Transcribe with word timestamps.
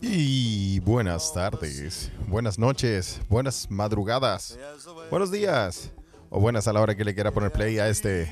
Y 0.00 0.78
buenas 0.80 1.32
tardes, 1.32 2.10
buenas 2.28 2.58
noches, 2.58 3.20
buenas 3.28 3.68
madrugadas, 3.70 4.56
buenos 5.10 5.30
días 5.32 5.90
o 6.30 6.40
buenas 6.40 6.68
a 6.68 6.72
la 6.72 6.80
hora 6.80 6.94
que 6.94 7.04
le 7.04 7.14
quiera 7.14 7.32
poner 7.32 7.50
play 7.50 7.78
a 7.78 7.88
este 7.88 8.30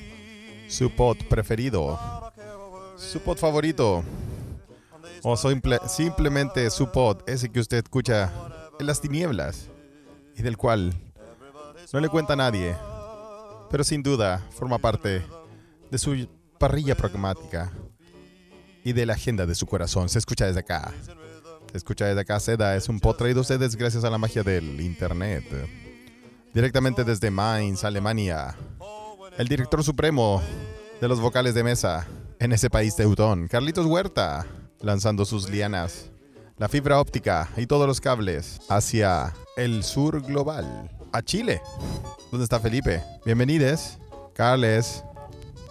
su 0.69 0.91
pod 0.91 1.17
preferido, 1.29 1.99
su 2.97 3.19
pod 3.21 3.39
favorito 3.39 4.05
o 5.23 5.37
simple- 5.37 5.81
simplemente 5.89 6.71
su 6.71 6.91
pod, 6.93 7.19
ese 7.27 7.49
que 7.49 7.59
usted 7.61 7.79
escucha 7.79 8.31
en 8.79 8.87
las 8.87 9.01
tinieblas 9.01 9.67
y 10.37 10.43
del 10.43 10.57
cual 10.57 10.95
no 11.93 11.99
le 12.01 12.09
cuenta 12.09 12.35
a 12.35 12.37
nadie, 12.37 12.77
pero 13.71 13.83
sin 13.83 14.03
duda 14.03 14.47
forma 14.51 14.79
parte 14.79 15.25
de 15.91 15.99
su 15.99 16.29
parrilla 16.59 16.95
pragmática 16.95 17.73
y 18.87 18.93
de 18.93 19.05
la 19.05 19.15
agenda 19.15 19.47
de 19.47 19.57
su 19.57 19.67
corazón. 19.67 20.09
Se 20.09 20.21
escucha 20.21 20.47
desde 20.47 20.61
acá. 20.61 20.95
Se 21.73 21.77
escucha 21.77 22.07
desde 22.07 22.21
acá. 22.21 22.39
Seda 22.39 22.77
es 22.77 22.89
un 22.89 23.01
pod 23.01 23.17
traído 23.17 23.41
ustedes 23.41 23.75
gracias 23.75 24.05
a 24.05 24.11
la 24.11 24.17
magia 24.17 24.45
del 24.45 24.81
internet. 24.81 25.45
Directamente 26.55 27.03
desde 27.03 27.29
Mainz, 27.33 27.83
Alemania. 27.83 28.55
El 29.39 29.49
director 29.49 29.83
supremo 29.83 30.41
de 31.01 31.09
los 31.09 31.21
vocales 31.21 31.53
de 31.55 31.65
mesa 31.65 32.07
en 32.39 32.53
ese 32.53 32.71
país 32.71 32.95
teutón, 32.95 33.49
Carlitos 33.49 33.87
Huerta, 33.87 34.47
lanzando 34.81 35.25
sus 35.25 35.51
lianas, 35.51 36.13
la 36.57 36.69
fibra 36.69 37.01
óptica 37.01 37.49
y 37.57 37.67
todos 37.67 37.89
los 37.89 38.01
cables 38.01 38.61
hacia 38.69 39.35
el 39.57 39.83
sur 39.83 40.23
global, 40.23 40.89
a 41.13 41.23
Chile. 41.23 41.61
¿Dónde 42.31 42.45
está 42.45 42.61
Felipe? 42.61 43.03
Bienvenides. 43.25 43.99
Carles. 44.33 45.03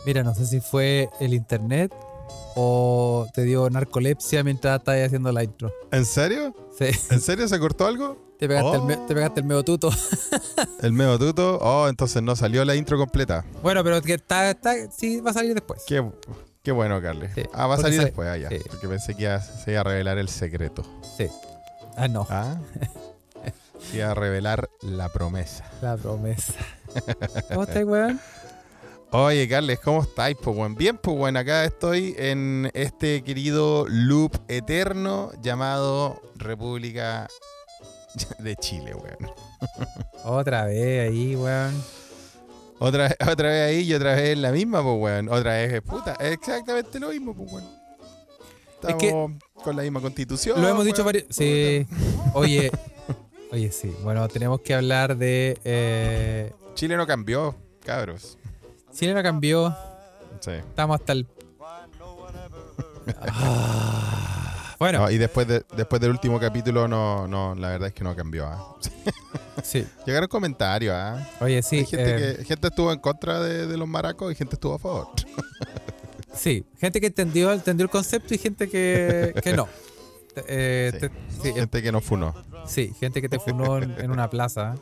Mira, 0.06 0.22
no 0.22 0.36
sé 0.36 0.46
si 0.46 0.60
fue 0.60 1.10
el 1.22 1.34
internet 1.34 1.94
o 2.56 3.28
te 3.34 3.44
dio 3.44 3.70
narcolepsia 3.70 4.44
mientras 4.44 4.80
estabas 4.80 5.02
haciendo 5.06 5.32
la 5.32 5.44
intro. 5.44 5.72
¿En 5.92 6.06
serio? 6.06 6.56
Sí, 6.78 6.86
¿En 7.12 7.22
serio 7.22 7.48
se 7.48 7.60
cortó 7.60 7.86
algo? 7.88 8.24
te 8.38 8.48
pegaste, 8.50 8.76
el, 8.76 8.82
Oh. 8.82 9.06
te 9.08 9.14
pegaste 9.16 9.40
el 9.40 9.46
medio 9.46 9.64
tuto. 9.64 9.90
El 10.82 10.92
medio 10.92 11.18
tuto. 11.18 11.58
Oh, 11.62 11.88
entonces 11.88 12.22
no 12.22 12.36
salió 12.36 12.66
la 12.66 12.76
intro 12.76 12.98
completa. 12.98 13.46
Bueno, 13.64 13.82
pero 13.84 14.02
que 14.02 14.16
está, 14.16 14.50
está, 14.52 14.74
sí 14.92 15.22
va 15.22 15.32
a 15.32 15.34
salir 15.34 15.54
después. 15.54 15.84
Qué, 15.88 16.04
qué 16.62 16.72
bueno, 16.74 17.02
Carles. 17.02 17.32
Sí, 17.34 17.44
ah, 17.54 17.66
va 17.68 17.76
a 17.76 17.78
salir 17.78 17.96
sale- 17.98 18.06
después, 18.08 18.28
ah, 18.28 18.38
ya. 18.38 18.50
sí. 18.50 18.58
Porque 18.70 18.88
pensé 18.90 19.16
que 19.16 19.24
iba- 19.24 19.40
se 19.40 19.72
iba 19.72 19.80
a 19.82 19.84
revelar 19.86 20.18
el 20.18 20.28
secreto. 20.30 20.84
Sí. 21.18 21.28
Ah, 21.96 22.08
no, 22.10 22.28
Ah. 22.30 22.58
se 23.90 23.98
iba 23.98 24.12
a 24.12 24.14
revelar 24.14 24.70
la 24.82 25.08
promesa. 25.10 25.64
la 25.82 25.96
promesa. 25.96 26.54
¿Cómo 27.50 27.64
estás, 27.64 27.84
weón? 27.86 28.20
Oye, 29.12 29.48
Carles, 29.48 29.80
¿cómo 29.80 30.02
estáis, 30.02 30.36
pues, 30.42 30.56
buen? 30.56 30.76
Bien, 30.76 30.98
pues, 30.98 31.16
bueno, 31.18 31.40
acá 31.40 31.64
estoy 31.64 32.16
en 32.18 32.70
este 32.74 33.24
querido 33.24 33.86
loop 33.88 34.32
eterno 34.50 35.32
llamado 35.42 36.22
República 36.36 37.28
de 38.40 38.56
Chile, 38.58 38.94
weón. 38.94 39.32
Otra 40.26 40.66
vez 40.66 41.10
ahí, 41.12 41.36
weón. 41.36 41.82
Otra, 42.78 43.16
otra 43.32 43.50
vez 43.50 43.70
ahí 43.70 43.80
y 43.84 43.94
otra 43.94 44.16
vez 44.16 44.38
la 44.38 44.52
misma, 44.52 44.84
pues, 44.84 44.96
weón. 45.00 45.30
Otra 45.30 45.54
vez, 45.54 45.82
puta, 45.82 46.14
es 46.20 46.34
exactamente 46.34 47.00
lo 47.00 47.10
mismo, 47.10 47.34
pues, 47.34 47.52
weón. 47.54 47.64
Es 48.88 48.96
que- 48.96 49.08
Estamos 49.08 49.40
con 49.64 49.76
la 49.78 49.82
misma 49.84 50.02
constitución. 50.02 50.62
Lo 50.62 50.68
hemos 50.68 50.84
dicho 50.84 50.98
weón. 51.04 51.06
varios. 51.06 51.26
Sí. 51.30 51.88
Oye, 52.34 52.70
oye, 53.52 53.72
sí. 53.72 53.96
Bueno, 54.04 54.28
tenemos 54.28 54.60
que 54.60 54.74
hablar 54.76 55.16
de. 55.16 55.58
Eh, 55.64 56.52
Chile 56.74 56.98
no 56.98 57.08
cambió, 57.08 57.56
cabros. 57.86 58.38
No 59.02 59.24
cambió. 59.24 59.76
Sí. 60.40 60.52
Estamos 60.52 61.00
hasta 61.00 61.14
el. 61.14 61.28
Ah, 63.18 64.76
bueno, 64.80 65.00
No, 65.00 65.12
y 65.12 65.18
después, 65.18 65.48
de, 65.48 65.64
después 65.76 66.02
del 66.02 66.12
último 66.12 66.40
capítulo, 66.40 66.88
no, 66.88 67.28
no, 67.28 67.56
la 67.56 67.70
verdad 67.70 67.88
es 67.90 67.94
que 67.94 68.04
no 68.04 68.16
cambió. 68.16 68.46
¿ah? 68.48 68.76
sí. 69.64 69.86
Llegaron 70.06 70.28
comentarios, 70.28 70.94
¿ah? 70.96 71.28
Oye, 71.40 71.62
sí. 71.62 71.78
Hay 71.80 71.86
gente, 71.86 72.32
eh, 72.32 72.38
que, 72.38 72.46
gente 72.46 72.68
estuvo 72.68 72.92
en 72.92 73.00
contra 73.00 73.40
de, 73.42 73.68
de 73.68 73.78
los 73.78 73.88
maracos 73.88 74.32
y 74.32 74.36
gente 74.36 74.56
estuvo 74.56 74.76
a 74.76 74.80
favor. 74.80 75.08
Sí, 76.34 76.66
gente 76.82 77.00
que 77.00 77.08
entendió, 77.08 77.54
entendió 77.54 77.86
el 77.86 77.90
concepto 77.90 78.34
y 78.34 78.38
gente 78.38 78.68
que, 78.70 79.34
que 79.42 79.54
no. 79.54 79.70
Eh, 80.50 80.92
Sí. 80.92 81.00
te- 81.00 81.10
sí, 81.42 81.48
eh, 81.48 81.54
Gente 81.54 81.82
que 81.82 81.94
no 81.94 82.02
funó. 82.02 82.36
sí, 82.68 82.94
gente 83.00 83.22
que 83.22 83.30
te 83.30 83.40
funó 83.40 83.78
en, 83.78 83.92
en 83.98 84.12
una 84.12 84.30
plaza. 84.30 84.76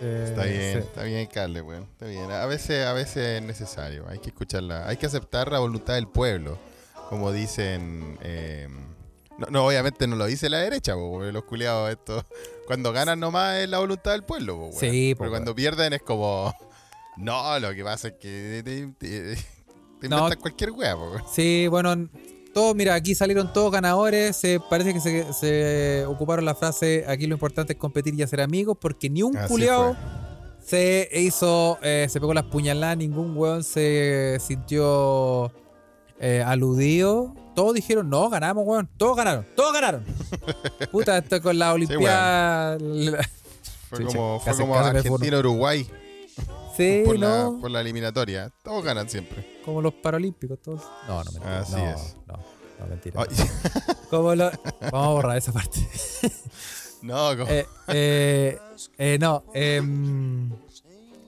Eh, 0.00 0.24
Está 0.28 0.44
bien, 0.44 0.72
sí. 0.72 0.78
está 0.78 1.02
bien, 1.04 1.26
Carle, 1.26 1.60
weón. 1.62 1.82
Está 1.84 2.06
bien. 2.06 2.30
A 2.30 2.46
veces, 2.46 2.86
a 2.86 2.92
veces 2.92 3.40
es 3.40 3.42
necesario. 3.42 4.06
Hay 4.08 4.18
que 4.18 4.28
escucharla. 4.30 4.86
Hay 4.88 4.96
que 4.96 5.06
aceptar 5.06 5.50
la 5.52 5.58
voluntad 5.58 5.94
del 5.94 6.08
pueblo. 6.08 6.58
Como 7.08 7.32
dicen. 7.32 8.18
eh, 8.22 8.68
no, 9.38 9.46
no, 9.50 9.66
obviamente 9.66 10.06
no 10.06 10.16
lo 10.16 10.26
dice 10.26 10.48
la 10.50 10.58
derecha, 10.58 10.94
po, 10.94 11.10
porque 11.12 11.32
los 11.32 11.44
culiados 11.44 11.90
estos. 11.90 12.24
Cuando 12.66 12.92
ganan 12.92 13.18
nomás 13.20 13.58
es 13.58 13.68
la 13.68 13.78
voluntad 13.78 14.12
del 14.12 14.22
pueblo, 14.22 14.56
weón. 14.56 14.72
Sí, 14.72 15.14
Pero 15.18 15.30
cuando 15.30 15.54
pierden 15.54 15.92
es 15.92 16.02
como. 16.02 16.54
No, 17.16 17.58
lo 17.58 17.74
que 17.74 17.82
pasa 17.84 18.08
es 18.08 18.14
que 18.14 18.62
te, 18.64 18.86
te- 18.98 19.34
te 20.00 20.08
No. 20.08 20.16
inventas 20.18 20.36
cualquier 20.36 20.70
weón. 20.70 21.22
Sí, 21.30 21.66
bueno, 21.68 22.08
todos, 22.52 22.74
mira, 22.74 22.94
aquí 22.94 23.14
salieron 23.14 23.52
todos 23.52 23.70
ganadores. 23.70 24.36
Se, 24.36 24.60
parece 24.60 24.92
que 24.92 25.00
se, 25.00 25.32
se 25.32 26.04
ocuparon 26.06 26.44
la 26.44 26.54
frase: 26.54 27.04
aquí 27.06 27.26
lo 27.26 27.34
importante 27.34 27.74
es 27.74 27.78
competir 27.78 28.14
y 28.14 28.22
hacer 28.22 28.40
amigos, 28.40 28.76
porque 28.80 29.08
ni 29.08 29.22
un 29.22 29.34
culiao 29.48 29.94
fue. 29.94 31.08
se 31.08 31.20
hizo, 31.20 31.78
eh, 31.82 32.06
se 32.08 32.20
pegó 32.20 32.34
las 32.34 32.44
puñaladas, 32.44 32.96
ningún 32.96 33.36
weón 33.36 33.62
se 33.62 34.38
sintió 34.40 35.52
eh, 36.18 36.42
aludido. 36.44 37.34
Todos 37.54 37.74
dijeron, 37.74 38.08
no, 38.08 38.28
ganamos, 38.28 38.64
weón. 38.66 38.88
Todos 38.96 39.16
ganaron, 39.16 39.46
todos 39.54 39.72
ganaron. 39.72 40.04
Puta, 40.92 41.18
esto 41.18 41.40
con 41.40 41.58
la 41.58 41.72
Olimpiada. 41.72 42.78
Fue 42.78 43.98
Chucha, 43.98 44.16
como, 44.16 44.40
fue 44.40 44.56
como. 44.56 44.74
Argentina-Uruguay 44.76 45.86
Sí, 46.80 47.02
por, 47.04 47.18
la, 47.18 47.50
por 47.60 47.70
la 47.70 47.80
eliminatoria. 47.80 48.50
Todos 48.62 48.84
ganan 48.84 49.08
siempre. 49.08 49.60
Como 49.64 49.80
los 49.82 49.94
paralímpicos, 49.94 50.60
todos. 50.60 50.82
No, 51.08 51.22
no, 51.24 51.30
mentira. 51.32 51.60
Así 51.60 51.72
no, 51.76 51.90
es. 51.90 52.16
No, 52.26 52.34
no, 52.80 52.86
mentira. 52.88 53.20
Ay, 53.28 53.36
Como 54.10 54.34
lo- 54.34 54.50
Vamos 54.90 55.06
a 55.06 55.08
borrar 55.10 55.36
esa 55.38 55.52
parte. 55.52 55.78
no, 57.02 57.36
como- 57.36 57.50
Eh, 57.50 57.66
eh, 57.88 58.58
eh, 58.98 59.18
no, 59.20 59.44
em, 59.54 60.50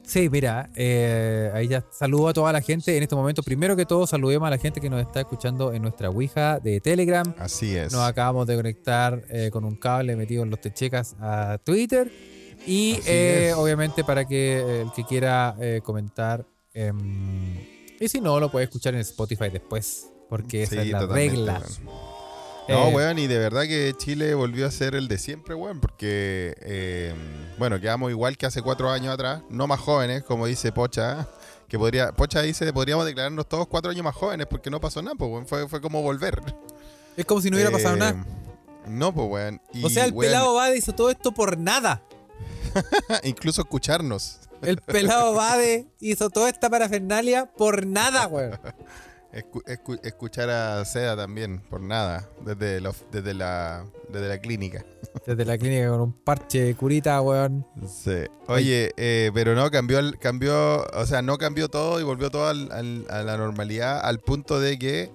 sí, 0.05 0.29
mira, 0.29 0.69
eh, 0.75 1.51
ahí 1.55 1.69
ya 1.69 1.85
saludo 1.93 2.29
a 2.29 2.33
toda 2.33 2.53
la 2.53 2.61
gente 2.61 2.97
en 2.97 3.03
este 3.03 3.15
momento. 3.15 3.43
Primero 3.43 3.77
que 3.77 3.87
todo, 3.87 4.07
saludemos 4.07 4.47
a 4.47 4.51
la 4.51 4.59
gente 4.59 4.81
que 4.81 4.91
nos 4.91 5.01
está 5.01 5.21
escuchando 5.21 5.73
en 5.73 5.83
nuestra 5.83 6.09
Ouija 6.11 6.59
de 6.59 6.81
Telegram. 6.81 7.35
así 7.39 7.77
es. 7.77 7.93
Nos 7.93 8.03
acabamos 8.03 8.47
de 8.47 8.57
conectar 8.57 9.23
eh, 9.31 9.51
con 9.53 9.65
un 9.65 9.77
cable 9.77 10.17
metido 10.17 10.43
en 10.43 10.51
los 10.51 10.61
techecas 10.61 11.15
a 11.21 11.59
Twitter. 11.65 12.11
Y 12.67 13.01
eh, 13.07 13.53
obviamente 13.57 14.05
para 14.05 14.25
que 14.27 14.59
eh, 14.59 14.83
el 14.83 14.93
que 14.93 15.05
quiera 15.05 15.57
eh, 15.61 15.81
comentar, 15.83 16.47
em, 16.75 17.57
y 17.99 18.09
si 18.09 18.21
no, 18.21 18.39
lo 18.41 18.51
puede 18.51 18.65
escuchar 18.65 18.95
en 18.95 19.01
Spotify 19.01 19.49
después, 19.51 20.09
porque 20.29 20.63
esa 20.65 20.77
Sí, 20.83 20.89
es 20.89 20.93
la 20.93 21.07
regla. 21.07 21.61
weón. 21.61 22.13
No, 22.69 22.89
weón, 22.91 23.19
y 23.19 23.27
de 23.27 23.39
verdad 23.39 23.63
que 23.63 23.93
Chile 23.99 24.35
volvió 24.35 24.67
a 24.67 24.71
ser 24.71 24.95
el 24.95 25.09
de 25.09 25.19
siempre, 25.19 25.55
weón, 25.55 25.81
porque, 25.81 26.55
eh, 26.61 27.13
bueno, 27.59 27.81
quedamos 27.81 28.11
igual 28.11 28.37
que 28.37 28.47
hace 28.47 28.63
cuatro 28.63 28.91
años 28.91 29.13
atrás, 29.13 29.43
no 29.51 29.67
más 29.67 29.81
jóvenes, 29.81 30.23
como 30.23 30.47
dice 30.47 30.71
Pocha, 30.71 31.29
que 31.69 31.77
podría, 31.79 32.13
Pocha 32.13 32.43
dice, 32.43 32.73
podríamos 32.73 33.05
declararnos 33.05 33.49
todos 33.49 33.67
cuatro 33.67 33.91
años 33.91 34.05
más 34.05 34.15
jóvenes 34.15 34.47
porque 34.49 34.71
no 34.71 34.81
pasó 34.81 35.03
nada, 35.03 35.17
pues, 35.17 35.31
weón, 35.31 35.47
fue, 35.49 35.69
fue 35.69 35.81
como 35.81 36.01
volver. 36.03 36.41
Es 37.17 37.25
como 37.27 37.41
si 37.41 37.51
no 37.51 37.57
hubiera 37.57 37.73
pasado 37.73 37.97
nada. 37.97 38.25
No, 38.87 39.13
pues, 39.13 39.29
weón. 39.29 39.61
y, 39.73 39.85
O 39.85 39.91
sea, 39.91 40.05
el 40.05 40.13
weón, 40.13 40.31
pelado 40.31 40.55
Bade 40.55 40.77
hizo 40.77 40.95
todo 40.95 41.11
esto 41.11 41.33
por 41.33 41.59
nada. 41.59 42.03
incluso 43.25 43.63
escucharnos. 43.63 44.41
El 44.63 44.77
pelado 44.79 45.35
Bade 45.35 45.87
hizo 46.01 46.31
toda 46.31 46.49
esta 46.49 46.71
parafernalia 46.71 47.47
por 47.47 47.85
nada, 47.87 48.27
weón. 48.29 48.59
Escu- 49.33 49.65
escu- 49.65 49.99
escuchar 50.05 50.51
a 50.51 50.85
Seda 50.85 51.17
también, 51.17 51.59
por 51.71 51.81
nada, 51.81 52.29
desde, 52.45 52.81
desde, 53.11 53.33
la, 53.35 53.87
desde 54.11 54.29
la 54.29 54.39
clínica. 54.39 54.85
Desde 55.27 55.45
la 55.45 55.57
clínica 55.59 55.89
con 55.89 56.01
un 56.01 56.13
parche 56.13 56.63
de 56.63 56.75
curita, 56.75 57.21
weón. 57.23 57.67
Sí. 57.87 58.25
Oye, 58.49 58.93
eh, 58.97 59.31
pero 59.35 59.55
no, 59.55 59.71
cambió, 59.71 60.01
cambió, 60.21 60.85
o 60.85 61.07
sea, 61.07 61.23
no 61.23 61.39
cambió 61.39 61.69
todo 61.69 61.99
y 62.01 62.03
volvió 62.03 62.31
todo 62.31 62.47
al- 62.49 62.71
al- 62.73 63.07
a 63.09 63.23
la 63.23 63.37
normalidad 63.37 64.01
al 64.05 64.19
punto 64.21 64.59
de 64.61 64.79
que 64.79 65.11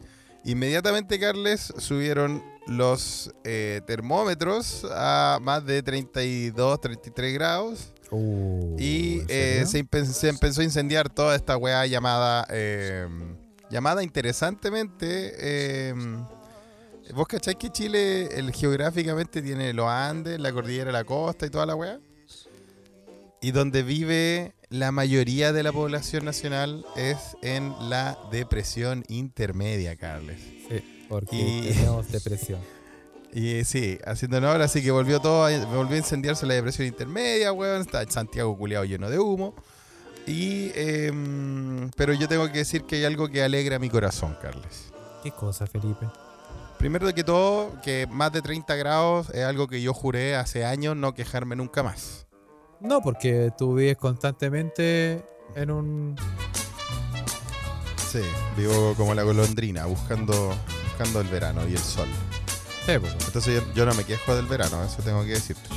inmediatamente, 0.46 1.20
Carles, 1.20 1.74
subieron 1.78 2.44
los 2.68 3.32
eh, 3.44 3.82
termómetros 3.88 4.86
a 4.92 5.40
más 5.42 5.66
de 5.66 5.82
32, 5.84 6.82
33 6.82 7.34
grados 7.34 7.94
y 8.78 9.22
eh, 9.28 9.66
se, 9.68 9.86
se 10.06 10.30
empezó 10.30 10.62
a 10.62 10.64
incendiar 10.64 11.10
toda 11.10 11.36
esta 11.36 11.58
weá 11.58 11.86
llamada, 11.86 12.48
eh, 12.50 13.08
llamada 13.70 14.04
interesantemente... 14.04 15.34
eh, 15.38 15.94
¿Vos 17.16 17.26
cacháis 17.26 17.56
que 17.56 17.70
Chile 17.70 18.26
el, 18.38 18.52
geográficamente 18.52 19.42
tiene 19.42 19.72
los 19.72 19.88
Andes, 19.88 20.42
la 20.42 20.52
cordillera 20.52 20.92
la 20.92 21.06
costa 21.06 21.46
y 21.46 21.50
toda 21.50 21.66
la 21.66 21.74
weá? 21.74 22.02
Y 23.42 23.52
donde 23.52 23.82
vive 23.82 24.56
la 24.70 24.92
mayoría 24.92 25.54
de 25.54 25.64
la 25.64 25.72
población 25.72 26.26
nacional 26.26 26.86
es 26.98 27.18
en 27.42 27.74
la 27.90 28.18
depresión 28.30 29.06
intermedia, 29.08 29.96
Carles. 29.96 30.40
Sí, 30.68 30.97
porque 31.10 31.36
Y- 31.36 31.74
tenemos 31.74 32.12
depresión. 32.12 32.60
Y 33.34 33.66
sí, 33.66 34.00
haciendo 34.06 34.38
honor, 34.38 34.62
así 34.62 34.82
que 34.82 34.90
volvió 34.90 35.20
todo, 35.20 35.46
a- 35.46 35.66
volvió 35.66 35.96
a 35.96 35.98
incendiarse 35.98 36.46
la 36.46 36.54
depresión 36.56 36.88
intermedia, 36.88 37.52
weón. 37.52 37.82
Está 37.82 38.10
Santiago 38.10 38.58
culiado 38.58 38.86
lleno 38.86 39.10
de 39.10 39.20
humo. 39.20 39.54
Y, 40.26 40.72
em, 40.76 41.90
pero 41.96 42.14
yo 42.14 42.28
tengo 42.28 42.48
que 42.52 42.60
decir 42.60 42.84
que 42.84 42.96
hay 42.96 43.06
algo 43.06 43.28
que 43.28 43.44
alegra 43.44 43.80
mi 43.80 43.90
corazón, 43.90 44.36
Carles. 44.42 44.92
¿Qué 45.24 45.32
cosa, 45.32 45.68
Felipe? 45.68 46.08
Primero 46.80 47.06
de 47.06 47.14
que 47.14 47.24
todo, 47.24 47.80
que 47.82 48.08
más 48.10 48.32
de 48.32 48.42
30 48.42 48.76
grados 48.76 49.30
es 49.32 49.44
algo 49.44 49.68
que 49.68 49.82
yo 49.82 49.94
juré 49.94 50.36
hace 50.36 50.64
años 50.66 50.96
no 50.96 51.14
quejarme 51.14 51.56
nunca 51.58 51.84
más. 51.84 52.28
No, 52.80 53.02
porque 53.02 53.52
tú 53.58 53.76
vives 53.76 53.98
constantemente 53.98 55.24
en 55.56 55.70
un. 55.72 56.16
Sí, 58.12 58.22
vivo 58.56 58.94
como 58.96 59.14
la 59.14 59.24
golondrina, 59.24 59.86
buscando, 59.86 60.56
buscando 60.98 61.22
el 61.22 61.28
verano 61.28 61.68
y 61.68 61.74
el 61.74 61.80
sol. 61.80 62.08
Sí, 62.86 62.94
pues. 63.00 63.14
Entonces 63.26 63.62
yo, 63.62 63.74
yo 63.74 63.86
no 63.86 63.94
me 63.94 64.04
quejo 64.04 64.36
del 64.36 64.48
verano, 64.48 64.84
eso 64.84 65.04
tengo 65.04 65.22
que 65.24 65.32
decirte. 65.32 65.70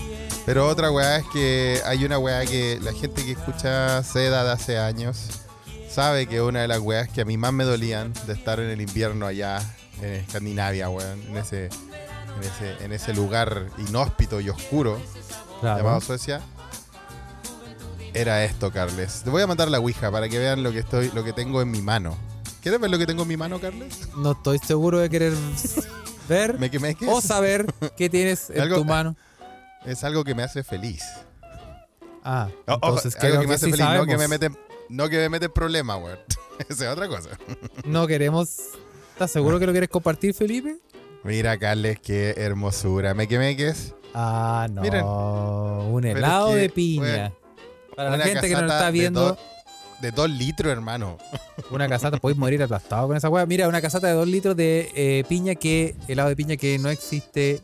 Pero 0.47 0.67
otra 0.67 0.91
weá 0.91 1.17
es 1.19 1.27
que 1.33 1.81
hay 1.85 2.05
una 2.05 2.19
weá 2.19 2.47
que 2.47 2.79
la 2.81 2.93
gente 2.93 3.25
que 3.25 3.33
escucha 3.33 4.03
Seda 4.03 4.45
de 4.45 4.53
hace 4.53 4.79
años 4.79 5.27
sabe 5.91 6.27
que 6.27 6.41
una 6.41 6.63
de 6.63 6.69
las 6.69 6.79
weas 6.79 7.09
que 7.09 7.21
a 7.21 7.25
mí 7.25 7.37
más 7.37 7.53
me 7.53 7.65
dolían 7.65 8.13
de 8.27 8.33
estar 8.33 8.61
en 8.61 8.71
el 8.71 8.81
invierno 8.81 9.27
allá 9.27 9.61
en 10.01 10.15
Escandinavia, 10.15 10.89
weón, 10.89 11.21
en 11.29 11.37
ese, 11.37 11.67
en 11.67 12.45
ese, 12.45 12.85
en 12.85 12.93
ese 12.93 13.13
lugar 13.13 13.67
inhóspito 13.79 14.41
y 14.41 14.49
oscuro 14.49 15.01
Claro. 15.61 15.79
llamado 15.79 16.01
Suecia, 16.01 16.41
era 18.15 18.45
esto, 18.45 18.73
Carles. 18.73 19.21
Te 19.25 19.29
voy 19.31 19.43
a 19.43 19.47
mandar 19.47 19.69
la 19.71 19.79
Ouija 19.79 20.11
para 20.11 20.29
que 20.31 20.39
vean 20.39 20.63
lo 20.63 20.73
que 20.73 20.79
estoy, 20.79 21.11
lo 21.13 21.23
que 21.23 21.35
tengo 21.35 21.61
en 21.61 21.71
mi 21.71 21.83
mano. 21.83 22.17
¿Quieres 22.63 22.81
ver 22.81 22.91
lo 22.91 22.99
que 22.99 23.07
tengo 23.07 23.23
en 23.23 23.29
mi 23.29 23.37
mano, 23.37 23.59
Carles? 23.61 24.09
No 24.17 24.33
estoy 24.33 24.59
seguro 24.59 24.99
de 24.99 25.09
querer 25.09 25.33
ver 26.29 26.59
Me 26.59 26.71
o 27.09 27.21
saber 27.21 27.67
qué 27.97 28.09
tienes 28.11 28.51
en 28.51 28.61
Algo- 28.61 28.77
tu 28.77 28.85
mano. 28.85 29.17
es 29.87 30.05
algo 30.05 30.25
que 30.25 30.35
me 30.35 30.43
hace 30.43 30.63
feliz. 30.63 31.03
Ah, 32.23 32.49
O- 32.67 32.73
ojo, 32.75 32.81
entonces 32.97 33.17
algo 33.23 33.41
que 33.41 33.47
me 33.47 33.55
hace 33.55 33.67
sí 33.67 33.73
feliz, 33.73 33.87
no 33.87 33.91
que 34.05 34.13
sabemos. 34.13 34.19
me 34.19 34.29
meten, 34.29 34.59
no 34.91 35.09
que 35.09 35.17
me 35.17 35.29
meten 35.31 35.51
problemas, 35.53 36.03
weón. 36.03 36.19
Esa 36.69 36.85
es 36.87 36.91
otra 36.93 37.09
cosa. 37.09 37.31
No 37.87 38.07
queremos. 38.07 38.57
¿Estás 39.13 39.31
seguro 39.31 39.59
que 39.59 39.67
lo 39.67 39.73
quieres 39.73 39.89
compartir, 39.89 40.35
Felipe? 40.35 40.77
Mira, 41.25 41.59
Carles, 41.59 41.99
qué 42.01 42.35
hermosura. 42.37 43.15
Me 43.15 43.27
quemé 43.27 43.57
que 43.57 43.69
es 43.69 43.95
Ah, 44.15 44.67
no. 44.71 44.83
Miren. 44.83 45.05
un 45.05 46.05
helado 46.05 46.49
es 46.51 46.55
que, 46.57 46.61
de 46.63 46.69
piña. 46.71 47.33
Para 47.97 48.17
la 48.17 48.25
gente 48.25 48.49
que 48.49 48.55
nos 48.55 48.63
está 48.71 48.91
viendo, 48.91 49.39
de 50.01 50.11
dos 50.11 50.29
litros, 50.31 50.73
hermano. 50.73 51.19
una 51.71 51.89
casata, 51.89 52.19
podéis 52.19 52.39
morir 52.39 52.63
aplastado 52.63 53.09
con 53.09 53.17
esa 53.17 53.29
hueá. 53.29 53.47
Mira, 53.47 53.69
una 53.69 53.81
casata 53.81 54.07
de 54.09 54.15
dos 54.15 54.27
litros 54.29 54.57
de 54.57 54.91
eh, 54.95 55.25
piña 55.29 55.55
que, 55.55 55.95
helado 56.09 56.29
de 56.29 56.37
piña 56.37 56.57
que 56.57 56.79
no 56.79 56.89
existe 56.89 57.61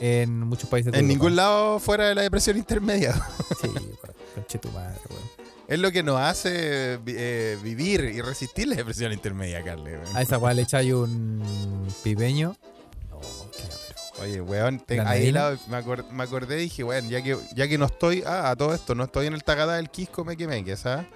en 0.00 0.40
muchos 0.40 0.68
países 0.68 0.92
de 0.92 0.98
En 0.98 1.06
ningún 1.08 1.36
lado 1.36 1.78
fuera 1.78 2.08
de 2.08 2.14
la 2.14 2.22
depresión 2.22 2.56
intermedia. 2.56 3.14
Sí, 3.60 3.66
weón. 3.74 3.96
Conche 4.34 4.58
tu 4.58 4.68
madre, 4.70 4.98
weón. 5.10 5.22
Es 5.68 5.78
lo 5.78 5.92
que 5.92 6.02
nos 6.02 6.18
hace 6.20 6.98
eh, 7.06 7.58
vivir 7.62 8.00
y 8.04 8.20
resistir 8.22 8.66
la 8.68 8.74
depresión 8.76 9.12
intermedia, 9.12 9.62
Carles. 9.62 10.00
weón. 10.02 10.16
A 10.16 10.22
esa 10.22 10.38
hueá 10.38 10.52
le 10.54 10.62
echáis 10.62 10.92
un 10.92 11.86
pipeño. 12.02 12.56
No, 13.10 13.20
qué 13.56 13.62
pero. 13.62 14.24
Oye, 14.24 14.40
weón, 14.40 14.80
te- 14.80 14.96
¿Granadina? 14.96 15.26
ahí 15.26 15.32
lado 15.32 15.58
me, 15.68 15.76
acor- 15.78 16.08
me 16.10 16.22
acordé 16.24 16.56
y 16.58 16.62
dije, 16.62 16.82
weón, 16.84 17.08
ya 17.08 17.22
que, 17.22 17.36
ya 17.54 17.68
que 17.68 17.78
no 17.78 17.84
estoy, 17.86 18.22
ah, 18.26 18.50
a 18.50 18.56
todo 18.56 18.74
esto, 18.74 18.94
no 18.94 19.04
estoy 19.04 19.26
en 19.26 19.34
el 19.34 19.44
Tagadá 19.44 19.76
del 19.76 19.90
Quisco 19.90 20.24
Mequemeque, 20.24 20.76
¿sabes? 20.76 21.06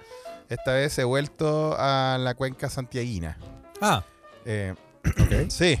Esta 0.49 0.73
vez 0.73 0.97
he 0.99 1.03
vuelto 1.03 1.75
a 1.77 2.17
la 2.19 2.35
cuenca 2.35 2.69
santiaguina. 2.69 3.37
Ah, 3.81 4.03
Eh, 4.45 4.73
sí, 5.49 5.77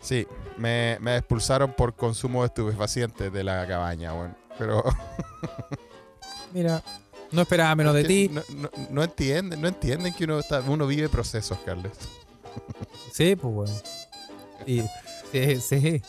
sí, 0.00 0.26
me, 0.58 0.96
me 1.00 1.16
expulsaron 1.16 1.72
por 1.72 1.94
consumo 1.96 2.42
de 2.42 2.46
estupefacientes 2.48 3.32
de 3.32 3.44
la 3.44 3.66
cabaña, 3.66 4.14
weón. 4.14 4.36
Pero 4.58 4.84
Mira, 6.52 6.82
no 7.30 7.42
esperaba 7.42 7.74
menos 7.74 7.94
de 7.94 8.04
ti. 8.04 8.28
no, 8.30 8.42
no, 8.50 8.70
no 8.90 9.02
entienden, 9.02 9.60
no 9.60 9.68
entienden 9.68 10.12
que 10.14 10.24
uno, 10.24 10.38
está, 10.38 10.60
uno 10.60 10.86
vive 10.86 11.08
procesos, 11.08 11.58
Carles. 11.64 11.92
Sí, 13.12 13.36
pues, 13.36 13.52
weón. 13.54 13.82
Y, 14.66 14.82
sí, 15.32 15.60
sí. 15.60 16.02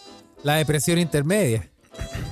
La 0.44 0.56
depresión 0.56 1.00
intermedia. 1.00 1.70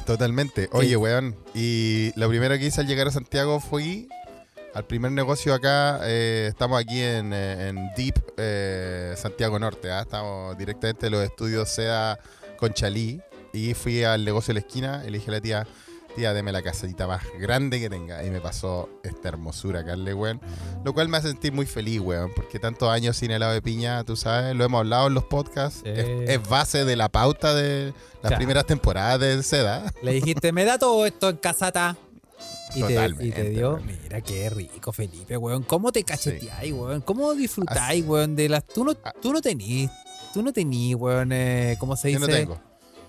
Totalmente. 0.06 0.70
Oye, 0.72 0.96
weón. 0.96 1.36
Y 1.54 2.12
lo 2.18 2.28
primero 2.30 2.58
que 2.58 2.66
hice 2.68 2.82
al 2.82 2.88
llegar 2.88 3.08
a 3.08 3.12
Santiago 3.12 3.60
fui 3.60 4.08
al 4.74 4.86
primer 4.86 5.12
negocio 5.12 5.54
acá. 5.54 6.00
eh, 6.04 6.48
estamos 6.50 6.80
aquí 6.80 7.02
en, 7.02 7.34
eh, 7.34 7.70
en 7.70 7.92
Deep 7.96 8.16
eh, 8.38 9.14
Santiago 9.18 9.60
Norte. 9.60 9.92
¿ah? 9.92 10.02
Estamos 10.02 10.58
directamente 10.58 11.08
en 11.08 11.14
los 11.14 11.24
estudios 11.24 11.70
SEDA 11.70 12.20
Conchalí. 12.58 13.22
Y 13.54 13.74
fui 13.74 14.04
al 14.04 14.24
negocio 14.24 14.54
de 14.54 14.62
la 14.62 14.66
esquina 14.66 15.04
y 15.06 15.12
le 15.12 15.18
dije 15.18 15.30
a 15.30 15.34
la 15.34 15.42
tía, 15.42 15.68
tía, 16.16 16.34
deme 16.34 16.54
la 16.54 16.62
casetita 16.62 17.06
más 17.06 17.22
grande 17.38 17.82
que 17.82 17.90
tenga. 17.90 18.24
Y 18.24 18.30
me 18.30 18.40
pasó 18.40 18.88
esta 19.04 19.28
hermosura, 19.28 19.84
Carle, 19.84 20.14
weón. 20.14 20.40
Lo 20.86 20.94
cual 20.94 21.10
me 21.10 21.18
hace 21.18 21.28
sentir 21.28 21.52
muy 21.52 21.66
feliz, 21.66 22.00
weón. 22.00 22.32
Porque 22.34 22.60
tantos 22.60 22.88
años 22.90 23.18
sin 23.18 23.30
helado 23.32 23.52
de 23.52 23.62
piña, 23.62 24.06
tú 24.06 24.16
sabes, 24.16 24.56
lo 24.56 24.64
hemos 24.64 24.80
hablado 24.80 25.08
en 25.08 25.16
los 25.16 25.26
podcasts. 25.26 25.82
Es, 25.84 26.30
es 26.30 26.48
base 26.48 26.86
de 26.86 26.96
la 26.96 27.10
pauta 27.10 27.54
de 27.54 27.94
las 28.24 28.34
primeras 28.36 28.66
temporadas 28.66 29.20
de 29.20 29.44
SEDA. 29.44 29.92
Le 30.02 30.14
dijiste, 30.14 30.54
me 30.54 30.64
da 30.64 30.80
todo 30.80 31.06
esto 31.06 31.28
en 31.28 31.38
casata. 31.38 31.98
Y 32.76 32.84
te, 32.84 33.10
y 33.28 33.32
te 33.32 33.50
dio, 33.50 33.80
mira 33.86 34.22
qué 34.22 34.50
rico, 34.50 34.92
Felipe, 34.92 35.36
weón. 35.38 35.64
¿Cómo 35.64 35.92
te 35.92 36.04
cacheteáis, 36.04 36.72
weón? 36.74 37.02
¿Cómo 37.02 37.34
disfrutáis, 37.34 38.06
weón? 38.06 38.36
De 38.36 38.48
las. 38.50 38.66
Tú 38.66 38.84
no, 38.86 38.94
Ah. 39.04 39.14
tú 39.22 39.34
no 39.34 39.42
tenís, 39.42 39.90
tú 40.34 40.42
no 40.42 40.54
tenís, 40.54 40.96
weón. 40.96 41.32
Eh, 41.32 41.76
¿Cómo 41.80 41.96
se 41.96 42.12
Yo 42.12 42.20
dice? 42.20 42.32
no 42.32 42.38
tengo. 42.38 42.62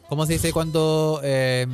¿Cómo 0.08 0.26
se 0.26 0.34
dice 0.34 0.52
cuando. 0.52 1.20
eh, 1.22 1.66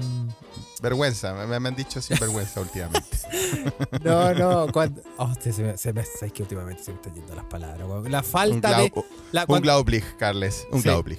Vergüenza, 0.81 1.35
me, 1.35 1.59
me 1.59 1.69
han 1.69 1.75
dicho 1.75 2.01
sin 2.01 2.17
vergüenza 2.21 2.61
últimamente. 2.61 3.19
no, 4.05 4.33
no, 4.35 4.73
cuando. 4.73 5.03
Oh, 5.17 5.33
se, 5.41 5.51
me, 5.63 5.77
se 5.77 5.93
me- 5.93 6.05
sabes 6.05 6.33
que 6.33 6.43
últimamente 6.43 6.85
se 6.85 6.93
me 6.93 6.99
están 6.99 7.15
yendo 7.15 7.35
las 7.35 7.47
palabras, 7.47 7.89
weón. 7.89 8.11
La 8.13 8.19
Un, 8.19 8.25
falta 8.25 8.79
de. 8.81 8.89
glau, 8.91 9.05
La, 9.33 9.45
un 9.49 9.61
glaublich, 9.61 10.05
Carles. 10.19 10.67
Un 10.71 10.79
Sí. 10.83 10.85
glaublich. 10.89 11.19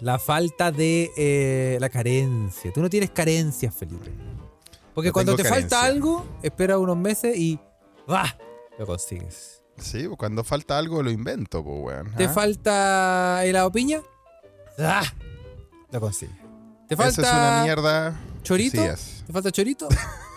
la 0.00 0.18
falta 0.18 0.70
de 0.70 1.10
eh, 1.16 1.76
la 1.80 1.88
carencia. 1.88 2.72
Tú 2.72 2.80
no 2.82 2.88
tienes 2.90 3.10
carencias, 3.10 3.74
Felipe. 3.74 4.10
Porque 4.98 5.10
No 5.10 5.12
cuando 5.12 5.36
te 5.36 5.44
falta 5.44 5.84
algo, 5.84 6.26
espera 6.42 6.76
unos 6.76 6.96
meses 6.96 7.36
y. 7.36 7.60
¡Ah! 8.08 8.34
Lo 8.80 8.84
consigues. 8.84 9.62
Sí, 9.76 10.08
pues, 10.08 10.18
cuando 10.18 10.42
falta 10.42 10.76
algo 10.76 11.04
lo 11.04 11.10
invento, 11.12 11.62
pues, 11.62 11.76
weón. 11.80 12.12
¿Te 12.16 12.24
¿ah? 12.24 12.28
falta 12.28 13.44
helado 13.44 13.70
piña? 13.70 14.00
¡Ah! 14.76 15.04
Lo 15.92 16.00
consigues. 16.00 16.34
¿Te 16.88 16.94
Eso 16.94 17.02
falta 17.04 17.22
es 17.22 17.32
una 17.32 17.62
mierda. 17.62 18.20
chorito? 18.42 18.82
Sí 18.82 18.88
es. 18.88 19.22
¿Te 19.24 19.32
falta 19.32 19.52
chorito? 19.52 19.88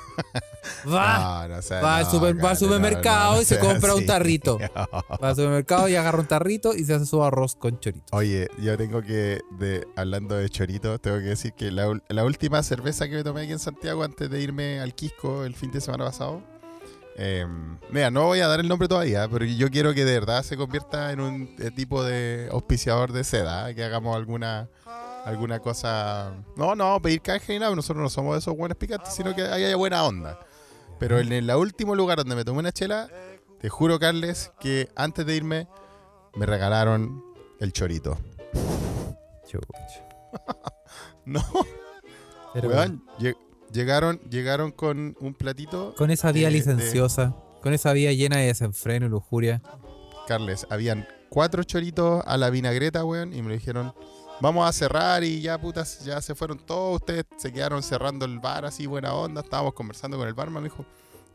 Va. 0.93 1.47
No, 1.47 1.55
no 1.55 1.61
sé, 1.61 1.75
Va 1.81 1.97
al 1.97 2.05
super- 2.05 2.43
va 2.43 2.49
al 2.51 2.57
supermercado 2.57 3.41
y 3.41 3.45
se 3.45 3.59
compra 3.59 3.95
un 3.95 4.05
tarrito. 4.05 4.57
Va 5.23 5.29
al 5.29 5.35
supermercado 5.35 5.87
y 5.89 5.95
agarra 5.95 6.19
un 6.19 6.27
tarrito 6.27 6.73
y 6.75 6.83
se 6.85 6.93
hace 6.93 7.05
su 7.05 7.23
arroz 7.23 7.55
con 7.55 7.79
chorito. 7.79 8.05
Oye, 8.15 8.47
yo 8.59 8.77
tengo 8.77 9.01
que, 9.01 9.41
de, 9.57 9.87
hablando 9.95 10.35
de 10.35 10.49
chorito, 10.49 10.99
tengo 10.99 11.17
que 11.17 11.23
decir 11.23 11.53
que 11.53 11.71
la, 11.71 11.99
la 12.09 12.23
última 12.25 12.61
cerveza 12.63 13.07
que 13.09 13.15
me 13.15 13.23
tomé 13.23 13.41
aquí 13.43 13.51
en 13.53 13.59
Santiago 13.59 14.03
antes 14.03 14.29
de 14.29 14.41
irme 14.41 14.79
al 14.79 14.93
Quisco 14.93 15.43
el 15.43 15.55
fin 15.55 15.71
de 15.71 15.81
semana 15.81 16.05
pasado. 16.05 16.41
eh, 17.17 17.45
mira, 17.91 18.09
no 18.11 18.25
voy 18.25 18.39
a 18.39 18.47
dar 18.47 18.59
el 18.59 18.67
nombre 18.67 18.87
todavía, 18.87 19.27
pero 19.29 19.45
yo 19.45 19.69
quiero 19.69 19.93
que 19.93 20.05
de 20.05 20.13
verdad 20.13 20.43
se 20.43 20.57
convierta 20.57 21.11
en 21.11 21.19
un 21.21 21.55
eh, 21.59 21.71
tipo 21.71 22.03
de 22.03 22.47
auspiciador 22.51 23.11
de 23.11 23.23
seda, 23.23 23.73
que 23.73 23.83
hagamos 23.83 24.15
alguna 24.15 24.69
alguna 25.25 25.59
cosa. 25.59 26.33
No, 26.55 26.75
no, 26.75 27.01
pedir 27.01 27.21
canje 27.21 27.53
ni 27.53 27.59
nada, 27.59 27.75
nosotros 27.75 28.01
no 28.01 28.09
somos 28.09 28.33
de 28.35 28.39
esos 28.39 28.55
buenos 28.55 28.77
picantes, 28.77 29.13
sino 29.13 29.35
que 29.35 29.41
haya 29.43 29.75
buena 29.75 30.03
onda. 30.05 30.39
Pero 30.99 31.19
en 31.19 31.31
el 31.33 31.49
último 31.51 31.95
lugar 31.95 32.17
donde 32.19 32.35
me 32.35 32.43
tomé 32.45 32.59
una 32.59 32.71
chela, 32.71 33.07
te 33.59 33.69
juro, 33.69 33.99
Carles, 33.99 34.51
que 34.59 34.89
antes 34.95 35.25
de 35.25 35.35
irme 35.35 35.67
me 36.35 36.45
regalaron 36.45 37.23
el 37.59 37.73
chorito. 37.73 38.17
No, 41.25 41.41
Pero 42.53 42.69
weón, 42.69 43.03
lle- 43.19 43.37
llegaron, 43.71 44.19
llegaron 44.29 44.71
con 44.71 45.15
un 45.19 45.33
platito. 45.35 45.93
con 45.95 46.09
esa 46.09 46.31
vía 46.31 46.47
de- 46.47 46.53
de- 46.53 46.57
licenciosa, 46.59 47.35
con 47.61 47.73
esa 47.73 47.93
vía 47.93 48.11
llena 48.13 48.37
de 48.37 48.47
desenfreno 48.47 49.05
y 49.05 49.09
lujuria. 49.09 49.61
Carles, 50.27 50.65
habían 50.69 51.07
cuatro 51.29 51.63
choritos 51.63 52.23
a 52.25 52.37
la 52.37 52.49
vinagreta, 52.49 53.05
weón, 53.05 53.33
y 53.33 53.41
me 53.41 53.53
dijeron, 53.53 53.93
vamos 54.41 54.67
a 54.67 54.73
cerrar 54.73 55.23
y 55.23 55.41
ya, 55.41 55.59
putas, 55.59 56.03
ya 56.03 56.21
se 56.21 56.35
fueron 56.35 56.57
todos, 56.59 56.95
ustedes 57.01 57.25
se 57.37 57.51
quedaron 57.53 57.81
cerrando 57.83 58.25
el 58.25 58.39
bar 58.39 58.65
así, 58.65 58.85
buena 58.85 59.13
onda, 59.13 59.41
estábamos 59.41 59.73
conversando 59.73 60.17
con 60.17 60.27
el 60.27 60.33
barman, 60.33 60.63
me 60.63 60.69
dijo, 60.69 60.85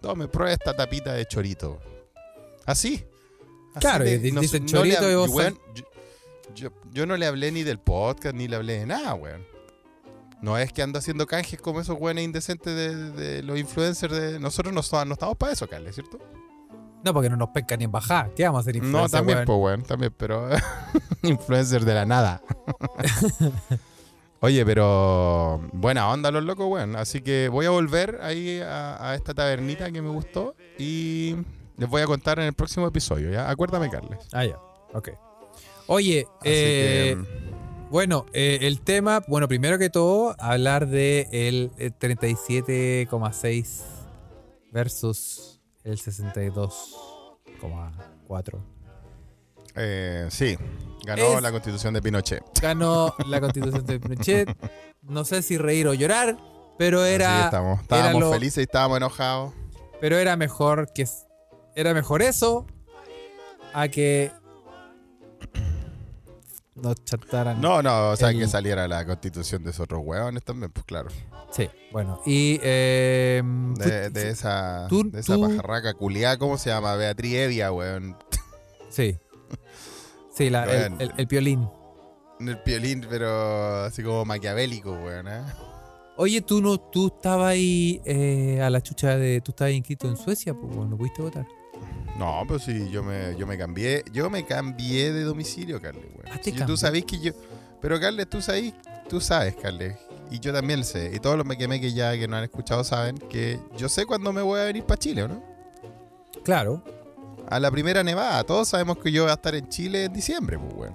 tome, 0.01 0.29
prueba 0.29 0.53
esta 0.53 0.75
tapita 0.75 1.13
de 1.15 1.25
chorito. 1.27 1.79
Así. 2.65 3.05
Así 3.75 3.81
Claro, 3.81 4.07
y 4.07 4.19
di- 4.19 4.31
dicen 4.33 4.67
chorito 4.67 5.03
le 5.03 5.13
y 5.13 5.15
vos 5.15 5.31
weón, 5.31 5.59
yo, 5.75 5.85
yo- 6.55 6.71
yo 6.93 7.07
no 7.07 7.17
le 7.17 7.27
hablé 7.27 7.53
ni 7.53 7.63
del 7.63 7.79
podcast, 7.79 8.35
ni 8.35 8.49
le 8.49 8.57
hablé 8.57 8.79
de 8.81 8.87
nada, 8.87 9.15
weón. 9.15 9.47
No 10.43 10.59
es 10.59 10.73
que 10.73 10.83
ando 10.83 10.99
haciendo 10.99 11.27
canjes 11.27 11.61
como 11.61 11.81
esos 11.81 11.97
weones 11.99 12.25
indecentes 12.25 12.75
de, 12.77 13.11
de 13.13 13.43
los 13.43 13.59
influencers 13.59 14.13
de... 14.15 14.39
Nosotros 14.39 14.73
no, 14.75 15.05
no 15.07 15.13
estamos 15.15 15.37
para 15.37 15.53
eso, 15.53 15.67
Carles, 15.67 15.95
¿cierto? 15.95 16.19
No, 17.05 17.13
porque 17.13 17.31
no 17.31 17.37
nos 17.37 17.51
pescan 17.51 17.79
ni 17.79 17.85
en 17.85 17.93
bajar. 17.93 18.31
¿Qué 18.35 18.45
vamos 18.45 18.59
a 18.59 18.61
hacer 18.63 18.77
No, 18.77 18.85
influencer, 18.85 19.11
también, 19.19 19.39
weón? 19.39 19.47
pues, 19.47 19.59
weón, 19.59 19.83
también, 19.83 20.15
pero 20.17 20.49
influencer 21.23 21.85
de 21.85 21.95
la 21.95 22.05
nada. 22.05 22.43
Oye, 24.41 24.65
pero 24.67 25.61
buena 25.73 26.11
onda 26.11 26.31
los 26.31 26.45
locos, 26.45 26.67
weón. 26.69 26.97
Así 26.97 27.21
que 27.23 27.49
voy 27.49 27.67
a 27.67 27.71
volver 27.71 28.19
ahí 28.23 28.61
a, 28.61 29.11
a 29.11 29.15
esta 29.15 29.35
tabernita 29.35 29.91
que 29.91 30.03
me 30.03 30.11
gustó 30.11 30.55
y 30.79 31.37
les 31.77 31.89
voy 31.89 32.03
a 32.03 32.07
contar 32.07 32.39
en 32.39 32.47
el 32.47 32.53
próximo 32.55 32.87
episodio, 32.87 33.31
¿ya? 33.31 33.49
Acuérdame, 33.51 33.89
Carles. 33.91 34.19
Ah, 34.33 34.45
ya. 34.45 34.59
Ok. 34.93 35.11
Oye, 35.89 36.27
eh, 36.45 37.17
que, 37.17 37.25
bueno, 37.91 38.27
eh, 38.33 38.59
el 38.63 38.81
tema, 38.81 39.23
bueno, 39.29 39.47
primero 39.49 39.79
que 39.79 39.89
todo, 39.91 40.35
hablar 40.39 40.89
de 40.89 41.29
el 41.33 41.71
eh, 41.79 41.91
37,6 41.99 43.83
versus 44.73 45.56
el 45.87 45.99
62,4. 45.99 48.59
eh, 49.79 50.27
sí, 50.31 50.57
ganó 51.05 51.37
Es- 51.37 51.43
la 51.43 51.51
constitución 51.53 51.93
de 51.95 52.01
Pinochet. 52.03 52.43
Ganó 52.61 53.15
la 53.27 53.41
constitución 53.41 53.85
de 53.85 54.01
Pinochet. 54.01 54.49
No 55.03 55.25
sé 55.25 55.43
si 55.43 55.59
reír 55.59 55.87
o 55.87 55.95
llorar, 55.95 56.37
pero 56.79 57.03
Así 57.03 57.13
era, 57.13 57.45
Estábamos 57.47 58.21
lo- 58.21 58.33
felices 58.33 58.59
y 58.59 58.63
estábamos 58.63 58.97
enojados. 58.97 59.53
pero 60.01 60.17
era 60.19 60.37
mejor 60.37 60.93
que 60.93 61.07
era 61.75 61.93
mejor 61.95 62.23
eso 62.23 62.67
a 63.75 63.89
que 63.89 64.33
nos 66.77 67.05
chantaran. 67.05 67.61
No, 67.61 67.83
no, 67.83 68.11
o 68.11 68.17
sea, 68.17 68.31
El- 68.31 68.39
que 68.39 68.47
saliera 68.49 68.87
la 68.87 69.05
constitución 69.05 69.65
de 69.65 69.71
esos 69.71 69.81
otros 69.85 70.03
hueones 70.05 70.43
también, 70.45 70.71
pues 70.73 70.85
claro. 70.87 71.09
Sí, 71.51 71.69
bueno, 71.93 72.21
y 72.27 72.59
eh, 72.63 73.43
De, 74.13 74.29
esa, 74.31 74.87
tú- 74.89 75.11
de 75.11 75.21
esa 75.21 75.35
tú- 75.35 75.43
pajarraca 75.49 75.95
culiada, 75.95 76.37
¿cómo 76.39 76.59
se 76.59 76.71
llama? 76.71 76.95
Beatriz 76.97 77.35
Evia, 77.35 77.73
weón. 77.73 78.17
sí. 78.91 79.17
Sí, 80.35 80.51
la- 80.51 80.65
el, 80.65 80.93
el- 81.01 81.13
el 81.17 81.27
piolín. 81.29 81.69
El 82.41 82.59
piolín, 82.63 83.07
pero 83.09 83.85
así 83.85 84.03
como 84.03 84.25
maquiavélico, 84.27 84.93
weón, 84.93 85.29
¿eh? 85.29 85.43
Oye, 86.19 86.41
tú 86.43 86.61
no, 86.61 86.79
tú 86.79 87.07
estabas 87.09 87.49
ahí 87.53 88.01
eh, 88.05 88.61
a 88.63 88.69
la 88.71 88.81
chucha 88.83 89.17
de. 89.17 89.41
Tú 89.43 89.53
estabas 89.53 89.73
inscrito 89.75 90.09
en 90.09 90.17
Suecia, 90.17 90.55
pues 90.55 90.75
no 90.75 90.97
pudiste 90.97 91.21
votar. 91.23 91.47
No, 92.19 92.45
pues 92.49 92.63
sí, 92.63 92.89
yo 92.91 93.03
me, 93.03 93.37
yo 93.37 93.47
me 93.47 93.59
cambié, 93.59 94.03
yo 94.13 94.31
me 94.31 94.45
cambié 94.47 95.13
de 95.13 95.23
domicilio, 95.23 95.81
Carles, 95.83 96.05
weón. 96.17 96.29
Ah, 96.35 96.39
te 96.41 96.51
Sí, 96.51 96.57
tú 96.67 96.77
sabés 96.77 97.05
que 97.05 97.19
yo, 97.19 97.33
pero 97.81 98.01
Carles, 98.01 98.29
tú 98.31 98.41
sabes, 98.41 98.73
tú 99.09 99.21
sabes, 99.21 99.55
Carles, 99.57 99.97
y 100.31 100.39
yo 100.41 100.53
también 100.53 100.83
sé, 100.85 101.13
y 101.15 101.19
todos 101.21 101.37
los 101.37 101.45
me 101.47 101.59
quemé 101.59 101.79
que 101.81 101.93
ya 101.93 102.17
que 102.17 102.27
no 102.27 102.37
han 102.37 102.45
escuchado 102.45 102.85
saben 102.85 103.19
que 103.19 103.61
yo 103.77 103.89
sé 103.91 104.07
cuándo 104.07 104.33
me 104.33 104.41
voy 104.41 104.61
a 104.61 104.65
venir 104.65 104.85
para 104.85 104.99
Chile, 104.99 105.25
¿o 105.25 105.29
no? 105.29 105.43
Claro, 106.43 106.83
A 107.49 107.61
la 107.61 107.71
primera 107.71 108.03
nevada, 108.03 108.43
todos 108.45 108.69
sabemos 108.69 108.99
que 108.99 109.13
yo 109.13 109.23
voy 109.25 109.31
a 109.31 109.35
estar 109.35 109.55
en 109.55 109.69
Chile 109.69 110.05
en 110.05 110.13
diciembre, 110.15 110.59
pues, 110.59 110.73
weón. 110.75 110.95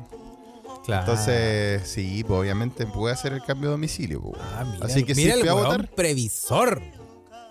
claro. 0.84 1.02
Entonces, 1.02 1.88
sí, 1.88 2.24
pues 2.28 2.40
obviamente 2.40 2.86
pude 2.88 3.12
hacer 3.14 3.34
el 3.34 3.44
cambio 3.44 3.70
de 3.70 3.74
domicilio, 3.74 4.22
pues. 4.22 4.42
Ah, 4.42 4.66
mira, 4.66 4.86
Así 4.88 5.04
que 5.04 5.14
sí, 5.14 5.22
mira 5.22 5.36
fui 5.36 5.44
el 5.44 5.50
a 5.50 5.54
votar. 5.54 5.88
previsor. 5.92 6.82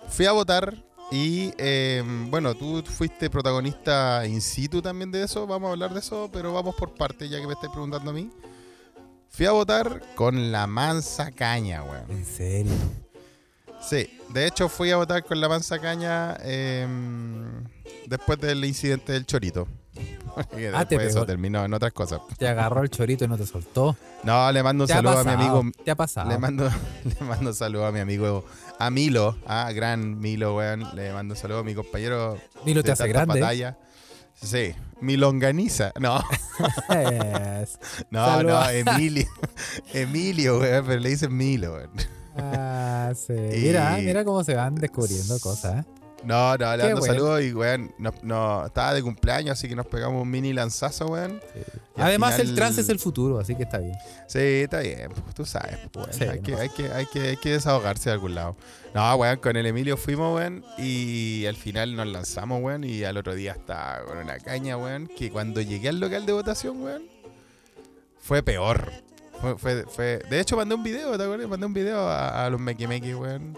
Fui 0.09 0.25
a 0.25 0.33
votar 0.33 0.83
y, 1.11 1.53
eh, 1.57 2.01
bueno, 2.29 2.55
tú 2.55 2.81
fuiste 2.85 3.29
protagonista 3.29 4.25
in 4.25 4.41
situ 4.41 4.81
también 4.81 5.11
de 5.11 5.23
eso, 5.23 5.45
vamos 5.45 5.67
a 5.67 5.71
hablar 5.73 5.93
de 5.93 5.99
eso, 5.99 6.29
pero 6.31 6.53
vamos 6.53 6.73
por 6.75 6.95
partes, 6.95 7.29
ya 7.29 7.39
que 7.39 7.47
me 7.47 7.53
estáis 7.53 7.71
preguntando 7.71 8.11
a 8.11 8.13
mí. 8.13 8.29
Fui 9.29 9.45
a 9.45 9.51
votar 9.51 10.01
con 10.15 10.51
la 10.51 10.67
mansa 10.67 11.31
caña, 11.31 11.83
weón. 11.83 12.09
En 12.09 12.25
serio. 12.25 12.73
Sí, 13.81 14.19
de 14.29 14.47
hecho 14.47 14.69
fui 14.69 14.91
a 14.91 14.97
votar 14.97 15.23
con 15.23 15.41
la 15.41 15.49
mansa 15.49 15.79
caña 15.79 16.37
eh, 16.41 16.87
después 18.05 18.39
del 18.39 18.63
incidente 18.63 19.11
del 19.13 19.25
chorito. 19.25 19.67
Y 20.57 20.65
Ah, 20.73 20.85
te 20.85 20.95
después 20.95 21.07
eso 21.07 21.25
terminó 21.25 21.63
en 21.65 21.73
otras 21.73 21.91
cosas. 21.91 22.21
Te 22.37 22.47
agarró 22.47 22.81
el 22.83 22.89
chorito 22.89 23.25
y 23.25 23.27
no 23.27 23.37
te 23.37 23.45
soltó. 23.45 23.95
No, 24.23 24.51
le 24.51 24.63
mando 24.63 24.85
un 24.85 24.87
saludo 24.87 25.19
a 25.19 25.23
mi 25.23 25.31
amigo 25.31 25.63
Te 25.83 25.91
ha 25.91 25.95
pasado. 25.95 26.29
Le 26.29 26.37
mando, 26.37 26.69
le 27.03 27.25
mando 27.25 27.49
un 27.49 27.55
saludo 27.55 27.85
a 27.85 27.91
mi 27.91 27.99
amigo, 27.99 28.45
a 28.79 28.89
Milo, 28.89 29.35
a 29.45 29.71
gran 29.73 30.19
Milo, 30.19 30.55
weón. 30.55 30.85
Le 30.95 31.11
mando 31.11 31.33
un 31.33 31.37
saludo 31.37 31.59
a 31.59 31.63
mi 31.63 31.75
compañero. 31.75 32.37
Milo 32.65 32.81
te 32.83 32.91
hace 32.91 33.07
grande. 33.07 33.75
Sí, 34.33 34.73
Milonganiza. 35.01 35.91
No, 35.99 36.19
no, 38.09 38.43
no, 38.43 38.69
Emilio. 38.69 39.27
Emilio, 39.93 40.59
weón, 40.59 40.85
pero 40.85 40.99
le 40.99 41.09
dicen 41.09 41.35
Milo, 41.35 41.73
weón. 41.73 41.91
Ah, 42.37 43.11
sí. 43.15 43.33
Y- 43.33 43.61
Mira, 43.63 43.97
mira 43.99 44.23
cómo 44.23 44.43
se 44.43 44.55
van 44.55 44.75
descubriendo 44.75 45.37
cosas. 45.39 45.85
¿eh? 45.85 46.00
No, 46.23 46.55
no, 46.57 46.77
le 46.77 46.83
mando 46.83 47.01
saludos 47.01 47.41
y, 47.43 47.53
weón, 47.53 47.93
no, 47.97 48.13
no, 48.21 48.65
estaba 48.67 48.93
de 48.93 49.01
cumpleaños, 49.01 49.57
así 49.57 49.67
que 49.67 49.75
nos 49.75 49.87
pegamos 49.87 50.21
un 50.21 50.29
mini 50.29 50.53
lanzazo, 50.53 51.07
weón. 51.07 51.41
Además, 51.97 52.37
el 52.39 52.53
trance 52.55 52.81
es 52.81 52.89
el 52.89 52.99
futuro, 52.99 53.39
así 53.39 53.55
que 53.55 53.63
está 53.63 53.79
bien. 53.79 53.95
Sí, 54.27 54.39
está 54.39 54.79
bien, 54.81 55.09
pues, 55.11 55.35
tú 55.35 55.45
sabes, 55.45 55.77
pues, 55.91 56.05
weón. 56.07 56.13
Sí, 56.13 56.23
hay, 56.25 56.39
que, 56.39 56.55
hay, 56.55 56.69
que, 56.69 56.91
hay, 56.91 57.05
que, 57.07 57.19
hay 57.21 57.37
que 57.37 57.49
desahogarse 57.53 58.09
de 58.09 58.13
algún 58.13 58.35
lado. 58.35 58.55
No, 58.93 59.15
weón, 59.15 59.37
con 59.39 59.55
el 59.55 59.65
Emilio 59.65 59.97
fuimos, 59.97 60.35
weón, 60.35 60.63
y 60.77 61.45
al 61.47 61.55
final 61.55 61.95
nos 61.95 62.07
lanzamos, 62.07 62.61
weón, 62.61 62.83
y 62.83 63.03
al 63.03 63.17
otro 63.17 63.33
día 63.33 63.53
estaba 63.53 64.03
con 64.05 64.17
una 64.17 64.37
caña, 64.37 64.77
weón, 64.77 65.07
que 65.07 65.31
cuando 65.31 65.59
llegué 65.61 65.89
al 65.89 65.99
local 65.99 66.25
de 66.25 66.33
votación, 66.33 66.81
weón, 66.83 67.03
fue 68.19 68.43
peor. 68.43 68.91
Fue, 69.41 69.57
fue, 69.57 69.85
fue- 69.85 70.19
De 70.29 70.39
hecho, 70.39 70.55
mandé 70.55 70.75
un 70.75 70.83
video, 70.83 71.17
¿te 71.17 71.23
acuerdas? 71.23 71.47
Mandé 71.49 71.65
un 71.65 71.73
video 71.73 71.99
a, 72.07 72.45
a 72.45 72.49
los 72.51 72.59
Mequimequi, 72.61 73.15
weón. 73.15 73.57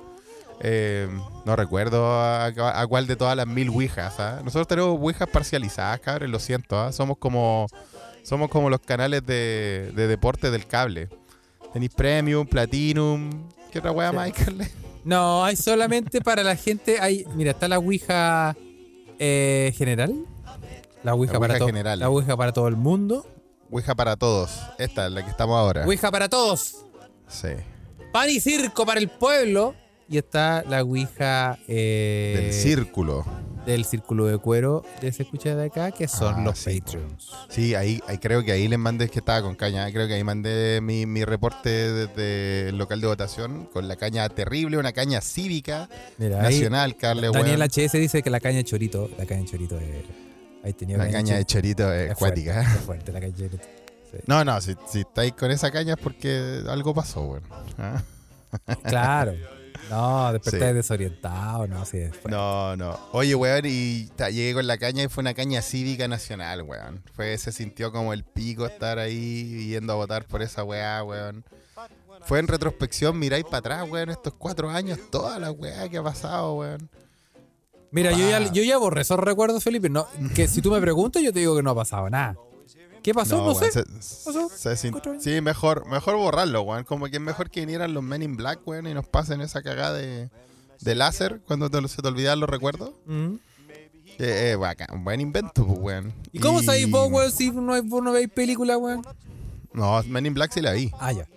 Eh, 0.64 1.10
no 1.46 1.56
recuerdo 1.56 2.06
a, 2.10 2.46
a 2.46 2.88
cuál 2.88 3.06
de 3.06 3.16
todas 3.18 3.36
las 3.36 3.46
mil 3.46 3.70
ouijas, 3.70 4.20
¿ah? 4.20 4.40
Nosotros 4.44 4.68
tenemos 4.68 4.98
ouijas 5.00 5.28
parcializadas, 5.28 6.00
cabrón, 6.00 6.32
lo 6.32 6.40
siento, 6.40 6.80
¿ah? 6.80 6.92
Somos 6.92 7.18
como... 7.18 7.68
Somos 8.24 8.50
como 8.50 8.70
los 8.70 8.80
canales 8.80 9.26
de, 9.26 9.92
de 9.94 10.08
deporte 10.08 10.50
del 10.50 10.66
cable. 10.66 11.10
Tenéis 11.74 11.92
Premium, 11.94 12.48
Platinum. 12.48 13.50
¿Qué 13.70 13.80
otra 13.80 13.92
weá 13.92 14.12
Sí. 14.12 14.16
más 14.16 14.26
hay, 14.26 14.32
Carle? 14.32 14.72
No, 15.04 15.44
hay 15.44 15.58
solamente 15.58 16.22
para 16.22 16.42
la 16.42 16.56
gente. 16.56 17.02
Hay, 17.02 17.26
mira, 17.36 17.52
está 17.52 17.68
la 17.68 17.80
Ouija 17.80 18.56
eh, 19.20 19.74
general. 19.76 20.26
La 21.04 21.16
Ouija, 21.16 21.34
La 21.34 21.40
para 21.42 21.54
Ouija 21.56 21.66
general. 21.66 22.00
La 22.00 22.10
Ouija 22.10 22.38
para 22.38 22.54
todo 22.54 22.70
el 22.70 22.78
mundo. 22.78 23.28
Ouija 23.70 23.94
para 23.94 24.16
todos. 24.16 24.52
Esta 24.80 25.08
es 25.08 25.12
la 25.12 25.26
que 25.26 25.30
estamos 25.30 25.58
ahora. 25.58 25.84
Ouija 25.86 26.10
para 26.10 26.30
todos. 26.30 26.86
Sí. 27.28 27.50
Pan 28.14 28.30
y 28.30 28.40
circo 28.40 28.86
para 28.86 29.02
el 29.02 29.10
pueblo. 29.10 29.76
Y 30.10 30.18
está 30.18 30.64
la 30.68 30.84
Ouija 30.84 31.58
eh, 31.68 32.40
Del 32.44 32.54
círculo. 32.54 33.26
del 33.66 33.86
círculo 33.86 34.26
de 34.28 34.38
cuero 34.38 34.84
de 35.02 35.12
se 35.14 35.24
escucha 35.24 35.56
de 35.56 35.66
acá, 35.68 35.92
que 35.92 36.08
son 36.10 36.36
Ah, 36.40 36.42
los 36.44 36.60
sí, 36.60 36.82
Patreons. 36.82 37.32
Sí, 37.50 37.74
ahí, 37.74 38.02
ahí 38.08 38.18
creo 38.18 38.44
que 38.44 38.52
ahí 38.52 38.68
les 38.68 38.78
mandé 38.78 39.08
que 39.10 39.20
estaba 39.20 39.42
con 39.42 39.56
caña. 39.56 39.90
Creo 39.92 40.08
que 40.08 40.16
ahí 40.16 40.24
mandé 40.24 40.82
mi, 40.82 41.06
mi 41.06 41.24
reporte 41.24 41.70
desde 41.70 42.70
el 42.70 42.78
local 42.78 43.00
de 43.02 43.08
votación 43.08 43.66
con 43.72 43.88
la 43.88 43.96
caña 43.96 44.28
terrible, 44.30 44.78
una 44.78 44.92
caña 44.92 45.22
cívica, 45.22 45.88
Mira, 46.18 46.42
ahí 46.42 46.56
nacional, 46.56 46.98
Carle, 46.98 47.30
Daniel 47.32 47.60
weón. 47.60 47.70
HS 47.70 47.94
dice 47.94 48.22
que 48.22 48.30
la 48.30 48.40
caña 48.42 48.58
de 48.58 48.64
chorito, 48.66 49.10
la 49.18 49.26
caña 49.26 49.42
de 49.42 49.48
chorito 49.48 49.80
es. 49.80 49.88
Ahí 50.66 50.74
tenía 50.74 50.98
La 50.98 51.10
caña 51.10 51.38
de 51.38 51.46
chorito 51.46 51.92
es 51.94 52.12
es 52.12 52.20
fuerte, 52.20 52.50
es 52.50 52.68
fuerte 52.86 53.12
la 53.14 53.20
caña 53.22 53.32
de 53.34 53.38
chorito. 53.50 53.64
Sí. 54.12 54.18
No, 54.28 54.44
no, 54.46 54.60
si, 54.62 54.76
si 54.92 55.00
estáis 55.00 55.32
con 55.34 55.50
esa 55.50 55.72
caña 55.72 55.94
es 55.94 56.00
porque 56.00 56.62
algo 56.68 56.94
pasó. 56.94 57.40
¿Ah? 57.78 58.02
Claro. 58.84 59.34
No, 59.90 60.32
después 60.34 60.54
Sí. 60.56 60.60
desorientado, 60.60 61.68
no, 61.68 61.86
sí. 61.86 61.98
después. 62.00 62.32
No, 62.32 62.76
no. 62.76 62.98
Oye, 63.12 63.36
weón, 63.36 63.64
y 63.66 64.08
ta, 64.16 64.30
llegué 64.30 64.54
con 64.54 64.66
la 64.68 64.78
caña 64.78 65.04
y 65.04 65.08
fue 65.08 65.22
una 65.22 65.34
caña 65.34 65.62
cívica 65.62 66.08
nacional, 66.08 66.62
weón. 66.64 67.04
Fue, 67.14 67.38
se 67.38 67.52
sintió 67.52 67.92
como 67.92 68.14
el 68.14 68.24
pico 68.24 68.66
estar 68.66 68.98
ahí 69.00 69.68
yendo 69.70 69.94
a 69.94 69.96
votar 69.98 70.26
por 70.26 70.42
esa 70.42 70.64
weá, 70.64 71.04
weón. 71.04 71.44
Fue 72.26 72.40
en 72.40 72.48
retrospección, 72.48 73.20
miráis 73.20 73.44
para 73.44 73.58
atrás, 73.58 73.90
weón, 73.90 74.10
estos 74.10 74.34
cuatro 74.36 74.70
años, 74.70 74.98
toda 75.12 75.38
la 75.40 75.52
weá 75.52 75.90
que 75.90 75.98
ha 75.98 76.04
pasado, 76.04 76.56
weón. 76.56 76.90
Mira, 77.92 78.12
yo 78.12 78.28
ya, 78.28 78.52
yo 78.52 78.64
ya 78.64 78.78
borré 78.78 79.02
esos 79.02 79.20
recuerdos, 79.20 79.64
Felipe. 79.64 79.88
No, 79.90 80.08
que 80.34 80.48
si 80.48 80.62
tú 80.62 80.72
me 80.72 80.82
preguntas, 80.82 81.22
yo 81.22 81.32
te 81.32 81.40
digo 81.40 81.56
que 81.56 81.62
no 81.62 81.72
ha 81.72 81.76
pasado 81.76 82.10
nada. 82.10 82.36
¿Qué 83.04 83.14
pasó? 83.14 83.38
No, 83.38 83.52
weón, 83.52 83.60
sé. 83.60 83.72
se- 83.72 83.84
pasó 83.84 84.50
se 84.50 84.78
sí, 85.20 85.42
mejor, 85.42 85.86
mejor 85.88 86.16
borrarlo, 86.16 86.62
weón. 86.62 86.84
Como 86.86 87.06
que 87.08 87.18
es 87.18 87.22
mejor 87.22 87.50
que 87.50 87.60
vinieran 87.62 87.94
los 87.94 88.02
Men 88.04 88.24
in 88.24 88.36
Black, 88.38 88.62
weón, 88.66 88.88
y 88.88 88.94
nos 88.94 89.06
pasen 89.08 89.42
esa 89.42 89.62
cagada 89.62 89.94
de, 89.98 90.30
de 90.80 90.96
láser 90.96 91.42
cuando 91.46 91.70
te- 91.70 91.86
se 91.88 92.02
te 92.02 92.08
olvidan 92.08 92.40
los 92.40 92.50
recuerdos. 92.50 92.92
Mm. 93.06 93.36
Eh, 94.20 94.52
eh, 94.52 94.56
bacán, 94.56 95.04
buen 95.04 95.20
invento, 95.22 95.66
pues, 95.66 95.80
weón. 95.80 96.14
¿Y 96.32 96.40
cómo 96.40 96.62
sabéis 96.64 96.90
vos, 96.90 97.12
weón, 97.12 97.32
si 97.32 97.52
no, 97.52 97.82
vos 97.84 98.04
no 98.04 98.12
veis 98.14 98.30
película, 98.30 98.78
weón? 98.78 99.02
No, 99.74 100.02
Men 100.04 100.26
in 100.28 100.34
Black 100.34 100.52
sí 100.54 100.62
la 100.62 100.72
vi. 100.72 100.92
Ah, 101.00 101.12
ya. 101.12 101.28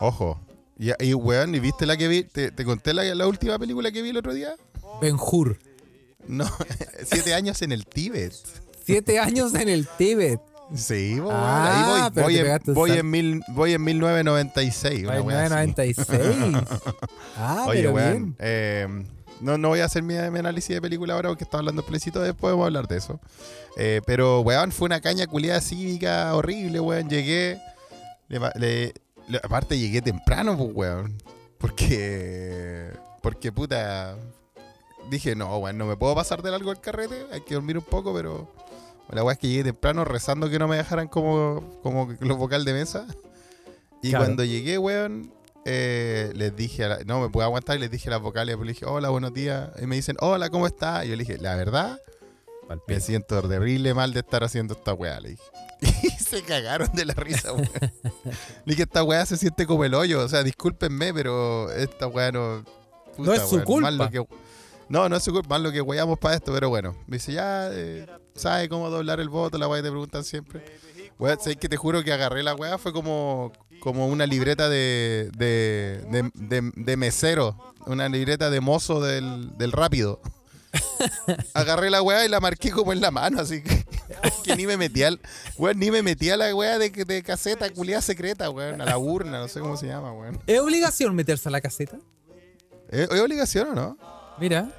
Ojo. 0.00 0.40
Y, 0.78 0.90
y 1.04 1.12
weón, 1.14 1.54
¿y 1.54 1.60
viste 1.60 1.86
la 1.86 1.96
que 1.96 2.08
vi? 2.08 2.24
¿Te, 2.24 2.50
te 2.50 2.64
conté 2.64 2.94
la, 2.94 3.02
la 3.14 3.26
última 3.26 3.58
película 3.58 3.92
que 3.92 4.00
vi 4.02 4.10
el 4.10 4.16
otro 4.16 4.32
día? 4.32 4.54
Ben 5.00 5.16
Hur. 5.20 5.58
No, 6.26 6.44
siete 7.04 7.34
años 7.34 7.62
en 7.62 7.72
el 7.72 7.86
Tíbet. 7.86 8.32
Siete 8.84 9.18
años 9.18 9.54
en 9.54 9.68
el 9.68 9.86
Tíbet. 9.86 10.40
Sí, 10.74 11.18
bo, 11.18 11.30
Ah, 11.32 12.02
ahí 12.06 12.10
voy. 12.12 12.22
Voy 12.24 12.36
en, 12.38 12.74
voy, 12.74 12.90
en 12.92 13.10
mil, 13.10 13.42
voy 13.48 13.72
en 13.72 13.82
1996. 13.84 15.04
Una 15.04 15.20
wea 15.22 15.44
así. 15.44 15.54
1996. 15.54 16.64
Ah, 17.36 17.64
Oye, 17.68 17.80
pero 17.82 17.92
weón. 17.94 18.12
bien. 18.12 18.36
eh, 18.40 18.86
no, 19.40 19.56
no 19.56 19.68
voy 19.68 19.80
a 19.80 19.84
hacer 19.84 20.02
mi, 20.02 20.14
mi 20.14 20.38
análisis 20.40 20.74
de 20.74 20.80
película 20.82 21.14
ahora 21.14 21.28
porque 21.28 21.44
estaba 21.44 21.60
hablando 21.60 21.82
explicito. 21.82 22.20
Después 22.20 22.52
vamos 22.52 22.64
a 22.64 22.66
hablar 22.66 22.88
de 22.88 22.96
eso. 22.98 23.20
Eh, 23.76 24.00
pero, 24.06 24.40
weón, 24.40 24.72
fue 24.72 24.86
una 24.86 25.00
caña 25.00 25.26
culiada 25.26 25.60
cívica 25.60 26.34
horrible, 26.34 26.80
weón. 26.80 27.08
Llegué. 27.08 27.58
le 28.28 28.92
le- 29.28 29.40
aparte 29.42 29.78
llegué 29.78 30.02
temprano, 30.02 30.56
pues, 30.58 30.70
weón. 30.74 31.16
Porque. 31.58 32.90
Porque, 33.22 33.52
puta. 33.52 34.16
Dije, 35.10 35.34
no, 35.36 35.56
weón, 35.58 35.78
no 35.78 35.86
me 35.86 35.96
puedo 35.96 36.14
pasar 36.14 36.42
de 36.42 36.50
largo 36.50 36.72
el 36.72 36.80
carrete. 36.80 37.24
Hay 37.32 37.40
que 37.42 37.54
dormir 37.54 37.78
un 37.78 37.84
poco, 37.84 38.12
pero. 38.12 38.52
La 39.12 39.24
weá 39.24 39.32
es 39.34 39.38
que 39.38 39.48
llegué 39.48 39.64
temprano 39.64 40.04
rezando 40.04 40.50
que 40.50 40.58
no 40.58 40.68
me 40.68 40.76
dejaran 40.76 41.08
como, 41.08 41.80
como 41.82 42.14
los 42.20 42.36
vocal 42.36 42.64
de 42.64 42.72
mesa. 42.74 43.06
Y 44.02 44.10
Claro. 44.10 44.24
cuando 44.26 44.44
llegué, 44.44 44.78
weón, 44.78 45.32
eh, 45.64 46.30
les 46.34 46.54
dije, 46.54 46.84
a 46.84 46.88
la- 46.88 46.98
no 47.04 47.20
me 47.20 47.28
puedo 47.30 47.44
aguantar, 47.46 47.76
y 47.76 47.80
les 47.80 47.90
dije 47.90 48.08
a 48.08 48.12
las 48.12 48.20
vocales, 48.22 48.56
pues, 48.56 48.66
le 48.66 48.72
dije, 48.74 48.84
hola, 48.86 49.08
buenos 49.08 49.32
días. 49.34 49.70
Y 49.82 49.86
me 49.86 49.96
dicen, 49.96 50.16
hola, 50.20 50.50
¿cómo 50.50 50.66
estás? 50.66 51.04
Y 51.04 51.08
yo 51.08 51.16
le 51.16 51.24
dije, 51.24 51.38
la 51.38 51.56
verdad, 51.56 51.98
me 52.86 53.00
siento 53.00 53.40
terrible 53.48 53.94
mal 53.94 54.12
de 54.12 54.20
estar 54.20 54.44
haciendo 54.44 54.74
esta 54.74 54.92
weá, 54.94 55.20
le 55.20 55.30
dije. 55.30 55.42
Y 56.02 56.10
se 56.10 56.42
cagaron 56.42 56.90
de 56.92 57.04
la 57.06 57.14
risa, 57.14 57.52
weón. 57.52 57.68
Le 57.82 57.90
dije, 58.66 58.82
esta 58.82 59.02
weá 59.02 59.24
se 59.26 59.36
siente 59.38 59.66
como 59.66 59.84
el 59.84 59.94
hoyo. 59.94 60.20
O 60.24 60.28
sea, 60.28 60.42
discúlpenme, 60.42 61.12
pero 61.14 61.70
esta 61.72 62.06
weá 62.06 62.30
no. 62.30 62.62
No 63.16 63.32
es 63.32 63.42
su 63.48 63.56
weón, 63.56 63.82
más 63.82 63.90
culpa. 63.96 64.04
lo 64.04 64.10
que- 64.10 64.34
no, 64.88 65.08
no 65.08 65.16
es 65.16 65.22
su 65.22 65.32
culpa, 65.32 65.48
más 65.50 65.60
lo 65.60 65.72
que 65.72 65.80
weamos 65.80 66.18
para 66.18 66.34
esto, 66.36 66.52
pero 66.52 66.68
bueno. 66.68 66.96
Me 67.06 67.16
dice, 67.16 67.32
ya, 67.32 67.68
eh, 67.72 68.06
¿sabe 68.34 68.68
cómo 68.68 68.90
doblar 68.90 69.20
el 69.20 69.28
voto? 69.28 69.58
La 69.58 69.68
weá 69.68 69.80
que 69.80 69.84
te 69.88 69.90
preguntan 69.90 70.24
siempre. 70.24 70.64
Weón, 71.18 71.38
sé 71.40 71.56
que 71.56 71.68
te 71.68 71.76
juro 71.76 72.02
que 72.04 72.12
agarré 72.12 72.42
la 72.42 72.54
weá, 72.54 72.78
fue 72.78 72.92
como, 72.92 73.52
como 73.80 74.06
una 74.06 74.26
libreta 74.26 74.68
de, 74.68 75.30
de, 75.36 76.00
de, 76.10 76.30
de- 76.34 76.72
de 76.76 76.96
mesero, 76.96 77.74
una 77.86 78.08
libreta 78.08 78.50
de 78.50 78.60
mozo 78.60 79.00
del, 79.00 79.56
del 79.58 79.72
rápido. 79.72 80.20
Agarré 81.54 81.90
la 81.90 82.02
weá 82.02 82.24
y 82.24 82.28
la 82.28 82.40
marqué 82.40 82.70
como 82.70 82.92
en 82.92 83.00
la 83.00 83.10
mano, 83.10 83.40
así 83.40 83.62
que, 83.62 83.84
que 84.44 84.54
ni 84.56 84.66
me 84.66 84.76
metí 84.76 85.02
al. 85.02 85.20
Weón, 85.56 85.78
ni 85.78 85.90
me 85.90 86.02
metí 86.02 86.30
a 86.30 86.36
la 86.36 86.54
weá 86.54 86.78
de, 86.78 86.90
de 86.90 87.22
caseta, 87.22 87.68
culiada 87.70 88.02
secreta, 88.02 88.48
weón, 88.50 88.80
a 88.80 88.84
la 88.84 88.98
urna, 88.98 89.38
no 89.40 89.48
sé 89.48 89.60
cómo 89.60 89.76
se 89.76 89.86
llama, 89.86 90.12
weón. 90.12 90.38
¿Es 90.46 90.60
obligación 90.60 91.14
meterse 91.14 91.48
a 91.48 91.52
la 91.52 91.60
caseta? 91.60 91.98
¿Es, 92.90 93.10
es 93.10 93.20
obligación 93.20 93.68
o 93.70 93.74
no? 93.74 93.98
Mira, 94.38 94.70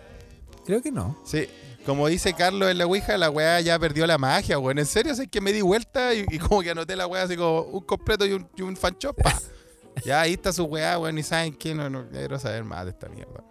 creo 0.70 0.82
que 0.84 0.92
no. 0.92 1.18
Sí. 1.26 1.48
Como 1.84 2.08
dice 2.08 2.34
Carlos 2.34 2.70
en 2.70 2.78
la 2.78 2.86
Ouija, 2.86 3.18
la 3.18 3.32
weá 3.32 3.60
ya 3.62 3.80
perdió 3.80 4.06
la 4.06 4.20
magia, 4.20 4.60
weón. 4.60 4.78
En 4.78 4.86
serio, 4.86 5.14
es 5.14 5.22
que 5.32 5.42
me 5.42 5.52
di 5.52 5.62
vuelta 5.62 6.14
y, 6.14 6.26
y 6.30 6.38
como 6.38 6.62
que 6.62 6.70
anoté 6.70 6.96
la 6.96 7.08
weá 7.08 7.24
así 7.24 7.36
como 7.36 7.62
un 7.62 7.84
completo 7.84 8.26
y 8.28 8.34
un, 8.34 8.48
y 8.56 8.62
un 8.62 8.78
fan 8.78 8.96
shop, 9.00 9.16
pa. 9.16 9.34
Ya 10.06 10.22
ahí 10.22 10.34
está 10.34 10.54
su 10.54 10.64
weá, 10.66 11.00
weón, 11.00 11.18
y 11.18 11.24
saben 11.24 11.54
que 11.56 11.74
no, 11.74 11.90
no 11.90 12.08
quiero 12.10 12.38
saber 12.38 12.64
más 12.64 12.86
de 12.86 12.92
esta 12.92 13.10
mierda. 13.10 13.44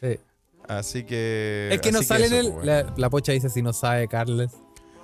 Sí. 0.00 0.18
Así 0.66 1.04
que. 1.04 1.68
Es 1.72 1.80
que 1.82 1.92
no 1.92 2.02
sale 2.02 2.26
en 2.26 2.32
eso, 2.32 2.60
el. 2.60 2.66
La, 2.66 2.94
la 2.96 3.10
pocha 3.10 3.32
dice 3.32 3.50
si 3.50 3.60
no 3.62 3.72
sabe, 3.74 4.08
Carles. 4.08 4.52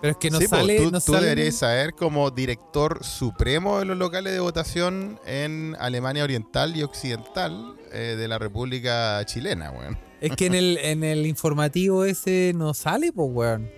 Pero 0.01 0.13
es 0.13 0.17
que 0.17 0.31
no 0.31 0.39
Sí, 0.41 0.47
sale. 0.49 0.79
tú, 0.79 0.91
no 0.91 1.01
tú 1.01 1.13
sale- 1.13 1.27
deberías 1.29 1.55
saber 1.57 1.93
como 1.93 2.31
director 2.33 3.05
supremo 3.05 3.79
de 3.79 3.85
los 3.85 3.97
locales 3.99 4.33
de 4.33 4.41
votación 4.41 5.21
en 5.27 5.77
Alemania 5.79 6.25
Oriental 6.25 6.75
y 6.77 6.83
Occidental 6.83 7.77
eh, 7.93 8.17
de 8.19 8.27
la 8.29 8.39
República 8.39 9.23
Chilena, 9.27 9.71
weón. 9.71 9.97
Es 10.23 10.37
que 10.37 10.47
en 10.47 10.55
el, 10.55 10.79
en 10.79 11.05
el 11.05 11.27
informativo 11.27 12.05
ese 12.05 12.53
no 12.55 12.75
sale, 12.75 13.13
pues, 13.13 13.29
weón. 13.33 13.69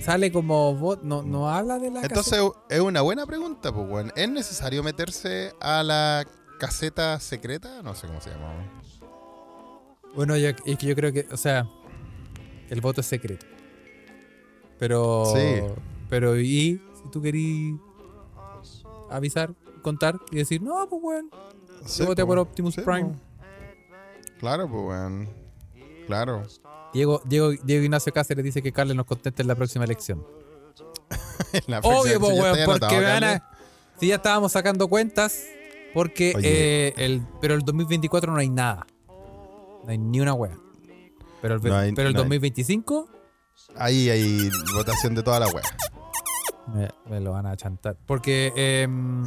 Sale 0.00 0.30
como 0.30 0.74
bot, 0.76 1.02
no, 1.02 1.22
no 1.22 1.48
habla 1.48 1.78
de 1.78 1.90
la 1.90 2.02
Entonces 2.02 2.38
es 2.68 2.80
una 2.80 3.00
buena 3.00 3.24
pregunta, 3.26 3.72
pues, 3.74 3.88
weón. 3.88 4.12
¿Es 4.14 4.28
necesario 4.28 4.82
meterse 4.82 5.52
a 5.60 5.82
la 5.82 6.26
caseta 6.60 7.18
secreta? 7.18 7.82
No 7.82 7.94
sé 7.94 8.06
cómo 8.06 8.20
se 8.20 8.30
llama. 8.30 8.50
weón. 8.52 10.14
Bueno, 10.14 10.36
yo- 10.36 10.50
es 10.50 10.78
que 10.78 10.86
yo 10.86 10.94
creo 10.94 11.12
que, 11.12 11.26
o 11.32 11.36
sea, 11.36 11.66
el 12.68 12.80
voto 12.80 13.00
es 13.00 13.06
secreto. 13.06 13.46
Pero. 14.78 15.24
Sí. 15.34 15.62
Pero, 16.10 16.38
y 16.38 16.80
si 17.02 17.10
tú 17.10 17.20
querías 17.22 17.74
avisar, 19.10 19.54
contar 19.82 20.18
y 20.30 20.36
decir, 20.36 20.60
no, 20.62 20.86
pues, 20.88 21.02
weón. 21.02 21.30
Sí, 21.86 22.04
voté 22.04 22.22
po. 22.22 22.28
por 22.28 22.38
Optimus 22.38 22.74
Sí, 22.74 22.80
Prime. 22.82 23.12
Claro, 24.38 24.68
pues, 24.68 24.82
weón. 24.84 25.45
Claro. 26.06 26.42
Diego, 26.92 27.20
Diego, 27.24 27.50
Diego 27.64 27.84
Ignacio 27.84 28.12
Cáceres 28.12 28.44
dice 28.44 28.62
que 28.62 28.72
Carles 28.72 28.96
nos 28.96 29.06
conteste 29.06 29.42
en 29.42 29.48
la 29.48 29.54
próxima 29.54 29.84
elección. 29.84 30.24
La 31.66 31.80
Obvio, 31.80 32.20
pues, 32.20 32.38
weón, 32.38 32.58
porque 32.64 33.00
van 33.00 33.24
a. 33.24 33.50
Si 34.00 34.08
ya 34.08 34.16
estábamos 34.16 34.52
sacando 34.52 34.88
cuentas, 34.88 35.44
porque 35.94 36.34
eh, 36.42 36.92
el, 36.96 37.22
pero 37.40 37.54
el 37.54 37.62
2024 37.62 38.32
no 38.32 38.38
hay 38.38 38.48
nada. 38.50 38.86
No 39.08 39.88
hay 39.90 39.98
ni 39.98 40.20
una 40.20 40.34
wea. 40.34 40.56
Pero 41.42 41.54
el, 41.56 41.62
No 41.62 41.76
hay- 41.76 41.92
pero 41.92 42.08
el 42.08 42.14
no 42.14 42.20
hay. 42.20 42.24
2025 42.24 43.08
Ahí 43.76 44.10
hay 44.10 44.50
votación 44.74 45.14
de 45.14 45.22
toda 45.22 45.40
la 45.40 45.46
weá. 45.48 45.62
me, 46.74 46.88
me 47.10 47.20
lo 47.20 47.32
van 47.32 47.46
a 47.46 47.56
chantar. 47.56 47.96
Porque. 48.06 48.52
em, 48.56 49.24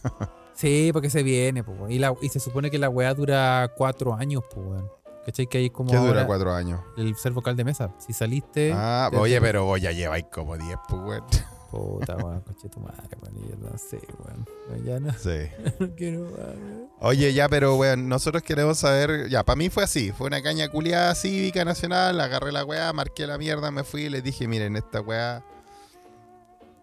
sí, 0.54 0.90
porque 0.92 1.10
se 1.10 1.22
viene, 1.22 1.62
pues, 1.64 1.78
y, 1.90 1.98
la- 1.98 2.14
y 2.20 2.28
se 2.28 2.40
supone 2.40 2.70
que 2.70 2.78
la 2.78 2.88
wea 2.88 3.12
dura 3.14 3.70
cuatro 3.76 4.14
años, 4.14 4.42
pues, 4.52 4.66
weón. 4.66 4.88
¿Cachai? 5.24 5.46
Que 5.46 5.58
hay 5.58 5.70
como. 5.70 5.90
¿Qué 5.90 5.96
dura 5.96 6.26
cuatro 6.26 6.52
años? 6.52 6.80
El 6.96 7.14
ser 7.16 7.32
vocal 7.32 7.56
de 7.56 7.64
mesa. 7.64 7.92
Si 7.98 8.12
saliste. 8.12 8.72
Ah, 8.74 9.10
oye, 9.14 9.40
pero 9.40 9.64
vos 9.64 9.80
ya 9.80 9.92
lleváis 9.92 10.24
como 10.32 10.56
10, 10.56 10.76
pues, 10.88 11.02
weón. 11.02 11.24
Puta, 11.70 12.16
weón, 12.16 12.40
coche 12.40 12.68
tu 12.68 12.80
madre, 12.80 13.16
weón. 13.22 13.36
y 13.38 13.48
yo 13.48 13.56
no 13.56 13.78
sé, 13.78 14.00
weón. 14.18 14.84
Ya 14.84 15.00
no, 15.00 15.12
Sí. 15.14 15.48
no 15.80 15.94
quiero 15.94 16.22
más, 16.24 16.32
weón. 16.56 16.88
Oye, 17.00 17.32
ya, 17.32 17.48
pero 17.48 17.76
weón, 17.76 18.08
nosotros 18.08 18.42
queremos 18.42 18.78
saber. 18.78 19.28
Ya, 19.28 19.44
para 19.44 19.56
mí 19.56 19.70
fue 19.70 19.84
así. 19.84 20.10
Fue 20.12 20.26
una 20.26 20.42
caña 20.42 20.68
culiada 20.68 21.14
cívica 21.14 21.64
nacional. 21.64 22.20
Agarré 22.20 22.50
la 22.52 22.64
weá, 22.64 22.92
marqué 22.92 23.26
la 23.26 23.38
mierda, 23.38 23.70
me 23.70 23.84
fui 23.84 24.02
y 24.02 24.08
les 24.10 24.22
dije, 24.24 24.48
miren, 24.48 24.76
esta 24.76 25.00
weá. 25.00 25.44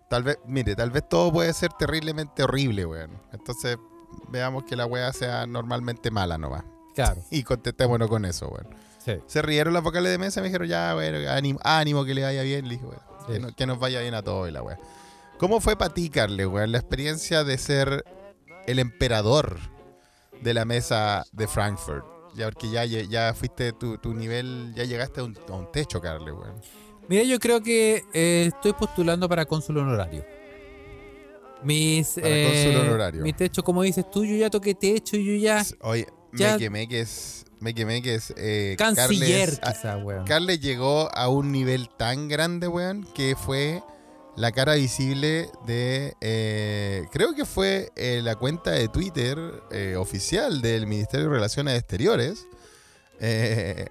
Tal 0.10 0.24
vez, 0.24 0.40
mire, 0.48 0.76
tal 0.76 0.90
vez 0.90 1.08
todo 1.08 1.32
puede 1.32 1.54
ser 1.54 1.72
terriblemente 1.78 2.42
horrible, 2.44 2.86
weón. 2.86 3.12
Entonces, 3.32 3.78
veamos 4.30 4.64
que 4.64 4.76
la 4.76 4.86
weá 4.88 5.14
sea 5.14 5.46
normalmente 5.46 6.10
mala 6.10 6.38
nomás. 6.40 6.64
Claro, 6.96 7.22
Y 7.32 7.44
contestémonos 7.44 8.08
con 8.10 8.26
eso, 8.26 8.52
sí. 9.04 9.14
Se 9.28 9.42
rieron 9.42 9.74
las 9.74 9.84
vocales 9.84 10.12
de 10.12 10.18
mesa 10.18 10.40
y 10.40 10.44
me 10.44 10.48
dijeron, 10.50 10.68
ya, 10.68 10.94
bueno, 10.94 11.30
ánimo, 11.32 11.60
ánimo 11.64 12.04
que 12.06 12.14
le 12.14 12.24
vaya 12.24 12.42
bien. 12.44 12.68
Le 12.68 12.76
dije, 12.76 12.86
que, 13.28 13.34
Sí. 13.36 13.40
no- 13.42 13.56
que 13.56 13.66
nos 13.66 13.80
vaya 13.80 14.02
bien 14.02 14.14
a 14.16 14.22
todos 14.22 14.50
y 14.50 14.52
la 14.52 14.62
weá. 14.62 14.78
¿Cómo 15.38 15.62
fue 15.62 15.78
para 15.78 15.94
ti, 15.94 16.10
Carle, 16.10 16.46
weón, 16.46 16.72
la 16.72 16.80
experiencia 16.80 17.44
de 17.44 17.58
ser 17.58 18.04
el 18.68 18.80
emperador 18.80 19.58
de 20.42 20.54
la 20.54 20.66
mesa 20.66 21.24
de 21.32 21.48
Frankfurt? 21.48 22.06
Ya, 22.36 22.46
porque 22.52 22.70
ya, 22.70 22.84
ya 22.86 23.34
fuiste 23.34 23.72
tu, 23.74 23.98
tu 23.98 24.14
nivel, 24.14 24.74
ya 24.76 24.84
llegaste 24.84 25.22
a 25.22 25.24
un, 25.24 25.38
a 25.48 25.54
un 25.54 25.72
techo, 25.72 26.00
Carle, 26.02 26.32
weón. 26.32 26.56
Mira, 27.08 27.24
yo 27.24 27.40
creo 27.40 27.62
que 27.64 28.04
eh, 28.14 28.52
estoy 28.54 28.74
postulando 28.74 29.28
para 29.30 29.46
cónsul 29.46 29.78
honorario. 29.78 30.24
Mis, 31.64 32.14
Para 32.16 32.28
eh, 32.30 32.44
cónsul 32.66 32.82
honorario. 32.88 33.22
Mi 33.24 33.34
techo, 33.34 33.64
como 33.64 33.82
dices 33.84 34.10
tú, 34.12 34.24
yo 34.24 34.36
ya 34.36 34.50
toqué 34.50 34.76
techo 34.76 35.18
y 35.18 35.26
yo 35.26 35.44
ya. 35.44 35.64
Oye, 35.82 36.08
Ya- 36.34 36.54
me 36.54 36.58
quemé 36.60 36.88
que 36.88 37.02
es, 37.02 37.46
me 37.60 37.74
quemé 37.74 38.02
que 38.02 38.16
es, 38.16 38.34
eh, 38.38 38.76
Canciller, 38.78 39.50
Carles- 39.50 39.60
a- 39.64 39.74
quizá, 39.74 39.98
weón. 39.98 40.26
Carles 40.26 40.60
llegó 40.60 41.10
a 41.16 41.28
un 41.30 41.52
nivel 41.52 41.90
tan 41.98 42.28
grande, 42.28 42.68
weón, 42.68 43.08
que 43.14 43.36
fue 43.36 43.82
la 44.38 44.52
cara 44.52 44.76
visible 44.76 45.50
de. 45.66 46.14
eh, 46.22 47.06
creo 47.12 47.34
que 47.34 47.46
fue 47.46 47.92
eh, 47.96 48.22
la 48.24 48.36
cuenta 48.36 48.72
de 48.72 48.88
Twitter 48.88 49.38
eh, 49.72 49.96
oficial 49.98 50.62
del 50.62 50.88
Ministerio 50.88 51.28
de 51.28 51.34
Relaciones 51.34 51.78
Exteriores. 51.78 52.48
eh, 53.20 53.86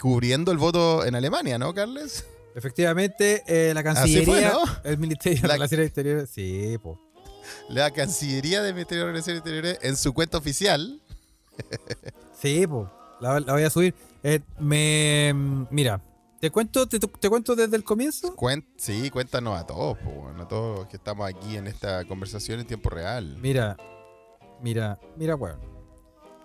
cubriendo 0.00 0.52
el 0.52 0.58
voto 0.58 1.04
en 1.04 1.14
Alemania, 1.14 1.56
¿no, 1.58 1.72
Carles? 1.72 2.24
Efectivamente, 2.54 3.42
eh, 3.46 3.72
la 3.74 3.80
Así 3.92 4.24
fue, 4.24 4.40
Cancillería, 4.42 4.52
¿no? 4.52 4.90
el 4.90 4.98
Ministerio 4.98 5.42
de 5.42 5.48
La- 5.48 5.54
Relaciones 5.54 5.86
Exteriores. 5.86 6.30
Sí, 6.30 6.76
po. 6.82 7.00
La 7.68 7.90
Cancillería 7.92 8.62
del 8.62 8.74
Ministerio 8.74 9.04
de 9.06 9.12
Relaciones 9.12 9.38
Exteriores 9.40 9.78
en 9.82 9.96
su 9.96 10.12
cuenta 10.12 10.36
oficial. 10.38 11.00
Sí, 12.38 12.66
po. 12.66 12.90
La, 13.20 13.40
la 13.40 13.52
voy 13.54 13.62
a 13.62 13.70
subir. 13.70 13.94
Eh, 14.22 14.40
me. 14.58 15.32
Mira, 15.70 16.00
¿te 16.40 16.50
cuento, 16.50 16.86
te, 16.86 16.98
te 16.98 17.28
cuento 17.30 17.56
desde 17.56 17.76
el 17.76 17.84
comienzo? 17.84 18.36
Cuen- 18.36 18.66
sí, 18.76 19.08
cuéntanos 19.10 19.58
a 19.58 19.66
todos, 19.66 19.96
po, 19.98 20.28
a 20.38 20.46
todos 20.48 20.78
los 20.80 20.86
que 20.88 20.96
estamos 20.96 21.26
aquí 21.28 21.56
en 21.56 21.66
esta 21.66 22.04
conversación 22.04 22.60
en 22.60 22.66
tiempo 22.66 22.90
real. 22.90 23.36
Mira, 23.40 23.76
mira, 24.60 24.98
mira, 25.16 25.34
weón. 25.36 25.58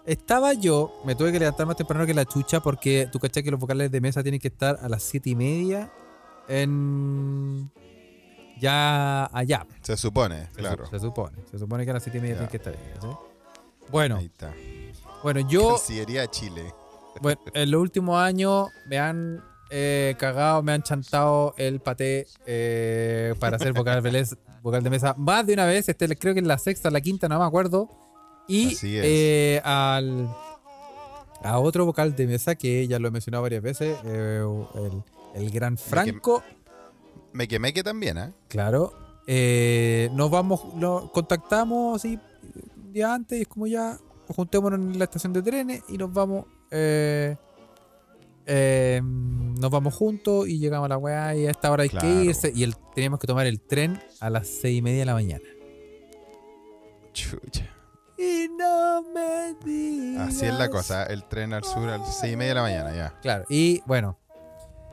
Estaba 0.05 0.53
yo, 0.53 0.91
me 1.05 1.13
tuve 1.13 1.31
que 1.31 1.39
levantar 1.39 1.67
más 1.67 1.75
temprano 1.75 2.05
que 2.07 2.13
la 2.13 2.25
chucha 2.25 2.59
porque 2.59 3.07
tú 3.11 3.19
cachai 3.19 3.43
que 3.43 3.51
los 3.51 3.59
vocales 3.59 3.91
de 3.91 4.01
mesa 4.01 4.23
tienen 4.23 4.39
que 4.39 4.47
estar 4.47 4.79
a 4.81 4.89
las 4.89 5.03
siete 5.03 5.29
y 5.31 5.35
media 5.35 5.91
en. 6.47 7.69
Ya 8.59 9.25
allá. 9.35 9.65
Se 9.81 9.97
supone, 9.97 10.45
Se, 10.47 10.57
claro. 10.59 10.85
su- 10.85 10.91
se 10.91 10.99
supone. 10.99 11.37
Se 11.49 11.57
supone 11.59 11.83
que 11.83 11.91
a 11.91 11.93
las 11.95 12.03
siete 12.03 12.19
y 12.19 12.21
media 12.21 12.35
Ya. 12.35 12.47
tienen 12.47 12.51
que 12.51 12.57
estar. 12.57 12.93
¿cachai? 12.93 13.17
Bueno, 13.89 14.17
Ahí 14.17 14.25
está. 14.25 14.53
Bueno, 15.23 15.39
yo. 15.49 15.69
Cancillería 15.69 16.21
de 16.21 16.27
Chile. 16.29 16.73
Bueno, 17.21 17.41
en 17.53 17.69
los 17.69 17.81
últimos 17.81 18.17
años 18.17 18.69
me 18.87 18.97
han 18.97 19.43
eh, 19.73 20.15
cagado, 20.19 20.61
me 20.61 20.73
han 20.73 20.83
chantado 20.83 21.53
el 21.57 21.79
paté 21.79 22.27
eh, 22.45 23.33
para 23.39 23.55
hacer 23.55 23.71
vocal, 23.71 24.03
de 24.03 24.89
mesa 24.89 25.13
más 25.17 25.47
de 25.47 25.53
una 25.53 25.65
vez. 25.65 25.87
Este, 25.87 26.13
creo 26.17 26.33
que 26.33 26.41
en 26.41 26.47
la 26.49 26.57
sexta, 26.57 26.91
la 26.91 26.99
quinta, 26.99 27.29
no 27.29 27.39
me 27.39 27.45
acuerdo. 27.45 27.89
Y 28.49 28.73
Así 28.73 28.97
eh, 29.01 29.61
al, 29.63 30.29
a 31.41 31.59
otro 31.59 31.85
vocal 31.85 32.13
de 32.17 32.27
mesa 32.27 32.55
que 32.55 32.85
ya 32.85 32.99
lo 32.99 33.07
he 33.07 33.11
mencionado 33.11 33.43
varias 33.43 33.61
veces, 33.61 33.97
el, 34.03 35.03
el 35.35 35.51
gran 35.51 35.77
Franco, 35.77 36.43
Me 37.31 37.47
quemé 37.47 37.71
que 37.71 37.81
también, 37.81 38.17
¿eh? 38.17 38.33
claro. 38.49 38.93
nos 39.25 40.31
vamos, 40.31 40.63
lo 40.77 41.11
contactamos 41.13 42.03
y 42.03 42.19
un 42.75 42.91
día 42.91 43.13
antes 43.13 43.39
y 43.39 43.41
es 43.43 43.47
como 43.47 43.67
ya, 43.67 43.97
juntémonos 44.27 44.79
en 44.79 44.97
la 44.99 45.05
estación 45.05 45.33
de 45.33 45.41
trenes 45.41 45.83
y 45.89 45.97
nos 45.97 46.11
vamos. 46.13 46.45
eh, 46.71 47.35
eh, 48.47 49.01
nos 49.03 49.69
vamos 49.69 49.93
juntos 49.93 50.47
y 50.47 50.57
llegamos 50.57 50.85
a 50.85 50.89
la 50.89 50.97
weá 50.97 51.35
y 51.35 51.45
a 51.45 51.51
esta 51.51 51.69
hora 51.71 51.83
hay 51.83 51.89
Claro. 51.89 52.07
que 52.07 52.23
irse. 52.25 52.51
Y 52.55 52.63
el, 52.63 52.75
teníamos 52.95 53.19
que 53.19 53.27
tomar 53.27 53.45
el 53.45 53.61
tren 53.61 54.01
a 54.19 54.29
las 54.29 54.47
seis 54.47 54.79
y 54.79 54.81
media 54.81 54.99
de 55.01 55.05
la 55.05 55.13
mañana. 55.13 55.43
Chucha. 57.13 57.67
Y 58.17 58.47
no 58.57 59.03
me 59.13 59.55
digas. 59.65 60.29
Así 60.29 60.45
es 60.45 60.53
la 60.53 60.69
cosa. 60.69 61.03
El 61.05 61.23
tren 61.27 61.53
al 61.53 61.63
sur 61.63 61.89
a 61.89 61.97
las 61.97 62.19
seis 62.19 62.33
y 62.33 62.35
media 62.35 62.49
de 62.49 62.55
la 62.55 62.61
mañana, 62.61 62.95
ya. 62.95 63.19
Claro, 63.21 63.45
y 63.49 63.81
bueno, 63.85 64.17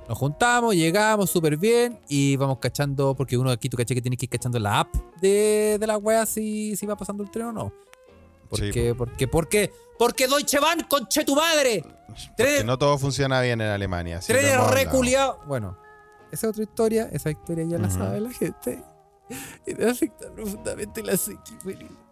nos 0.08 0.16
juntamos, 0.18 0.74
llegamos 0.74 1.30
súper 1.30 1.56
bien 1.56 2.00
y 2.08 2.36
vamos 2.36 2.58
cachando, 2.58 3.14
porque 3.14 3.36
uno 3.36 3.50
aquí 3.50 3.68
tú 3.68 3.76
caché 3.76 3.94
que 3.94 4.00
tiene 4.02 4.16
que 4.16 4.26
ir 4.26 4.30
cachando 4.30 4.58
la 4.58 4.80
app 4.80 4.94
de, 5.20 5.76
de 5.78 5.86
la 5.86 5.98
wea 5.98 6.24
si, 6.26 6.74
si 6.76 6.86
va 6.86 6.96
pasando 6.96 7.22
el 7.22 7.30
tren 7.30 7.46
o 7.46 7.52
no. 7.52 7.72
Sí, 8.50 8.62
Porque, 8.72 8.94
porque, 8.96 9.28
porque, 9.28 9.72
porque 9.98 10.26
Deutsche 10.28 10.58
Bahn, 10.60 10.80
conche 10.88 11.24
tu 11.24 11.34
madre. 11.36 11.84
Porque 12.36 12.64
no 12.64 12.78
todo 12.78 12.98
funciona 12.98 13.40
bien 13.40 13.60
en 13.60 13.68
Alemania. 13.68 14.16
lo 14.16 14.22
Trenes 14.26 14.52
hablado. 14.52 14.74
reculeados. 14.74 15.46
Bueno, 15.46 15.76
esa 16.32 16.46
es 16.46 16.50
otra 16.52 16.62
historia, 16.64 17.08
esa 17.12 17.30
historia 17.30 17.64
ya 17.68 17.78
la 17.78 17.90
sabe 17.90 18.20
la 18.20 18.30
gente. 18.32 18.82
Y 19.66 19.74
me 19.74 19.90
afecta 19.90 20.32
profundamente 20.32 21.02
la 21.02 21.14
psiqui. 21.16 21.54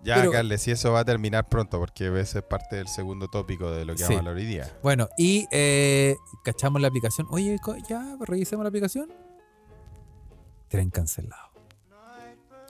Ya, 0.03 0.16
Pero- 0.16 0.33
Carles, 0.33 0.61
si 0.61 0.70
eso 0.70 0.92
va 0.92 1.01
a 1.01 1.05
terminar 1.07 1.49
pronto, 1.49 1.79
porque 1.79 2.09
ese 2.20 2.40
es 2.40 2.44
parte 2.44 2.77
del 2.77 2.88
segundo 2.88 3.29
tópico 3.29 3.70
de 3.70 3.87
lo 3.87 3.94
que 3.94 4.01
Sí. 4.01 4.05
vamos 4.05 4.16
a 4.16 4.20
hablar 4.20 4.35
hoy 4.37 4.44
día. 4.44 4.70
Bueno, 4.83 5.09
y 5.16 5.46
eh, 5.51 6.14
cachamos 6.44 6.83
la 6.83 6.88
aplicación. 6.88 7.27
Oye, 7.31 7.57
ya, 7.88 8.16
revisemos 8.20 8.62
la 8.64 8.68
aplicación. 8.68 9.11
Tren 10.68 10.90
cancelado. 10.90 11.45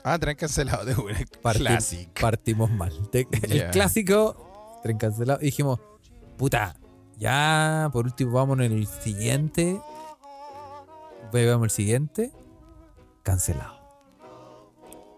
Ah, 0.09 0.21
tren 0.21 0.37
cancelado 0.37 0.85
de 0.85 0.95
una 0.95 1.19
Parti- 1.42 1.59
clásico. 1.61 2.12
Partimos 2.21 2.71
mal. 2.71 2.92
Te-. 3.11 3.27
El 3.42 3.71
clásico, 3.73 4.79
tren 4.85 4.99
cancelado. 4.99 5.40
Y 5.42 5.47
dijimos, 5.47 5.81
puta, 6.37 6.77
ya, 7.19 7.90
por 7.92 8.05
último, 8.05 8.31
vamos 8.31 8.61
en 8.61 8.73
el 8.73 8.87
siguiente. 8.87 9.81
Veamos 11.33 11.64
el 11.64 11.71
siguiente. 11.71 12.31
Cancelado. 13.25 13.75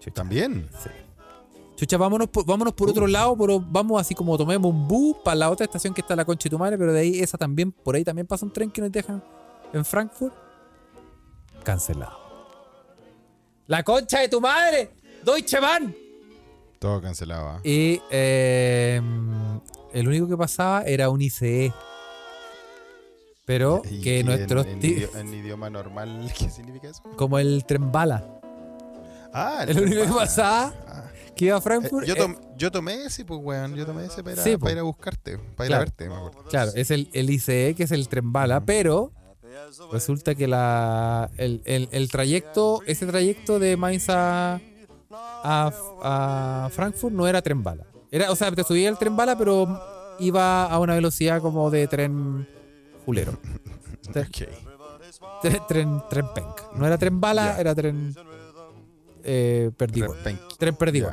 Chucha. 0.01 0.15
También. 0.15 0.71
Sí. 0.83 0.89
Chucha, 1.77 1.99
vámonos 1.99 2.29
por, 2.29 2.47
vámonos 2.47 2.73
por 2.73 2.89
otro 2.89 3.07
lado, 3.07 3.37
pero 3.37 3.61
vamos 3.61 4.01
así 4.01 4.15
como 4.15 4.39
tomemos 4.39 4.73
un 4.73 4.89
bus 4.89 5.17
para 5.23 5.35
la 5.35 5.51
otra 5.51 5.67
estación 5.67 5.93
que 5.93 6.01
está 6.01 6.17
la 6.17 6.25
concha 6.25 6.45
de 6.49 6.51
tu 6.51 6.59
madre, 6.59 6.79
pero 6.79 6.95
de 6.95 7.01
ahí 7.01 7.21
esa 7.21 7.37
también, 7.37 7.73
por 7.73 7.95
ahí 7.95 8.05
también 8.05 8.27
pasa 8.27 8.47
un 8.47 8.53
tren 8.55 8.71
que 8.71 8.81
nos 8.81 8.91
deja 8.91 9.23
en 9.75 9.85
Frankfurt. 9.85 10.35
Cancelado. 11.63 12.28
La 13.69 13.83
concha 13.83 14.21
de 14.21 14.29
tu 14.29 14.41
madre, 14.41 14.91
Deutsche 15.25 15.61
Bahn. 15.61 15.95
Todo 16.79 17.01
cancelado. 17.03 17.49
¿ah? 17.49 17.61
Y 17.65 18.01
eh, 18.11 19.01
el 19.93 20.09
único 20.09 20.27
que 20.29 20.37
pasaba 20.37 20.83
era 20.83 21.11
un 21.11 21.21
ICE. 21.21 21.73
Pero 23.45 23.83
¿Y 23.91 24.01
que 24.03 24.23
nuestros 24.25 24.67
en, 24.67 24.81
en 24.85 25.35
idioma 25.35 25.71
normal, 25.71 26.31
¿qué 26.39 26.51
significa 26.51 26.89
eso? 26.91 27.03
como 27.17 27.39
el 27.39 27.65
tren 27.67 27.91
bala, 27.93 28.25
Ah, 29.33 29.65
el 29.69 29.79
único 29.81 30.03
que 30.03 30.09
pasaba 30.13 30.73
Ah. 30.87 31.05
que 31.37 31.45
iba 31.47 31.57
a 31.57 31.59
Eh, 31.59 31.63
Frankfurt. 31.63 32.07
yo, 32.07 32.15
eh, 32.15 32.37
yo 32.57 32.71
tomé 32.71 33.05
ese, 33.05 33.25
pues, 33.27 33.39
weón. 33.43 33.75
Yo 33.77 33.85
tomé 33.85 34.07
ese 34.07 34.23
para, 34.23 34.33
ir 34.35 34.41
a- 34.41 34.45
Sí, 34.45 34.57
para 34.57 34.73
ir 34.73 34.79
a 34.79 34.83
buscarte, 34.83 35.39
para 35.57 35.69
ir 35.69 35.75
a 35.75 35.79
verte, 35.81 36.09
me 36.09 36.15
acuerdo. 36.15 36.45
Claro, 36.49 36.73
es 36.75 36.91
el, 36.91 37.11
el 37.13 37.29
ICE 37.29 37.75
que 37.77 37.83
es 37.85 37.91
el 37.93 38.09
tren 38.09 38.33
bala, 38.33 38.61
pero 38.65 39.13
resulta 39.93 40.35
que 40.35 40.47
la, 40.49 41.31
el, 41.37 41.63
el- 41.65 41.89
el 41.93 42.09
trayecto, 42.11 42.83
ese 42.87 43.07
trayecto 43.07 43.59
de 43.59 43.77
Mainz 43.77 44.09
a, 44.11 44.61
a, 45.11 45.71
a 46.03 46.69
Frankfurt 46.71 47.15
no 47.15 47.27
era 47.27 47.43
tren 47.43 47.63
bala. 47.63 47.85
Era, 48.11 48.31
o 48.33 48.37
sea, 48.37 48.51
te 48.53 48.65
subía 48.65 48.89
el 48.89 48.97
tren 48.99 49.17
bala, 49.17 49.37
pero 49.37 49.81
iba 50.19 50.65
a 50.65 50.79
una 50.79 50.95
velocidad 50.95 51.41
como 51.41 51.71
de 51.71 51.87
tren 51.87 52.47
fulero. 53.05 53.39
Te- 54.13 54.21
Ok. 54.21 54.49
Tren, 55.43 55.61
tren, 55.69 56.03
tren 56.11 56.25
penca. 56.35 56.69
No 56.75 56.87
era 56.87 56.97
tren 56.99 57.21
bala, 57.21 57.55
Ya. 57.55 57.61
era 57.61 57.75
tren 57.75 58.15
eh, 59.25 59.71
perdido. 59.77 60.15
Tren. 60.23 60.39
Tren 60.59 60.75
perdido. 60.77 61.11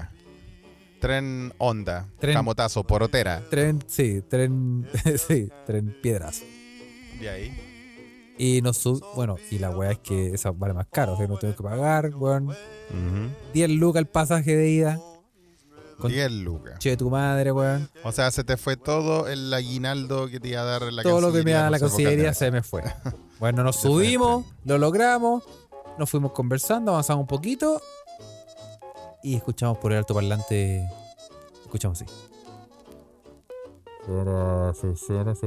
Tren 1.00 1.54
Honda, 1.60 2.08
Tren- 2.20 2.34
camotazo, 2.34 2.84
porotera. 2.84 3.42
Tren, 3.50 3.84
sí, 3.88 4.22
tren, 4.28 4.88
sí, 5.28 5.50
tren 5.66 5.96
piedrazo. 6.02 6.44
De 7.20 7.30
ahí. 7.30 7.65
Y 8.38 8.62
nos 8.62 8.78
sub, 8.78 9.02
bueno, 9.16 9.38
y 9.50 9.60
la 9.60 9.70
weá 9.72 9.92
es 9.92 10.00
que 10.00 10.34
esa 10.34 10.52
vale 10.52 10.74
más 10.74 10.88
caro, 10.92 11.14
o 11.14 11.18
sea, 11.18 11.28
no 11.28 11.38
tengo 11.38 11.56
que 11.56 11.64
pagar, 11.64 12.14
weón. 12.16 12.54
10 13.54 13.70
lucas 13.72 14.02
el 14.02 14.08
pasaje 14.08 14.56
de 14.56 14.70
ida. 14.70 15.00
Con- 15.98 16.12
10 16.12 16.32
lucas. 16.32 16.78
Che, 16.80 16.98
tu 16.98 17.10
madre, 17.10 17.52
weón. 17.54 17.90
O 18.04 18.12
sea, 18.12 18.30
se 18.32 18.44
te 18.44 18.58
fue 18.58 18.76
todo 18.76 19.28
el 19.28 19.54
aguinaldo 19.54 20.28
que 20.28 20.42
te 20.42 20.50
iba 20.50 20.62
a 20.62 20.66
dar 20.66 20.82
la 20.92 21.04
Todo 21.04 21.22
lo 21.22 21.32
que 21.32 21.44
me 21.44 21.52
da 21.52 21.70
la 21.70 21.80
consellería 21.80 22.34
se 22.34 22.52
me 22.52 22.62
fue. 22.62 22.84
Bueno, 23.38 23.64
nos 23.64 23.76
subimos, 23.76 24.46
lo 24.64 24.78
logramos, 24.78 25.44
nos 26.00 26.10
fuimos 26.10 26.32
conversando, 26.32 26.92
avanzamos 26.94 27.24
un 27.24 27.28
poquito 27.28 27.82
y 29.24 29.36
escuchamos 29.36 29.78
por 29.78 29.92
el 29.92 29.98
altoparlante. 29.98 30.88
Escuchamos 31.66 32.00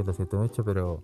lo 0.03 0.13
siento 0.13 0.37
mucho, 0.37 0.63
pero. 0.63 1.03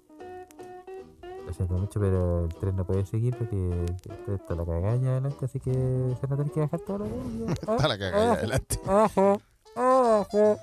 Lo 1.45 1.53
siento 1.53 1.73
mucho, 1.75 1.99
pero 1.99 2.45
el 2.45 2.55
tren 2.55 2.75
no 2.75 2.86
puede 2.86 3.05
seguir 3.05 3.36
porque 3.38 3.86
está 4.34 4.55
la 4.55 4.65
cagaña 4.65 5.12
adelante, 5.12 5.45
así 5.45 5.60
que 5.60 5.71
se 5.71 6.27
va 6.27 6.34
a 6.34 6.38
tener 6.38 6.51
que 6.51 6.60
bajar 6.62 6.79
toda 6.81 6.99
la 6.99 7.05
de- 7.05 7.53
Está 7.53 7.88
la 7.88 7.97
cagada 7.97 8.31
ahí 8.34 8.38
adelante. 8.39 8.79
Ojo, 8.88 9.41
ojo. 9.75 10.60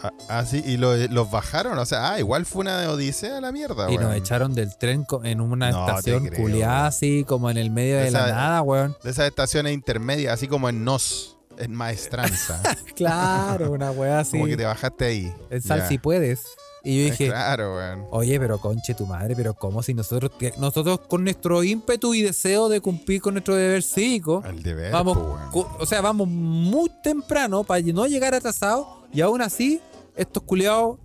Ah, 0.00 0.12
ah, 0.28 0.44
sí, 0.44 0.62
y 0.64 0.76
lo- 0.76 0.96
los 1.08 1.30
bajaron. 1.30 1.76
O 1.78 1.84
sea, 1.84 2.12
ah, 2.12 2.20
igual 2.20 2.46
fue 2.46 2.60
una 2.60 2.88
odisea 2.90 3.40
la 3.40 3.50
mierda, 3.52 3.90
Y 3.90 3.98
nos 3.98 4.14
echaron 4.14 4.54
del 4.54 4.76
tren 4.78 5.04
en 5.24 5.40
una 5.40 5.70
No 5.72 5.86
estación 5.88 6.28
culiada 6.28 6.86
así, 6.86 7.24
como 7.26 7.50
en 7.50 7.56
el 7.58 7.70
medio 7.70 7.96
de 7.96 8.10
la 8.10 8.26
Esa- 8.26 8.32
nada, 8.34 8.62
weón. 8.62 8.96
De 9.02 9.10
esas 9.10 9.26
estaciones 9.26 9.72
intermedias, 9.74 10.32
así 10.34 10.46
como 10.46 10.68
en 10.68 10.84
Nos, 10.84 11.36
en 11.58 11.74
Maestranza. 11.74 12.62
Claro, 12.94 13.72
una 13.72 13.90
weá 13.92 14.20
así. 14.20 14.32
Como 14.32 14.46
que 14.46 14.56
te 14.56 14.64
bajaste 14.64 15.04
ahí. 15.04 15.34
En 15.50 15.62
sal 15.62 15.80
Ya. 15.80 15.88
si 15.88 15.98
puedes. 15.98 16.44
Y 16.90 16.96
yo 16.98 17.10
dije, 17.10 17.26
Claro, 17.26 17.76
weón. 17.76 18.06
oye, 18.12 18.40
pero 18.40 18.58
conche 18.58 18.94
tu 18.94 19.04
madre, 19.06 19.36
pero 19.36 19.52
¿cómo 19.52 19.82
si 19.82 19.92
nosotros, 19.92 20.30
que- 20.38 20.54
nosotros 20.58 21.00
con 21.06 21.22
nuestro 21.22 21.62
ímpetu 21.62 22.14
y 22.14 22.22
deseo 22.22 22.70
de 22.70 22.80
cumplir 22.80 23.20
con 23.20 23.34
nuestro 23.34 23.54
deber 23.56 23.82
cívico, 23.82 24.42
El 24.46 24.62
deber, 24.62 24.90
vamos, 24.90 25.18
o 25.52 25.84
sea, 25.84 26.00
vamos 26.00 26.26
muy 26.28 26.90
temprano 27.02 27.62
para 27.62 27.82
no 27.82 28.06
llegar 28.06 28.34
atrasados 28.34 28.86
y 29.12 29.20
aún 29.20 29.42
así, 29.42 29.82
estos 30.16 30.42
culiados 30.44 30.96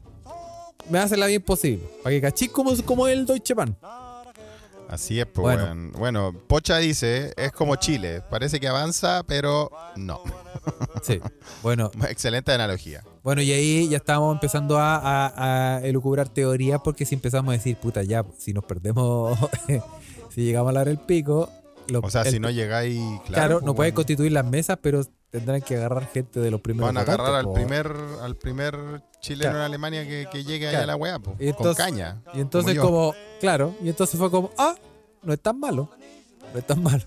me 0.90 1.00
hacen 1.00 1.20
la 1.20 1.26
vida 1.26 1.36
imposible. 1.38 1.84
Para 2.02 2.16
que 2.16 2.22
cachis 2.22 2.50
como, 2.50 2.72
como 2.84 3.08
el 3.08 3.26
Deutsche 3.26 3.54
Bahn. 3.54 3.76
Así 4.90 5.20
es, 5.20 5.26
pues, 5.26 5.42
Bueno. 5.44 5.64
weón. 5.64 5.92
Bueno, 5.94 6.34
Pocha 6.48 6.78
dice, 6.78 7.34
es 7.36 7.52
como 7.52 7.76
Chile. 7.78 8.22
Parece 8.30 8.60
que 8.60 8.68
avanza, 8.68 9.24
pero 9.28 9.70
no. 9.98 10.22
Sí. 11.02 11.20
Bueno, 11.62 11.90
Excelente 12.10 12.52
analogía. 12.54 13.04
Bueno, 13.24 13.42
y 13.42 13.52
ahí 13.54 13.88
ya 13.88 13.98
estábamos 13.98 14.34
empezando 14.36 14.78
a, 14.78 14.98
a, 14.98 15.76
a 15.78 15.82
elucubrar 15.86 16.28
teorías 16.28 16.82
porque 16.84 17.06
si 17.06 17.16
empezamos 17.16 17.50
a 17.54 17.58
decir, 17.58 17.78
puta, 17.78 18.04
ya, 18.04 18.26
si 18.38 18.52
nos 18.54 18.66
perdemos, 18.66 19.38
si 20.30 20.44
llegamos 20.44 20.70
a 20.72 20.74
la 20.74 20.82
hora 20.82 20.90
del 20.90 21.00
pico, 21.00 21.50
lo- 21.88 22.00
O 22.02 22.10
sea, 22.10 22.24
el- 22.24 22.32
si 22.32 22.40
no 22.40 22.50
llegáis, 22.50 23.00
claro, 23.00 23.24
claro, 23.28 23.54
pues, 23.56 23.66
no 23.66 23.76
pueden 23.76 23.92
weón. 23.92 23.96
constituir 23.96 24.32
las 24.34 24.46
mesas, 24.46 24.78
pero 24.82 25.06
tendrán 25.30 25.62
que 25.62 25.78
agarrar 25.78 26.06
gente 26.12 26.40
de 26.42 26.52
los 26.52 26.60
primeros 26.62 26.88
Van 26.90 26.98
a 26.98 27.00
votantes, 27.02 27.20
agarrar 27.26 27.40
al 27.40 27.46
po. 27.46 27.54
primer, 27.54 27.96
al 28.22 28.36
primer 28.36 28.76
chileno 29.22 29.52
Claro. 29.52 29.58
en 29.60 29.64
Alemania 29.64 30.04
que, 30.06 30.28
que 30.30 30.44
llegue 30.44 30.70
Claro. 30.70 30.84
a 30.84 30.88
la 30.88 30.96
weá, 30.98 31.16
entonces- 31.40 31.56
con 31.58 31.76
caña. 31.76 32.22
Y 32.34 32.42
entonces 32.42 32.78
como, 32.78 33.14
claro, 33.40 33.74
y 33.82 33.88
entonces 33.90 34.20
fue 34.20 34.30
como, 34.30 34.52
ah, 34.58 34.76
no 35.24 35.32
es 35.34 35.40
tan 35.40 35.58
malo, 35.60 35.90
no 36.54 36.60
es 36.60 36.68
tan 36.68 36.84
malo. 36.84 37.04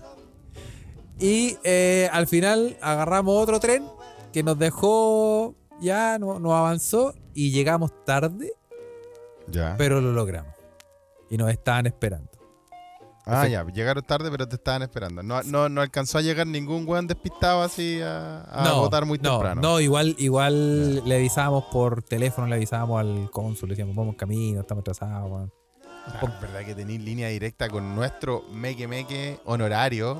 Y 1.19 1.57
eh, 1.63 2.09
al 2.11 2.27
final 2.27 2.75
agarramos 2.81 3.41
otro 3.41 3.59
tren 3.59 3.83
que 4.33 4.43
nos 4.43 4.57
dejó, 4.59 5.55
ya 5.81 6.17
no, 6.19 6.39
nos 6.39 6.53
avanzó 6.53 7.13
y 7.33 7.51
llegamos 7.51 7.91
tarde, 8.05 8.51
Ya. 9.47 9.75
pero 9.77 10.01
lo 10.01 10.11
logramos. 10.11 10.53
Y 11.29 11.37
nos 11.37 11.49
estaban 11.51 11.85
esperando. 11.85 12.29
ah, 13.25 13.45
ya, 13.47 13.65
llegaron 13.65 14.03
tarde, 14.03 14.31
pero 14.31 14.47
te 14.47 14.55
estaban 14.55 14.81
esperando. 14.83 15.21
No, 15.21 15.43
no, 15.43 15.67
no 15.67 15.81
alcanzó 15.81 16.17
a 16.17 16.21
llegar 16.21 16.47
ningún 16.47 16.87
weón 16.87 17.07
despistado 17.07 17.61
así 17.61 17.99
a, 18.01 18.41
a 18.43 18.73
votar 18.73 19.05
muy 19.05 19.17
no, 19.19 19.31
temprano. 19.31 19.61
No, 19.61 19.79
igual, 19.81 20.15
igual 20.17 21.03
le 21.07 21.15
avisábamos 21.15 21.65
por 21.65 22.01
teléfono, 22.03 22.47
le 22.47 22.55
avisábamos 22.55 23.01
al 23.01 23.29
cónsul, 23.31 23.67
le 23.69 23.73
decíamos, 23.73 23.95
vamos 23.95 24.13
en 24.13 24.17
camino, 24.17 24.61
estamos 24.61 24.81
atrasados, 24.81 25.29
weón. 25.29 25.53
Ah, 26.09 26.19
es 26.23 26.41
verdad 26.41 26.65
que 26.65 26.73
tenéis 26.73 27.01
línea 27.01 27.27
directa 27.27 27.67
con 27.67 27.93
nuestro 27.93 28.43
meque 28.53 28.87
meque 28.87 29.39
honorario, 29.43 30.17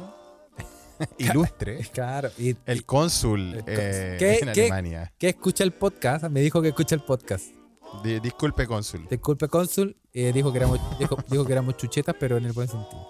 ilustre, 1.18 1.80
Claro, 1.94 2.30
y, 2.38 2.56
el 2.66 2.86
cónsul 2.86 3.64
eh, 3.68 4.16
¿Qué- 4.20 4.40
en? 4.42 4.50
Alemania. 4.50 5.14
que 5.18 5.30
escucha 5.30 5.64
el 5.64 5.72
podcast, 5.74 6.26
me 6.26 6.42
dijo 6.42 6.62
que 6.62 6.70
escucha 6.70 6.96
el 6.96 7.02
podcast. 7.02 7.46
Di- 8.04 8.20
disculpe, 8.20 8.68
cónsul. 8.68 9.08
Disculpe, 9.10 9.48
cónsul, 9.48 9.96
eh, 10.14 10.32
dijo, 10.34 10.52
que 10.52 10.58
éramos, 10.60 10.80
dijo, 11.00 11.18
dijo 11.30 11.46
que 11.46 11.54
éramos 11.54 11.78
chuchetas, 11.78 12.16
pero 12.20 12.38
en 12.38 12.46
el 12.46 12.52
buen 12.54 12.68
sentido. 12.68 13.08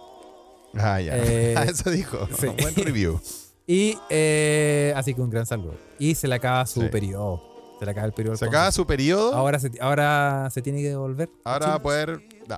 Ah, 0.75 1.01
ya. 1.01 1.17
Eh, 1.17 1.53
eso 1.67 1.89
dijo. 1.89 2.27
sí. 2.39 2.47
Buen 2.61 2.75
review. 2.75 3.19
Y 3.65 3.97
eh, 4.09 4.93
así 4.95 5.13
que 5.13 5.21
un 5.21 5.29
gran 5.29 5.45
saludo. 5.45 5.75
Y 5.99 6.15
se 6.15 6.27
le 6.27 6.35
acaba 6.35 6.65
su 6.67 6.81
Sí. 6.81 6.87
periodo. 6.89 7.41
Se 7.79 7.85
le 7.85 7.91
acaba 7.91 8.07
el 8.07 8.13
periodo. 8.13 8.37
Se 8.37 8.45
acaba 8.45 8.71
su 8.71 8.85
periodo. 8.87 9.33
Ahora 9.35 9.59
se, 9.59 9.71
ahora 9.81 10.49
se 10.51 10.61
tiene 10.61 10.81
que 10.81 10.89
devolver. 10.89 11.29
Ahora 11.43 11.67
va 11.67 11.73
a 11.75 11.81
poder. 11.81 12.21
No, 12.47 12.57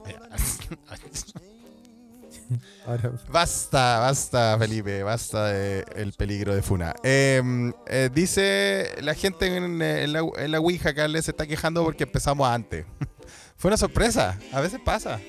Basta, 3.31 3.99
basta, 3.99 4.55
Felipe, 4.59 5.03
basta 5.03 5.45
de 5.47 5.85
el 5.95 6.13
peligro 6.13 6.55
de 6.55 6.61
Funa. 6.61 6.93
Eh, 7.03 7.41
eh, 7.87 8.09
dice 8.13 8.95
la 9.01 9.13
gente 9.13 9.55
en, 9.55 9.81
en 9.81 10.13
la, 10.13 10.21
en 10.37 10.51
la 10.51 10.59
Ouija, 10.59 10.93
Carles, 10.93 11.25
se 11.25 11.31
está 11.31 11.45
quejando 11.45 11.83
porque 11.83 12.03
empezamos 12.05 12.47
antes. 12.47 12.85
Fue 13.57 13.69
una 13.69 13.77
sorpresa, 13.77 14.37
a 14.53 14.61
veces 14.61 14.79
pasa. 14.83 15.19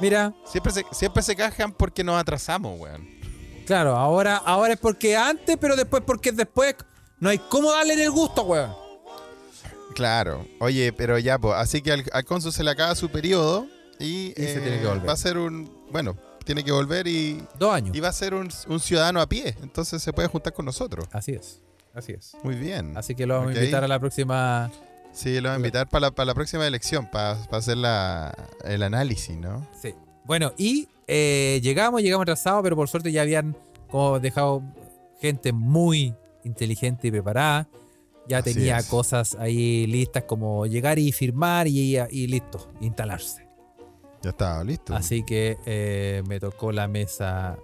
Mira, 0.00 0.34
Siempre 0.46 0.72
se, 0.72 0.84
siempre 0.92 1.22
se 1.22 1.36
quejan 1.36 1.72
porque 1.72 2.02
nos 2.04 2.20
atrasamos, 2.20 2.78
weón. 2.80 3.06
claro, 3.66 3.96
ahora, 3.96 4.36
ahora 4.36 4.74
es 4.74 4.80
porque 4.80 5.16
antes, 5.16 5.56
pero 5.60 5.76
después 5.76 6.02
porque 6.06 6.32
después 6.32 6.74
no 7.18 7.28
hay 7.30 7.38
cómo 7.38 7.72
darle 7.72 7.94
en 7.94 8.00
el 8.00 8.10
gusto, 8.10 8.42
weón. 8.44 8.74
Claro, 9.94 10.46
oye, 10.60 10.92
pero 10.92 11.18
ya, 11.18 11.38
pues, 11.38 11.54
así 11.56 11.80
que 11.80 11.92
al, 11.92 12.04
al 12.12 12.24
cónsul 12.26 12.52
se 12.52 12.62
le 12.62 12.70
acaba 12.70 12.94
su 12.94 13.08
periodo 13.08 13.66
y, 13.98 14.32
Y 14.32 14.32
se 14.34 14.58
eh, 14.58 14.60
tiene 14.60 14.80
que 14.80 14.86
volver. 14.86 15.08
va 15.08 15.12
a 15.14 15.16
ser 15.16 15.38
un, 15.38 15.70
bueno, 15.90 16.16
tiene 16.46 16.64
que 16.64 16.72
volver 16.72 17.06
y, 17.06 17.42
Dos 17.58 17.74
años. 17.74 17.94
y 17.94 18.00
va 18.00 18.08
a 18.08 18.12
ser 18.12 18.32
un, 18.32 18.48
un 18.68 18.80
ciudadano 18.80 19.20
a 19.20 19.28
pie, 19.28 19.54
entonces 19.62 20.00
se 20.02 20.12
puede 20.14 20.28
juntar 20.28 20.54
con 20.54 20.64
nosotros. 20.64 21.06
Así 21.12 21.32
es. 21.32 21.60
Así 21.92 22.12
es. 22.12 22.36
Muy 22.42 22.54
bien. 22.54 22.96
Así 22.96 23.14
que 23.14 23.26
lo 23.26 23.34
vamos 23.34 23.54
a 23.54 23.58
invitar 23.58 23.82
a 23.84 23.88
la 23.88 23.98
próxima. 23.98 24.70
Sí, 25.12 25.34
lo 25.40 25.48
voy 25.48 25.54
a 25.54 25.56
invitar 25.56 25.88
para 25.88 26.06
la, 26.06 26.10
para 26.10 26.26
la 26.26 26.34
próxima 26.34 26.66
elección, 26.66 27.10
para, 27.10 27.36
para 27.44 27.58
hacer 27.58 27.76
la, 27.78 28.34
el 28.64 28.82
análisis, 28.82 29.36
¿no? 29.36 29.66
Sí. 29.80 29.94
Bueno, 30.24 30.52
y 30.58 30.88
eh, 31.06 31.58
llegamos, 31.62 32.02
llegamos 32.02 32.24
atrasados, 32.24 32.62
pero 32.62 32.76
por 32.76 32.88
suerte 32.88 33.10
ya 33.12 33.22
habían 33.22 33.56
como 33.90 34.20
dejado 34.20 34.62
gente 35.20 35.52
muy 35.52 36.14
inteligente 36.44 37.08
y 37.08 37.10
preparada. 37.10 37.66
Ya 38.28 38.38
Así 38.38 38.52
tenía 38.52 38.76
es. 38.78 38.86
cosas 38.86 39.36
ahí 39.40 39.86
listas 39.86 40.24
como 40.24 40.66
llegar 40.66 40.98
y 40.98 41.12
firmar 41.12 41.66
y, 41.66 41.96
y 42.10 42.26
listo, 42.26 42.70
instalarse. 42.80 43.45
Ya 44.26 44.30
estaba 44.30 44.64
listo. 44.64 44.92
Así 44.92 45.22
que 45.22 45.56
eh, 45.66 46.24
me 46.26 46.40
tocó 46.40 46.72
la 46.72 46.88
mesa 46.88 47.58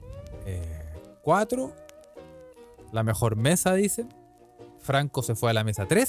4. 1.23 1.73
la 2.93 3.03
mejor 3.03 3.35
mesa, 3.35 3.75
dice. 3.75 4.07
Franco 4.79 5.25
se 5.25 5.35
fue 5.35 5.51
a 5.51 5.55
la 5.55 5.65
mesa 5.65 5.87
3. 5.87 6.09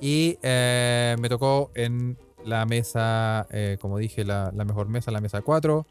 Y 0.00 0.36
eh, 0.42 1.14
me 1.20 1.28
tocó 1.28 1.70
en 1.76 2.18
la 2.44 2.66
mesa, 2.66 3.46
eh, 3.50 3.78
como 3.80 3.98
dije, 3.98 4.24
la, 4.24 4.50
la 4.52 4.64
mejor 4.64 4.88
mesa, 4.88 5.12
la 5.12 5.20
mesa 5.20 5.42
4. 5.42 5.86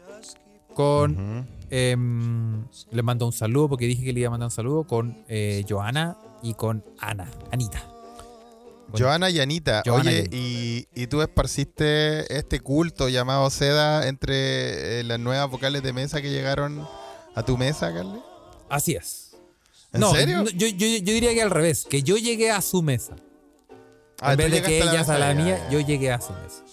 Con. 0.73 1.47
Em, 1.69 2.65
le 2.91 3.03
mando 3.03 3.25
un 3.25 3.31
saludo 3.31 3.69
porque 3.69 3.85
dije 3.85 4.03
que 4.03 4.11
le 4.11 4.19
iba 4.19 4.27
a 4.27 4.31
mandar 4.31 4.47
un 4.47 4.51
saludo 4.51 4.83
con 4.83 5.23
eh, 5.29 5.65
Joana 5.67 6.17
y 6.43 6.55
con 6.55 6.83
Ana, 6.99 7.31
Anita. 7.51 7.96
Joana 8.97 9.29
y 9.29 9.39
Anita, 9.39 9.83
Joana 9.85 10.09
oye, 10.09 10.29
y 10.31 10.87
y, 10.95 11.03
y 11.03 11.07
tú 11.07 11.21
esparciste 11.21 12.37
este 12.37 12.59
culto 12.59 13.09
llamado 13.09 13.49
seda 13.49 14.07
entre 14.07 14.99
eh, 14.99 15.03
las 15.03 15.19
nuevas 15.19 15.49
vocales 15.49 15.83
de 15.83 15.93
mesa 15.93 16.21
que 16.21 16.29
llegaron 16.31 16.87
a 17.35 17.43
tu 17.43 17.57
mesa, 17.57 17.93
Carly. 17.93 18.19
Así 18.69 18.93
es. 18.95 19.35
¿En 19.93 20.01
no, 20.01 20.11
serio? 20.13 20.43
no, 20.43 20.49
yo, 20.49 20.67
yo- 20.67 20.87
yo 20.87 21.13
diría 21.13 21.33
que 21.33 21.41
al 21.41 21.49
revés, 21.51 21.85
que 21.89 22.03
yo 22.03 22.17
llegué 22.17 22.51
a 22.51 22.61
su 22.61 22.81
mesa. 22.81 23.15
Ah, 24.21 24.31
en 24.33 24.37
vez 24.37 24.51
de 24.51 24.61
que 24.61 24.79
ellas 24.81 25.09
a 25.09 25.17
la 25.19 25.33
mía, 25.33 25.67
yo 25.69 25.79
llegué 25.79 26.11
a 26.11 26.19
su 26.19 26.33
mesa. 26.33 26.63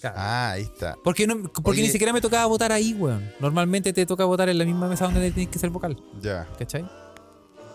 Claro. 0.00 0.16
Ah, 0.18 0.50
ahí 0.52 0.62
está. 0.62 0.96
Porque, 1.02 1.26
no, 1.26 1.42
porque 1.62 1.82
ni 1.82 1.88
siquiera 1.88 2.12
me 2.12 2.20
tocaba 2.20 2.46
votar 2.46 2.70
ahí, 2.72 2.94
weón. 2.94 3.30
Normalmente 3.40 3.92
te 3.92 4.06
toca 4.06 4.24
votar 4.24 4.48
en 4.48 4.56
la 4.58 4.64
misma 4.64 4.88
mesa 4.88 5.04
donde 5.06 5.30
tienes 5.32 5.52
que 5.52 5.58
ser 5.58 5.70
vocal, 5.70 6.00
Ya. 6.22 6.46
¿cachai? 6.58 6.88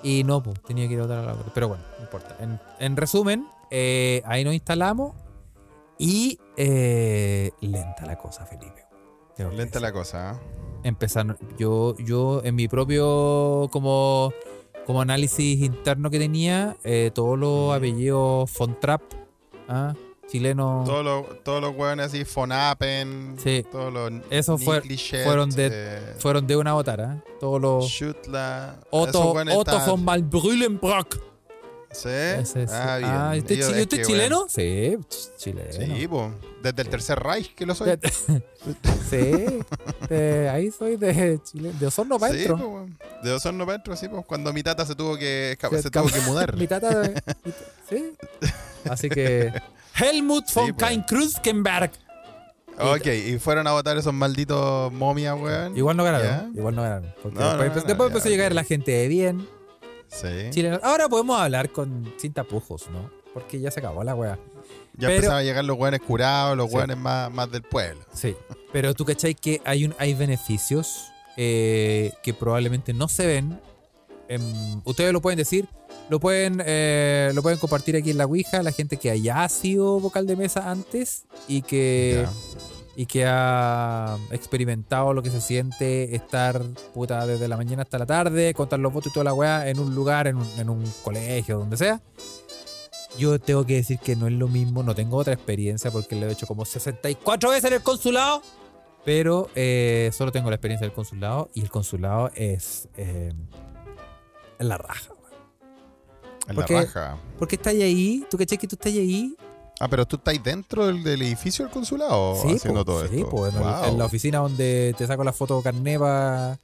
Y 0.04 0.24
no, 0.24 0.42
pues, 0.42 0.62
tenía 0.64 0.88
que 0.88 0.94
ir 0.94 1.00
a 1.00 1.04
votar 1.04 1.20
a 1.20 1.26
la 1.28 1.34
otra. 1.34 1.52
Pero 1.54 1.68
bueno, 1.70 1.84
no 1.98 2.04
importa. 2.04 2.36
En, 2.40 2.60
en 2.80 2.98
resumen, 2.98 3.46
eh, 3.76 4.22
ahí 4.26 4.44
nos 4.46 4.54
instalamos 4.54 5.16
y 5.98 6.40
eh, 6.58 7.52
lenta 7.60 8.06
la 8.06 8.18
cosa, 8.20 8.46
Felipe. 8.46 8.86
Lenta 9.56 9.80
la 9.80 9.92
cosa, 9.92 10.32
¿ah? 10.32 10.40
Empezaron, 10.84 11.38
yo, 11.58 11.96
yo 11.98 12.42
en 12.44 12.54
mi 12.56 12.68
propio 12.68 13.68
como, 13.72 14.32
como 14.86 15.02
análisis 15.02 15.62
interno 15.64 16.12
que 16.12 16.20
tenía, 16.20 16.78
eh, 16.84 17.10
todos 17.16 17.40
los 17.40 17.74
apellidos 17.76 18.52
Fontrap, 18.52 19.02
¿ah? 19.68 19.96
chilenos, 20.28 20.86
Todos 20.86 21.04
los 21.04 21.44
todos 21.44 21.62
los 21.62 21.76
hueones 21.76 22.06
así, 22.08 22.26
Fonapen, 22.26 23.36
Sí. 23.40 23.66
todos 23.72 23.92
los 23.92 24.12
Esos 24.30 24.64
fue- 24.64 24.82
fueron 25.24 25.50
de- 25.50 25.70
eh, 25.72 26.16
fueron 26.20 26.46
de 26.46 26.58
una 26.58 26.72
a 26.72 26.74
votar, 26.74 27.02
¿ah? 27.02 27.24
todos 27.40 27.60
los 27.60 28.02
Otto, 28.92 29.34
Otto 29.34 29.80
von 29.88 30.04
Malbrüllenbrock. 30.06 31.33
¿Sí? 31.94 32.10
Ese, 32.10 32.64
ese. 32.64 32.74
Ah, 32.74 32.98
bien. 33.32 33.42
¿usted, 33.44 33.56
Ellos- 33.56 33.70
es 33.70 33.82
usted 33.84 33.96
que, 33.98 34.02
es 34.02 34.08
chileno? 34.08 34.46
Sí, 34.50 34.98
ch- 35.10 35.38
chileno. 35.38 35.72
Sí, 35.96 36.08
po. 36.08 36.32
Desde 36.62 36.82
el 36.82 36.90
tercer 36.90 37.20
Reich 37.20 37.54
que 37.56 37.66
lo 37.66 37.76
soy. 37.76 37.92
sí, 39.10 39.60
de- 40.10 40.50
ahí 40.50 40.72
soy 40.72 40.96
de 40.98 41.40
Chile, 41.44 41.72
de 41.80 41.88
Osorno 41.88 42.18
para 42.20 42.34
Sí, 42.34 42.46
po, 42.48 42.86
de 43.24 43.32
Osorno 43.32 43.66
para 43.66 43.96
sí, 43.96 44.08
po. 44.08 44.24
cuando 44.24 44.52
mi 44.54 44.64
tata 44.64 44.86
se 44.86 44.96
tuvo 44.96 45.18
que 45.18 45.58
Se 45.70 45.82
se 45.84 45.90
tuvo 45.90 46.08
que 46.08 46.20
mudar. 46.22 46.56
Mi 46.58 46.68
tata, 46.68 47.04
sí. 47.90 48.14
Así 48.90 49.10
que 49.10 49.52
Helmut 50.00 50.46
von 50.54 50.68
Sí. 50.68 50.74
Kain 50.74 51.04
Kruzkenberg. 51.04 51.92
Ok, 52.80 53.06
y 53.06 53.38
fueron 53.38 53.68
a 53.68 53.72
votar 53.74 53.96
esos 53.98 54.14
malditos 54.14 54.92
momias, 54.92 55.36
weón. 55.40 55.78
Igual 55.78 55.96
no 55.96 56.04
ganaron, 56.04 56.54
igual 56.58 56.74
no 56.76 56.82
ganaron. 56.82 57.14
Porque 57.22 57.38
No, 57.38 57.42
no 57.54 57.62
después, 57.64 57.86
después 57.86 57.98
ya, 57.98 58.06
empezó 58.08 58.28
a 58.28 58.32
llegar 58.32 58.54
la 58.56 58.64
gente 58.64 58.92
de 58.92 59.08
bien, 59.08 59.48
Sí. 60.14 60.66
Ahora 60.84 61.10
podemos 61.10 61.40
hablar 61.40 61.72
con 61.72 62.14
sin 62.18 62.34
tapujos, 62.34 62.90
¿no? 62.92 63.10
Porque 63.34 63.60
ya 63.60 63.72
se 63.72 63.80
acabó 63.80 64.04
la 64.04 64.14
wea. 64.16 64.38
Ya 64.96 65.08
Pero- 65.08 65.14
empezaban 65.16 65.40
a 65.40 65.44
llegar 65.44 65.66
los 65.66 65.78
weones 65.78 66.02
curados, 66.02 66.56
los 66.56 66.70
Sí. 66.70 66.76
weones 66.76 66.98
más, 66.98 67.32
más 67.32 67.52
del 67.52 67.64
pueblo. 67.64 68.02
Sí, 68.14 68.36
pero 68.72 68.94
tú 68.94 69.06
cachai 69.06 69.34
que 69.34 69.60
hay, 69.66 69.86
un, 69.86 69.96
hay 69.98 70.14
beneficios 70.14 71.08
eh, 71.36 72.12
que 72.22 72.34
probablemente 72.34 72.94
no 72.94 73.08
se 73.08 73.26
ven. 73.26 73.60
Ustedes 74.86 75.14
lo 75.14 75.22
pueden 75.22 75.38
decir, 75.38 75.68
lo 76.10 76.20
pueden, 76.20 76.62
eh, 76.66 77.32
lo 77.34 77.42
pueden 77.44 77.60
compartir 77.60 77.96
aquí 77.96 78.12
en 78.12 78.18
la 78.18 78.26
Ouija, 78.26 78.64
la 78.64 78.72
gente 78.72 78.98
que 78.98 79.10
haya 79.12 79.48
sido 79.50 80.00
vocal 80.00 80.26
de 80.28 80.36
mesa 80.36 80.70
antes 80.72 81.26
y 81.48 81.62
que. 81.64 82.26
Y 82.96 83.06
que 83.06 83.26
ha 83.26 84.18
experimentado 84.32 85.14
lo 85.14 85.24
que 85.24 85.30
se 85.30 85.42
siente 85.42 86.16
estar 86.16 86.62
puta 86.94 87.26
desde 87.26 87.48
la 87.48 87.58
mañana 87.58 87.84
hasta 87.84 87.98
la 87.98 88.06
tarde, 88.06 88.54
contar 88.54 88.80
los 88.80 88.94
votos 88.94 89.12
y 89.12 89.14
toda 89.14 89.24
la 89.24 89.34
weá 89.34 89.68
en 89.70 89.80
un 89.80 89.96
lugar, 89.96 90.28
en 90.28 90.38
un, 90.38 90.48
en 90.58 90.70
un 90.70 90.84
colegio, 91.04 91.58
donde 91.58 91.78
sea. 91.78 92.02
Yo 93.18 93.40
tengo 93.40 93.66
que 93.66 93.76
decir 93.76 94.00
que 94.00 94.16
no 94.16 94.28
es 94.28 94.34
lo 94.34 94.48
mismo, 94.48 94.84
no 94.84 94.96
tengo 94.96 95.18
otra 95.18 95.34
experiencia 95.34 95.92
porque 95.92 96.16
lo 96.16 96.28
he 96.28 96.32
hecho 96.32 96.48
como 96.48 96.66
64 96.66 97.50
veces 97.50 97.66
en 97.66 97.74
el 97.74 97.84
consulado, 97.84 98.42
pero 99.06 99.50
eh, 99.56 100.10
solo 100.14 100.32
tengo 100.32 100.50
la 100.50 100.56
experiencia 100.56 100.88
del 100.88 100.96
consulado 100.96 101.50
y 101.54 101.62
el 101.62 101.70
consulado 101.70 102.32
es, 102.36 102.90
eh, 102.98 103.34
es 104.60 104.66
la 104.66 104.78
raja. 104.78 105.14
weón. 105.14 105.34
En 106.48 106.56
¿Por 106.56 106.70
la 106.70 106.82
raja. 106.82 107.18
Porque 107.38 107.56
estás 107.56 107.74
ahí, 107.74 108.26
tú 108.30 108.38
caché 108.38 108.58
que 108.58 108.68
tú 108.68 108.76
estás 108.76 108.94
ahí. 108.94 109.36
Ah, 109.84 109.88
pero 109.90 110.06
tú 110.06 110.16
estás 110.16 110.42
dentro 110.44 110.86
del, 110.88 111.04
del 111.04 111.22
edificio 111.22 111.66
del 111.66 111.74
consulado 111.74 112.36
sí, 112.42 112.56
haciendo 112.56 112.86
po, 112.86 112.92
todo 112.92 113.08
sí, 113.08 113.16
esto. 113.18 113.30
po, 113.30 113.48
en, 113.48 113.56
el- 113.56 113.90
en 113.90 113.98
la 113.98 114.06
oficina 114.06 114.38
donde 114.40 114.96
te 114.98 115.06
saco 115.08 115.24
la 115.24 115.34
foto 115.34 115.62
carné 115.62 116.00
para 116.00 116.58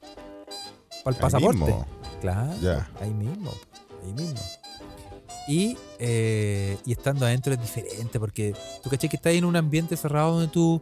el 1.06 1.14
pasaporte. 1.16 1.58
mismo. 1.58 1.86
Claro, 2.20 2.52
ahí 3.00 3.10
mismo, 3.10 3.50
ahí 4.04 4.12
mismo. 4.12 4.40
Y, 5.48 5.76
eh, 5.98 6.76
y 6.86 6.92
estando 6.92 7.26
adentro 7.26 7.52
es 7.52 7.60
diferente 7.60 8.20
porque 8.20 8.54
tú 8.82 8.90
caché 8.90 9.08
que 9.08 9.16
estás 9.16 9.32
en 9.32 9.44
un 9.44 9.56
ambiente 9.56 9.96
cerrado 9.96 10.32
donde 10.34 10.48
tú 10.48 10.80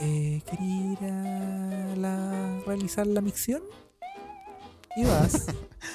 eh, 0.00 0.42
querías 0.50 0.92
ir 1.00 1.10
a 1.10 1.96
la- 1.96 2.60
realizar 2.66 3.06
la 3.06 3.20
misión 3.20 3.62
y 4.96 5.04
vas, 5.04 5.46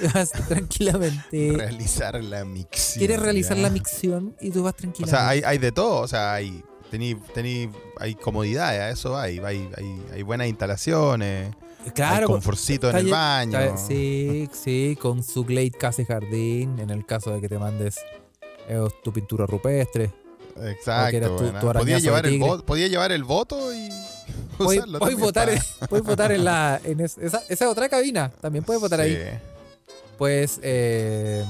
y 0.02 0.08
vas 0.08 0.32
tranquilamente. 0.32 1.54
Realizar 1.56 2.22
la 2.24 2.44
mixing. 2.46 3.00
Quieres 3.00 3.20
realizar 3.20 3.58
ya. 3.58 3.64
la 3.64 3.70
micción 3.70 4.36
y 4.42 4.52
tú 4.52 4.64
vas 4.64 4.74
O 4.74 4.78
tranquilamente. 4.78 5.18
sea, 5.18 5.30
hay, 5.30 5.42
hay 5.46 5.58
de 5.58 5.72
todo. 5.72 6.02
O 6.02 6.08
sea, 6.08 6.34
hay, 6.34 6.64
tení, 6.92 7.16
tení- 7.36 7.72
hay 8.00 8.16
comodidades, 8.16 8.80
a 8.82 8.90
eso 8.90 9.18
hay. 9.18 9.40
Hay, 9.40 9.70
hay, 9.78 10.02
hay 10.14 10.22
buenas 10.24 10.48
instalaciones. 10.48 11.54
hay 11.86 11.92
claro, 11.92 12.28
conforcito 12.28 12.90
en 12.90 12.96
el 12.98 13.08
baño. 13.10 13.60
está- 13.60 13.78
sí, 13.78 14.50
sí, 14.52 14.98
con 15.02 15.24
su 15.24 15.44
Glade 15.46 15.72
Casa 15.72 16.02
y 16.02 16.06
Jardín, 16.06 16.80
en 16.80 16.90
el 16.90 17.06
caso 17.06 17.32
de 17.32 17.42
que 17.42 17.50
te 17.50 17.58
mandes 17.60 17.98
eh, 18.68 18.86
tu 19.04 19.14
pintura 19.14 19.46
rupestre. 19.46 20.12
Exacto. 20.60 21.36
tu- 21.38 21.70
podía, 21.74 22.00
llevar 22.00 22.26
el 22.26 22.40
podía 22.66 22.88
llevar 22.88 23.12
el 23.12 23.24
voto 23.24 23.72
y 23.74 23.90
También 25.00 25.20
votar, 25.20 25.50
en, 25.50 25.60
votar 26.04 26.32
en 26.32 26.44
la. 26.44 26.80
En 26.84 27.00
es- 27.00 27.18
esa, 27.18 27.38
esa 27.50 27.66
es 27.66 27.72
otra 27.72 27.90
cabina. 27.90 28.30
También 28.42 28.64
puedes 28.64 28.82
votar 28.82 29.00
ahí. 29.02 29.18
Pues. 30.18 30.60
Eh, 30.64 31.46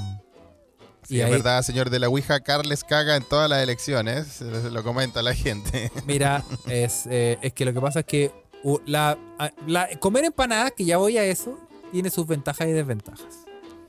Sí, 1.08 1.16
y 1.16 1.20
es 1.22 1.26
ahí, 1.28 1.32
verdad, 1.32 1.62
señor 1.62 1.90
de 1.90 2.00
la 2.00 2.10
Ouija, 2.10 2.42
Carles 2.42 2.84
caga 2.84 3.16
en 3.16 3.24
todas 3.24 3.50
las 3.50 3.64
elecciones. 3.64 4.28
Se 4.28 4.70
Lo 4.70 4.84
comenta 4.84 5.22
la 5.22 5.34
gente. 5.34 5.90
mira, 6.06 6.44
es, 6.68 7.06
eh, 7.10 7.38
es 7.42 7.54
que 7.54 7.64
lo 7.64 7.72
que 7.72 7.80
pasa 7.80 8.02
es 8.02 8.06
que 8.06 8.32
uh, 8.64 8.78
la, 8.86 9.18
la- 9.66 9.88
comer 10.00 10.26
empanadas, 10.26 10.74
que 10.76 10.84
ya 10.84 10.98
voy 10.98 11.18
a 11.18 11.24
eso, 11.24 11.58
tiene 11.94 12.10
sus 12.10 12.28
ventajas 12.28 12.68
y 12.68 12.72
desventajas. 12.74 13.46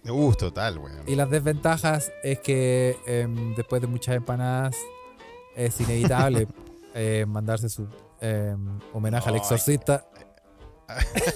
Uh, 0.08 0.32
total, 0.34 0.78
weón. 0.78 1.02
Y 1.08 1.16
las 1.16 1.28
desventajas 1.28 2.12
es 2.22 2.38
que 2.38 2.96
em, 3.04 3.52
después 3.56 3.80
de 3.82 3.88
muchas 3.88 4.14
empanadas 4.14 4.76
es 5.56 5.80
inevitable 5.80 6.46
eh, 6.94 7.24
mandarse 7.26 7.68
su 7.68 7.88
em, 8.20 8.78
homenaje 8.92 9.28
al 9.28 9.34
hay 9.34 9.40
exorcista. 9.40 10.04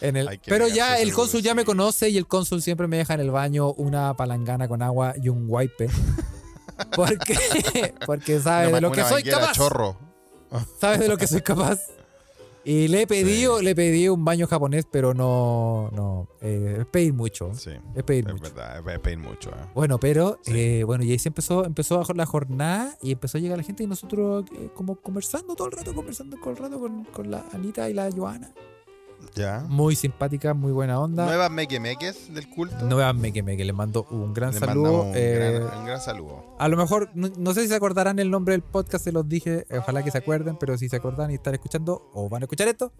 En 0.00 0.16
el- 0.16 0.40
pero 0.46 0.66
ya 0.66 0.98
el 0.98 1.12
cónsul 1.12 1.42
ya 1.42 1.54
me 1.54 1.64
conoce 1.64 2.08
y 2.08 2.18
el 2.18 2.26
cónsul 2.26 2.60
siempre 2.60 2.88
me 2.88 2.96
deja 2.96 3.14
en 3.14 3.20
el 3.20 3.30
baño 3.30 3.72
una 3.72 4.14
palangana 4.14 4.66
con 4.66 4.82
agua 4.82 5.14
y 5.20 5.28
un 5.28 5.46
wipe. 5.48 5.88
Porque, 6.96 7.94
porque 8.06 8.40
sabe 8.40 8.66
Una 8.68 8.76
de 8.76 8.80
lo 8.80 8.90
que 8.90 9.04
soy 9.04 9.22
capaz. 9.22 9.52
chorro. 9.52 9.96
Sabes 10.80 11.00
de 11.00 11.08
lo 11.08 11.16
que 11.16 11.28
soy 11.28 11.40
capaz. 11.42 11.78
Y 12.64 12.86
le 12.88 13.02
he 13.02 13.06
pedido, 13.06 13.60
le 13.60 13.74
pedí 13.74 14.08
un 14.08 14.24
baño 14.24 14.46
japonés, 14.46 14.86
pero 14.90 15.14
no, 15.14 15.90
no, 15.92 16.28
eh, 16.40 16.76
es 16.80 16.86
pedir 16.86 17.12
mucho. 17.12 17.52
Sí, 17.54 17.70
Es 17.94 18.02
pedir 18.04 18.26
es 18.28 18.32
mucho. 18.34 18.54
verdad, 18.54 18.88
es 18.88 18.98
pedir 19.00 19.18
mucho. 19.18 19.50
eh. 19.50 19.68
Bueno, 19.74 19.98
pero 19.98 20.38
Sí. 20.42 20.52
eh, 20.54 20.84
bueno, 20.84 21.02
y 21.02 21.10
ahí 21.10 21.18
se 21.18 21.28
empezó, 21.30 21.64
empezó 21.64 22.04
la 22.14 22.24
jornada 22.26 22.96
y 23.02 23.12
empezó 23.12 23.38
a 23.38 23.40
llegar 23.40 23.58
la 23.58 23.64
gente 23.64 23.82
y 23.82 23.86
nosotros 23.86 24.44
eh, 24.54 24.70
como 24.74 24.94
conversando 24.96 25.56
todo 25.56 25.66
el 25.68 25.72
rato, 25.72 25.92
conversando 25.94 26.36
todo 26.36 26.50
el 26.50 26.56
rato 26.56 26.78
con, 26.78 27.04
con 27.06 27.30
la 27.30 27.44
Anita 27.52 27.90
y 27.90 27.94
la 27.94 28.10
Joana. 28.10 28.52
Ya. 29.34 29.64
Muy 29.68 29.96
simpática, 29.96 30.54
muy 30.54 30.72
buena 30.72 31.00
onda. 31.00 31.24
Nuevas 31.26 31.50
mequemeques 31.50 32.32
del 32.34 32.48
culto. 32.50 32.84
No 32.86 32.96
vean 32.96 33.20
que 33.32 33.42
me 33.42 33.56
que 33.56 33.64
les 33.64 33.74
mando 33.74 34.06
un 34.10 34.34
gran 34.34 34.52
Le 34.52 34.58
saludo. 34.60 35.02
un, 35.04 35.12
eh, 35.16 35.58
gran, 35.64 35.78
un 35.78 35.84
gran 35.86 36.00
saludo. 36.00 36.56
a 36.58 36.68
lo 36.68 36.76
mejor, 36.76 37.10
no, 37.14 37.28
no 37.36 37.54
sé 37.54 37.62
si 37.62 37.68
se 37.68 37.74
acordarán 37.74 38.18
el 38.18 38.30
nombre 38.30 38.52
del 38.52 38.62
podcast, 38.62 39.04
se 39.04 39.12
los 39.12 39.28
dije, 39.28 39.66
eh, 39.70 39.78
ojalá 39.78 40.02
que 40.02 40.10
se 40.10 40.18
acuerden, 40.18 40.56
pero 40.58 40.76
si 40.76 40.88
se 40.88 40.96
acordan 40.96 41.30
y 41.30 41.34
están 41.34 41.54
escuchando 41.54 42.10
o 42.12 42.28
van 42.28 42.42
a 42.42 42.44
escuchar 42.44 42.68
esto, 42.68 42.92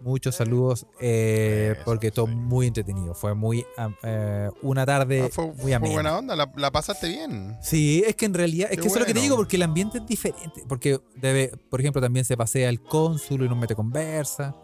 muchos 0.00 0.36
saludos, 0.36 0.86
eh, 1.00 1.72
Eso, 1.74 1.82
porque 1.84 2.10
todo 2.12 2.26
sí. 2.26 2.34
muy 2.34 2.66
entretenido. 2.68 3.14
Fue 3.14 3.34
muy 3.34 3.66
eh, 4.04 4.48
una 4.62 4.86
tarde 4.86 5.22
Ah, 5.24 5.28
fue, 5.32 5.46
muy 5.46 5.56
fue 5.56 5.74
amena. 5.74 5.92
buena 5.94 6.18
onda, 6.18 6.36
la, 6.36 6.50
la 6.56 6.70
pasaste 6.70 7.08
bien. 7.08 7.56
Sí, 7.62 8.02
es 8.06 8.14
que 8.14 8.26
en 8.26 8.34
realidad, 8.34 8.68
es 8.70 8.76
Qué 8.76 8.82
que 8.82 8.88
eso 8.88 8.96
es 8.96 9.00
lo 9.00 9.06
que 9.06 9.14
te 9.14 9.20
digo, 9.20 9.34
porque 9.36 9.56
el 9.56 9.62
ambiente 9.62 9.98
es 9.98 10.06
diferente. 10.06 10.62
Porque 10.68 11.00
debe, 11.16 11.52
por 11.70 11.80
ejemplo, 11.80 12.00
también 12.00 12.24
se 12.24 12.36
pasea 12.36 12.68
el 12.68 12.80
cónsul 12.80 13.42
y 13.44 13.48
nos 13.48 13.58
mete 13.58 13.74
conversa. 13.74 14.54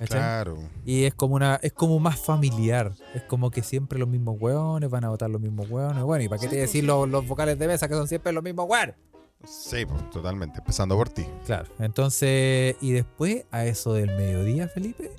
¿Cachai? 0.00 0.18
Claro. 0.18 0.58
Y 0.84 1.04
es 1.04 1.14
como 1.14 1.36
una, 1.36 1.60
es 1.62 1.72
como 1.72 2.00
más 2.00 2.18
familiar. 2.18 2.92
Es 3.14 3.22
como 3.22 3.50
que 3.52 3.62
siempre 3.62 3.98
los 3.98 4.08
mismos 4.08 4.36
hueones 4.40 4.90
van 4.90 5.04
a 5.04 5.08
votar 5.10 5.30
los 5.30 5.40
mismos 5.40 5.70
hueones. 5.70 6.02
Bueno, 6.02 6.24
¿y 6.24 6.28
para 6.28 6.40
qué 6.40 6.46
te 6.48 6.56
pues, 6.56 6.62
decir 6.62 6.82
los, 6.84 7.08
los 7.08 7.26
vocales 7.26 7.58
de 7.58 7.68
mesa 7.68 7.86
que 7.86 7.94
son 7.94 8.08
siempre 8.08 8.32
los 8.32 8.42
mismos 8.42 8.66
hueones? 8.68 8.96
Sí, 9.44 9.86
pues, 9.86 10.10
totalmente. 10.10 10.58
Empezando 10.58 10.96
por 10.96 11.08
ti. 11.08 11.24
Claro. 11.46 11.68
Entonces, 11.78 12.76
y 12.80 12.90
después, 12.92 13.44
a 13.52 13.64
eso 13.64 13.94
del 13.94 14.08
mediodía, 14.16 14.68
Felipe, 14.68 15.10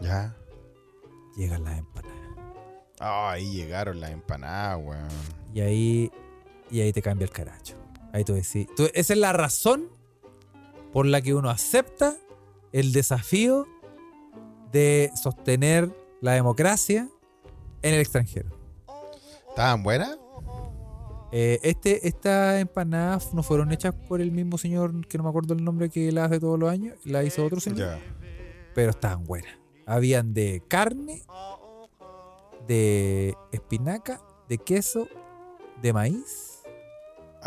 Ya. 0.00 0.34
llegan 1.36 1.64
las 1.64 1.78
empanadas. 1.78 2.16
Ah, 3.00 3.30
ahí 3.32 3.52
llegaron 3.52 4.00
las 4.00 4.10
empanadas, 4.10 4.78
weón. 4.84 5.08
Y 5.54 5.60
ahí, 5.60 6.10
y 6.70 6.80
ahí 6.80 6.92
te 6.92 7.00
cambia 7.02 7.24
el 7.24 7.30
caracho. 7.30 7.76
Ahí 8.12 8.24
tú 8.24 8.32
decís. 8.34 8.66
tú- 8.76 8.88
esa 8.94 9.12
es 9.12 9.18
la 9.18 9.32
razón 9.32 9.88
por 10.92 11.04
la 11.06 11.20
que 11.20 11.34
uno 11.34 11.50
acepta 11.50 12.14
el 12.72 12.92
desafío 12.92 13.66
de 14.72 15.10
sostener 15.20 15.90
la 16.20 16.32
democracia 16.32 17.08
en 17.82 17.94
el 17.94 18.00
extranjero. 18.00 18.50
¿Estaban 19.48 19.82
buenas? 19.82 20.18
Eh, 21.32 21.58
este, 21.62 22.06
estas 22.06 22.60
empanadas 22.60 23.34
no 23.34 23.42
fueron 23.42 23.72
hechas 23.72 23.94
por 24.08 24.20
el 24.20 24.30
mismo 24.30 24.58
señor 24.58 25.06
que 25.06 25.18
no 25.18 25.24
me 25.24 25.30
acuerdo 25.30 25.54
el 25.54 25.64
nombre 25.64 25.90
que 25.90 26.12
la 26.12 26.24
hace 26.24 26.38
todos 26.38 26.58
los 26.58 26.70
años, 26.70 26.94
la 27.04 27.24
hizo 27.24 27.44
otro 27.44 27.60
señor, 27.60 27.98
pero 28.74 28.90
estaban 28.90 29.24
buenas. 29.24 29.52
Habían 29.86 30.34
de 30.34 30.62
carne, 30.68 31.22
de 32.66 33.34
espinaca, 33.52 34.20
de 34.48 34.58
queso, 34.58 35.08
de 35.82 35.92
maíz. 35.92 36.45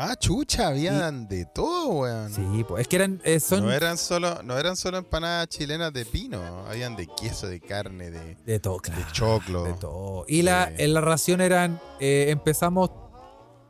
Ah, 0.01 0.15
chucha, 0.15 0.69
habían 0.69 1.27
de 1.27 1.43
todo, 1.43 1.89
weón. 1.89 2.33
Sí, 2.33 2.63
pues 2.65 2.83
es 2.83 2.87
que 2.87 2.95
eran, 2.95 3.21
eh, 3.25 3.41
son 3.41 3.65
No 3.65 3.71
eran 3.73 3.97
solo, 3.97 4.41
no 4.43 4.57
eran 4.57 4.77
solo 4.77 4.97
empanadas 4.97 5.49
chilenas 5.49 5.91
de 5.91 6.05
pino, 6.05 6.41
habían 6.67 6.95
de 6.95 7.05
queso, 7.19 7.47
de 7.47 7.59
carne, 7.59 8.09
de, 8.09 8.35
de 8.35 8.59
todo, 8.61 8.77
claro. 8.77 9.01
de 9.01 9.11
choclo. 9.11 9.63
De 9.65 9.73
todo. 9.73 10.23
Y 10.29 10.43
la, 10.43 10.71
en 10.77 10.93
la 10.93 11.01
ración 11.01 11.41
eran, 11.41 11.81
eh, 11.99 12.27
empezamos, 12.29 12.91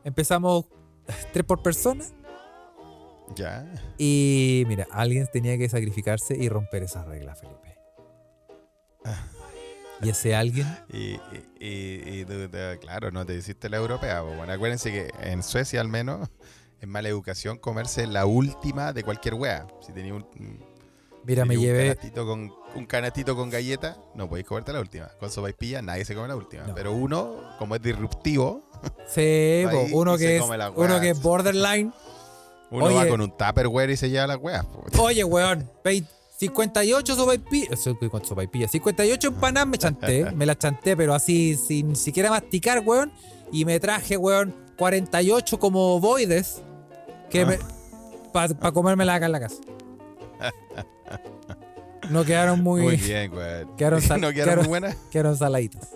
empezamos 0.03 0.65
tres 1.33 1.43
por 1.45 1.63
persona. 1.63 2.05
Ya. 3.35 3.65
Y 3.97 4.65
mira, 4.67 4.87
alguien 4.91 5.27
tenía 5.33 5.57
que 5.57 5.67
sacrificarse 5.67 6.37
y 6.37 6.47
romper 6.47 6.83
esa 6.83 7.03
regla, 7.05 7.35
Felipe. 7.35 7.75
Y 10.01 10.09
ese 10.09 10.35
alguien, 10.35 10.67
Y, 10.93 10.97
y, 10.97 11.19
y- 11.59 12.19
y 12.21 12.25
tú, 12.25 12.47
te- 12.49 12.77
claro, 12.79 13.11
no 13.11 13.25
te 13.25 13.35
hiciste 13.35 13.69
la 13.69 13.77
europea. 13.77 14.21
pues, 14.23 14.37
Bueno, 14.37 14.53
acuérdense 14.53 14.91
que 14.91 15.11
en 15.21 15.43
Suecia 15.43 15.81
al 15.81 15.87
menos 15.89 16.29
es 16.81 16.87
mala 16.87 17.09
educación 17.09 17.57
comerse 17.57 18.07
la 18.07 18.25
última 18.25 18.93
de 18.93 19.03
cualquier 19.03 19.33
wea. 19.35 19.67
Si 19.85 19.91
tenía 19.91 20.13
un, 20.13 20.25
mira, 21.25 21.45
me 21.45 21.57
un 21.57 21.63
llevé. 21.63 21.89
canastito 21.89 22.25
con 22.25 22.53
un 22.75 22.85
canastito 22.85 23.35
con 23.35 23.49
galleta, 23.49 23.97
no 24.15 24.29
podéis 24.29 24.47
comerte 24.47 24.71
la 24.71 24.79
última. 24.79 25.07
Con 25.19 25.29
sopaipilla 25.31 25.81
nadie 25.81 26.05
se 26.05 26.13
come 26.15 26.27
la 26.27 26.35
última. 26.35 26.63
No. 26.67 26.75
Pero 26.75 26.93
uno, 26.93 27.35
como 27.57 27.75
es 27.75 27.81
disruptivo, 27.81 28.69
Sí, 29.07 29.21
ahí 29.67 29.89
uno 29.91 30.17
que 30.17 30.37
es 30.37 30.43
uno 30.75 30.99
que 31.01 31.09
es 31.09 31.21
borderline. 31.21 31.91
uno 32.71 32.85
Oye. 32.85 32.95
va 32.95 33.07
con 33.07 33.19
un 33.21 33.31
tupperware 33.35 33.89
y 33.89 33.97
se 33.97 34.09
lleva 34.09 34.27
las 34.27 34.37
weas. 34.37 34.65
Oye, 34.99 35.23
weón, 35.23 35.69
58 36.39 37.15
sopaipillas. 37.15 37.89
¿Cuánto 38.09 38.29
sopaipillas? 38.29 38.71
58 38.71 39.27
empanadas 39.27 39.67
me 39.67 39.77
chanté. 39.77 40.31
Me 40.35 40.45
las 40.45 40.57
chanté, 40.57 40.95
pero 40.95 41.13
así, 41.13 41.55
sin 41.55 41.95
siquiera 41.95 42.29
masticar, 42.29 42.81
weón. 42.85 43.11
Y 43.51 43.65
me 43.65 43.79
traje, 43.79 44.15
weón, 44.15 44.55
48 44.77 45.59
como 45.59 45.95
ovoides. 45.95 46.61
Que 47.29 47.45
me. 47.45 47.59
Para 48.31 48.71
comérmela 48.71 49.15
acá 49.15 49.25
en 49.25 49.31
la 49.33 49.39
casa. 49.41 49.57
No 52.09 52.23
quedaron 52.23 52.63
muy. 52.63 52.81
Muy 52.83 52.95
bien, 52.95 53.33
weón. 53.33 53.75
Quedaron 53.77 54.01
sal- 54.01 54.21
¿No 54.21 54.31
quedaron 54.31 54.53
quedaron- 54.65 54.67
buenas? 54.67 54.95
Quedaron 55.11 55.37
saladitas. 55.37 55.89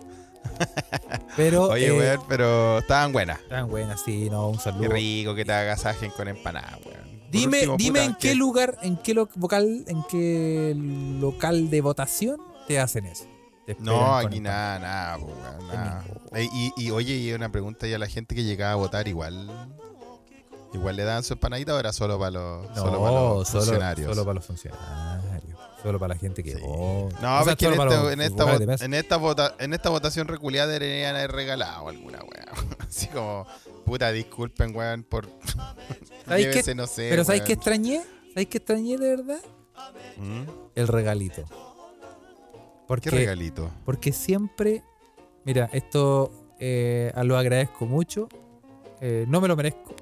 Pero. 1.38 1.70
Oye, 1.70 1.88
eh, 1.88 1.92
weón, 1.98 2.20
pero 2.28 2.80
estaban 2.80 3.14
buenas. 3.14 3.40
Estaban 3.40 3.70
buenas, 3.70 4.02
sí, 4.04 4.30
no, 4.30 4.50
un 4.50 4.58
Qué 4.58 4.64
saludo. 4.64 4.90
rico 4.90 5.34
que 5.36 5.46
te 5.46 5.54
agasajen 5.54 6.12
con 6.12 6.28
empanadas, 6.28 6.80
weón. 6.86 7.13
Dime, 7.40 7.60
dime 7.78 8.00
puta, 8.00 8.04
en 8.06 8.14
qué 8.16 8.30
que- 8.30 8.36
lugar, 8.36 8.78
en 8.82 8.98
qué 8.98 9.14
lo- 9.14 9.30
vocal, 9.36 9.84
en 9.88 10.04
qué 10.10 10.74
local 11.20 11.70
de 11.70 11.82
votación 11.82 12.38
te 12.68 12.80
hacen 12.80 13.06
eso. 13.06 13.26
Te 13.66 13.76
No, 13.80 14.16
aquí 14.18 14.40
nada, 14.40 14.80
nada, 14.80 15.18
nada. 15.72 16.04
Y, 16.38 16.72
y, 16.78 16.92
oye, 16.92 17.16
y 17.16 17.32
una 17.34 17.50
pregunta 17.52 17.88
ya 17.88 17.96
a 17.96 18.00
la 18.00 18.08
gente 18.08 18.36
que 18.36 18.44
llegaba 18.44 18.74
a 18.74 18.76
votar 18.76 19.08
igual. 19.08 19.50
Igual 20.74 20.96
le 20.96 21.04
daban 21.04 21.24
su 21.24 21.34
empanadita 21.34 21.76
o 21.76 21.80
era 21.80 21.94
solo 21.94 22.18
para 22.18 22.32
los, 22.32 22.68
No, 22.70 22.76
solo 22.76 23.00
para 23.00 23.12
los 23.12 23.48
solo, 23.48 23.64
funcionarios. 23.66 24.10
solo 24.10 24.26
para 24.26 24.34
los 24.36 24.46
funcionarios. 24.46 25.54
Solo 25.84 26.00
para 26.00 26.14
la 26.16 26.20
gente 26.20 26.44
que 26.44 26.56
Sí. 26.56 26.62
vota. 26.62 27.20
No, 27.22 27.42
O 27.42 27.44
sea, 27.44 27.56
pero 27.56 27.74
es 27.74 27.80
que 27.80 28.14
en, 28.14 28.22
este- 28.22 28.44
en 28.44 28.62
esta, 28.72 28.86
en, 28.86 28.94
esta 28.94 29.18
vota- 29.18 29.56
en 29.60 29.74
esta 29.74 29.90
votación 29.90 30.28
reculiada 30.28 30.72
deberían 30.72 31.16
haber 31.16 31.32
regalado 31.32 31.90
alguna, 31.90 32.20
weón. 32.20 32.68
Así 32.80 33.08
como, 33.08 33.46
puta, 33.86 34.12
disculpen, 34.12 34.76
weón, 34.76 35.04
por. 35.04 35.28
¿Sabéis 36.26 36.76
no 36.76 36.88
sé. 36.88 37.08
Pero 37.10 37.24
¿sabéis 37.24 37.44
qué 37.44 37.54
weón. 37.54 37.60
extrañé? 37.60 38.02
¿Sabéis 38.30 38.48
qué 38.50 38.58
extrañé 38.58 38.98
de 38.98 39.10
verdad? 39.16 39.40
¿Mm? 40.18 40.44
El 40.76 40.88
regalito. 40.88 41.44
Porque, 42.88 43.10
¿Qué 43.10 43.16
regalito? 43.16 43.72
porque 43.86 44.12
siempre, 44.12 44.84
mira, 45.46 45.70
esto 45.74 46.32
eh, 46.60 47.12
lo 47.24 47.38
agradezco 47.38 47.86
mucho. 47.86 48.28
eh, 49.02 49.26
no 49.28 49.42
me 49.42 49.48
lo 49.48 49.56
merezco. 49.56 49.96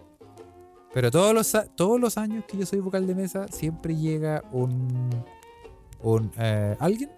Pero 0.94 1.10
todos 1.10 1.34
los, 1.34 1.56
todos 1.76 2.00
los 2.00 2.18
años 2.18 2.44
que 2.46 2.58
yo 2.58 2.66
soy 2.66 2.80
vocal 2.80 3.08
de 3.08 3.16
mesa, 3.16 3.48
siempre 3.48 3.96
llega 3.96 4.44
un. 4.52 5.10
un 6.02 6.32
eh, 6.38 6.76
¿Alguien? 6.80 7.10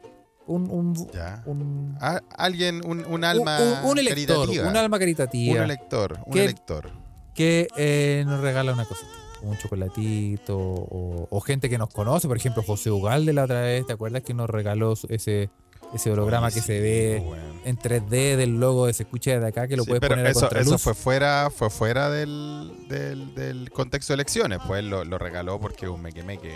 Un. 0.46 0.70
un, 0.70 1.98
alguien, 2.38 2.82
un, 2.86 3.06
un 3.06 3.24
alma. 3.24 3.82
un- 3.84 3.98
elector, 3.98 4.38
caritativa. 4.48 4.68
un 4.70 4.78
alma 4.78 5.00
caritativa. 5.00 5.56
Un 5.58 5.62
elector, 5.64 6.20
un 6.26 6.34
¿Qué- 6.34 6.44
elector. 6.46 6.92
que 7.34 7.68
eh, 7.78 8.24
nos 8.28 8.42
regala 8.42 8.74
una 8.74 8.86
cosita, 8.86 9.08
un 9.42 9.58
chocolatito 9.58 10.58
o, 10.58 11.28
o 11.30 11.42
gente 11.42 11.70
que 11.70 11.78
nos 11.78 11.90
conoce, 11.90 12.28
por 12.28 12.38
ejemplo 12.38 12.62
José 12.64 12.92
Ugalde 12.92 13.34
la 13.34 13.44
otra 13.46 13.62
vez, 13.62 13.86
¿te 13.88 13.94
acuerdas 13.94 14.22
que 14.24 14.34
nos 14.34 14.50
regaló 14.50 14.94
ese, 15.10 15.50
ese 15.94 16.12
holograma 16.12 16.48
Oye, 16.48 16.56
que 16.56 16.62
sí, 16.62 16.68
se 16.68 16.80
ve 16.80 17.24
en 17.66 17.78
3D 17.78 18.36
del 18.36 18.60
logo 18.60 18.86
de 18.88 18.94
Se 18.94 19.04
escucha 19.04 19.32
desde 19.32 19.48
acá, 19.48 19.68
que 19.68 19.78
lo 19.78 19.84
Sí, 19.84 19.90
puedes 19.90 20.02
pero 20.02 20.12
poner 20.14 20.28
a 20.28 20.30
eso, 20.32 20.42
contraluz? 20.42 20.68
eso 20.68 20.78
fue 20.78 20.94
fuera, 20.94 21.50
fue 21.56 21.70
fuera 21.70 22.10
del, 22.10 22.72
del, 22.90 23.34
del 23.34 23.72
contexto 23.72 24.12
de 24.14 24.16
elecciones, 24.16 24.60
pues 24.68 24.84
lo, 24.84 25.04
lo 25.06 25.18
regaló 25.18 25.60
porque 25.60 25.88
un 25.88 26.02
meque 26.02 26.22
meque. 26.24 26.54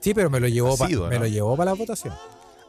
Sí, 0.00 0.14
pero 0.14 0.30
me 0.30 0.40
lo 0.40 0.48
llevó 0.48 0.76
me 1.08 1.18
lo 1.18 1.26
llevó 1.28 1.56
para 1.56 1.70
la 1.72 1.76
votación. 1.76 2.12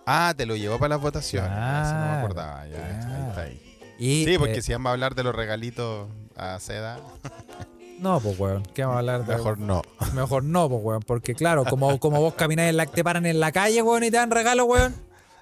Ah, 0.05 0.33
te 0.35 0.45
lo 0.45 0.55
llevó 0.55 0.77
para 0.79 0.89
las 0.95 1.01
votaciones. 1.01 1.49
Eso 1.51 1.93
no 1.93 2.05
me 2.05 2.11
acordaba, 2.19 2.67
ya, 2.67 2.77
ahí 2.85 3.29
está 3.29 3.41
ahí. 3.41 3.77
Y, 3.99 4.25
Sí, 4.25 4.37
porque 4.37 4.57
eh, 4.57 4.61
si 4.61 4.73
vamos 4.73 4.89
a 4.89 4.93
hablar 4.93 5.15
de 5.15 5.23
los 5.23 5.33
regalitos 5.35 6.09
a 6.35 6.59
seda, 6.59 6.99
no, 7.99 8.19
pues 8.19 8.37
weón, 8.39 8.63
¿qué 8.73 8.81
vamos 8.81 8.95
a 8.95 8.99
hablar 8.99 9.25
de 9.25 9.35
mejor 9.35 9.57
no. 9.59 9.81
Mejor 10.13 10.43
no, 10.43 10.67
pues 10.67 10.81
weón, 10.83 11.01
porque 11.03 11.35
claro, 11.35 11.63
como, 11.63 11.99
como 11.99 12.19
vos 12.19 12.33
camináis 12.33 12.71
en 12.71 12.77
la 12.77 12.85
te 12.85 13.03
paran 13.03 13.25
en 13.25 13.39
la 13.39 13.51
calle, 13.51 13.81
weón, 13.81 14.03
y 14.03 14.11
te 14.11 14.17
dan 14.17 14.31
regalo, 14.31 14.65
weón. 14.65 14.93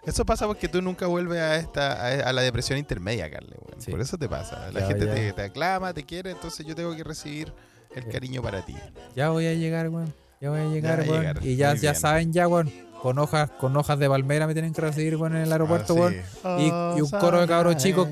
Eso 0.06 0.26
pasa 0.26 0.48
porque 0.48 0.68
tú 0.68 0.82
nunca 0.82 1.06
vuelves 1.08 1.40
a 1.40 1.56
esta 1.58 1.94
a, 1.94 2.30
a 2.30 2.34
la 2.34 2.42
depresión 2.42 2.78
intermedia, 2.78 3.30
Carle. 3.32 3.56
weón. 3.60 3.82
Sí. 3.82 3.90
Por 3.92 4.02
eso 4.02 4.18
te 4.18 4.28
pasa. 4.28 4.70
La 4.72 4.82
Ya, 4.82 4.88
gente 4.88 5.06
ya. 5.06 5.14
te, 5.14 5.34
te 5.34 5.42
aclama, 5.44 5.94
te 5.94 6.04
quiere, 6.04 6.32
entonces 6.32 6.66
yo 6.66 6.76
tengo 6.76 6.96
que 6.96 7.04
recibir 7.04 7.52
el 7.96 8.04
Sí. 8.04 8.10
cariño 8.10 8.42
para 8.42 8.64
ti. 8.66 8.76
Ya 9.16 9.30
voy 9.30 9.48
a 9.48 9.54
llegar, 9.54 9.90
weón. 9.90 10.14
Ya 10.40 10.50
voy 10.50 10.60
a 10.60 10.66
llegar, 10.66 11.00
va 11.02 11.04
a 11.04 11.08
weón. 11.08 11.20
llegar. 11.22 11.46
Y 11.46 11.56
ya, 11.56 11.76
ya 11.76 11.94
saben, 11.96 12.34
ya, 12.34 12.48
weón. 12.48 12.72
Con 13.02 13.18
hojas, 13.20 13.50
con 13.60 13.76
hojas 13.78 13.98
de 13.98 14.08
palmera 14.08 14.46
me 14.48 14.54
tienen 14.54 14.74
que 14.74 14.82
recibir, 14.82 15.16
weón, 15.18 15.36
en 15.36 15.42
el 15.44 15.52
aeropuerto, 15.52 15.94
Ah, 15.94 16.00
weón. 16.00 16.14
sí. 16.14 16.22
Y, 16.60 16.98
y 16.98 17.02
un 17.02 17.10
coro 17.10 17.42
de 17.42 17.48
cabros 17.48 17.78
chicos. 17.78 18.08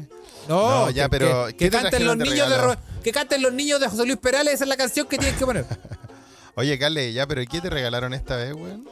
No, 0.47 0.85
No, 0.85 0.89
ya, 0.89 1.03
que- 1.03 1.09
pero 1.09 1.45
que, 1.47 1.53
¿qué 1.53 1.57
que 1.69 1.69
te 1.77 1.81
canten 1.83 2.05
los 2.07 2.17
de 2.17 2.23
niños 2.23 2.49
de, 2.49 2.55
regalo? 2.55 2.73
Ro- 2.73 2.79
que 3.03 3.11
canten 3.11 3.41
los 3.43 3.53
niños 3.53 3.79
de 3.79 3.87
José 3.87 4.05
Luis 4.05 4.17
Perales, 4.17 4.55
esa 4.55 4.63
es 4.63 4.67
la 4.67 4.77
canción 4.77 5.05
que 5.07 5.17
tienes 5.19 5.37
que 5.37 5.45
poner. 5.45 5.65
Oye, 6.55 6.77
Carle, 6.79 7.13
ya, 7.13 7.27
pero 7.27 7.41
¿qué 7.49 7.61
te 7.61 7.69
regalaron 7.69 8.13
esta 8.15 8.35
vez, 8.35 8.53
weón? 8.53 8.87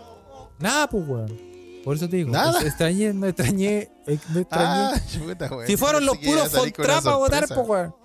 Nada, 0.59 0.87
pues, 0.87 1.03
weón. 1.07 1.35
Por 1.83 1.95
eso 1.95 2.07
te 2.07 2.17
digo. 2.17 2.31
Nada. 2.31 2.61
Extrañé, 2.61 3.13
no 3.13 3.25
extrañé, 3.27 3.89
eh, 4.05 4.19
no 4.29 4.39
extrañé. 4.41 4.93
Ah, 4.93 5.01
chuta, 5.11 5.47
weón. 5.49 5.65
si 5.67 5.77
fueron 5.77 6.05
los 6.05 6.17
puros 6.17 6.49
salir 6.51 6.73
con 6.73 6.85
una 6.85 6.93
Fontrap 7.01 7.13
a 7.13 7.17
votar, 7.17 7.47
pues, 7.47 7.67
weón. 7.67 7.95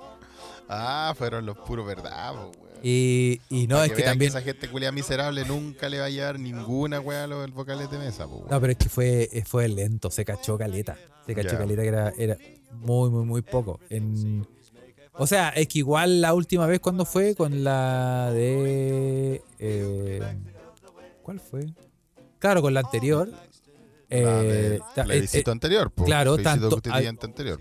Ah, 0.68 1.14
fueron 1.18 1.44
los 1.44 1.58
puros 1.58 1.86
verdad, 1.86 2.32
po, 2.32 2.52
weón. 2.58 2.71
Y, 2.82 3.40
y 3.48 3.66
no, 3.68 3.76
Para 3.76 3.86
es 3.86 3.92
que 3.92 3.98
vean 4.02 4.12
también. 4.12 4.28
esa 4.30 4.42
gente 4.42 4.68
culia 4.68 4.90
miserable 4.92 5.44
nunca 5.44 5.88
le 5.88 6.00
va 6.00 6.06
a 6.06 6.10
llevar 6.10 6.38
ninguna 6.40 6.98
weá 7.00 7.24
a 7.24 7.26
los 7.26 7.50
vocales 7.52 7.90
de 7.90 7.98
mesa, 7.98 8.26
po. 8.26 8.46
No, 8.50 8.60
pero 8.60 8.72
es 8.72 8.78
que 8.78 8.88
fue, 8.88 9.28
eh, 9.32 9.44
fue 9.46 9.68
lento, 9.68 10.10
se 10.10 10.24
cachó 10.24 10.58
caleta. 10.58 10.96
Se 11.26 11.34
cachó 11.34 11.50
Ya. 11.52 11.58
caleta 11.58 11.82
que 11.82 11.88
era, 11.88 12.12
era 12.18 12.36
muy, 12.72 13.08
muy, 13.10 13.24
muy 13.24 13.42
poco. 13.42 13.78
En, 13.88 14.46
o 15.14 15.26
sea, 15.26 15.50
es 15.50 15.68
que 15.68 15.78
igual 15.78 16.20
la 16.20 16.34
última 16.34 16.66
vez 16.66 16.80
cuando 16.80 17.04
fue 17.04 17.34
con 17.36 17.62
la 17.62 18.30
de. 18.32 19.42
eh, 19.60 20.20
¿Cuál 21.22 21.38
fue? 21.38 21.66
Claro, 22.40 22.62
con 22.62 22.74
la 22.74 22.80
anterior. 22.80 23.28
La 24.10 24.42
eh, 24.42 24.46
del 24.46 24.82
ta- 24.94 25.04
eh, 25.08 25.24
eh, 25.32 25.44
anterior, 25.46 25.90
po. 25.90 26.04
claro, 26.04 26.36
tanto- 26.36 26.80
anterior. 27.22 27.60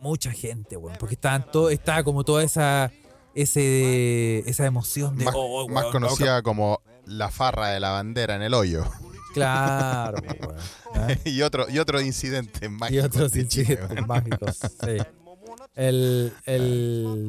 mucha 0.00 0.30
gente, 0.30 0.76
weón. 0.76 0.96
Porque 0.98 1.14
estaban 1.16 1.50
todo, 1.50 1.70
estaba 1.70 2.04
como 2.04 2.22
toda 2.24 2.42
esa. 2.44 2.90
Ese, 3.34 4.38
esa 4.48 4.66
emoción 4.66 5.16
de. 5.18 5.24
Más, 5.26 5.34
oh, 5.36 5.68
más 5.68 5.84
weón, 5.84 5.92
conocida 5.92 6.42
como 6.42 6.80
la 7.06 7.30
farra 7.30 7.68
de 7.70 7.80
la 7.80 7.90
bandera 7.90 8.36
en 8.36 8.42
el 8.42 8.54
hoyo. 8.54 8.84
claro, 9.32 10.18
weón. 10.22 10.56
¿ah? 10.94 11.08
y 11.24 11.42
otro 11.42 11.66
y 11.68 11.78
otro 11.78 12.00
incidente 12.00 12.66
y 12.66 12.68
mágico 12.68 13.06
otros 13.06 13.32
de 13.32 13.46
Chile, 13.48 13.72
incidentes 13.80 14.06
mágicos. 14.06 14.58
Sí. 14.84 14.98
El, 15.76 16.32
el, 16.46 17.28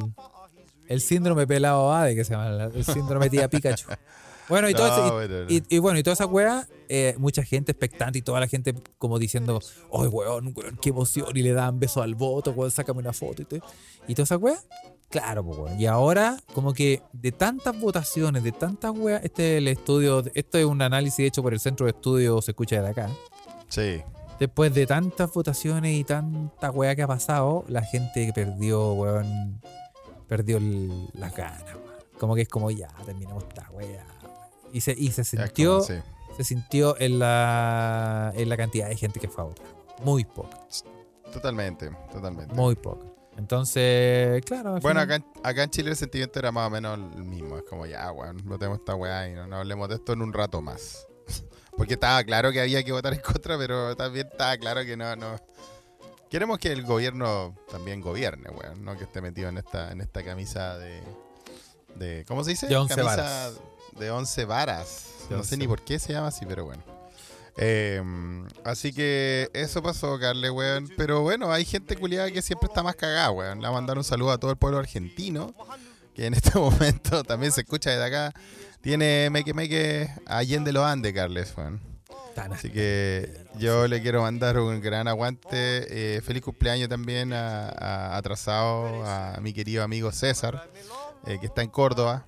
el 0.88 1.02
síndrome 1.02 1.48
pelado 1.48 1.92
Ade, 1.92 2.16
que 2.16 2.24
se 2.24 2.34
llama, 2.34 2.66
el 2.66 2.86
síndrome 2.86 3.30
tía 3.30 3.50
Pikachu. 3.50 3.88
Bueno, 4.48 4.70
y, 4.70 4.76
todo 4.76 4.88
No, 4.88 4.94
ese- 4.94 5.12
bueno, 5.14 5.46
no. 5.46 5.52
y, 5.52 5.58
y- 5.58 5.76
y 5.76 5.80
bueno, 5.80 5.98
y 5.98 6.04
toda 6.04 6.14
esa 6.14 6.28
wea, 6.28 6.68
eh, 6.88 7.16
mucha 7.18 7.44
gente 7.44 7.72
expectante 7.72 8.20
y 8.20 8.22
toda 8.22 8.40
la 8.40 8.48
gente 8.48 8.76
como 9.00 9.18
diciendo, 9.18 9.60
¡ay, 9.92 10.08
weón, 10.08 10.54
weón, 10.56 10.78
qué 10.80 10.90
emoción! 10.90 11.26
Y 11.36 11.42
le 11.42 11.54
dan 11.54 11.80
besos 11.80 12.04
al 12.04 12.14
voto, 12.14 12.52
weón, 12.52 12.70
sácame 12.70 13.00
una 13.00 13.14
foto 13.14 13.42
y 13.42 13.46
todo. 13.46 13.62
Y 14.08 14.14
toda 14.14 14.26
esa 14.26 14.38
wea, 14.38 14.60
claro. 15.20 15.66
Y 15.78 15.86
ahora, 15.86 16.38
como 16.54 16.74
que 16.74 17.02
de 17.14 17.32
tantas 17.32 17.80
votaciones, 17.80 18.44
de 18.44 18.52
tantas 18.52 18.92
weas, 18.92 19.24
este 19.24 19.54
es 19.54 19.58
el 19.60 19.68
estudio, 19.70 20.24
esto 20.34 20.58
es 20.58 20.66
un 20.66 20.82
análisis 20.82 21.20
hecho 21.26 21.42
por 21.42 21.54
el 21.54 21.60
Centro 21.60 21.86
de 21.86 21.92
Estudios 21.92 22.44
Se 22.44 22.52
Escucha 22.52 22.82
de 22.82 22.90
acá. 22.90 23.10
Sí. 23.70 24.02
Después 24.40 24.74
de 24.74 24.86
tantas 24.86 25.32
votaciones 25.32 25.96
y 25.96 26.04
tanta 26.04 26.70
weá 26.70 26.96
que 26.96 27.04
ha 27.04 27.08
pasado, 27.08 27.64
la 27.70 27.82
gente 27.82 28.30
perdió, 28.36 28.92
weón, 28.94 29.62
perdió 30.28 30.60
las 31.14 31.34
ganas, 31.34 31.64
weón. 31.64 31.86
Como 32.20 32.36
que 32.36 32.42
es 32.42 32.50
como 32.50 32.70
ya, 32.72 32.90
terminamos 33.06 33.44
esta 33.46 33.70
weá. 33.72 34.06
Y 34.74 34.82
se, 34.82 34.92
y 34.92 35.12
se 35.12 35.24
como, 35.24 35.46
sintió, 35.46 35.82
sí. 35.82 35.94
se 36.36 36.44
sintió 36.44 37.00
en 37.00 37.20
la, 37.20 38.34
en 38.36 38.50
la 38.50 38.58
cantidad 38.58 38.90
de 38.90 38.98
gente 38.98 39.22
que 39.22 39.30
fue 39.30 39.46
a 39.46 39.48
votar. 39.48 39.66
Muy 40.04 40.26
poca, 40.26 40.60
Totalmente, 41.32 41.90
totalmente. 42.12 42.54
muy 42.54 42.76
poca. 42.76 43.15
Entonces, 43.38 44.42
claro. 44.46 44.80
Bueno, 44.80 45.02
acá, 45.02 45.16
en- 45.16 45.26
acá 45.44 45.64
en 45.64 45.70
Chile 45.70 45.90
el 45.92 45.96
sentimiento 45.98 46.40
era 46.40 46.52
más 46.52 46.68
o 46.68 46.70
menos 46.70 46.98
el 47.16 47.24
mismo. 47.24 47.58
Es 47.58 47.64
como, 47.64 47.86
ya, 47.86 48.12
weón, 48.12 48.38
no 48.46 48.58
tenemos 48.58 48.80
esta 48.80 48.96
weá 48.96 49.28
y 49.30 49.34
no, 49.34 49.46
no 49.48 49.58
hablemos 49.58 49.90
de 49.90 49.96
esto 49.96 50.14
en 50.14 50.22
un 50.22 50.34
rato 50.34 50.62
más. 50.62 51.06
Porque 51.78 51.96
estaba 51.96 52.24
claro 52.24 52.52
que 52.52 52.62
había 52.62 52.84
que 52.84 52.92
votar 52.92 53.14
en 53.14 53.20
contra, 53.20 53.58
pero 53.58 53.96
también 53.96 54.28
estaba 54.32 54.56
claro 54.58 54.86
que 54.86 54.96
no, 54.96 55.16
no. 55.16 55.36
Queremos 56.30 56.58
que 56.60 56.72
el 56.72 56.84
gobierno 56.84 57.56
también 57.70 58.02
gobierne, 58.02 58.50
weón, 58.50 58.84
no 58.84 58.98
que 58.98 59.04
esté 59.04 59.22
metido 59.22 59.50
en 59.50 59.58
esta, 59.58 59.92
en 59.92 60.02
esta 60.02 60.24
camisa 60.24 60.78
de, 60.78 61.02
de. 61.96 62.26
¿Cómo 62.28 62.44
se 62.44 62.52
dice? 62.52 62.68
De 62.68 62.76
once 62.78 62.96
camisa 62.96 63.16
varas. 63.16 63.54
de 64.00 64.12
11 64.12 64.46
varas. 64.46 65.06
De 65.30 65.36
no 65.38 65.44
sé 65.44 65.58
ni 65.58 65.68
por 65.68 65.82
qué 65.84 66.00
se 66.00 66.14
llama 66.14 66.28
así, 66.28 66.46
pero 66.46 66.66
bueno. 66.66 66.82
Eh, 67.58 68.02
así 68.64 68.92
que 68.92 69.50
eso 69.54 69.82
pasó, 69.82 70.20
Carle, 70.20 70.50
weón. 70.50 70.90
Pero 70.98 71.22
bueno, 71.22 71.52
hay 71.52 71.66
gente 71.66 71.96
culiada 71.96 72.30
que 72.32 72.42
siempre 72.42 72.68
está 72.68 72.84
más 72.84 72.96
cagada, 72.96 73.32
weón. 73.32 73.62
Le 73.62 73.68
voy 73.68 73.76
a 73.76 73.80
mandar 73.80 73.98
un 73.98 74.04
saludo 74.04 74.32
a 74.32 74.38
todo 74.38 74.52
el 74.52 74.58
pueblo 74.58 74.78
argentino, 74.80 75.54
que 76.14 76.26
en 76.26 76.34
este 76.36 76.58
momento 76.60 77.24
también 77.24 77.52
se 77.52 77.62
escucha 77.62 77.92
desde 77.92 78.06
acá. 78.06 78.34
Tiene 78.82 79.30
Meque 79.32 79.54
Meque 79.54 80.10
Allende 80.26 80.72
los 80.72 80.84
Andes, 80.86 81.14
Carles, 81.14 81.54
weón. 81.58 81.82
Así 82.52 82.70
que 82.70 83.34
yo 83.58 83.88
le 83.88 84.02
quiero 84.02 84.22
mandar 84.24 84.60
un 84.60 84.82
gran 84.82 85.08
aguante. 85.08 85.48
eh, 86.18 86.22
feliz 86.22 86.42
cumpleaños 86.42 86.90
también 86.90 87.32
a, 87.32 87.70
a- 87.70 88.18
atrasado 88.18 89.06
a 89.06 89.38
mi 89.42 89.54
querido 89.54 89.84
amigo 89.84 90.12
César, 90.12 90.70
eh, 91.26 91.38
que 91.40 91.46
está 91.46 91.62
en 91.64 91.70
Córdoba. 91.70 92.26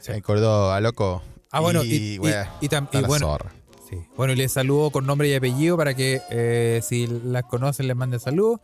Sí. 0.00 0.10
En 0.12 0.20
Córdoba, 0.20 0.80
loco. 0.80 1.22
Ah, 1.52 1.60
bueno, 1.60 1.84
y, 1.84 1.94
y, 1.94 2.14
y 2.16 2.18
bueno, 3.06 3.26
zorra. 3.28 3.52
Sí. 3.88 3.98
Bueno, 4.16 4.32
y 4.32 4.36
les 4.36 4.52
saludo 4.52 4.90
con 4.90 5.06
nombre 5.06 5.28
y 5.28 5.34
apellido 5.34 5.76
para 5.76 5.94
que 5.94 6.20
eh, 6.30 6.80
si 6.82 7.06
las 7.06 7.44
conocen 7.44 7.86
les 7.86 7.96
manden 7.96 8.20
saludos. 8.20 8.60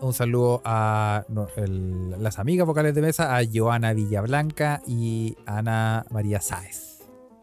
Un 0.00 0.14
saludo 0.14 0.62
a 0.64 1.24
no, 1.28 1.48
el- 1.56 2.22
las 2.22 2.38
amigas 2.38 2.66
vocales 2.66 2.94
de 2.94 3.02
mesa, 3.02 3.36
a 3.36 3.42
Joana 3.52 3.92
Villablanca 3.94 4.80
y 4.86 5.36
Ana 5.46 6.06
María 6.10 6.40
Sáez. 6.40 6.98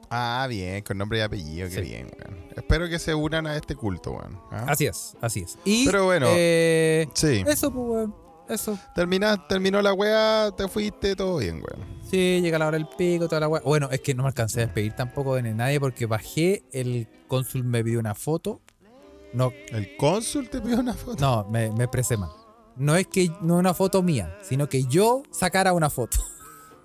Ah, 0.10 0.46
bien, 0.50 0.82
con 0.84 0.98
nombre 0.98 1.18
y 1.18 1.22
apellido, 1.22 1.68
qué 1.68 1.76
Sí. 1.76 1.82
bien, 1.82 2.08
weón. 2.18 2.46
Espero 2.56 2.88
que 2.88 2.98
se 3.00 3.14
unan 3.14 3.48
a 3.48 3.58
este 3.58 3.76
culto, 3.76 4.12
weón. 4.12 4.40
¿ah? 4.52 4.66
Así 4.70 4.86
es, 4.86 5.18
así 5.20 5.42
es. 5.42 5.58
Y 5.66 5.86
Pero 5.86 6.06
bueno. 6.06 6.28
eh, 6.30 7.08
Sí, 7.14 7.44
eso, 7.46 7.72
pues, 7.74 7.86
weón. 7.88 8.16
Eso. 8.48 8.78
Termina, 8.94 9.48
terminó 9.48 9.82
la 9.82 9.92
weá, 9.94 10.52
te 10.56 10.68
fuiste, 10.70 11.16
todo 11.16 11.38
bien, 11.40 11.56
weón. 11.56 11.95
Sí, 12.10 12.40
llega 12.42 12.60
la 12.60 12.68
hora 12.68 12.78
del 12.78 12.88
pico, 12.88 13.28
toda 13.28 13.40
la 13.42 13.48
weá. 13.48 13.62
Bueno, 13.64 13.90
es 13.92 14.00
que 14.02 14.14
no 14.14 14.24
me 14.24 14.28
alcancé 14.30 14.62
a 14.62 14.66
despedir 14.66 14.94
tampoco 14.94 15.36
de 15.36 15.42
nadie 15.54 15.80
porque 15.80 16.06
bajé, 16.06 16.64
el 16.72 17.08
cónsul 17.28 17.64
me 17.64 17.84
pidió 17.84 18.00
una 18.00 18.14
foto. 18.16 18.62
No, 19.34 19.52
El 19.70 19.98
cónsul 19.98 20.50
te 20.50 20.62
pidió 20.62 20.80
una 20.80 20.94
foto. 20.94 21.18
No, 21.20 21.50
me, 21.50 21.72
me 21.72 21.86
expresé 21.86 22.16
mal. 22.16 22.30
No 22.78 22.96
es 22.96 23.08
que 23.08 23.30
no 23.42 23.58
una 23.58 23.74
foto 23.74 24.02
mía, 24.04 24.38
sino 24.42 24.70
que 24.70 24.84
yo 24.86 25.24
sacara 25.32 25.74
una 25.74 25.90
foto. 25.90 26.18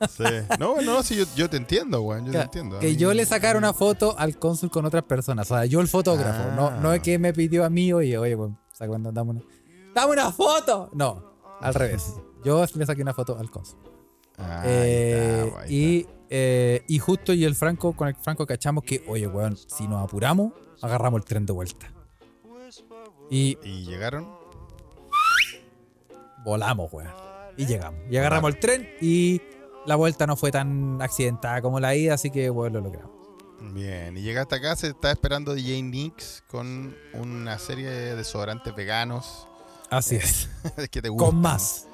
Sí. 0.08 0.24
No, 0.58 0.76
no, 0.76 0.82
no, 0.82 1.02
sí, 1.02 1.14
yo, 1.14 1.24
yo 1.36 1.50
te 1.50 1.58
entiendo, 1.58 2.00
weón, 2.00 2.24
yo 2.24 2.32
te 2.32 2.38
entiendo. 2.40 2.78
A 2.78 2.80
que 2.80 2.86
mí- 2.88 2.96
yo 2.96 3.12
le 3.12 3.26
sacara 3.26 3.58
una 3.58 3.74
foto 3.74 4.14
al 4.18 4.38
cónsul 4.38 4.70
con 4.70 4.86
otras 4.86 5.04
personas. 5.04 5.50
O 5.50 5.54
sea, 5.54 5.66
yo 5.66 5.80
el 5.80 5.88
fotógrafo. 5.88 6.42
Ah. 6.50 6.54
No, 6.56 6.70
no 6.80 6.92
es 6.94 7.02
que 7.02 7.18
me 7.18 7.34
pidió 7.34 7.66
a 7.66 7.68
mí, 7.70 7.92
oye, 7.92 8.16
oye, 8.16 8.34
una- 8.34 9.12
dame 9.12 9.30
una. 9.32 9.42
¡Dame 9.94 10.12
una 10.14 10.32
foto! 10.32 10.88
No, 10.94 11.34
al 11.60 11.74
revés. 11.74 12.14
Yo 12.42 12.64
le 12.74 12.86
saqué 12.86 13.02
una 13.02 13.12
foto 13.12 13.36
al 13.38 13.50
cónsul. 13.50 13.78
Ah, 14.40 14.62
Eh, 14.64 15.44
está, 15.46 15.66
y, 15.68 16.06
eh, 16.30 16.82
y 16.88 16.98
justo 16.98 17.32
y 17.32 17.44
el 17.44 17.54
Franco, 17.54 17.92
con 17.94 18.08
el 18.08 18.14
Franco 18.16 18.46
cachamos 18.46 18.84
que, 18.84 19.04
oye, 19.06 19.26
weón, 19.26 19.56
si 19.56 19.86
nos 19.86 20.02
apuramos, 20.02 20.52
agarramos 20.80 21.20
el 21.20 21.24
tren 21.26 21.46
de 21.46 21.52
vuelta. 21.52 21.92
Y 23.30 23.56
llegaron. 23.84 24.26
volamos, 26.44 26.92
weón. 26.92 27.12
Y 27.56 27.66
llegamos. 27.66 28.00
Y 28.10 28.16
agarramos 28.16 28.54
el 28.54 28.60
tren 28.60 28.88
y 29.00 29.40
la 29.86 29.96
vuelta 29.96 30.26
no 30.26 30.36
fue 30.36 30.50
tan 30.50 31.00
accidentada 31.02 31.60
como 31.62 31.80
la 31.80 31.94
ida, 31.94 32.14
así 32.14 32.30
que, 32.30 32.48
bueno, 32.50 32.78
lo 32.80 32.86
logramos. 32.86 33.10
Bien, 33.74 34.16
y 34.16 34.22
llegaste 34.22 34.54
acá, 34.54 34.74
se 34.74 34.88
está 34.88 35.10
esperando 35.10 35.54
DJ 35.54 35.82
Nix 35.82 36.42
con 36.48 36.96
una 37.12 37.58
serie 37.58 37.90
de 37.90 38.16
desodorantes 38.16 38.74
veganos. 38.74 39.46
Así 39.90 40.16
es. 40.16 40.48
que 40.90 41.02
te 41.02 41.08
gustan. 41.10 41.30
Con 41.30 41.40
más. 41.40 41.86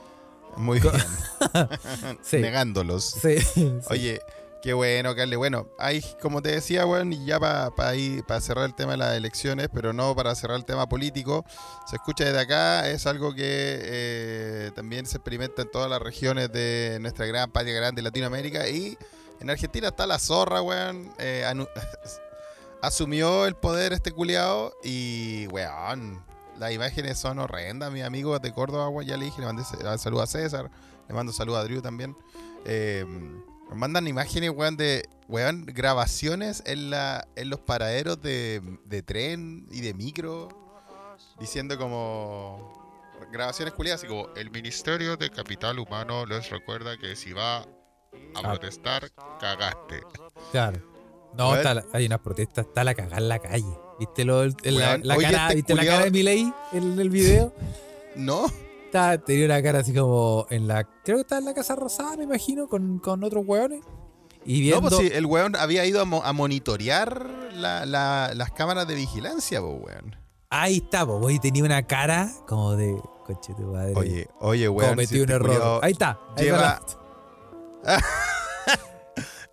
Muy 0.61 0.81
bien. 0.81 0.95
Sí. 2.23 2.39
Negándolos. 2.39 3.05
Sí. 3.23 3.41
sí. 3.41 3.79
Oye, 3.91 4.21
qué 4.63 4.73
bueno, 4.73 5.15
Carle. 5.15 5.37
Bueno, 5.37 5.69
hay, 5.79 6.03
como 6.21 6.43
te 6.43 6.51
decía, 6.51 6.87
weón, 6.87 7.13
y 7.13 7.25
ya 7.25 7.39
para 7.39 7.95
ir 7.95 8.25
para 8.25 8.41
cerrar 8.41 8.65
el 8.65 8.75
tema 8.75 8.93
de 8.93 8.99
las 8.99 9.17
elecciones, 9.17 9.69
pero 9.73 9.93
no 9.93 10.15
para 10.17 10.35
cerrar 10.35 10.57
el 10.57 10.65
tema 10.65 10.89
político, 10.89 11.45
se 11.87 11.97
escucha 11.97 12.25
desde 12.25 12.41
acá, 12.41 12.89
es 12.89 13.07
algo 13.07 13.35
que 13.35 13.45
eh, 13.45 14.71
también 14.75 15.07
se 15.07 15.19
experimenta 15.19 15.63
en 15.63 15.71
todas 15.71 15.89
las 15.91 16.01
regiones 16.01 16.51
de 16.51 16.99
nuestra 17.01 17.27
gran 17.27 17.51
patria 17.51 17.75
grande 17.75 18.01
de 18.01 18.05
Latinoamérica 18.05 18.69
y 18.69 18.99
en 19.41 19.51
Argentina 19.51 19.89
está 19.89 20.07
la 20.07 20.19
zorra, 20.19 20.63
weón. 20.63 21.13
eh, 21.19 21.45
asumió 22.83 23.47
el 23.47 23.55
poder 23.57 23.93
este 23.93 24.13
culiado 24.13 24.75
y, 24.83 25.47
weón, 25.49 26.25
las 26.59 26.73
imágenes 26.73 27.19
son 27.19 27.39
horrendas. 27.39 27.91
Mis 27.93 28.03
amigos 28.05 28.41
de 28.43 28.53
Córdoba, 28.53 28.91
ya 29.05 29.17
le 29.17 29.27
dije, 29.27 29.41
le 29.41 29.47
mandé 29.47 29.65
sa- 29.65 29.99
saludo 29.99 30.23
a 30.23 30.27
César, 30.27 30.71
le 31.09 31.15
mando 31.15 31.33
saludo 31.33 31.57
a 31.59 31.65
Drew 31.65 31.81
también. 31.83 32.17
Eh, 32.65 33.05
nos 33.69 33.77
mandan 33.79 34.07
imágenes, 34.07 34.51
weón, 34.51 34.77
de 34.77 35.09
weón, 35.29 35.67
grabaciones 35.67 36.63
en, 36.67 36.91
la, 36.91 37.27
en 37.37 37.51
los 37.51 37.61
paraderos 37.61 38.21
de, 38.23 38.63
de 38.85 39.03
tren 39.03 39.67
y 39.71 39.81
de 39.81 39.93
micro. 39.95 40.49
diciendo 41.41 41.77
como 41.79 43.11
grabaciones 43.33 43.75
culiadas, 43.75 44.01
así 44.01 44.07
como 44.09 44.29
el 44.37 44.51
Ministerio 44.51 45.17
de 45.17 45.31
Capital 45.31 45.79
Humano 45.79 46.27
les 46.27 46.49
recuerda 46.51 46.97
que 46.97 47.17
si 47.17 47.33
va 47.33 47.59
a 47.59 47.67
Ah. 48.35 48.43
protestar, 48.43 49.11
cagaste. 49.41 50.03
Claro. 50.53 50.81
No, 51.35 51.55
está 51.57 51.75
la- 51.75 51.85
hay 51.93 52.07
unas 52.07 52.21
protestas, 52.21 52.67
está 52.67 52.85
la 52.85 52.95
cagada 52.95 53.19
en 53.19 53.29
la 53.29 53.39
calle. 53.39 53.79
¿Viste, 53.99 54.25
lo, 54.25 54.45
la, 54.47 54.53
Weón, 54.65 55.01
la 55.05 55.17
oye, 55.17 55.27
cara, 55.27 55.43
este 55.45 55.55
¿viste 55.57 55.75
la 55.75 55.85
cara 55.85 56.05
de 56.05 56.11
Milei 56.11 56.53
en 56.73 56.99
el 57.01 57.11
video? 57.11 57.53
¿No? 58.17 58.47
Está, 58.85 59.19
tenía 59.19 59.47
una 59.47 59.63
cara 59.63 59.81
así 59.81 59.93
como 59.95 60.47
en 60.51 60.69
la. 60.69 60.85
Creo 61.05 61.17
que 61.17 61.23
está 61.23 61.39
en 61.39 61.45
la 61.47 61.55
Casa 61.55 61.75
Rosada, 61.77 62.17
me 62.17 62.25
imagino, 62.25 62.69
con, 62.69 62.99
con 62.99 63.25
otros 63.25 63.45
hueones. 63.47 63.81
Y 64.45 64.61
viendo. 64.61 64.81
No, 64.83 64.89
pues 64.89 65.01
sí, 65.01 65.11
el 65.13 65.27
weón 65.27 65.57
había 65.57 65.85
ido 65.87 66.01
a, 66.01 66.05
mo- 66.05 66.23
a 66.25 66.33
monitorear 66.33 67.29
la- 67.55 67.85
la- 67.85 68.33
las 68.35 68.51
cámaras 68.53 68.87
de 68.87 68.95
vigilancia, 68.95 69.61
pues, 69.61 69.75
weón. 69.83 70.17
Ahí 70.51 70.77
está, 70.77 71.05
pues, 71.05 71.19
güey, 71.21 71.39
tenía 71.41 71.65
una 71.65 71.83
cara 71.87 72.31
como 72.47 72.77
de. 72.77 72.97
Coche 73.27 73.55
tu 73.57 73.65
madre. 73.65 73.93
Oye, 73.97 74.29
oye, 74.39 74.69
weón. 74.69 74.91
cometí 74.91 75.15
si 75.15 75.17
un 75.17 75.23
este 75.23 75.35
error. 75.35 75.51
culiao- 75.57 75.81
Ahí 75.83 75.93
está. 75.93 76.19
ahí 76.37 76.45
lleva- 76.45 76.81
va 77.85 77.99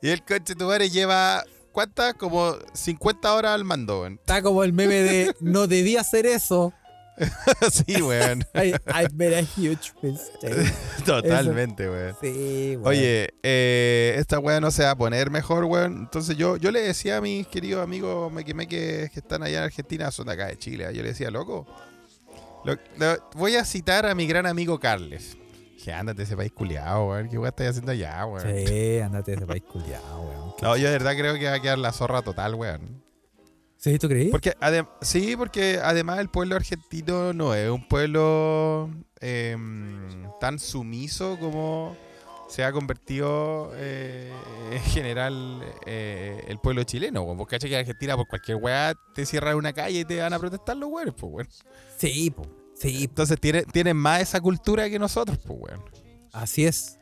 Y 0.02 0.10
el 0.10 0.24
coche 0.24 0.54
tu 0.56 0.66
madre 0.66 0.90
lleva, 0.90 1.44
¿cuántas? 1.74 2.14
Como 2.14 2.56
50 2.74 3.34
horas 3.34 3.52
al 3.56 3.66
mando, 3.66 4.02
weón. 4.02 4.14
Está 4.14 4.42
como 4.42 4.64
el 4.64 4.72
meme 4.72 4.96
de 4.96 5.36
no 5.42 5.68
debía 5.68 6.00
hacer 6.02 6.26
eso. 6.26 6.72
sí, 7.72 8.02
weón. 8.02 8.44
I, 8.56 8.70
I 8.88 9.08
made 9.14 9.38
a 9.38 9.42
huge 9.44 9.92
mistake. 10.02 10.74
Totalmente, 11.06 11.90
weón. 11.90 12.16
Sí, 12.22 12.76
güey. 12.76 12.98
Oye, 12.98 13.34
eh, 13.44 14.16
esta 14.18 14.40
weá 14.40 14.60
no 14.62 14.72
se 14.72 14.84
va 14.84 14.92
a 14.92 14.96
poner 14.96 15.30
mejor, 15.30 15.66
weón. 15.66 15.98
Entonces 15.98 16.38
yo, 16.38 16.58
yo 16.58 16.72
le 16.72 16.82
decía 16.82 17.18
a 17.18 17.22
mis 17.22 17.46
queridos 17.48 17.84
amigos 17.84 18.32
mequimeques 18.32 19.12
que 19.12 19.20
están 19.20 19.44
allá 19.44 19.60
en 19.60 19.64
Argentina, 19.66 20.10
son 20.12 20.28
de 20.28 20.34
acá 20.34 20.48
de 20.48 20.58
Chile, 20.58 20.86
yo 20.94 21.04
le 21.04 21.10
decía, 21.10 21.30
loco, 21.30 21.68
lo- 22.66 22.78
lo- 22.98 23.30
voy 23.36 23.58
a 23.58 23.66
citar 23.66 24.06
a 24.06 24.16
mi 24.16 24.26
gran 24.26 24.46
amigo 24.48 24.80
Carles. 24.80 25.38
Dije, 25.84 25.94
ándate 25.94 26.24
ese 26.24 26.38
país 26.38 26.54
culiado, 26.54 27.10
weón. 27.10 27.28
¿Qué 27.28 27.38
weá 27.38 27.50
estás 27.50 27.72
haciendo 27.72 27.92
allá, 27.92 28.26
weón? 28.26 28.66
Sí, 28.66 29.00
andate 29.00 29.32
de 29.32 29.38
ese 29.38 29.46
país 29.46 29.64
culiado, 29.64 30.22
weón. 30.22 30.54
No, 30.62 30.78
yo 30.78 30.86
de 30.86 30.94
verdad 30.94 31.12
creo 31.18 31.34
que 31.34 31.46
va 31.46 31.56
a 31.56 31.60
quedar 31.60 31.78
la 31.78 31.92
zorra 31.92 32.22
total, 32.22 32.56
weón. 32.56 33.04
¿Sí, 33.76 34.00
tú 34.00 34.08
creí? 34.08 34.30
Porque 34.30 34.54
sí, 35.02 35.36
porque 35.36 35.82
además 35.84 36.20
el 36.20 36.30
pueblo 36.30 36.56
argentino 36.56 37.34
no 37.34 37.54
es 37.54 37.70
un 37.70 37.86
pueblo 37.86 38.92
em, 39.20 40.26
tan 40.40 40.58
sumiso 40.58 41.38
como 41.38 41.98
se 42.48 42.64
ha 42.64 42.72
convertido 42.72 43.74
eh, 43.76 44.32
en 44.72 44.82
general 44.84 45.62
eh, 45.86 46.46
el 46.48 46.60
pueblo 46.60 46.84
chileno. 46.84 47.24
weón. 47.24 47.38
Vos 47.38 47.48
cachai 47.50 47.70
que 47.70 47.76
en 47.76 47.82
Argentina 47.82 48.16
por 48.16 48.30
cualquier 48.30 48.56
weá 48.56 48.94
te 49.14 49.26
cierran 49.26 49.58
una 49.58 49.74
calle 49.74 50.00
y 50.00 50.06
te 50.06 50.22
van 50.22 50.32
a 50.32 50.40
protestar 50.40 50.78
los 50.78 50.90
weones, 50.90 51.14
pues 51.14 51.30
weón. 51.30 51.50
Sí, 51.98 52.30
po. 52.30 52.63
Sí. 52.76 53.04
Entonces 53.06 53.40
tienen, 53.40 53.66
tienen 53.66 53.96
más 53.98 54.22
esa 54.22 54.42
cultura 54.42 54.90
que 54.90 55.00
nosotros, 55.00 55.38
pues 55.46 55.60
weón. 55.62 55.84
así 56.32 56.66
es. 56.66 56.98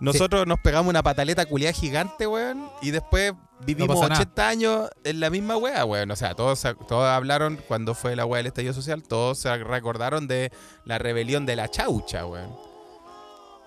Nosotros 0.00 0.46
nos 0.46 0.58
pegamos 0.60 0.88
una 0.88 1.02
pataleta 1.02 1.44
culiada 1.44 1.74
gigante, 1.74 2.26
weón, 2.26 2.70
y 2.80 2.90
después 2.90 3.34
vivimos 3.66 4.00
nada. 4.00 4.14
80 4.14 4.48
años 4.48 4.88
en 5.04 5.20
la 5.20 5.28
misma 5.28 5.58
weá, 5.58 5.84
weón. 5.84 6.10
O 6.10 6.16
sea, 6.16 6.34
todos, 6.34 6.62
todos 6.88 7.04
hablaron 7.06 7.58
cuando 7.68 7.94
fue 7.94 8.16
la 8.16 8.24
weá 8.24 8.38
del 8.38 8.46
estallido 8.46 8.72
social, 8.72 9.02
todos 9.02 9.38
se 9.40 9.54
recordaron 9.58 10.26
de 10.26 10.50
la 10.86 10.96
rebelión 10.98 11.44
de 11.44 11.56
la 11.56 11.68
chaucha, 11.68 12.24
weón. 12.24 12.50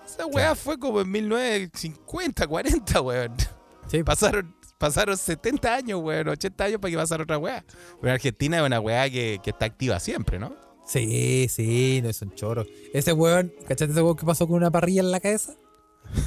Esa 0.04 0.26
weá 0.26 0.46
Claro. 0.46 0.56
fue 0.56 0.76
como 0.78 1.00
en 1.02 1.10
1950, 1.12 2.46
40, 2.48 3.00
weón. 3.00 3.34
Sí. 3.86 4.02
Pasaron, 4.02 4.56
pasaron 4.76 5.16
70 5.16 5.72
años, 5.72 6.00
weón, 6.02 6.28
80 6.28 6.64
años 6.64 6.80
para 6.80 6.90
que 6.90 6.96
pasara 6.96 7.22
otra 7.22 7.38
weá. 7.38 7.64
Pero 8.00 8.12
Argentina 8.12 8.56
es 8.58 8.66
una 8.66 8.80
weá 8.80 9.08
que, 9.08 9.38
que 9.40 9.50
está 9.50 9.66
activa 9.66 10.00
siempre, 10.00 10.38
¿no? 10.40 10.52
Sí, 10.86 11.48
sí, 11.50 12.00
no 12.02 12.10
es 12.10 12.20
un 12.22 12.34
choro. 12.34 12.64
Ese 12.92 13.12
weón, 13.12 13.52
¿cachaste 13.66 13.92
ese 13.92 14.02
weón 14.02 14.16
que 14.16 14.26
pasó 14.26 14.46
con 14.46 14.56
una 14.56 14.70
parrilla 14.70 15.00
en 15.00 15.10
la 15.10 15.20
cabeza? 15.20 15.54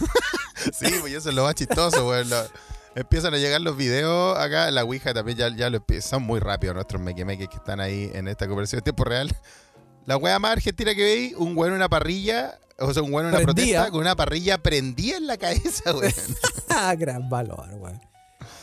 Sí, 0.74 0.88
pues 1.00 1.14
eso 1.14 1.30
es 1.30 1.36
lo 1.36 1.44
más 1.44 1.56
chistoso, 1.56 2.08
weón. 2.10 2.30
Lo- 2.30 2.46
empiezan 2.96 3.34
a 3.34 3.38
llegar 3.38 3.62
los 3.62 3.78
videos 3.78 4.38
acá. 4.38 4.70
La 4.72 4.84
Ouija 4.84 5.14
también 5.14 5.38
ya, 5.38 5.56
ya 5.56 5.70
lo 5.70 5.78
empiezan 5.78 6.24
muy 6.24 6.40
rápido 6.40 6.74
nuestros 6.74 7.02
mequemeques 7.02 7.48
que 7.48 7.56
están 7.58 7.80
ahí 7.80 8.12
en 8.14 8.28
esta 8.28 8.48
conversación 8.48 8.80
en 8.80 8.84
tiempo 8.84 9.04
real. 9.06 9.34
La 10.06 10.18
wea 10.18 10.40
más 10.40 10.54
argentina 10.54 10.94
que 10.96 11.04
veis, 11.04 11.34
un 11.38 11.56
weón 11.56 11.72
en 11.74 11.78
una 11.78 11.90
parrilla, 11.90 12.60
o 12.80 12.92
sea, 12.94 13.04
un 13.04 13.14
weón 13.14 13.28
en 13.30 13.36
una 13.36 13.44
Prendía. 13.44 13.66
protesta 13.76 13.92
con 13.92 14.02
una 14.02 14.16
parrilla 14.16 14.58
prendida 14.58 15.18
en 15.18 15.28
la 15.28 15.38
cabeza, 15.38 15.96
weón. 15.96 16.12
Ah, 16.70 16.96
gran 16.96 17.30
valor, 17.30 17.70
weón. 17.76 18.02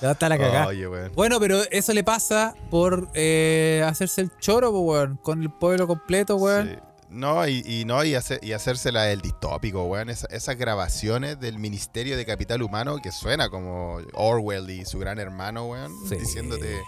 Ya 0.00 0.12
está 0.12 0.28
la 0.28 0.38
cagada. 0.38 0.66
Oye. 0.68 0.86
Bueno, 1.14 1.38
pero 1.40 1.60
eso 1.70 1.92
le 1.92 2.04
pasa 2.04 2.54
por 2.70 3.08
eh, 3.14 3.82
hacerse 3.86 4.20
el 4.20 4.30
choro, 4.38 4.70
weón. 4.70 5.16
Con 5.22 5.42
el 5.42 5.50
pueblo 5.50 5.86
completo, 5.86 6.36
weón. 6.36 6.68
Sí. 6.70 6.78
No, 7.10 7.46
y, 7.46 7.62
y 7.64 7.84
no, 7.84 8.02
y, 8.02 8.16
hacer, 8.16 8.40
y 8.42 8.52
hacérsela 8.52 9.04
del 9.04 9.20
distópico, 9.20 9.84
weón. 9.84 10.10
Esa- 10.10 10.26
esas 10.30 10.56
grabaciones 10.56 11.38
del 11.38 11.58
Ministerio 11.58 12.16
de 12.16 12.26
Capital 12.26 12.60
Humano 12.62 12.96
que 13.00 13.12
suena 13.12 13.48
como 13.50 13.98
Orwell 14.14 14.68
y 14.70 14.84
su 14.84 14.98
gran 14.98 15.18
hermano, 15.20 15.66
weón. 15.66 15.92
Sí. 16.08 16.16
Diciéndote, 16.16 16.82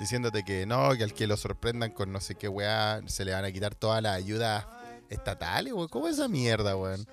diciéndote 0.00 0.42
que 0.44 0.64
no, 0.64 0.96
que 0.96 1.04
al 1.04 1.12
que 1.12 1.26
lo 1.26 1.36
sorprendan 1.36 1.90
con 1.92 2.12
no 2.12 2.20
sé 2.20 2.34
qué 2.36 2.48
weá, 2.48 3.02
se 3.06 3.24
le 3.26 3.32
van 3.32 3.44
a 3.44 3.52
quitar 3.52 3.74
todas 3.74 4.02
las 4.02 4.16
ayudas 4.16 4.64
estatales, 5.10 5.72
weón. 5.72 5.88
¿Cómo 5.88 6.08
es 6.08 6.14
esa 6.14 6.28
mierda, 6.28 6.74
weón? 6.76 7.06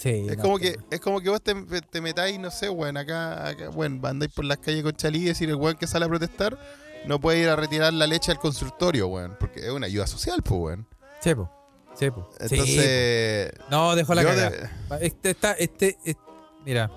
Sí. 0.00 0.26
Es 0.30 0.36
como 0.38 0.58
pues, 0.58 0.78
que, 0.78 0.94
es 0.94 1.00
como 1.00 1.20
que 1.20 1.28
vos 1.28 1.42
te, 1.42 1.54
te 1.82 2.00
metáis, 2.00 2.38
no 2.38 2.50
sé, 2.50 2.70
weón, 2.70 2.96
acá, 2.96 3.48
acá, 3.48 3.68
weón, 3.68 4.00
andáis 4.02 4.32
por 4.32 4.46
las 4.46 4.56
calles 4.56 4.82
con 4.82 4.92
Chalí 4.94 5.18
y 5.18 5.24
decir 5.26 5.50
el 5.50 5.56
weón 5.56 5.76
que 5.76 5.86
sale 5.86 6.06
a 6.06 6.08
protestar 6.08 6.58
no 7.04 7.20
puede 7.20 7.40
ir 7.40 7.48
a 7.48 7.56
retirar 7.56 7.92
la 7.92 8.06
leche 8.06 8.32
al 8.32 8.38
consultorio, 8.38 9.08
weón. 9.08 9.36
Porque 9.38 9.60
es 9.60 9.70
una 9.70 9.86
ayuda 9.86 10.06
social, 10.06 10.42
pues, 10.42 10.60
weón. 10.60 10.86
Sí, 11.20 11.34
po. 11.34 11.50
Sí, 11.94 12.10
po. 12.10 12.30
Sí, 12.38 12.46
Entonces. 12.54 13.52
No, 13.70 13.94
dejó 13.94 14.14
la 14.14 14.22
de- 14.24 14.68
Este 15.00 15.30
está, 15.30 15.52
este, 15.52 15.98
es- 16.04 16.16
mira. 16.64 16.90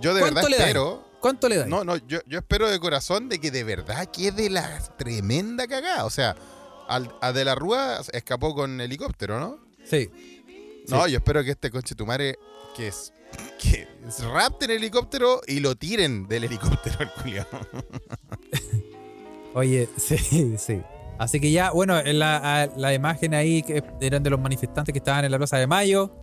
Yo 0.00 0.14
de 0.14 0.20
¿Cuánto 0.20 0.42
verdad 0.42 0.50
espero. 0.60 1.04
¿Cuánto 1.20 1.48
le 1.48 1.56
da? 1.58 1.66
No, 1.66 1.84
no, 1.84 1.96
yo, 1.96 2.20
yo 2.26 2.38
espero 2.38 2.70
de 2.70 2.78
corazón 2.80 3.28
de 3.28 3.38
que 3.38 3.50
de 3.50 3.64
verdad 3.64 4.06
quede 4.06 4.48
la 4.48 4.78
tremenda 4.96 5.66
cagada. 5.66 6.04
O 6.04 6.10
sea, 6.10 6.34
al, 6.88 7.14
a 7.20 7.32
De 7.32 7.44
la 7.44 7.54
Rúa 7.54 8.00
escapó 8.12 8.54
con 8.54 8.80
helicóptero, 8.80 9.38
¿no? 9.38 9.58
Sí. 9.84 10.10
No, 10.90 11.06
yo 11.06 11.18
espero 11.18 11.44
que 11.44 11.50
este 11.50 11.70
conchetumare 11.70 12.38
que 12.76 12.88
es 12.88 13.12
que 13.60 13.86
es 14.06 14.24
rapten 14.24 14.70
el 14.70 14.78
helicóptero 14.78 15.40
y 15.46 15.60
lo 15.60 15.76
tiren 15.76 16.26
del 16.26 16.44
helicóptero 16.44 16.96
el 17.00 17.10
culiao. 17.10 17.46
Oye, 19.54 19.88
sí, 19.96 20.56
sí. 20.58 20.82
Así 21.18 21.38
que 21.38 21.52
ya, 21.52 21.70
bueno, 21.70 21.98
en 21.98 22.18
la, 22.18 22.70
la 22.76 22.94
imagen 22.94 23.34
ahí 23.34 23.62
que 23.62 23.84
eran 24.00 24.22
de 24.22 24.30
los 24.30 24.40
manifestantes 24.40 24.92
que 24.92 24.98
estaban 24.98 25.24
en 25.24 25.30
la 25.30 25.38
Plaza 25.38 25.58
de 25.58 25.66
Mayo. 25.66 26.19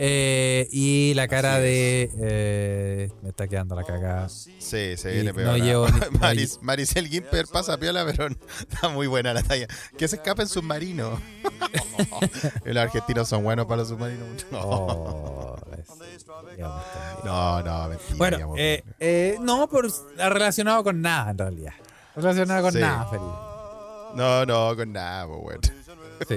Eh, 0.00 0.68
y 0.70 1.12
la 1.14 1.26
cara 1.26 1.54
Así 1.56 1.62
de. 1.64 2.10
eh, 2.20 3.10
me 3.22 3.30
está 3.30 3.48
quedando 3.48 3.74
la 3.74 3.82
cagada. 3.82 4.28
Sí, 4.28 4.96
se 4.96 5.10
viene 5.10 5.30
no 5.30 5.34
peor. 5.34 5.48
¿ah? 5.50 5.58
llevo 5.58 5.88
ni- 5.90 5.98
no 6.00 6.06
Maris- 6.20 6.58
Maricel 6.62 7.08
Gimper 7.08 7.46
pasa 7.48 7.76
piola, 7.78 8.04
pero 8.06 8.28
está 8.60 8.88
muy 8.88 9.08
buena 9.08 9.34
la 9.34 9.42
talla. 9.42 9.66
Que 9.96 10.06
se 10.06 10.16
escape 10.16 10.42
en 10.42 10.48
submarino. 10.48 11.20
los 12.64 12.76
argentinos 12.76 13.28
son 13.28 13.42
buenos 13.42 13.66
para 13.66 13.78
los 13.78 13.88
submarinos. 13.88 14.46
No, 14.52 14.60
Oh, 14.60 15.56
es- 15.76 16.24
no, 17.24 17.62
no, 17.62 17.88
mentira. 17.88 18.16
Bueno, 18.16 18.54
eh, 18.56 18.84
eh, 19.00 19.36
no, 19.40 19.68
por, 19.68 19.88
relacionado 20.16 20.84
con 20.84 21.00
nada 21.00 21.30
en 21.32 21.38
realidad. 21.38 21.72
Relacionado 22.14 22.62
con 22.62 22.72
Sí. 22.72 22.78
nada, 22.78 23.06
Felipe. 23.06 23.26
No, 24.14 24.46
no, 24.46 24.76
con 24.76 24.92
nada, 24.92 25.26
pues, 25.26 25.40
weón. 25.42 25.60
Sí. 26.28 26.36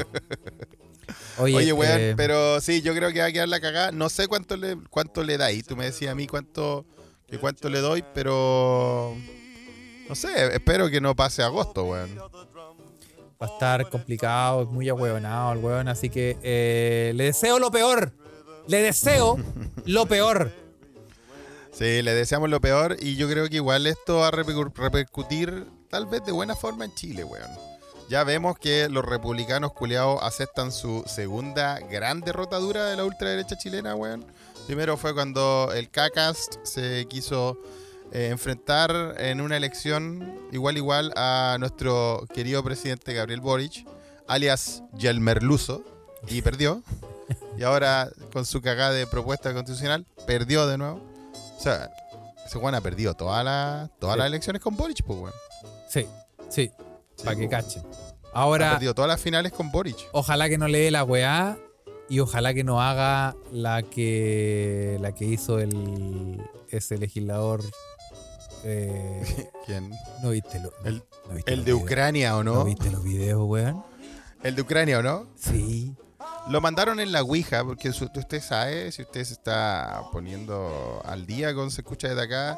Oye, 1.41 1.55
Oye, 1.57 1.73
weón, 1.73 1.99
eh, 1.99 2.13
pero 2.15 2.59
sí, 2.61 2.81
yo 2.81 2.93
creo 2.93 3.11
que 3.11 3.19
va 3.19 3.25
a 3.25 3.31
quedar 3.31 3.49
la 3.49 3.59
cagada. 3.59 3.91
No 3.91 4.09
sé 4.09 4.27
cuánto 4.27 4.55
le, 4.57 4.77
cuánto 4.89 5.23
le 5.23 5.37
dais. 5.37 5.65
Tú 5.65 5.75
me 5.75 5.85
decías 5.85 6.11
a 6.11 6.15
mí 6.15 6.27
cuánto, 6.27 6.85
que 7.27 7.37
cuánto 7.37 7.69
le 7.69 7.79
doy, 7.79 8.03
pero. 8.13 9.15
No 10.09 10.15
sé, 10.15 10.53
espero 10.53 10.89
que 10.89 10.99
no 11.01 11.15
pase 11.15 11.41
agosto, 11.43 11.83
weón. 11.85 12.17
va 12.17 13.47
a 13.47 13.53
estar 13.53 13.89
complicado, 13.89 14.65
muy 14.65 14.89
ahueonado 14.89 15.53
el 15.53 15.59
weón, 15.59 15.87
así 15.87 16.09
que 16.09 16.37
eh, 16.43 17.11
le 17.15 17.25
deseo 17.25 17.59
lo 17.59 17.71
peor. 17.71 18.13
Le 18.67 18.81
deseo 18.81 19.37
lo 19.85 20.05
peor. 20.05 20.51
Sí, 21.71 22.01
le 22.01 22.13
deseamos 22.13 22.49
lo 22.49 22.59
peor 22.59 22.97
y 22.99 23.15
yo 23.15 23.29
creo 23.29 23.47
que 23.49 23.55
igual 23.55 23.87
esto 23.87 24.17
va 24.17 24.27
a 24.27 24.31
repercu- 24.31 24.73
repercutir 24.75 25.65
tal 25.89 26.05
vez 26.05 26.23
de 26.25 26.31
buena 26.33 26.55
forma 26.55 26.83
en 26.85 26.93
Chile, 26.93 27.23
weón. 27.23 27.49
Ya 28.11 28.25
vemos 28.25 28.59
que 28.59 28.89
los 28.89 29.05
republicanos 29.05 29.71
culiados 29.71 30.21
aceptan 30.21 30.73
su 30.73 31.01
segunda 31.07 31.79
gran 31.79 32.19
derrota 32.19 32.57
dura 32.57 32.87
de 32.87 32.97
la 32.97 33.05
ultraderecha 33.05 33.57
chilena, 33.57 33.95
weón. 33.95 34.25
Primero 34.67 34.97
fue 34.97 35.13
cuando 35.13 35.71
el 35.73 35.89
CACAST 35.89 36.55
se 36.63 37.05
quiso 37.05 37.57
eh, 38.11 38.27
enfrentar 38.29 39.15
en 39.17 39.39
una 39.39 39.55
elección 39.55 40.41
igual 40.51 40.75
igual 40.75 41.13
a 41.15 41.55
nuestro 41.57 42.25
querido 42.33 42.61
presidente 42.65 43.13
Gabriel 43.13 43.39
Boric, 43.39 43.87
alias 44.27 44.83
Yelmerluso, 44.97 45.81
y 46.27 46.41
perdió. 46.41 46.83
Y 47.57 47.63
ahora 47.63 48.09
con 48.33 48.45
su 48.45 48.61
cagada 48.61 48.91
de 48.91 49.07
propuesta 49.07 49.53
constitucional, 49.53 50.05
perdió 50.27 50.67
de 50.67 50.77
nuevo. 50.77 50.99
O 51.57 51.61
sea, 51.61 51.89
ese 52.45 52.57
weón 52.57 52.75
ha 52.75 52.81
perdido 52.81 53.13
todas 53.13 53.45
las 53.45 53.89
todas 53.99 54.15
Sí. 54.15 54.19
las 54.19 54.27
elecciones 54.27 54.61
con 54.61 54.75
Boric, 54.75 55.01
pues 55.05 55.17
weón. 55.17 55.33
Sí, 55.87 56.05
sí, 56.49 56.71
Sí, 57.21 57.25
para 57.25 57.37
que 57.37 57.47
pues, 57.47 57.63
cachen. 57.65 57.83
Ha 58.33 58.41
Ahora, 58.41 58.71
perdido 58.71 58.93
todas 58.95 59.09
las 59.09 59.21
finales 59.21 59.51
con 59.51 59.71
Boric. 59.71 59.97
ojalá 60.13 60.47
que 60.49 60.57
no 60.57 60.67
le 60.67 60.79
dé 60.79 60.91
la 60.91 61.03
weá 61.03 61.57
y 62.09 62.19
ojalá 62.19 62.53
que 62.53 62.63
no 62.63 62.81
haga 62.81 63.35
la 63.51 63.83
que 63.83 64.97
la 65.01 65.13
que 65.13 65.25
hizo 65.25 65.59
el 65.59 66.41
ese 66.69 66.97
legislador. 66.97 67.61
eh, 68.63 69.49
¿Quién? 69.65 69.91
no 70.21 70.29
viste 70.31 70.59
lo, 70.59 70.71
El, 70.85 71.03
no 71.27 71.35
viste 71.35 71.53
el 71.53 71.59
de 71.65 71.71
videos? 71.73 71.81
Ucrania, 71.83 72.37
¿o 72.37 72.43
¿No 72.43 72.53
no? 72.55 72.63
viste 72.65 72.89
los 72.91 73.03
videos, 73.03 73.41
weón? 73.47 73.83
El 74.43 74.55
de 74.55 74.61
Ucrania, 74.61 74.99
¿o 74.99 75.03
no? 75.03 75.27
Sí. 75.35 75.95
Lo 76.49 76.59
mandaron 76.61 76.99
en 76.99 77.11
la 77.11 77.21
Ouija, 77.21 77.63
porque 77.63 77.89
usted 77.89 78.41
sabe, 78.41 78.91
si 78.91 79.03
usted 79.03 79.23
se 79.23 79.33
está 79.33 80.01
poniendo 80.11 81.01
al 81.05 81.25
día 81.27 81.53
con 81.53 81.69
Se 81.69 81.81
Escucha 81.81 82.07
desde 82.09 82.23
acá, 82.23 82.57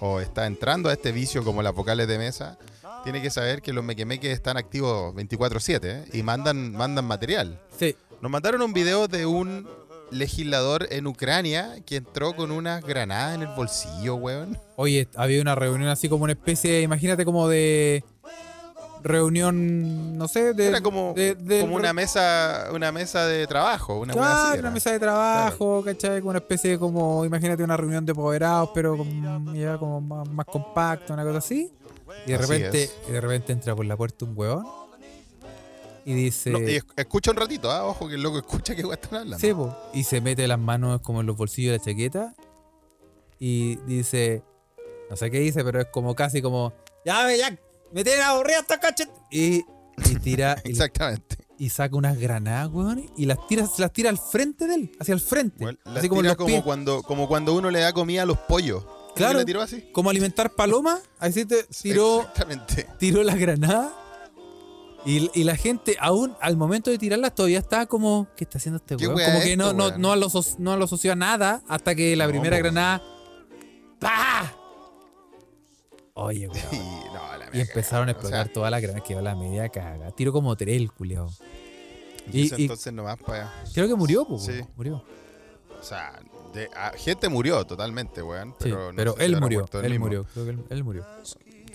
o 0.00 0.20
está 0.20 0.46
entrando 0.46 0.88
a 0.88 0.92
este 0.92 1.12
vicio 1.12 1.44
como 1.44 1.62
las 1.62 1.74
vocales 1.74 2.08
de 2.08 2.18
mesa, 2.18 2.58
tiene 3.04 3.22
que 3.22 3.30
saber 3.30 3.62
que 3.62 3.72
los 3.72 3.84
mequemeques 3.84 4.32
están 4.32 4.56
activos 4.56 5.14
24-7 5.14 5.80
¿eh? 5.84 6.04
y 6.12 6.22
mandan, 6.22 6.72
mandan 6.72 7.04
material. 7.04 7.60
Sí. 7.78 7.96
Nos 8.20 8.30
mandaron 8.30 8.62
un 8.62 8.72
video 8.72 9.08
de 9.08 9.26
un 9.26 9.68
legislador 10.10 10.86
en 10.90 11.06
Ucrania 11.06 11.76
que 11.86 11.96
entró 11.96 12.36
con 12.36 12.50
unas 12.50 12.84
granadas 12.84 13.34
en 13.34 13.42
el 13.42 13.54
bolsillo, 13.56 14.16
weón. 14.16 14.58
Oye, 14.76 15.08
había 15.16 15.40
una 15.40 15.54
reunión 15.54 15.88
así 15.88 16.08
como 16.08 16.24
una 16.24 16.34
especie, 16.34 16.82
imagínate 16.82 17.24
como 17.24 17.48
de 17.48 18.04
reunión, 19.02 20.16
no 20.16 20.28
sé, 20.28 20.54
de... 20.54 20.66
Era 20.68 20.80
como, 20.80 21.12
de- 21.14 21.34
de- 21.34 21.60
como 21.60 21.76
una 21.76 21.92
mesa 21.92 22.68
una 22.72 22.92
mesa 22.92 23.26
de 23.26 23.46
trabajo, 23.46 23.98
una 24.00 24.12
Claro, 24.12 24.58
una 24.60 24.70
mesa 24.70 24.92
de 24.92 25.00
trabajo, 25.00 25.82
¿cachai? 25.84 26.20
Como 26.20 26.30
una 26.30 26.38
especie 26.38 26.70
de 26.72 26.78
como, 26.78 27.24
imagínate 27.24 27.62
una 27.62 27.76
reunión 27.76 28.04
de 28.06 28.12
apoderados, 28.12 28.70
pero 28.74 28.96
como, 28.96 29.52
ya 29.54 29.76
como 29.78 30.00
más, 30.00 30.28
más 30.28 30.46
compacta, 30.46 31.14
una 31.14 31.24
cosa 31.24 31.38
así. 31.38 31.72
Y 32.26 32.30
de 32.30 32.34
Así 32.36 32.42
repente, 32.46 32.90
y 33.08 33.12
de 33.12 33.20
repente 33.20 33.52
entra 33.52 33.74
por 33.74 33.84
la 33.86 33.96
puerta 33.96 34.24
un 34.24 34.32
huevón 34.36 34.66
y 36.04 36.14
dice, 36.14 36.50
No, 36.50 36.58
y 36.60 36.76
es- 36.76 36.84
escucha 36.96 37.30
un 37.30 37.36
ratito, 37.36 37.70
ah, 37.70 37.84
ojo 37.86 38.08
que 38.08 38.14
el 38.16 38.22
loco 38.22 38.38
escucha 38.38 38.74
qué 38.74 38.84
weá 38.84 38.94
están 38.94 39.20
hablando. 39.20 39.38
sí, 39.38 39.52
po, 39.54 39.76
y 39.94 40.02
se 40.04 40.20
mete 40.20 40.46
las 40.48 40.58
manos 40.58 41.00
como 41.00 41.20
en 41.20 41.26
los 41.26 41.36
bolsillos 41.36 41.72
de 41.72 41.78
la 41.78 41.84
chaqueta 41.84 42.34
y 43.38 43.76
dice, 43.86 44.42
no 45.10 45.16
sé 45.16 45.30
qué 45.30 45.38
dice, 45.38 45.62
pero 45.64 45.80
es 45.80 45.86
como 45.86 46.14
casi 46.14 46.42
como, 46.42 46.72
ya, 47.04 47.34
ya, 47.34 47.56
me 47.92 48.04
tienen 48.04 48.22
aburrido 48.22 48.60
estos 48.60 48.76
cachet. 48.78 49.08
Y, 49.30 49.64
y 50.10 50.14
tira, 50.22 50.56
Exactamente. 50.64 51.36
y 51.58 51.68
saca 51.70 51.96
unas 51.96 52.18
granadas, 52.18 52.68
weón, 52.72 53.10
y 53.16 53.26
las 53.26 53.38
tira, 53.46 53.66
las 53.78 53.92
tira 53.92 54.10
al 54.10 54.18
frente 54.18 54.66
de 54.66 54.74
él, 54.74 54.92
hacia 55.00 55.14
el 55.14 55.20
frente. 55.20 55.64
Así 55.84 56.08
como 56.08 56.22
tira 56.22 56.34
cuando, 56.62 57.02
como 57.02 57.28
cuando 57.28 57.54
uno 57.54 57.70
le 57.70 57.80
da 57.80 57.92
comida 57.92 58.22
a 58.22 58.26
los 58.26 58.38
pollos. 58.38 58.82
¿Creo 58.84 58.94
que 59.14 59.14
Claro. 59.14 59.38
la 59.40 59.44
tiró 59.44 59.60
así? 59.60 59.82
como 59.92 60.08
alimentar 60.08 60.50
palomas, 60.54 61.00
así 61.18 61.44
te 61.44 61.64
tiró, 61.82 62.20
Exactamente. 62.22 62.86
tiró 62.98 63.22
la 63.22 63.36
granada. 63.36 63.92
Y, 65.04 65.28
y 65.34 65.42
la 65.44 65.56
gente, 65.56 65.96
aún 66.00 66.34
al 66.40 66.56
momento 66.56 66.88
de 66.90 66.96
tirarlas, 66.96 67.34
todavía 67.34 67.58
estaba 67.58 67.86
como, 67.86 68.28
¿qué 68.36 68.44
está 68.44 68.58
haciendo 68.58 68.76
este 68.76 68.96
¿Qué 68.96 69.08
weón? 69.08 69.20
Como 69.32 69.40
que 69.44 69.56
no, 69.56 69.72
no, 69.72 69.88
weón? 69.88 70.00
no, 70.00 70.14
lo 70.16 70.28
no 70.58 70.76
lo 70.76 70.84
asoció 70.84 71.12
a 71.12 71.16
nada 71.16 71.62
hasta 71.68 71.94
que 71.96 72.14
la 72.16 72.24
No, 72.26 72.30
primera 72.30 72.56
granada. 72.56 73.02
¡Pah! 73.98 74.52
Oye, 76.14 76.48
weón. 76.48 76.66
Y, 76.72 76.78
no, 77.12 77.20
Y 77.52 77.60
empezaron 77.60 78.08
a 78.08 78.12
o 78.12 78.14
explotar 78.14 78.46
sea, 78.46 78.52
todas 78.52 78.70
las 78.70 78.80
granadas, 78.82 79.06
quedó 79.06 79.20
la 79.22 79.34
media 79.34 79.68
caga. 79.68 80.10
Tiro 80.12 80.32
como 80.32 80.56
tres 80.56 80.76
el 80.80 80.90
culiao. 80.92 81.30
y 82.32 82.42
y- 82.42 82.62
entonces 82.62 82.92
nomás 82.92 83.18
para. 83.18 83.52
Creo 83.74 83.88
que 83.88 83.94
murió, 83.94 84.24
po, 84.24 84.38
Sí. 84.38 84.60
murió. 84.76 85.04
O 85.80 85.82
sea, 85.84 86.20
de- 86.54 86.68
a- 86.76 86.92
gente 86.96 87.28
murió 87.28 87.64
totalmente, 87.66 88.22
weón. 88.22 88.50
Sí, 88.60 88.64
Pero, 88.70 88.92
pero, 88.94 89.10
no 89.12 89.16
si 89.18 89.24
él 89.24 89.40
murió, 89.40 89.66
él 89.82 89.98
murió, 89.98 90.24
creo 90.32 90.44
que 90.44 90.50
él, 90.52 90.64
él 90.70 90.84
murió. 90.84 91.04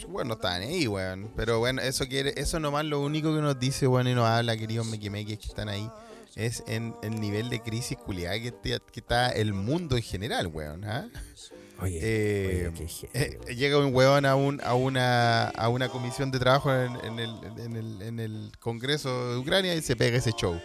Bueno, 0.07 0.29
no 0.29 0.33
estaban 0.35 0.61
ahí, 0.61 0.87
weón. 0.87 1.29
Pero 1.35 1.59
bueno, 1.59 1.81
eso 1.81 2.05
quiere, 2.07 2.33
eso 2.37 2.59
nomás 2.59 2.85
lo 2.85 3.01
único 3.01 3.35
que 3.35 3.41
nos 3.41 3.59
dice, 3.59 3.87
weón, 3.87 4.07
y 4.07 4.13
nos 4.13 4.25
habla, 4.25 4.55
queridos 4.55 4.87
mequimeques 4.87 5.39
que 5.39 5.47
están 5.47 5.67
ahí, 5.69 5.89
es 6.35 6.63
en 6.67 6.95
el 7.01 7.19
nivel 7.19 7.49
de 7.49 7.61
crisis 7.61 7.97
culiada 7.97 8.39
que, 8.39 8.53
que 8.61 8.99
está 8.99 9.29
el 9.31 9.53
mundo 9.53 9.97
en 9.97 10.03
general, 10.03 10.47
weón. 10.47 10.85
¿ah? 10.85 11.09
Oye, 11.79 11.99
Eh, 12.01 12.71
oye, 12.73 12.87
Eh, 13.13 13.55
llega 13.55 13.77
un 13.77 13.93
huevón 13.93 14.25
a, 14.25 14.35
un, 14.35 14.59
a, 14.63 14.73
una, 14.73 15.49
a 15.49 15.69
una 15.69 15.89
comisión 15.89 16.31
de 16.31 16.39
trabajo 16.39 16.73
en, 16.73 16.95
en 17.05 17.19
el, 17.19 17.35
en, 17.57 17.75
el, 17.75 18.01
en 18.01 18.19
el 18.19 18.51
Congreso 18.59 19.33
de 19.33 19.37
Ucrania 19.37 19.75
y 19.75 19.81
se 19.81 19.95
pega 19.95 20.17
ese 20.17 20.31
show. 20.31 20.59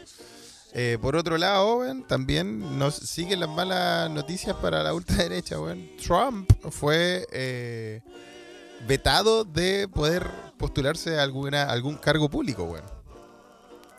Eh, 0.75 0.97
por 1.03 1.17
otro 1.17 1.37
lado, 1.37 1.83
también 2.09 2.79
nos 2.79 2.95
siguen 2.95 3.41
las 3.41 3.49
malas 3.51 4.11
noticias 4.11 4.57
para 4.57 4.83
la 4.83 4.95
ultraderecha. 4.95 5.61
weón. 5.61 5.91
Trump 6.03 6.51
fue 6.71 7.27
eh, 7.31 8.01
vetado 8.89 9.45
de 9.45 9.87
poder 9.89 10.31
postularse 10.57 11.19
a 11.19 11.23
alguna, 11.23 11.65
algún 11.65 11.97
cargo 11.97 12.31
público, 12.31 12.65
weón. 12.65 12.87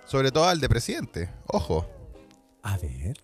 Sobre 0.05 0.31
todo 0.31 0.45
al 0.45 0.59
de 0.59 0.67
presidente. 0.67 1.29
Ojo. 1.47 1.87
A 2.63 2.77
ver. 2.77 3.22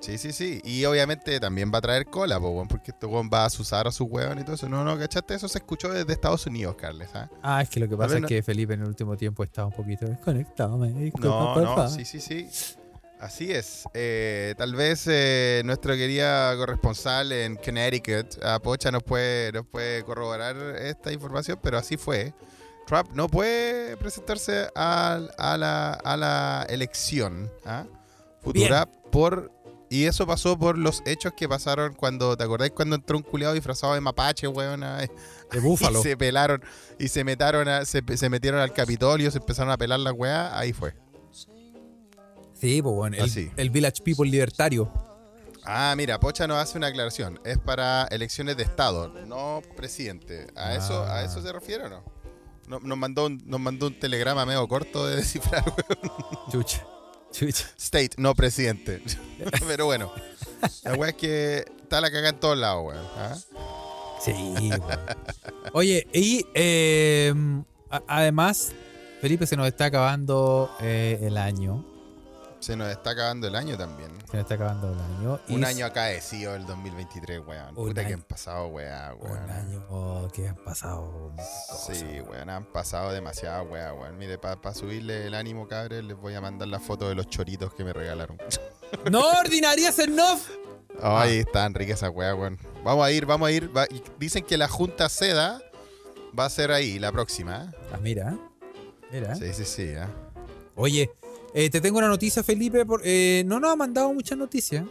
Sí, 0.00 0.18
sí, 0.18 0.32
sí. 0.32 0.60
Y 0.64 0.84
obviamente 0.84 1.40
también 1.40 1.70
va 1.72 1.78
a 1.78 1.80
traer 1.80 2.06
cola, 2.06 2.38
po, 2.38 2.50
weón, 2.50 2.68
porque 2.68 2.90
este 2.92 3.06
weón 3.06 3.28
va 3.32 3.42
a 3.42 3.46
asusar 3.46 3.86
a 3.88 3.92
su 3.92 4.04
weón 4.04 4.38
y 4.38 4.44
todo 4.44 4.54
eso. 4.54 4.68
No, 4.68 4.84
no, 4.84 4.98
¿cachaste? 4.98 5.34
Eso 5.34 5.48
se 5.48 5.58
escuchó 5.58 5.88
desde 5.92 6.12
Estados 6.12 6.46
Unidos, 6.46 6.76
Carles. 6.76 7.08
¿ah? 7.14 7.28
Ah, 7.42 7.62
es 7.62 7.68
que 7.70 7.80
lo 7.80 7.88
que 7.88 7.96
pasa 7.96 8.16
es 8.16 8.22
no- 8.22 8.28
que 8.28 8.42
Felipe 8.42 8.74
en 8.74 8.82
el 8.82 8.88
último 8.88 9.16
tiempo 9.16 9.42
estaba 9.42 9.68
un 9.68 9.74
poquito 9.74 10.06
desconectado. 10.06 10.76
Me 10.78 10.90
No, 10.90 11.10
por 11.54 11.62
no, 11.62 11.74
favor. 11.74 11.90
sí, 11.90 12.04
sí, 12.04 12.20
sí. 12.20 12.48
Así 13.18 13.50
es. 13.50 13.84
Eh, 13.94 14.54
tal 14.58 14.74
vez 14.74 15.06
eh, 15.08 15.62
nuestra 15.64 15.96
querida 15.96 16.54
corresponsal 16.56 17.32
en 17.32 17.56
Connecticut, 17.56 18.44
a 18.44 18.58
Pocha, 18.60 18.90
nos 18.90 19.02
puede, 19.02 19.52
nos 19.52 19.66
puede 19.66 20.04
corroborar 20.04 20.54
esta 20.82 21.10
información, 21.12 21.58
pero 21.62 21.78
así 21.78 21.96
fue. 21.96 22.34
Trump 22.86 23.08
no 23.14 23.26
puede 23.28 23.96
presentarse 23.96 24.68
a, 24.76 25.18
a 25.38 25.56
la, 25.56 25.94
a 25.94 26.16
la 26.18 26.66
elección 26.68 27.50
¿ah? 27.64 27.84
futura 28.42 28.86
por... 29.10 29.50
Y 29.88 30.04
eso 30.04 30.26
pasó 30.26 30.58
por 30.58 30.76
los 30.78 31.00
hechos 31.06 31.32
que 31.36 31.48
pasaron 31.48 31.94
cuando, 31.94 32.36
¿te 32.36 32.42
acordáis 32.42 32.72
cuando 32.72 32.96
entró 32.96 33.16
un 33.16 33.22
culiado 33.22 33.54
disfrazado 33.54 33.94
de 33.94 34.00
mapache, 34.00 34.48
weón? 34.48 34.82
Ah, 34.84 35.06
De 35.52 35.60
búfalo. 35.60 36.00
Y 36.00 36.02
se 36.02 36.16
pelaron 36.16 36.60
y 36.98 37.06
se 37.08 37.22
metieron, 37.22 37.68
a- 37.68 37.84
se, 37.84 38.02
se 38.16 38.28
metieron 38.28 38.60
al 38.60 38.72
Capitolio, 38.72 39.30
se 39.30 39.38
empezaron 39.38 39.70
a 39.72 39.76
pelar 39.78 40.00
la 40.00 40.12
weá, 40.12 40.58
ahí 40.58 40.72
fue. 40.72 40.92
Sí, 42.54 42.80
pues 42.82 42.94
bueno, 42.94 43.16
el, 43.56 43.70
Village 43.70 44.02
People 44.02 44.28
libertario. 44.28 44.90
Ah, 45.64 45.94
mira, 45.96 46.18
Pocha 46.18 46.46
nos 46.46 46.58
hace 46.58 46.78
una 46.78 46.86
aclaración. 46.88 47.38
Es 47.44 47.58
para 47.58 48.04
elecciones 48.10 48.56
de 48.56 48.62
Estado, 48.62 49.08
no 49.26 49.60
presidente. 49.76 50.46
¿A 50.56 50.74
eso, 50.74 51.04
Ah. 51.04 51.16
a 51.18 51.24
eso 51.24 51.42
se 51.42 51.52
refiere 51.52 51.84
o 51.84 51.88
no? 51.88 52.04
No- 52.66 52.80
Nos 52.80 52.98
mandó, 52.98 53.26
un, 53.26 53.40
nos 53.44 53.60
mandó 53.60 53.86
un 53.88 53.98
telegrama 54.00 54.44
medio 54.46 54.66
corto 54.66 55.06
de 55.06 55.16
descifrar, 55.16 55.62
weón. 55.76 56.50
Chucha. 56.50 56.84
State, 57.42 58.10
no 58.16 58.34
presidente. 58.34 59.02
Pero 59.66 59.86
bueno, 59.86 60.12
la 60.84 60.94
weá 60.94 61.10
es 61.10 61.16
que 61.16 61.64
está 61.82 62.00
la 62.00 62.10
caga 62.10 62.30
en 62.30 62.40
todos 62.40 62.56
lados, 62.56 62.84
weón. 62.86 63.06
¿ah? 63.16 63.36
Sí, 64.24 64.32
weón. 64.32 64.82
Oye, 65.72 66.06
y 66.12 66.46
eh, 66.54 67.34
además, 68.06 68.72
Felipe, 69.20 69.46
se 69.46 69.56
nos 69.56 69.66
está 69.66 69.86
acabando 69.86 70.70
eh, 70.80 71.18
el 71.22 71.36
año. 71.36 71.84
Se 72.66 72.74
nos 72.76 72.88
está 72.90 73.10
acabando 73.10 73.46
el 73.46 73.54
año 73.54 73.78
también. 73.78 74.10
Se 74.28 74.36
nos 74.38 74.42
está 74.42 74.54
acabando 74.54 74.92
el 74.92 74.98
año. 74.98 75.40
Un 75.50 75.64
año 75.64 75.86
acaecido 75.86 76.56
el 76.56 76.66
2023, 76.66 77.40
weón. 77.46 77.74
Puta 77.76 78.00
que 78.00 78.06
año. 78.08 78.16
han 78.16 78.22
pasado, 78.22 78.66
weón. 78.66 79.18
Un 79.20 79.50
año 79.50 80.28
que 80.32 80.48
han 80.48 80.56
pasado. 80.56 81.32
cosas, 81.36 81.96
Sí, 81.96 82.20
weón. 82.28 82.50
han 82.50 82.64
pasado 82.72 83.12
demasiado, 83.12 83.62
weón, 83.64 83.98
weón. 84.00 84.18
Mire, 84.18 84.36
para 84.38 84.74
subirle 84.74 85.28
el 85.28 85.34
ánimo, 85.34 85.68
cabres, 85.68 86.02
les 86.02 86.16
voy 86.16 86.34
a 86.34 86.40
mandar 86.40 86.66
la 86.66 86.80
foto 86.80 87.08
de 87.08 87.14
los 87.14 87.28
choritos 87.28 87.72
que 87.72 87.84
me 87.84 87.92
regalaron. 87.92 88.36
¡No 89.12 89.20
ordinarias 89.38 89.96
en 90.00 90.16
Nof! 90.16 90.48
Ay, 91.00 91.38
están 91.38 91.72
ricas 91.72 91.98
esas 91.98 92.10
weas, 92.12 92.34
weón. 92.36 92.58
Vamos 92.82 93.06
a 93.06 93.12
ir, 93.12 93.26
vamos 93.26 93.46
a 93.48 93.52
ir. 93.52 93.76
va- 93.76 93.86
dicen 94.18 94.44
que 94.44 94.56
la 94.56 94.66
Junta 94.66 95.08
Seda 95.08 95.62
va 96.36 96.46
a 96.46 96.50
ser 96.50 96.72
ahí, 96.72 96.98
la 96.98 97.12
próxima. 97.12 97.72
Ah, 97.92 97.98
mira. 98.02 98.36
Mira. 99.12 99.34
¿eh? 99.34 99.36
Sí, 99.36 99.52
sí, 99.52 99.64
sí. 99.64 99.82
¿eh? 99.90 100.06
Oye, 100.74 101.10
eh, 101.56 101.70
te 101.70 101.80
tengo 101.80 101.98
una 101.98 102.08
noticia, 102.08 102.42
Felipe. 102.44 102.84
por- 102.86 103.00
eh, 103.04 103.42
no 103.46 103.58
nos 103.58 103.72
ha 103.72 103.76
mandado 103.76 104.12
muchas 104.12 104.38
noticias. 104.38 104.84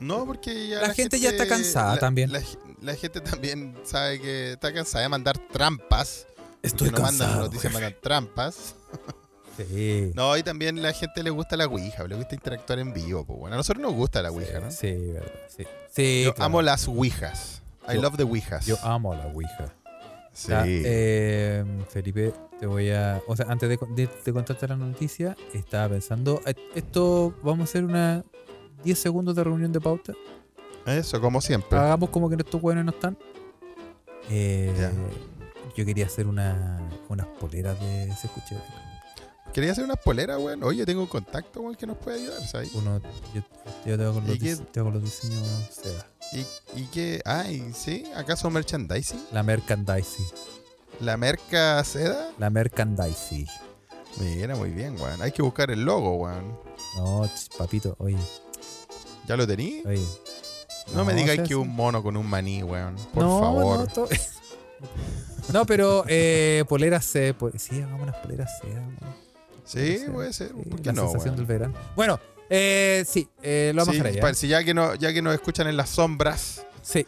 No, 0.00 0.24
porque 0.26 0.68
ya 0.68 0.80
La 0.80 0.94
gente 0.94 1.20
ya 1.20 1.30
está 1.30 1.46
cansada 1.46 1.94
la- 1.94 2.00
también. 2.00 2.32
La, 2.32 2.40
la 2.80 2.94
gente 2.94 3.20
también 3.20 3.76
sabe 3.84 4.20
que 4.20 4.52
está 4.52 4.72
cansada 4.72 5.02
de 5.02 5.08
mandar 5.08 5.36
trampas. 5.52 6.26
Estoy 6.62 6.90
no 6.90 6.98
mandan 6.98 7.18
cansado. 7.28 7.42
noticias, 7.44 7.62
jefe. 7.72 7.74
mandan 7.74 8.00
trampas. 8.02 8.74
Sí. 9.58 10.12
No, 10.14 10.36
y 10.36 10.44
también 10.44 10.80
la 10.80 10.92
gente 10.92 11.20
le 11.20 11.30
gusta 11.30 11.56
la 11.56 11.66
Ouija, 11.66 12.04
le 12.06 12.14
gusta 12.14 12.32
interactuar 12.36 12.78
en 12.78 12.92
vivo. 12.94 13.24
Pues 13.26 13.40
bueno, 13.40 13.54
a 13.54 13.56
nosotros 13.56 13.82
nos 13.82 13.92
gusta 13.92 14.22
la 14.22 14.30
Ouija, 14.30 14.60
¿no? 14.60 14.70
Sí, 14.70 14.92
verdad. 15.12 15.32
Sí, 15.48 15.64
sí 15.92 16.22
Yo 16.26 16.32
claro. 16.32 16.46
amo 16.46 16.62
las 16.62 16.86
Ouijas. 16.86 17.60
I 17.88 17.94
Yo- 17.96 18.02
love 18.02 18.16
the 18.16 18.22
Ouijas. 18.22 18.64
Yo 18.66 18.78
amo 18.84 19.16
la 19.16 19.26
Ouija. 19.26 19.74
Sí. 20.38 20.50
Ya, 20.50 20.62
eh, 20.66 21.64
Felipe, 21.88 22.32
te 22.60 22.66
voy 22.66 22.90
a. 22.90 23.20
O 23.26 23.34
sea, 23.34 23.46
antes 23.48 23.68
de, 23.68 23.76
de, 23.96 24.08
de 24.24 24.32
contarte 24.32 24.68
la 24.68 24.76
noticia, 24.76 25.36
estaba 25.52 25.88
pensando. 25.88 26.40
eh, 26.46 26.54
Esto, 26.76 27.34
vamos 27.42 27.60
a 27.60 27.64
hacer 27.64 27.84
una 27.84 28.24
10 28.84 28.96
segundos 28.96 29.34
de 29.34 29.42
reunión 29.42 29.72
de 29.72 29.80
pauta. 29.80 30.12
Eso, 30.86 31.20
como 31.20 31.40
siempre. 31.40 31.76
Hagamos 31.76 32.10
como 32.10 32.28
que 32.30 32.36
estos 32.36 32.62
hueones 32.62 32.84
no 32.84 32.92
están. 32.92 33.18
Eh, 34.30 34.72
yo 35.76 35.84
quería 35.84 36.06
hacer 36.06 36.28
una, 36.28 36.78
unas 37.08 37.26
poleras 37.26 37.78
de 37.80 38.06
se 38.14 38.28
escuché. 38.28 38.56
Quería 39.52 39.72
hacer 39.72 39.84
unas 39.84 39.98
poleras, 39.98 40.38
weón. 40.38 40.62
Oye, 40.62 40.84
tengo 40.86 41.00
un 41.02 41.06
contacto, 41.08 41.60
weón, 41.60 41.74
que 41.74 41.86
nos 41.86 41.96
puede 41.96 42.20
ayudar, 42.22 42.46
¿sabes? 42.46 42.72
Uno, 42.74 43.00
yo, 43.34 43.42
yo 43.86 43.96
tengo, 43.98 44.14
con 44.14 44.92
los 44.94 45.02
diseños 45.02 45.42
seda. 45.70 46.06
¿Y, 46.32 46.80
y 46.80 46.84
qué? 46.92 47.20
Ay, 47.24 47.72
¿sí? 47.74 48.04
¿Acaso 48.14 48.50
merchandising? 48.50 49.26
La 49.32 49.42
merchandising. 49.42 50.26
¿La 51.00 51.16
merca 51.16 51.82
seda? 51.84 52.30
La 52.38 52.50
merchandising. 52.50 53.46
Mira, 54.20 54.54
muy 54.56 54.70
bien, 54.70 55.00
weón. 55.00 55.20
Hay 55.22 55.32
que 55.32 55.42
buscar 55.42 55.70
el 55.70 55.82
logo, 55.84 56.16
weón. 56.16 56.56
No, 56.96 57.26
ch, 57.26 57.56
papito, 57.56 57.96
oye, 57.98 58.16
¿Ya 59.26 59.36
lo 59.36 59.46
tení? 59.46 59.82
oye. 59.86 60.04
No, 60.94 61.04
me 61.04 61.12
o 61.12 61.16
digáis 61.16 61.42
que 61.42 61.54
un 61.54 61.68
mono 61.74 62.02
con 62.02 62.16
un 62.16 62.26
maní, 62.26 62.62
weón. 62.62 62.96
Por 63.12 63.22
no, 63.24 63.40
favor. 63.40 63.88
No, 63.96 64.08
No, 65.52 65.64
pero 65.66 66.04
eh, 66.08 66.64
poleras 66.68 67.12
po- 67.38 67.50
sí, 67.56 67.76
hagamos 67.80 68.02
unas 68.02 68.16
poleras 68.16 68.50
seda. 68.60 68.80
weón. 68.80 69.27
Sí, 69.68 70.04
puede 70.12 70.32
ser. 70.32 70.50
¿Por 70.52 70.80
qué 70.80 70.86
la 70.86 70.92
no, 70.94 71.02
sensación 71.02 71.34
weón? 71.34 71.36
del 71.36 71.46
verano. 71.46 71.74
Bueno, 71.94 72.18
eh, 72.50 73.04
sí, 73.06 73.28
eh, 73.42 73.72
lo 73.74 73.82
vamos 73.82 73.94
Sí, 73.94 74.00
a 74.00 74.08
hacer 74.08 74.20
pa- 74.20 74.34
si 74.34 74.48
ya 74.48 74.64
que, 74.64 74.74
no, 74.74 74.94
ya 74.94 75.12
que 75.12 75.22
nos 75.22 75.34
escuchan 75.34 75.66
en 75.68 75.76
las 75.76 75.90
sombras, 75.90 76.64
Sí. 76.82 77.06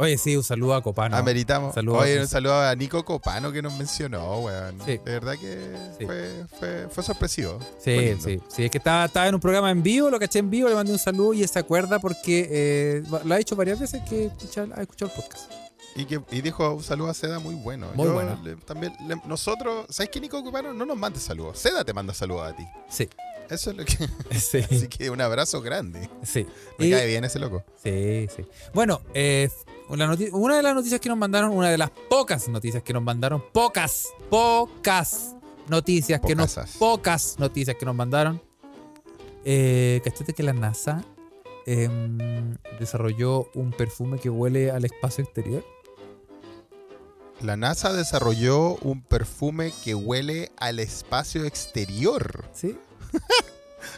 Oye, 0.00 0.16
sí, 0.16 0.36
un 0.36 0.44
saludo 0.44 0.74
a 0.74 0.82
Copano. 0.82 1.16
ameritamos. 1.16 1.74
Saludos. 1.74 2.02
Oye, 2.02 2.20
un 2.20 2.28
saludo 2.28 2.60
a 2.60 2.72
Nico 2.76 3.04
Copano 3.04 3.50
que 3.50 3.60
nos 3.62 3.76
mencionó, 3.76 4.38
weón. 4.42 4.78
Sí. 4.86 4.92
De 5.04 5.10
verdad 5.12 5.32
que 5.32 5.58
Sí. 5.98 6.06
fue, 6.06 6.44
fue, 6.56 6.88
fue 6.88 7.02
sorpresivo. 7.02 7.58
Sí, 7.82 8.14
sí, 8.22 8.40
sí, 8.48 8.64
es 8.66 8.70
que 8.70 8.78
estaba, 8.78 9.06
estaba 9.06 9.26
en 9.26 9.34
un 9.34 9.40
programa 9.40 9.72
en 9.72 9.82
vivo, 9.82 10.08
lo 10.08 10.20
caché 10.20 10.38
en 10.38 10.50
vivo, 10.50 10.68
le 10.68 10.76
mandé 10.76 10.92
un 10.92 11.00
saludo 11.00 11.34
y 11.34 11.44
se 11.48 11.58
acuerda 11.58 11.98
porque 11.98 12.46
eh, 12.48 13.02
lo 13.24 13.34
ha 13.34 13.40
hecho 13.40 13.56
varias 13.56 13.80
veces 13.80 14.00
que 14.08 14.26
escucha- 14.26 14.68
ha 14.72 14.82
escuchado 14.82 15.10
el 15.16 15.20
podcast. 15.20 15.50
Y, 15.98 16.04
que, 16.06 16.20
y 16.30 16.40
dijo 16.42 16.74
un 16.74 16.82
saludo 16.82 17.10
a 17.10 17.14
Seda 17.14 17.40
muy 17.40 17.56
bueno. 17.56 17.88
Muy 17.94 18.06
Yo 18.06 18.14
bueno. 18.14 18.38
le- 18.44 18.54
también, 18.56 18.92
le- 19.08 19.20
nosotros, 19.26 19.86
¿sabes 19.90 20.10
que 20.10 20.20
Nico 20.20 20.42
Copano 20.44 20.72
no 20.72 20.86
nos 20.86 20.96
manda 20.96 21.18
saludos? 21.18 21.58
Seda 21.58 21.84
te 21.84 21.92
manda 21.92 22.14
saludos 22.14 22.52
a 22.52 22.56
ti. 22.56 22.64
Sí, 22.88 23.08
Eso 23.50 23.70
es 23.72 23.76
lo 23.76 23.84
que. 23.84 23.96
sí, 24.38 24.58
Así 24.58 24.86
que 24.88 25.10
un 25.10 25.20
abrazo 25.20 25.60
grande. 25.60 26.08
sí. 26.22 26.46
Me 26.78 26.86
Y- 26.86 26.90
cae 26.92 27.06
bien 27.06 27.24
ese 27.24 27.38
loco. 27.40 27.64
Sí, 27.82 28.28
sí. 28.34 28.46
Bueno, 28.72 29.00
eh, 29.12 29.50
una, 29.88 30.06
de 30.16 30.62
las 30.62 30.74
noticias 30.74 31.00
que 31.00 31.08
nos 31.08 31.18
mandaron, 31.18 31.50
una 31.50 31.68
de 31.70 31.78
las 31.78 31.90
pocas 31.90 32.46
noticias 32.48 32.82
que 32.82 32.92
nos 32.92 33.02
mandaron, 33.02 33.42
pocas, 33.52 34.06
pocas 34.30 35.34
noticias 35.68 36.20
que 36.20 36.36
nos, 36.36 36.54
pocas 36.78 37.36
noticias 37.38 37.76
que 37.76 37.84
nos 37.86 37.94
mandaron. 37.96 38.40
Eh, 39.44 40.00
¿Cachaste 40.04 40.32
que 40.34 40.42
la 40.42 40.52
NASA 40.52 41.02
em, 41.66 42.56
desarrolló 42.78 43.48
un 43.54 43.70
perfume 43.72 44.18
que 44.18 44.30
huele 44.30 44.70
al 44.70 44.84
espacio 44.84 45.24
exterior? 45.24 45.64
La 47.40 47.56
NASA 47.56 47.92
desarrolló 47.92 48.76
un 48.82 49.00
perfume 49.02 49.72
que 49.84 49.94
huele 49.94 50.50
al 50.58 50.80
espacio 50.80 51.44
exterior. 51.44 52.44
Sí. 52.52 52.76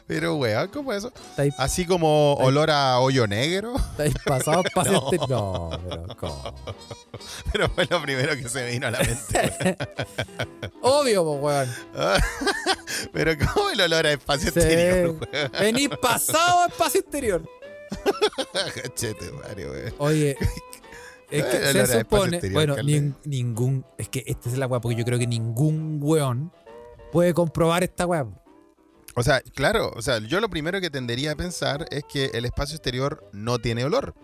Pero, 0.07 0.36
weón, 0.36 0.68
¿cómo 0.68 0.93
es 0.93 0.99
eso? 1.05 1.12
Así 1.57 1.86
como 1.86 2.34
olor 2.34 2.70
a 2.70 2.99
hoyo 3.01 3.26
negro. 3.26 3.74
está 3.76 4.03
ahí 4.03 4.12
pasado 4.26 4.62
espacio 4.64 4.93
No. 4.93 4.99
exterior. 5.09 5.28
No, 5.30 5.80
pero 5.88 6.16
¿cómo? 6.18 6.55
Pero 7.53 7.68
fue 7.70 7.86
lo 7.86 8.03
primero 8.03 8.36
que 8.36 8.49
se 8.49 8.62
me 8.62 8.70
vino 8.72 8.86
a 8.88 8.91
la 8.91 8.99
mente. 9.01 9.76
Obvio, 10.82 11.24
po, 11.24 11.32
weón. 11.36 11.68
Pero, 13.12 13.32
¿cómo 13.55 13.70
el 13.70 13.80
olor 13.80 14.07
a 14.07 14.12
espacio 14.12 14.53
Sí. 14.53 14.59
exterior, 14.61 15.16
weón? 15.32 15.53
Vení 15.59 15.88
pasado 15.88 16.61
a 16.64 16.66
espacio 16.66 17.01
exterior. 17.01 17.43
Chete, 18.95 19.32
Mario, 19.32 19.70
weón. 19.72 19.95
Oye, 19.99 20.36
es 21.30 21.44
que 21.44 21.56
a 21.80 21.86
se 21.86 21.98
supone, 22.00 22.36
exterior, 22.36 22.52
bueno, 22.54 22.76
nin- 22.82 23.14
ningún, 23.24 23.84
es 23.98 24.08
que 24.08 24.24
esta 24.26 24.48
es 24.48 24.58
la 24.58 24.66
weá, 24.66 24.80
porque 24.80 24.96
yo 24.96 25.04
creo 25.04 25.18
que 25.18 25.26
ningún 25.26 25.98
weón 26.02 26.52
puede 27.12 27.34
comprobar 27.34 27.82
esta 27.82 28.06
weá. 28.06 28.26
O 29.16 29.22
sea, 29.22 29.40
claro, 29.54 29.92
o 29.96 30.02
sea, 30.02 30.18
yo 30.20 30.40
lo 30.40 30.48
primero 30.48 30.80
que 30.80 30.88
tendería 30.90 31.32
a 31.32 31.36
pensar 31.36 31.86
es 31.90 32.04
que 32.04 32.26
el 32.34 32.44
espacio 32.44 32.76
exterior 32.76 33.28
no 33.32 33.58
tiene 33.58 33.84
olor. 33.84 34.14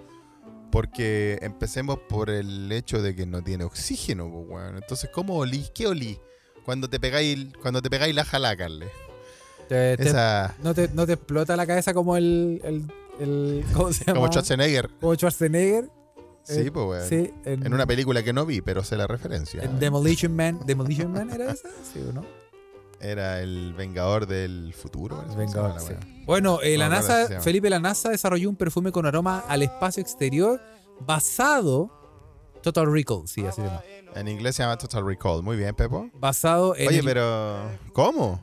Porque 0.71 1.39
empecemos 1.43 1.99
por 2.09 2.29
el 2.29 2.71
hecho 2.73 3.01
de 3.01 3.15
que 3.15 3.25
no 3.25 3.43
tiene 3.43 3.65
oxígeno, 3.65 4.31
pues, 4.31 4.47
weón. 4.49 4.77
Entonces, 4.77 5.09
¿cómo 5.13 5.37
olí? 5.37 5.65
¿Qué 5.75 5.87
olí? 5.87 6.19
Cuando 6.65 6.91
te 6.91 6.99
pegáis, 6.99 7.49
cuando 7.63 7.81
te 7.81 7.89
pegáis 7.89 8.15
la 8.15 8.25
jala, 8.25 8.57
Carle. 8.57 8.87
Te- 9.69 9.97
te- 9.97 10.09
Esa, 10.09 10.55
no, 10.63 10.75
te, 10.75 10.89
no 10.93 11.07
te 11.07 11.15
explota 11.15 11.57
la 11.57 11.67
cabeza 11.67 11.95
como 11.95 12.17
el, 12.17 12.61
el, 12.65 12.85
el- 13.21 13.65
¿cómo 13.73 13.93
se 13.93 14.05
llama? 14.05 14.19
como 14.21 14.33
Schwarzenegger. 14.33 14.91
Como 15.01 15.15
Schwarzenegger. 15.15 15.89
Sí, 16.47 16.61
Eh, 16.61 16.71
pues. 16.73 17.09
Sí, 17.09 17.33
en, 17.45 17.67
En 17.67 17.75
una 17.75 17.87
película 17.87 18.23
que 18.23 18.33
no 18.33 18.47
vi, 18.47 18.61
pero 18.61 18.85
sé 18.85 18.97
la 18.97 19.07
referencia. 19.07 19.63
en 19.63 19.79
Demolition 19.81 20.35
Man. 20.35 20.61
¿Demolition 20.65 21.11
Man 21.13 21.31
era 21.31 21.51
esa? 21.51 21.69
Sí 21.93 22.01
o 22.09 22.13
no? 22.13 22.25
Era 23.01 23.41
el 23.41 23.75
Vengador 23.75 24.27
del 24.27 24.73
futuro. 24.73 25.23
Vengador, 25.37 25.79
sí. 25.81 25.93
Bueno, 26.25 26.61
eh, 26.63 26.79
la 26.79 26.89
No, 26.89 26.95
NASA. 26.97 27.41
Felipe 27.41 27.69
la 27.69 27.79
NASA 27.79 28.09
desarrolló 28.11 28.49
un 28.49 28.57
perfume 28.57 28.91
con 28.93 29.05
aroma 29.07 29.45
al 29.49 29.63
espacio 29.63 30.01
exterior 30.01 30.61
basado. 31.01 31.91
Total 32.63 32.91
Recall, 32.93 33.29
sí, 33.29 33.45
así 33.47 33.61
se 33.61 33.67
llama. 33.67 33.83
En 34.15 34.29
inglés 34.29 34.57
se 34.57 34.63
llama 34.63 34.77
Total 34.79 35.05
Recall. 35.07 35.43
Muy 35.43 35.57
bien, 35.57 35.75
Pepo. 35.75 36.09
Basado 36.15 36.75
en. 36.77 36.89
Oye, 36.89 36.99
el- 37.01 37.05
pero. 37.05 37.57
¿Cómo? 37.93 38.41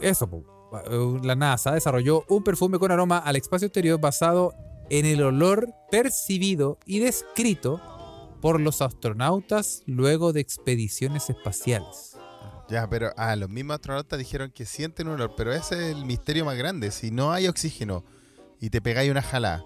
Eso, 0.00 0.26
po. 0.28 0.44
Eh, 0.90 1.20
la 1.24 1.34
NASA 1.34 1.72
desarrolló 1.72 2.24
un 2.28 2.42
perfume 2.44 2.78
con 2.78 2.90
aroma 2.92 3.18
al 3.18 3.36
espacio 3.36 3.66
exterior 3.66 3.98
basado 4.00 4.54
en 4.90 5.06
el 5.06 5.22
olor 5.22 5.68
percibido 5.90 6.78
y 6.86 6.98
descrito 7.00 7.80
por 8.40 8.60
los 8.60 8.82
astronautas 8.82 9.82
luego 9.86 10.32
de 10.32 10.40
expediciones 10.40 11.28
espaciales. 11.30 12.16
Ya, 12.68 12.88
pero 12.88 13.12
ah, 13.16 13.34
los 13.36 13.48
mismos 13.48 13.76
astronautas 13.76 14.18
dijeron 14.18 14.50
que 14.50 14.66
sienten 14.66 15.08
un 15.08 15.14
olor, 15.14 15.32
pero 15.36 15.52
ese 15.52 15.74
es 15.90 15.96
el 15.96 16.04
misterio 16.04 16.44
más 16.44 16.56
grande. 16.56 16.90
Si 16.90 17.10
no 17.10 17.32
hay 17.32 17.48
oxígeno 17.48 18.04
y 18.60 18.70
te 18.70 18.80
pegáis 18.82 19.10
una 19.10 19.22
jala, 19.22 19.64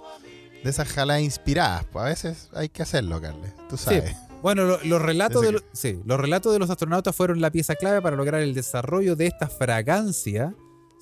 de 0.62 0.70
esas 0.70 0.89
jalas 0.89 1.20
inspiradas, 1.20 1.85
pues 1.91 2.05
a 2.05 2.09
veces 2.09 2.49
hay 2.55 2.68
que 2.68 2.83
hacerlo, 2.83 3.20
Carles. 3.20 3.53
Tú 3.68 3.77
sabes. 3.77 4.14
Bueno, 4.43 4.64
lo- 4.64 4.83
los, 4.85 5.03
relatos 5.03 5.43
Ese 5.43 5.47
de 5.47 5.53
lo- 5.59 5.64
sí, 5.73 6.01
los 6.05 6.18
relatos 6.20 6.53
de 6.53 6.59
los 6.61 6.70
astronautas 6.70 7.14
fueron 7.14 7.41
la 7.41 7.51
pieza 7.51 7.75
clave 7.75 8.01
para 8.01 8.16
lograr 8.16 8.41
el 8.41 8.55
desarrollo 8.55 9.16
de 9.16 9.27
esta 9.27 9.49
fragancia. 9.49 10.55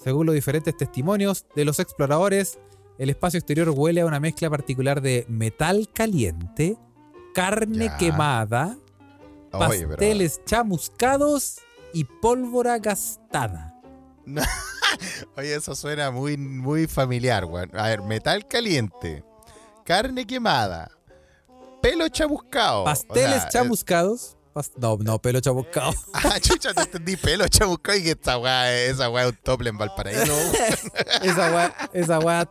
Según 0.03 0.25
los 0.27 0.35
diferentes 0.35 0.75
testimonios 0.77 1.45
de 1.55 1.67
los 1.67 1.79
exploradores, 1.79 2.59
el 3.01 3.11
espacio 3.11 3.39
exterior 3.39 3.71
huele 3.71 4.03
a 4.03 4.07
una 4.07 4.21
mezcla 4.21 4.51
particular 4.51 5.01
de 5.01 5.25
metal 5.29 5.89
caliente, 5.93 6.77
carne 7.35 7.87
Ya. 7.87 7.97
quemada, 7.97 8.77
Oye, 9.53 9.79
pero- 9.79 9.89
pasteles 9.91 10.41
chamuscados 10.45 11.57
y 11.95 12.05
pólvora 12.05 12.79
gastada. 12.79 13.75
Oye, 15.37 15.55
eso 15.55 15.75
suena 15.75 16.11
muy, 16.11 16.37
muy 16.37 16.87
familiar, 16.87 17.45
weón. 17.47 17.71
A 17.75 17.89
ver, 17.89 18.03
metal 18.03 18.47
caliente, 18.47 19.25
carne 19.85 20.27
quemada, 20.27 20.91
pelo 21.83 22.07
chamuscado. 22.09 22.85
Pasteles 22.85 23.39
O 23.39 23.41
sea, 23.41 23.49
chamuscados. 23.49 24.37
no, 24.77 24.99
no, 25.01 25.19
pelo 25.21 25.41
chamuscado. 25.41 25.93
Ah, 26.13 26.39
chucha, 26.39 26.75
te 26.75 26.83
entendí, 26.83 27.17
pelo 27.17 27.49
chamuscado 27.49 27.97
y 27.99 28.03
que 28.03 28.11
esta 28.11 28.37
weá, 28.39 28.73
esa 28.85 29.09
weá 29.09 29.25
es 29.25 29.31
un 29.31 29.39
tople 29.43 29.71
en 29.71 29.79
Valparaíso. 29.79 30.33
esa 31.23 31.51
weá, 31.51 31.75
esa 31.95 32.19
weá. 32.19 32.47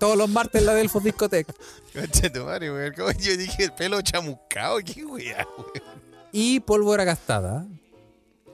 To- 0.00 0.06
Todos 0.06 0.18
los 0.18 0.28
martes 0.28 0.60
en 0.62 0.66
la 0.66 0.74
Delfos 0.74 1.04
Discoteca. 1.04 1.54
Conche 1.94 2.30
tu 2.30 2.44
madre, 2.44 2.72
weón. 2.72 2.92
¿Cómo 2.96 3.12
yo 3.12 3.36
dije 3.36 3.70
pelo 3.70 4.00
chamuscado? 4.02 4.78
¿Qué 4.84 5.04
weá, 5.04 5.46
weón? 5.56 6.00
Y 6.32 6.60
pólvora 6.60 7.04
gastada. 7.04 7.66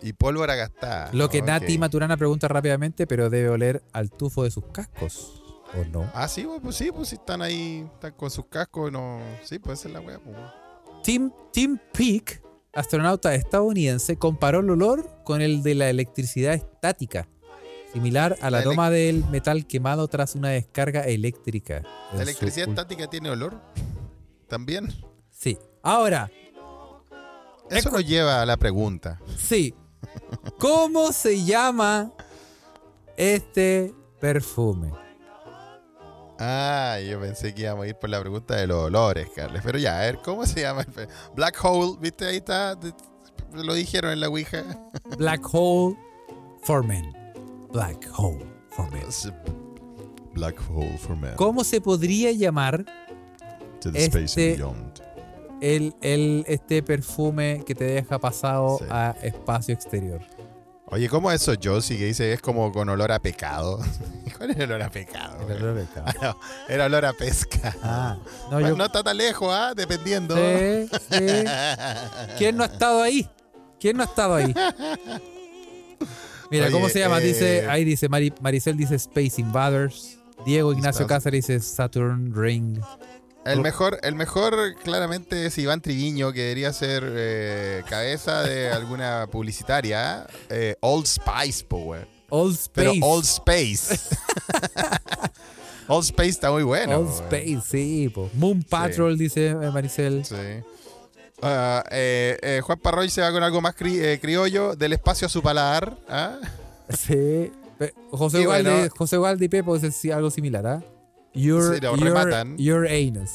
Y 0.02 0.12
pólvora 0.12 0.54
gastada. 0.56 1.10
Lo 1.12 1.28
que. 1.30 1.40
Nati 1.42 1.78
Maturana 1.78 2.16
pregunta 2.16 2.48
rápidamente, 2.48 3.06
pero 3.06 3.30
debe 3.30 3.48
oler 3.48 3.82
al 3.92 4.10
tufo 4.10 4.44
de 4.44 4.50
sus 4.50 4.64
cascos. 4.66 5.42
¿O 5.74 5.84
no? 5.90 6.08
Ah, 6.14 6.28
sí, 6.28 6.42
pues, 6.44 6.60
pues 6.62 6.76
sí, 6.76 6.90
pues 6.92 7.08
si 7.08 7.16
están 7.16 7.42
ahí, 7.42 7.86
están 7.94 8.12
con 8.12 8.30
sus 8.30 8.46
cascos, 8.46 8.92
no. 8.92 9.20
Sí, 9.42 9.58
puede 9.58 9.76
ser 9.76 9.90
la 9.92 10.00
weá, 10.00 10.18
pues. 10.20 10.36
Tim, 11.02 11.30
Tim 11.52 11.78
Peake, 11.92 12.40
astronauta 12.72 13.34
estadounidense, 13.34 14.16
comparó 14.16 14.60
el 14.60 14.70
olor 14.70 15.08
con 15.24 15.40
el 15.42 15.62
de 15.62 15.74
la 15.74 15.88
electricidad 15.90 16.54
estática, 16.54 17.26
similar 17.96 18.36
al 18.42 18.52
La 18.52 18.58
aroma 18.58 18.90
del 18.90 19.24
metal 19.30 19.66
quemado 19.66 20.06
tras 20.06 20.34
una 20.34 20.50
descarga 20.50 21.04
eléctrica. 21.06 21.82
¿La 22.14 22.22
electricidad 22.24 22.68
estática 22.68 23.06
tiene 23.08 23.30
olor? 23.30 23.58
¿También? 24.48 24.92
Sí. 25.30 25.56
Ahora, 25.82 26.30
Eso 27.70 27.90
nos 27.90 28.04
lleva 28.06 28.42
a 28.42 28.46
la 28.46 28.58
pregunta. 28.58 29.18
sí. 29.38 29.74
¿Cómo 30.58 31.10
se 31.12 31.42
llama 31.44 32.12
este 33.16 33.92
perfume? 34.20 34.92
Ah, 36.38 36.98
yo 37.00 37.18
pensé 37.20 37.54
que 37.54 37.62
íbamos 37.62 37.84
a 37.86 37.88
ir 37.88 37.94
por 37.96 38.10
la 38.10 38.20
pregunta 38.20 38.56
de 38.56 38.66
los 38.66 38.76
olores, 38.84 39.28
Carles. 39.34 39.62
Pero 39.64 39.78
ya, 39.78 39.98
a 39.98 40.02
ver, 40.02 40.18
¿cómo 40.22 40.44
se 40.46 40.60
llama? 40.60 40.82
el 40.82 40.86
pe- 40.88 41.08
Black 41.34 41.58
Hole, 41.64 41.96
¿viste? 42.00 42.26
Ahí 42.26 42.36
está. 42.36 42.78
Lo 43.54 43.72
dijeron 43.74 44.12
en 44.12 44.20
la 44.20 44.28
Ouija. 44.28 44.62
Black 45.18 45.42
Hole 45.52 45.96
for 46.62 46.84
Men. 46.84 47.12
Black 47.76 48.08
Hole 48.16 48.38
for 48.70 48.90
Men. 48.90 49.04
Black 50.32 50.56
Hole 50.70 50.96
for 50.98 51.14
Man. 51.14 51.34
¿Cómo 51.36 51.62
se 51.62 51.82
podría 51.82 52.32
llamar 52.32 52.86
To 53.80 53.92
the 53.92 54.04
space 54.04 54.16
and 54.16 54.24
este- 54.24 54.54
beyond. 54.56 55.02
el, 55.60 55.94
el, 56.00 56.44
este 56.48 56.82
perfume 56.82 57.62
que 57.66 57.74
te 57.74 57.84
deja 57.84 58.18
pasado 58.18 58.78
Sí. 58.78 58.86
a 58.88 59.14
espacio 59.22 59.74
exterior. 59.74 60.22
Oye, 60.86 61.06
¿cómo 61.10 61.30
eso 61.30 61.52
Josie 61.62 61.98
que 61.98 62.06
dice 62.06 62.32
es 62.32 62.40
como 62.40 62.72
con 62.72 62.88
olor 62.88 63.12
a 63.12 63.18
pecado? 63.18 63.78
¿Cuál 64.38 64.52
es 64.52 64.56
el 64.56 64.62
olor 64.72 64.82
a 64.84 64.88
pecado? 64.90 65.46
El 65.50 65.62
olor 65.62 65.74
de 65.74 65.84
cava. 65.86 66.06
Ah, 66.08 66.14
no, 66.22 66.36
era 66.74 66.86
olor 66.86 67.04
a 67.04 67.12
pesca. 67.12 67.76
Ah, 67.82 68.16
no, 68.44 68.50
Bueno, 68.52 68.68
yo. 68.70 68.76
no 68.76 68.84
está 68.86 69.02
tan 69.02 69.18
lejos, 69.18 69.48
¿ah? 69.52 69.74
Dependiendo. 69.76 70.34
Sí, 70.34 70.88
sí. 71.10 71.26
¿Quién 72.38 72.56
no 72.56 72.62
ha 72.62 72.66
estado 72.68 73.02
ahí? 73.02 73.28
¿Quién 73.78 73.98
no 73.98 74.02
ha 74.02 74.06
estado 74.06 74.36
ahí? 74.36 74.54
Mira, 76.50 76.64
Oye, 76.66 76.72
¿cómo 76.72 76.88
se 76.88 77.00
llama? 77.00 77.18
Dice, 77.20 77.58
eh, 77.58 77.68
ahí 77.68 77.84
dice 77.84 78.08
Mari- 78.08 78.32
Maricel 78.40 78.76
dice 78.76 78.94
Space 78.96 79.40
Invaders. 79.40 80.18
Diego 80.44 80.72
Ignacio 80.72 81.06
Cáceres 81.06 81.46
dice 81.46 81.60
Saturn 81.60 82.32
Ring. 82.34 82.78
El 83.44 83.60
mejor, 83.60 83.98
el 84.02 84.14
mejor 84.16 84.74
claramente 84.82 85.46
es 85.46 85.56
Iván 85.58 85.80
Triviño, 85.80 86.32
que 86.32 86.40
debería 86.42 86.72
ser 86.72 87.04
eh, 87.06 87.82
cabeza 87.88 88.42
de 88.42 88.68
alguna 88.70 89.28
publicitaria. 89.30 90.26
eh, 90.50 90.76
Old 90.80 91.06
Spice, 91.06 91.64
po, 91.64 91.78
güey. 91.78 92.02
Old 92.28 92.58
Pero 92.72 92.90
Space. 92.92 93.06
Old 93.06 93.24
Space. 93.24 94.00
Old 95.88 96.04
Space 96.04 96.28
está 96.30 96.50
muy 96.50 96.64
bueno. 96.64 96.98
Old. 96.98 97.10
Space, 97.10 97.60
sí, 97.70 98.08
po. 98.12 98.28
Moon 98.34 98.62
Patrol, 98.64 99.16
dice 99.16 99.54
Maricel. 99.54 100.24
Sí. 100.24 100.34
Ah, 101.42 101.84
eh, 101.90 102.38
eh, 102.42 102.60
Juan 102.62 102.78
Parroy 102.78 103.10
se 103.10 103.20
va 103.20 103.30
con 103.30 103.42
algo 103.42 103.60
más 103.60 103.76
cri- 103.76 104.00
eh, 104.02 104.18
criollo, 104.20 104.74
del 104.74 104.92
espacio 104.94 105.26
a 105.26 105.28
su 105.28 105.42
paladar. 105.42 105.96
¿ah? 106.08 106.38
Sí. 106.90 107.52
José 108.10 108.46
Ugalde, 108.46 108.70
bueno. 108.72 108.94
José 108.96 109.18
y 109.44 109.48
Pepo 109.48 109.78
sí, 109.78 110.10
algo 110.10 110.30
similar, 110.30 110.66
¿ah? 110.66 110.82
Your, 111.34 111.74
Sí, 111.74 111.80
your, 111.82 112.00
rematan. 112.00 112.56
your 112.56 112.86
anus. 112.88 113.30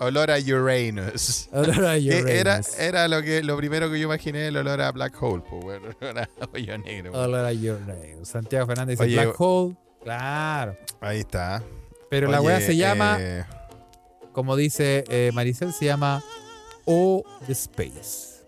Olor 0.00 0.30
a 0.30 0.36
Uranus. 0.38 1.48
Olor 1.52 1.84
a 1.86 1.94
Que 1.98 2.20
Uranus. 2.22 2.28
era, 2.28 2.60
era 2.78 3.08
lo 3.08 3.22
que 3.22 3.42
lo 3.42 3.56
primero 3.56 3.90
que 3.90 3.98
yo 3.98 4.04
imaginé, 4.04 4.48
el 4.48 4.56
olor 4.58 4.80
a 4.82 4.92
Black 4.92 5.20
Hole, 5.20 5.42
pues 5.48 5.64
bueno, 5.64 5.86
olor 6.02 6.18
a 6.18 6.28
hoyo 6.52 6.78
negro. 6.78 7.12
Olor 7.18 7.46
a 7.46 7.50
Uranus. 7.52 8.28
Santiago 8.28 8.66
Fernández 8.66 8.98
dice 8.98 9.04
Oye, 9.04 9.24
Black 9.26 9.40
Hole. 9.40 9.76
Claro. 10.04 10.76
Ahí 11.00 11.20
está. 11.20 11.62
Pero 12.10 12.30
la 12.30 12.40
weá 12.42 12.60
se 12.60 12.76
llama, 12.76 13.18
como 14.32 14.54
dice 14.54 15.30
Maricel, 15.32 15.72
se 15.72 15.86
llama 15.86 16.22
O 16.90 17.22
the 17.46 17.52
Space. 17.52 18.38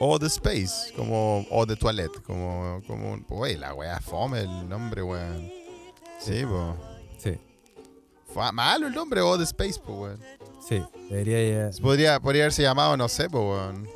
O 0.00 0.18
the 0.18 0.26
Space, 0.26 0.92
como 0.96 1.44
O 1.50 1.66
the 1.66 1.76
Toilet, 1.76 2.10
como, 2.22 2.80
como, 2.86 3.46
la 3.46 3.74
weá 3.74 4.00
fome 4.00 4.40
el 4.40 4.68
nombre, 4.68 5.02
weón. 5.02 5.50
Sí, 6.18 6.42
pues. 6.46 6.74
Sí, 7.18 7.38
Fue 8.32 8.50
malo 8.52 8.86
el 8.86 8.94
nombre, 8.94 9.20
O 9.20 9.36
the 9.36 9.44
Space, 9.44 9.78
pues, 9.84 9.98
weón. 9.98 10.20
sí. 10.66 10.82
Debería 11.10 11.70
ya- 11.70 11.82
Podría, 11.82 12.18
podría 12.20 12.42
haberse 12.44 12.62
llamado, 12.62 12.96
no 12.96 13.08
sé, 13.08 13.28
pues, 13.28 13.42
weón. 13.44 13.86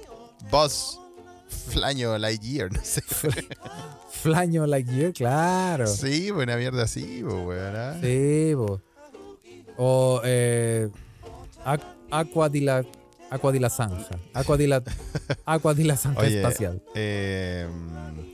Buzz 0.50 0.98
Flaño 1.68 2.16
Lightyear, 2.18 2.70
no 2.72 2.80
sé. 2.82 3.02
Flaño 4.10 4.66
Lightyear, 4.66 5.12
claro. 5.12 5.86
Sí, 5.86 6.24
Sí, 6.24 6.30
buena 6.30 6.56
mierda 6.56 6.82
así, 6.82 7.22
pues, 7.22 7.34
weón. 7.46 7.76
¿ah? 7.76 7.96
po. 8.56 8.80
O 9.76 10.20
eh, 10.24 10.88
Aqua 12.10 12.48
di 12.48 12.60
la 12.60 12.84
Aqua 13.30 13.52
di 13.52 13.58
la 13.60 13.70
Zanja. 13.70 14.18
Aqua 14.34 14.56
di 14.56 14.66
la, 14.66 14.82
Aqua 15.44 15.72
la 15.74 15.96
Zanja 15.96 16.20
Oye, 16.20 16.36
espacial. 16.40 16.82
Eh, 16.94 17.68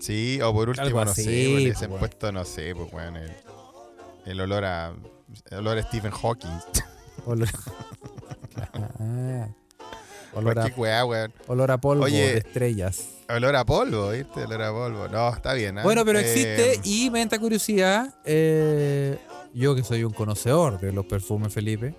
sí, 0.01 0.41
o 0.43 0.53
por 0.55 0.69
último, 0.71 0.87
Algo 0.87 1.05
no 1.05 1.11
así, 1.11 1.23
sé, 1.25 1.31
pues, 1.51 1.63
le 1.63 1.69
pues, 1.73 1.83
han 1.83 1.89
weón. 1.91 2.01
puesto, 2.01 2.33
no 2.33 2.45
sé, 2.45 2.75
pues, 2.75 2.93
weón, 2.93 3.17
el, 3.17 3.33
el 4.25 4.41
olor 4.41 4.65
a. 4.65 4.95
El 5.51 5.59
olor 5.59 5.79
a 5.79 5.83
Stephen 5.83 6.11
Hawking. 6.13 6.59
Olor, 7.27 7.49
Ah. 8.99 9.49
olor, 10.35 10.59
a, 10.59 11.05
weón. 11.05 11.33
olor 11.47 11.71
a 11.71 11.79
polvo 11.79 12.05
Oye, 12.05 12.33
de 12.33 12.39
estrellas. 12.39 13.05
Olor 13.29 13.55
a 13.57 13.65
polvo, 13.67 14.11
¿viste? 14.11 14.45
Olor 14.45 14.63
a 14.63 14.73
polvo. 14.73 15.09
No, 15.09 15.29
está 15.31 15.53
bien, 15.53 15.79
¿ah? 15.79 15.83
Bueno, 15.83 16.05
pero 16.07 16.21
Eh, 16.21 16.23
existe 16.23 16.81
y 16.89 17.11
me 17.11 17.21
entra 17.21 17.39
curiosidad. 17.39 18.15
eh, 18.25 19.19
yo 19.53 19.75
que 19.75 19.83
soy 19.83 20.05
un 20.05 20.13
conocedor 20.13 20.79
de 20.81 20.93
los 20.93 21.05
perfumes, 21.07 21.53
Felipe. 21.53 21.95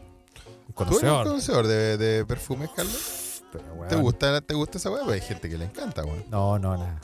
Un 0.80 0.86
¿Tú 0.90 0.98
eres 1.00 1.04
un 1.04 1.10
conocedor. 1.10 1.28
conocedor 1.28 1.68
de, 1.68 1.98
de 1.98 2.26
perfumes, 2.26 2.70
Carlos? 2.76 3.42
pero, 3.52 3.88
¿Te 3.88 3.96
gusta, 3.96 4.42
¿Te 4.42 4.54
gusta 4.54 4.78
esa 4.78 4.90
weá? 4.92 5.04
Pues 5.04 5.22
hay 5.22 5.28
gente 5.28 5.50
que 5.50 5.58
le 5.58 5.66
encanta, 5.66 6.04
weón. 6.04 6.24
No, 6.30 6.60
no, 6.60 6.78
nada. 6.78 7.02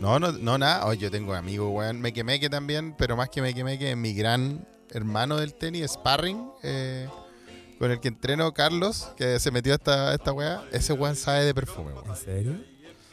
No, 0.00 0.18
no, 0.18 0.32
no, 0.32 0.58
nada. 0.58 0.86
Oye, 0.86 0.98
yo 1.00 1.10
tengo 1.10 1.34
amigos, 1.34 1.68
weón. 1.72 2.00
Me 2.00 2.12
quemé 2.12 2.40
que 2.40 2.50
también, 2.50 2.94
pero 2.98 3.16
más 3.16 3.28
que 3.28 3.40
me 3.42 3.54
quemé 3.54 3.78
que 3.78 3.94
mi 3.94 4.14
gran 4.14 4.66
hermano 4.90 5.36
del 5.36 5.54
tenis, 5.54 5.92
Sparring, 5.92 6.50
eh, 6.62 7.08
con 7.78 7.90
el 7.92 8.00
que 8.00 8.08
entreno, 8.08 8.52
Carlos, 8.54 9.10
que 9.16 9.38
se 9.38 9.50
metió 9.52 9.72
a 9.72 9.76
esta, 9.76 10.14
esta 10.14 10.32
weá. 10.32 10.64
Ese 10.72 10.92
weón 10.94 11.14
sabe 11.14 11.44
de 11.44 11.54
perfume, 11.54 11.92
weón. 11.92 12.08
¿En 12.10 12.16
serio? 12.16 12.56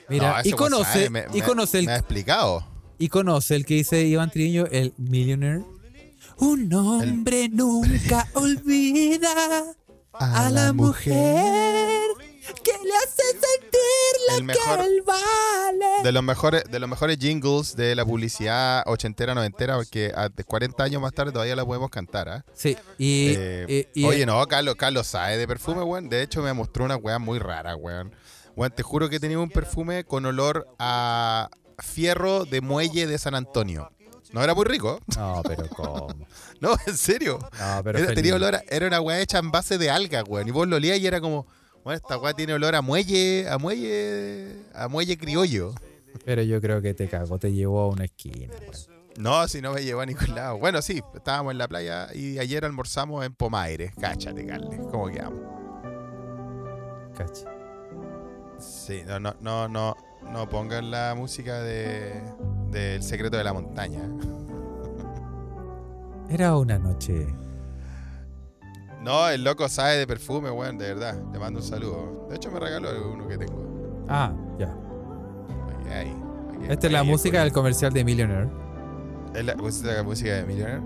Mira, 0.10 0.42
No, 0.44 0.50
y 0.50 0.52
conoce, 0.54 0.84
sabe, 0.92 1.10
me- 1.10 1.26
y 1.34 1.40
me- 1.40 1.44
conoce 1.44 1.80
el, 1.80 1.86
Me 1.88 1.92
ha 1.92 1.98
explicado. 1.98 2.66
y 2.98 3.10
conoce 3.10 3.56
el 3.56 3.66
que 3.66 3.74
dice 3.76 4.02
Iván 4.04 4.32
Triviño, 4.32 4.66
el 4.72 4.94
Millionaire. 4.98 5.64
Un 6.38 6.74
hombre 6.74 7.50
nunca 7.50 8.28
olvida 8.34 9.64
a 10.14 10.50
la 10.50 10.74
mujer 10.74 12.02
que 12.64 12.72
le 12.72 12.96
hace 13.04 13.24
sentir 13.32 14.38
lo 14.38 14.44
mejor- 14.44 14.78
que 14.80 14.86
él 14.86 15.02
vale. 15.06 16.04
De 16.04 16.12
los 16.12 16.24
mejores, 16.24 16.64
de 16.70 16.80
los 16.80 16.90
mejores 16.90 17.18
jingles 17.18 17.76
de 17.76 17.96
la 17.96 18.06
publicidad 18.06 18.84
ochentera, 18.86 19.34
noventera, 19.34 19.76
porque 19.76 20.12
a 20.16 20.30
de 20.30 20.44
40 20.44 20.84
años 20.84 21.02
más 21.02 21.12
tarde 21.14 21.32
todavía 21.32 21.56
la 21.56 21.66
podemos 21.66 21.90
cantar, 21.90 22.30
¿ah? 22.30 22.46
Sí, 22.54 22.78
y, 22.98 23.34
Eh, 23.38 23.88
y- 23.94 24.02
y- 24.02 24.06
oye, 24.06 24.26
no, 24.26 24.46
Carlos, 24.48 24.76
Carlos 24.76 25.08
sabe 25.08 25.38
de 25.38 25.48
perfume, 25.48 25.82
weón. 25.84 26.08
De 26.10 26.22
hecho, 26.22 26.42
me 26.42 26.54
mostró 26.54 26.86
una 26.86 26.96
weá 26.98 27.18
muy 27.20 27.40
rara, 27.40 27.76
weón. 27.76 28.14
Weón, 28.56 28.72
te 28.76 28.84
juro 28.84 29.10
que 29.10 29.20
tenía 29.20 29.40
un 29.40 29.50
perfume 29.50 30.04
con 30.06 30.26
olor 30.26 30.68
a 30.80 31.50
fierro 31.80 32.46
de 32.46 32.62
muelle 32.62 33.06
de 33.08 33.18
San 33.18 33.36
Antonio. 33.36 33.92
No 34.34 34.44
era 34.44 34.54
muy 34.56 34.66
rico. 34.66 35.00
No, 35.18 35.42
pero 35.48 35.68
¿cómo? 35.70 36.08
No, 36.62 36.76
en 36.88 36.98
serio. 36.98 37.40
No, 37.60 37.82
pero 37.84 38.00
Era, 38.00 38.14
tenía 38.14 38.36
olor 38.36 38.56
a- 38.56 38.64
era 38.70 38.88
una 38.88 39.00
weá 39.02 39.20
hecha 39.20 39.40
en 39.40 39.52
base 39.52 39.78
de 39.78 39.90
alga, 39.90 40.24
weón. 40.24 40.48
Y 40.48 40.52
vos 40.52 40.68
lo 40.68 40.78
olías 40.78 40.98
y 41.00 41.06
era 41.08 41.20
como, 41.22 41.46
bueno, 41.84 41.98
esta 41.98 42.18
weá 42.18 42.34
tiene 42.34 42.54
olor 42.54 42.76
a 42.76 42.82
muelle, 42.82 43.48
a 43.50 43.58
muelle, 43.58 44.56
a 44.74 44.88
muelle 44.88 45.18
criollo. 45.18 45.74
Pero 46.24 46.42
yo 46.44 46.60
creo 46.62 46.82
que 46.82 46.94
te 46.94 47.08
cagó, 47.10 47.38
te 47.38 47.52
llevó 47.52 47.82
a 47.82 47.88
una 47.90 48.06
esquina. 48.06 48.54
weón. 48.62 48.96
No, 49.18 49.48
si 49.48 49.62
no 49.62 49.74
me 49.74 49.84
llevó 49.84 50.02
a 50.02 50.06
ningún 50.06 50.34
lado. 50.36 50.58
Bueno, 50.58 50.82
sí, 50.82 51.02
estábamos 51.14 51.52
en 51.52 51.58
la 51.58 51.68
playa 51.68 52.10
y 52.14 52.38
ayer 52.40 52.66
almorzamos 52.66 53.26
en 53.26 53.34
Pomaire. 53.34 53.94
Cáchate, 54.00 54.46
Carles. 54.46 54.80
¿Cómo 54.92 55.08
quedamos? 55.08 55.40
Cacha. 57.18 57.46
Sí, 58.60 59.04
no, 59.06 59.20
no, 59.20 59.36
no, 59.42 59.68
no, 59.68 59.96
no 60.32 60.48
pongan 60.50 60.92
la 60.92 61.14
música 61.16 61.60
de 61.60 62.22
del 62.72 63.02
secreto 63.04 63.38
de 63.38 63.44
la 63.44 63.54
montaña. 63.54 64.02
Era 66.30 66.58
una 66.58 66.78
noche. 66.78 67.28
No, 69.02 69.30
el 69.30 69.44
loco 69.44 69.70
sabe 69.70 69.98
de 69.98 70.08
perfume, 70.08 70.50
weón, 70.50 70.78
de 70.78 70.94
verdad. 70.94 71.16
Le 71.32 71.38
mando 71.40 71.60
un 71.60 71.66
saludo. 71.66 72.26
De 72.30 72.36
hecho, 72.38 72.50
me 72.52 72.60
regaló 72.60 72.90
uno 73.14 73.28
que 73.28 73.38
tengo. 73.38 74.04
Ah, 74.10 74.34
ya. 74.58 74.76
Ahí. 75.96 76.12
Aquí- 76.58 76.66
Esta 76.68 76.88
es 76.88 76.94
la 76.94 77.04
música 77.04 77.42
del 77.44 77.54
comercial 77.54 77.94
de 77.94 78.04
Millionaire. 78.04 78.50
Es 79.36 79.46
la, 79.46 79.54
la 79.54 80.04
música 80.04 80.34
de 80.34 80.44
Millionaire. 80.46 80.82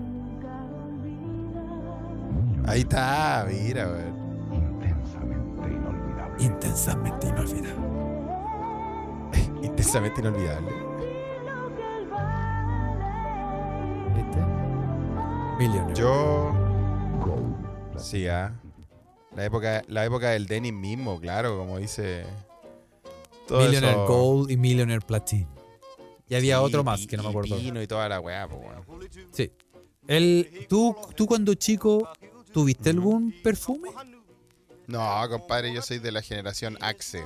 Ahí 2.66 2.80
está, 2.80 3.46
mira, 3.48 3.86
weón. 3.88 4.20
intensamente 4.82 5.68
inolvidable. 5.72 6.44
Intensamente 6.44 7.26
inolvidable. 7.28 7.89
Intensamente 9.62 10.20
inolvidable. 10.20 10.70
¿Viste? 14.14 14.40
Millionaire. 15.58 15.94
Yo. 15.94 16.52
Sí, 17.98 18.26
ah. 18.28 18.52
La 19.36 19.44
época, 19.44 19.82
la 19.88 20.04
época 20.04 20.30
del 20.30 20.46
denim 20.46 20.78
mismo, 20.80 21.20
claro, 21.20 21.56
como 21.58 21.78
dice. 21.78 22.24
todo 23.46 23.60
Millionaire 23.60 23.96
eso- 23.96 24.06
Gold 24.06 24.50
y 24.50 24.56
Millionaire 24.56 25.04
Platinum. 25.04 25.48
Y 26.28 26.34
había 26.36 26.58
Sí, 26.58 26.64
otro 26.64 26.84
más 26.84 27.00
y- 27.00 27.06
que 27.06 27.16
no 27.16 27.24
me 27.24 27.28
y 27.28 27.32
acuerdo. 27.32 27.56
Vino 27.56 27.82
y 27.82 27.86
toda 27.86 28.08
la 28.08 28.20
weá, 28.20 28.48
pues, 28.48 28.60
weón. 28.60 29.08
Sí. 29.32 29.52
El, 30.06 30.66
¿tú, 30.68 30.96
¿Tú 31.16 31.26
cuando 31.26 31.54
chico 31.54 32.08
tuviste 32.52 32.90
algún 32.90 33.34
perfume? 33.42 33.90
No, 34.86 35.28
compadre, 35.28 35.72
yo 35.72 35.82
soy 35.82 35.98
de 35.98 36.10
la 36.12 36.22
generación 36.22 36.76
Axe. 36.80 37.24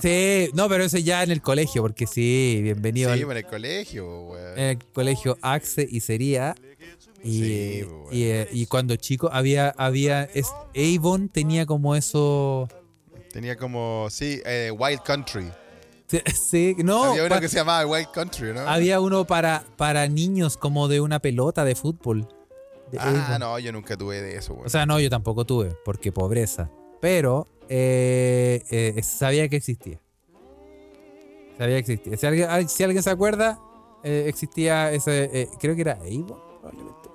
Sí, 0.00 0.50
no, 0.54 0.68
pero 0.68 0.84
ese 0.84 1.02
ya 1.02 1.22
en 1.22 1.30
el 1.30 1.40
colegio, 1.40 1.82
porque 1.82 2.06
sí, 2.06 2.60
bienvenido 2.62 3.12
Sí, 3.14 3.22
al- 3.22 3.30
en 3.30 3.36
el 3.38 3.46
colegio, 3.46 4.22
weón. 4.28 4.58
en 4.58 4.64
el 4.64 4.78
colegio 4.92 5.38
Axe 5.42 5.86
y 5.90 6.00
sería. 6.00 6.54
Y, 7.24 7.40
Sí, 7.42 7.82
bueno. 7.82 8.08
y, 8.12 8.22
eh, 8.24 8.48
y 8.52 8.66
cuando 8.66 8.94
chico 8.96 9.30
había, 9.32 9.70
había 9.78 10.24
es, 10.24 10.48
Avon 10.76 11.28
tenía 11.28 11.64
como 11.66 11.96
eso. 11.96 12.68
Tenía 13.32 13.56
como, 13.56 14.08
sí, 14.10 14.40
eh, 14.44 14.70
Wild 14.76 15.00
Country. 15.02 15.50
Sí, 16.08 16.20
sí, 16.50 16.76
no, 16.84 17.04
Había 17.04 17.24
uno 17.24 17.40
que 17.40 17.48
se 17.48 17.56
llamaba 17.56 17.84
Wild 17.84 18.10
Country, 18.12 18.52
¿no? 18.52 18.60
había 18.60 19.00
uno 19.00 19.26
para, 19.26 19.64
para 19.76 20.06
niños 20.06 20.56
como 20.56 20.86
de 20.88 21.00
una 21.00 21.18
pelota 21.18 21.64
de 21.64 21.74
fútbol. 21.74 22.28
de 22.92 22.98
Ah, 23.00 23.26
Avon. 23.28 23.40
no, 23.40 23.58
yo 23.58 23.72
nunca 23.72 23.96
tuve 23.96 24.20
de 24.22 24.36
eso, 24.36 24.52
weón. 24.54 24.66
O 24.66 24.68
sea, 24.70 24.86
no, 24.86 25.00
yo 25.00 25.10
tampoco 25.10 25.44
tuve, 25.44 25.74
porque 25.84 26.12
pobreza. 26.12 26.70
Pero 27.00 27.48
eh, 27.68 28.62
eh, 28.70 29.02
sabía 29.02 29.48
que 29.48 29.56
existía. 29.56 30.00
Sabía 31.58 31.76
que 31.82 31.92
existía. 31.92 32.16
Si 32.16 32.26
alguien, 32.26 32.48
ay, 32.50 32.68
si 32.68 32.82
alguien 32.84 33.02
se 33.02 33.10
acuerda, 33.10 33.58
eh, 34.04 34.24
existía 34.28 34.92
ese. 34.92 35.24
eh, 35.32 35.48
creo 35.58 35.74
que 35.74 35.80
era 35.82 35.92
Avon, 35.92 36.26
probablemente. 36.60 37.08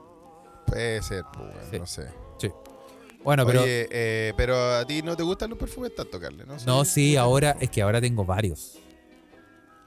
Puede 0.67 1.01
ser, 1.03 1.23
pues, 1.33 1.49
Sí. 1.71 1.79
no 1.79 1.85
sé. 1.87 2.07
Bueno, 3.23 3.45
pero. 3.45 3.61
Oye, 3.61 4.33
pero 4.35 4.55
a 4.77 4.83
ti 4.85 5.03
no 5.03 5.15
te 5.15 5.21
gustan 5.21 5.51
los 5.51 5.59
perfumes 5.59 5.93
tanto, 5.93 6.19
Carle, 6.19 6.43
¿no? 6.43 6.57
no, 6.65 6.83
sí, 6.85 7.15
ahora. 7.17 7.55
Es 7.59 7.69
que 7.69 7.81
ahora 7.83 8.01
tengo 8.01 8.25
varios. 8.25 8.79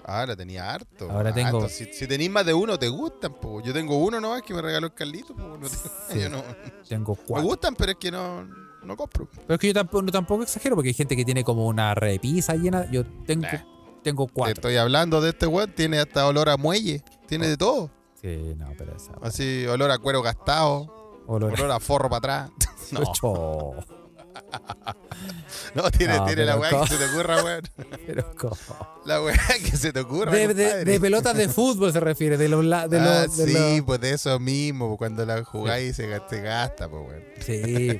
Ahora 0.04 0.36
tenía 0.36 0.70
harto. 0.72 1.10
Ahora 1.10 1.30
harto. 1.30 1.42
tengo- 1.42 1.68
Si, 1.68 1.86
si 1.92 2.06
tenís 2.06 2.30
más 2.30 2.46
de 2.46 2.54
uno, 2.54 2.78
te 2.78 2.88
gustan, 2.88 3.32
po. 3.34 3.60
Yo 3.60 3.72
tengo 3.72 3.96
uno 3.96 4.20
nomás 4.20 4.42
que 4.42 4.54
me 4.54 4.62
regaló 4.62 4.86
el 4.86 4.94
Carlito, 4.94 5.34
po. 5.34 5.42
No 5.58 5.66
te- 5.68 5.76
Sí. 5.76 6.20
yo 6.20 6.28
no- 6.30 6.44
Tengo 6.88 7.16
Me 7.16 7.22
cuatro. 7.26 7.48
gustan, 7.48 7.74
pero 7.74 7.90
es 7.92 7.98
que 7.98 8.12
no, 8.12 8.46
no 8.84 8.96
compro. 8.96 9.28
Pero 9.32 9.54
es 9.54 9.58
que 9.60 9.66
yo 9.68 9.74
tampoco, 9.74 10.06
tampoco 10.10 10.42
exagero 10.42 10.74
porque 10.76 10.88
hay 10.88 10.94
gente 10.94 11.16
que 11.16 11.24
tiene 11.24 11.44
como 11.44 11.66
una 11.66 11.94
repisa 11.94 12.54
llena. 12.54 12.90
Yo 12.90 13.04
tengo, 13.26 13.42
Nah. 13.50 13.64
tengo 14.02 14.26
Te 14.26 14.32
cuatro. 14.32 14.52
estoy 14.54 14.76
hablando 14.76 15.20
de 15.20 15.30
este 15.30 15.46
weón, 15.46 15.72
tiene 15.74 15.98
hasta 15.98 16.26
olor 16.26 16.48
a 16.48 16.56
muelle, 16.56 17.02
tiene 17.26 17.48
de 17.48 17.56
todo. 17.56 17.90
Sí, 18.20 18.54
no, 18.56 18.72
pero 18.78 18.96
esa. 18.96 19.12
Así, 19.22 19.66
olor 19.66 19.90
a 19.90 19.98
cuero 19.98 20.22
gastado, 20.22 21.02
Olor 21.26 21.52
olor 21.54 21.70
a 21.70 21.80
forro 21.80 22.08
para 22.10 22.44
atrás. 22.44 22.50
No, 25.74 25.82
no, 25.84 25.90
tiene, 25.90 26.16
No, 26.16 26.26
tiene 26.26 26.44
la 26.44 26.56
weá 26.56 26.70
que 26.80 26.86
se 26.88 26.96
te 26.98 27.04
ocurra, 27.06 27.42
weón. 27.44 27.62
pero 28.06 28.34
¿cómo? 28.36 28.56
La 29.04 29.22
weá 29.22 29.36
que 29.62 29.76
se 29.76 29.92
te 29.92 30.00
ocurra. 30.00 30.32
De, 30.32 30.52
de- 30.54 30.84
de 30.84 31.00
pelotas 31.00 31.36
de 31.36 31.48
fútbol 31.48 31.92
se 31.92 32.00
refiere, 32.00 32.36
de 32.36 32.48
los. 32.48 32.62
De 32.62 33.00
los 33.00 33.08
Ah, 33.08 33.26
sí, 33.28 33.80
pues 33.86 34.00
de 34.00 34.12
eso 34.12 34.38
mismo, 34.40 34.88
pues, 34.88 34.98
cuando 34.98 35.24
la 35.24 35.44
jugáis 35.44 35.96
se, 35.96 36.08
se 36.28 36.40
gasta, 36.40 36.88
pues, 36.88 37.02
weón. 37.08 37.22
Sí. 37.40 37.98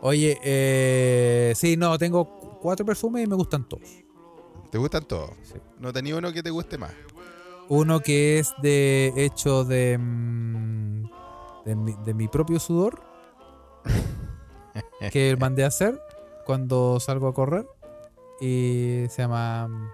Oye, 0.00 0.38
eh, 0.42 1.52
sí, 1.56 1.76
no, 1.76 1.96
tengo 1.98 2.24
cu- 2.24 2.58
cuatro 2.60 2.84
perfumes 2.84 3.24
y 3.24 3.26
me 3.26 3.34
gustan 3.36 3.66
todos. 3.68 3.88
¿Te 4.70 4.78
gustan 4.78 5.04
todos? 5.04 5.30
Sí. 5.42 5.54
No 5.78 5.92
tenía 5.92 6.16
uno 6.16 6.32
que 6.32 6.42
te 6.42 6.50
guste 6.50 6.76
más. 6.78 6.92
Uno 7.68 8.00
que 8.00 8.38
es 8.38 8.52
de 8.60 9.12
hecho 9.16 9.64
de, 9.64 9.96
mm, 9.98 11.04
de, 11.64 11.76
mi, 11.76 11.94
de 12.04 12.12
mi 12.14 12.28
propio 12.28 12.58
sudor, 12.60 13.02
que 15.10 15.36
mandé 15.38 15.64
a 15.64 15.68
hacer 15.68 15.98
cuando 16.44 17.00
salgo 17.00 17.28
a 17.28 17.34
correr. 17.34 17.66
Y 18.40 19.04
se 19.08 19.22
llama 19.22 19.90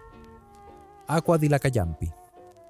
Aqua 1.06 1.38
di 1.38 1.48
la 1.48 1.58
Cayampi. 1.58 2.10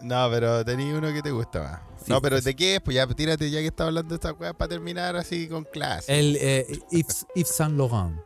No, 0.02 0.28
pero 0.30 0.64
tenía 0.64 0.94
uno 0.96 1.12
que 1.12 1.22
te 1.22 1.30
gusta 1.30 1.60
más. 1.62 1.80
Sí, 2.04 2.10
no, 2.10 2.20
pero. 2.22 2.40
¿de 2.40 2.56
qué 2.56 2.76
es? 2.76 2.80
Pues 2.80 2.94
ya 2.96 3.06
tírate 3.06 3.50
ya 3.50 3.60
que 3.60 3.66
está 3.66 3.84
hablando 3.86 4.08
de 4.10 4.14
esta 4.14 4.32
weá 4.32 4.54
para 4.54 4.68
terminar 4.70 5.16
así 5.16 5.48
con 5.48 5.64
clase. 5.64 6.18
El 6.18 6.36
eh, 6.40 6.66
Yves, 6.90 7.26
Yves 7.34 7.48
Saint 7.54 7.76
Laurent. 7.76 8.18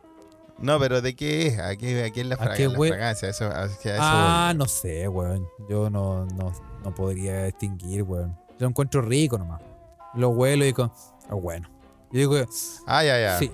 No, 0.57 0.79
pero 0.79 1.01
¿de 1.01 1.15
qué 1.17 1.47
es? 1.47 1.59
¿A 1.59 1.75
qué, 1.75 2.05
a 2.05 2.11
qué 2.11 2.21
es 2.21 2.27
la, 2.27 2.35
¿A 2.35 2.37
fraga- 2.37 2.55
qué 2.55 2.67
la 2.69 2.77
hue- 2.77 2.87
fragancia? 2.87 3.27
Eso, 3.29 3.45
a- 3.47 3.67
que 3.81 3.89
a 3.91 3.95
eso 3.95 4.01
Ah, 4.01 4.53
no 4.55 4.65
sé, 4.67 5.05
weón. 5.09 5.45
Yo 5.69 5.89
no, 5.89 6.25
no, 6.27 6.53
no 6.83 6.95
podría 6.95 7.43
distinguir, 7.43 8.03
weón. 8.03 8.37
Yo 8.51 8.55
lo 8.59 8.67
encuentro 8.67 9.01
rico 9.01 9.37
nomás. 9.37 9.61
Lo 10.13 10.29
huelo 10.29 10.63
y 10.63 10.67
digo, 10.67 10.85
es 11.25 11.41
bueno. 11.41 11.67
Yo 12.11 12.19
digo. 12.19 12.35
Ah, 12.87 13.03
ya, 13.03 13.19
ya. 13.19 13.37
sí, 13.37 13.51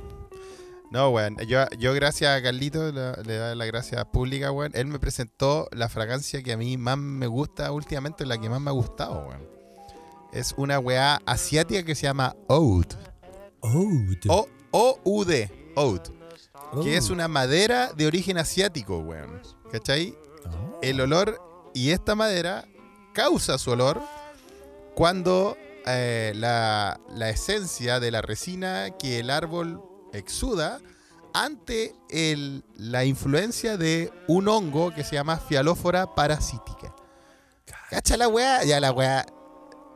No, 0.91 1.09
weón. 1.09 1.37
Yo, 1.47 1.65
yo 1.79 1.93
gracias 1.93 2.37
a 2.37 2.41
Carlito, 2.43 2.91
le, 2.91 3.13
le 3.23 3.37
doy 3.37 3.55
la 3.55 3.65
gracia 3.65 4.03
pública, 4.05 4.51
weón. 4.51 4.71
Él 4.75 4.87
me 4.87 4.99
presentó 4.99 5.67
la 5.71 5.87
fragancia 5.89 6.43
que 6.43 6.51
a 6.51 6.57
mí 6.57 6.77
más 6.77 6.97
me 6.97 7.27
gusta 7.27 7.71
últimamente, 7.71 8.25
la 8.25 8.37
que 8.37 8.49
más 8.49 8.59
me 8.61 8.69
ha 8.69 8.73
gustado, 8.73 9.27
weón. 9.27 9.47
Es 10.33 10.53
una 10.57 10.79
weá 10.79 11.19
asiática 11.25 11.83
que 11.83 11.95
se 11.95 12.03
llama 12.07 12.35
Oud. 12.47 12.85
Oud. 13.61 14.17
O- 14.27 14.47
O-U-D. 14.71 15.73
Oud. 15.75 16.01
Que 16.83 16.95
es 16.95 17.09
una 17.09 17.27
madera 17.27 17.91
de 17.93 18.05
origen 18.07 18.37
asiático, 18.37 18.99
weón. 18.99 19.41
¿Cachai? 19.71 20.15
Oh. 20.45 20.79
el 20.81 20.99
olor 21.01 21.39
y 21.73 21.91
esta 21.91 22.15
madera 22.15 22.65
causa 23.13 23.57
su 23.57 23.71
olor 23.71 24.01
cuando 24.95 25.55
eh, 25.85 26.33
la, 26.35 26.99
la 27.13 27.29
esencia 27.29 27.99
de 27.99 28.11
la 28.11 28.21
resina 28.21 28.89
que 28.97 29.19
el 29.19 29.29
árbol 29.29 29.81
exuda 30.13 30.79
ante 31.33 31.95
el- 32.09 32.63
la 32.77 33.05
influencia 33.05 33.77
de 33.77 34.11
un 34.27 34.47
hongo 34.47 34.93
que 34.93 35.03
se 35.03 35.15
llama 35.15 35.37
Fialófora 35.37 36.13
parasítica. 36.15 36.93
¿Cacha 37.89 38.17
la 38.17 38.27
weá? 38.27 38.63
Ya 38.63 38.79
la 38.79 38.91
weá. 38.91 39.25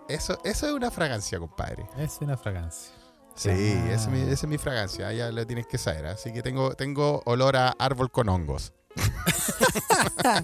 Eso, 0.08 0.38
eso 0.44 0.68
es 0.68 0.74
una 0.74 0.92
fragancia, 0.92 1.40
compadre. 1.40 1.86
Es 1.98 2.18
una 2.22 2.38
fragancia. 2.38 2.92
Sí, 3.36 3.50
Ah. 3.50 3.92
esa 3.92 4.04
es, 4.04 4.08
mi, 4.10 4.22
esa 4.22 4.32
es 4.34 4.48
mi 4.48 4.58
fragancia, 4.58 5.12
ya 5.12 5.30
lo 5.32 5.46
tienes 5.46 5.68
que 5.68 5.78
saber. 5.78 6.06
Así 6.06 6.32
que 6.32 6.42
tengo, 6.42 6.74
tengo 6.76 7.22
olor 7.26 7.58
a 7.58 7.70
árbol 7.80 8.12
con 8.12 8.30
hongos. 8.30 8.72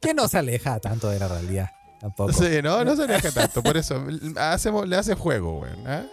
Que 0.00 0.14
no 0.14 0.28
se 0.28 0.38
aleja 0.38 0.78
tanto 0.80 1.08
de 1.10 1.18
la 1.18 1.28
realidad. 1.28 1.70
Tampoco. 2.00 2.32
Sí, 2.32 2.62
no, 2.62 2.84
no 2.84 2.96
se 2.96 3.02
aleja 3.04 3.30
tanto. 3.32 3.62
Por 3.62 3.76
eso 3.76 4.02
hacemos, 4.36 4.88
le 4.88 4.96
hace 4.96 5.14
juego, 5.14 5.58
weón. 5.60 5.86
¿ah? 5.86 6.04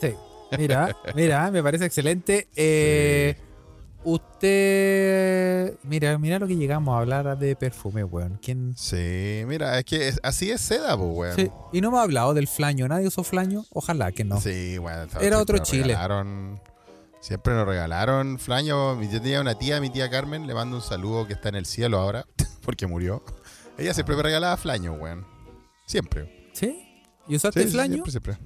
Sí. 0.00 0.14
Mira, 0.58 0.96
mira, 1.14 1.50
me 1.50 1.62
parece 1.62 1.84
excelente. 1.86 2.48
Eh, 2.56 3.36
Usted. 4.04 5.74
Mira, 5.82 6.16
mira 6.18 6.38
lo 6.38 6.46
que 6.46 6.56
llegamos 6.56 6.94
a 6.94 6.98
hablar 7.00 7.38
de 7.38 7.56
perfume, 7.56 8.04
weón. 8.04 8.38
¿Quién? 8.42 8.74
Sí, 8.76 9.42
mira, 9.46 9.78
es 9.78 9.84
que 9.84 10.12
así 10.22 10.50
es 10.50 10.60
seda, 10.60 10.96
pues, 10.96 11.10
weón. 11.12 11.36
Sí, 11.36 11.50
Y 11.72 11.80
no 11.80 11.90
me 11.90 11.98
ha 11.98 12.02
hablado 12.02 12.32
del 12.34 12.46
flaño. 12.46 12.86
¿Nadie 12.88 13.08
usó 13.08 13.24
flaño? 13.24 13.64
Ojalá 13.70 14.12
que 14.12 14.24
no. 14.24 14.40
Sí, 14.40 14.78
bueno, 14.78 15.06
Era 15.20 15.38
otro 15.40 15.58
Chile. 15.58 15.94
regalaron- 15.94 16.60
siempre 17.20 17.54
nos 17.54 17.66
regalaron 17.66 18.38
flaño. 18.38 19.00
Yo 19.02 19.20
tenía 19.20 19.40
una 19.40 19.58
tía, 19.58 19.80
mi 19.80 19.90
tía 19.90 20.08
Carmen, 20.10 20.46
le 20.46 20.54
mando 20.54 20.76
un 20.76 20.82
saludo 20.82 21.26
que 21.26 21.32
está 21.32 21.48
en 21.48 21.56
el 21.56 21.66
cielo 21.66 21.98
ahora, 21.98 22.26
porque 22.62 22.86
murió. 22.86 23.22
Ella 23.78 23.92
siempre 23.92 24.16
me 24.16 24.22
regalaba 24.22 24.56
flaño, 24.56 24.92
weón. 24.94 25.26
Siempre. 25.86 26.48
¿Sí? 26.52 27.02
¿Y 27.28 27.36
usaste 27.36 27.60
Sí, 27.62 27.66
sí, 27.68 27.72
flaño? 27.72 28.04
siempre, 28.04 28.10
siempre. 28.12 28.38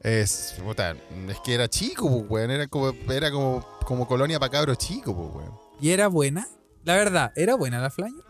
Es, 0.00 0.54
puta, 0.64 0.94
es 1.28 1.40
que 1.40 1.54
era 1.54 1.68
chico, 1.68 2.08
pues, 2.08 2.30
weón. 2.30 2.50
Era 2.50 2.66
como, 2.68 2.92
era 3.10 3.30
como, 3.30 3.64
como 3.84 4.06
colonia 4.06 4.38
para 4.38 4.50
cabros 4.50 4.78
chicos, 4.78 5.14
pues, 5.14 5.34
weón. 5.34 5.58
¿Y 5.80 5.90
era 5.90 6.08
buena? 6.08 6.46
La 6.84 6.94
verdad, 6.96 7.32
¿era 7.36 7.54
buena 7.54 7.80
la 7.80 7.90
flaño? 7.90 8.22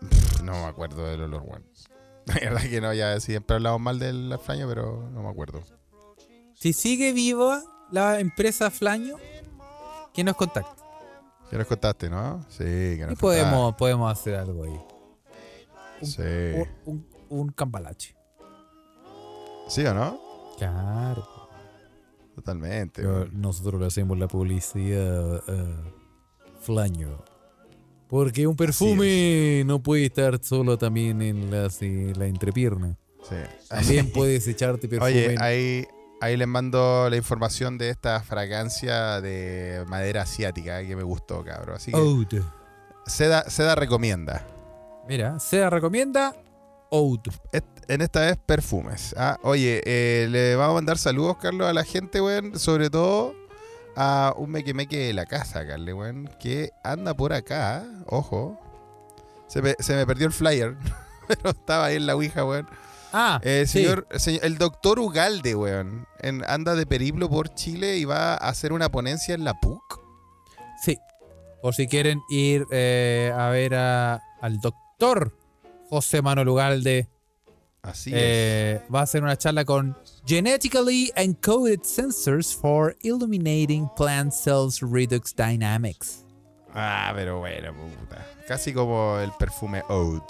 No 0.44 0.52
me 0.52 0.66
acuerdo 0.66 1.04
del 1.06 1.22
olor, 1.22 1.42
weón. 1.44 1.64
La 2.26 2.34
verdad 2.34 2.62
que 2.62 2.80
no, 2.80 2.92
ya 2.92 3.18
siempre 3.20 3.56
hablamos 3.56 3.80
mal 3.80 3.98
del 3.98 4.36
flaño, 4.44 4.68
pero 4.68 5.08
no 5.12 5.22
me 5.22 5.28
acuerdo. 5.28 5.62
Si 6.54 6.72
sigue 6.72 7.12
viva 7.12 7.62
la 7.90 8.18
empresa 8.20 8.70
Flaño, 8.70 9.16
que 10.12 10.24
nos 10.24 10.36
contacte. 10.36 10.82
¿Qué 11.50 11.56
nos 11.56 11.66
contaste, 11.66 12.10
no? 12.10 12.44
Sí, 12.48 12.64
que 12.64 13.02
nos 13.02 13.12
Y 13.12 13.16
podemos, 13.16 13.76
podemos 13.76 14.10
hacer 14.10 14.34
algo 14.34 14.64
ahí. 14.64 14.80
Sí. 16.02 16.22
Un, 16.22 16.68
un, 16.84 17.08
un 17.28 17.48
cambalache. 17.50 18.16
¿Sí 19.68 19.84
o 19.86 19.94
no? 19.94 20.25
Claro. 20.56 21.26
Totalmente. 22.34 23.02
Nosotros 23.32 23.80
le 23.80 23.86
hacemos 23.86 24.18
la 24.18 24.28
publicidad 24.28 25.36
a 25.36 26.60
Flaño. 26.60 27.22
Porque 28.08 28.46
un 28.46 28.54
perfume 28.56 29.62
no 29.66 29.82
puede 29.82 30.06
estar 30.06 30.38
solo 30.42 30.78
también 30.78 31.22
en 31.22 31.50
la, 31.50 31.70
si- 31.70 32.12
la 32.14 32.26
entrepierna. 32.26 32.96
Sí. 33.28 33.36
También 33.68 34.10
puedes 34.14 34.46
echarte 34.46 34.86
perfume. 34.88 35.10
Oye, 35.10 35.32
en- 35.32 35.42
ahí, 35.42 35.86
ahí 36.20 36.36
les 36.36 36.46
mando 36.46 37.08
la 37.10 37.16
información 37.16 37.78
de 37.78 37.90
esta 37.90 38.20
fragancia 38.22 39.20
de 39.20 39.84
madera 39.88 40.22
asiática 40.22 40.80
eh, 40.80 40.86
que 40.86 40.94
me 40.94 41.02
gustó, 41.02 41.42
cabrón. 41.42 41.76
Así 41.76 41.90
que 41.90 41.96
Oud. 41.98 42.28
Seda, 43.06 43.48
Seda 43.50 43.74
recomienda. 43.74 44.46
Mira, 45.08 45.38
se 45.40 45.68
recomienda 45.70 46.34
Oud. 46.90 47.20
Est- 47.52 47.66
En 47.88 48.00
esta 48.00 48.20
vez 48.20 48.36
perfumes. 48.44 49.14
Ah, 49.16 49.38
oye, 49.42 49.80
eh, 49.84 50.26
le 50.28 50.56
vamos 50.56 50.72
a 50.72 50.74
mandar 50.74 50.98
saludos, 50.98 51.36
Carlos, 51.36 51.68
a 51.68 51.72
la 51.72 51.84
gente, 51.84 52.20
weón. 52.20 52.58
Sobre 52.58 52.90
todo 52.90 53.34
a 53.94 54.34
un 54.36 54.50
mequemeque 54.50 54.98
de 54.98 55.12
la 55.12 55.24
casa, 55.26 55.66
Carle, 55.66 55.92
weón. 55.92 56.28
Que 56.40 56.70
anda 56.82 57.14
por 57.14 57.32
acá. 57.32 57.84
Ojo. 58.06 58.58
Se 59.46 59.62
me, 59.62 59.76
se 59.78 59.94
me 59.94 60.04
perdió 60.04 60.26
el 60.26 60.32
flyer. 60.32 60.76
Pero 61.28 61.50
estaba 61.50 61.86
ahí 61.86 61.96
en 61.96 62.06
la 62.06 62.16
ouija, 62.16 62.44
weón. 62.44 62.68
Ah, 63.12 63.40
Eh, 63.44 63.64
sí. 63.68 63.80
señor, 63.84 64.06
señor- 64.16 64.44
el 64.44 64.58
doctor 64.58 64.98
Ugalde, 64.98 65.54
weón, 65.54 66.06
en- 66.18 66.44
anda 66.48 66.74
de 66.74 66.86
periplo 66.86 67.30
por 67.30 67.54
Chile 67.54 67.96
y 67.98 68.04
va 68.04 68.34
a 68.34 68.48
hacer 68.48 68.72
una 68.72 68.90
ponencia 68.90 69.34
en 69.34 69.44
la 69.44 69.54
PUC. 69.54 70.00
Sí. 70.82 70.98
Por 71.62 71.74
si 71.74 71.86
quieren 71.86 72.20
ir 72.28 72.66
eh, 72.72 73.32
a 73.34 73.48
ver 73.50 73.74
a- 73.76 74.20
al 74.42 74.60
doctor 74.60 75.38
José 75.88 76.20
Manuel 76.20 76.48
Ugalde. 76.48 77.08
Así 77.86 78.10
Eh, 78.12 78.82
va 78.92 79.00
a 79.00 79.02
hacer 79.04 79.22
una 79.22 79.36
charla 79.36 79.64
con 79.64 79.96
Genetically 80.26 81.12
Encoded 81.16 81.80
Sensors 81.82 82.54
for 82.54 82.96
Illuminating 83.02 83.88
Plant 83.96 84.32
Cells 84.32 84.80
Redox 84.80 85.34
Dynamics. 85.34 86.08
es. 86.08 86.24
Ah, 86.74 87.12
pero 87.14 87.38
bueno, 87.38 87.72
puta. 87.72 88.26
Casi 88.46 88.72
como 88.72 89.18
el 89.18 89.30
perfume 89.38 89.82
Oud. 89.88 90.22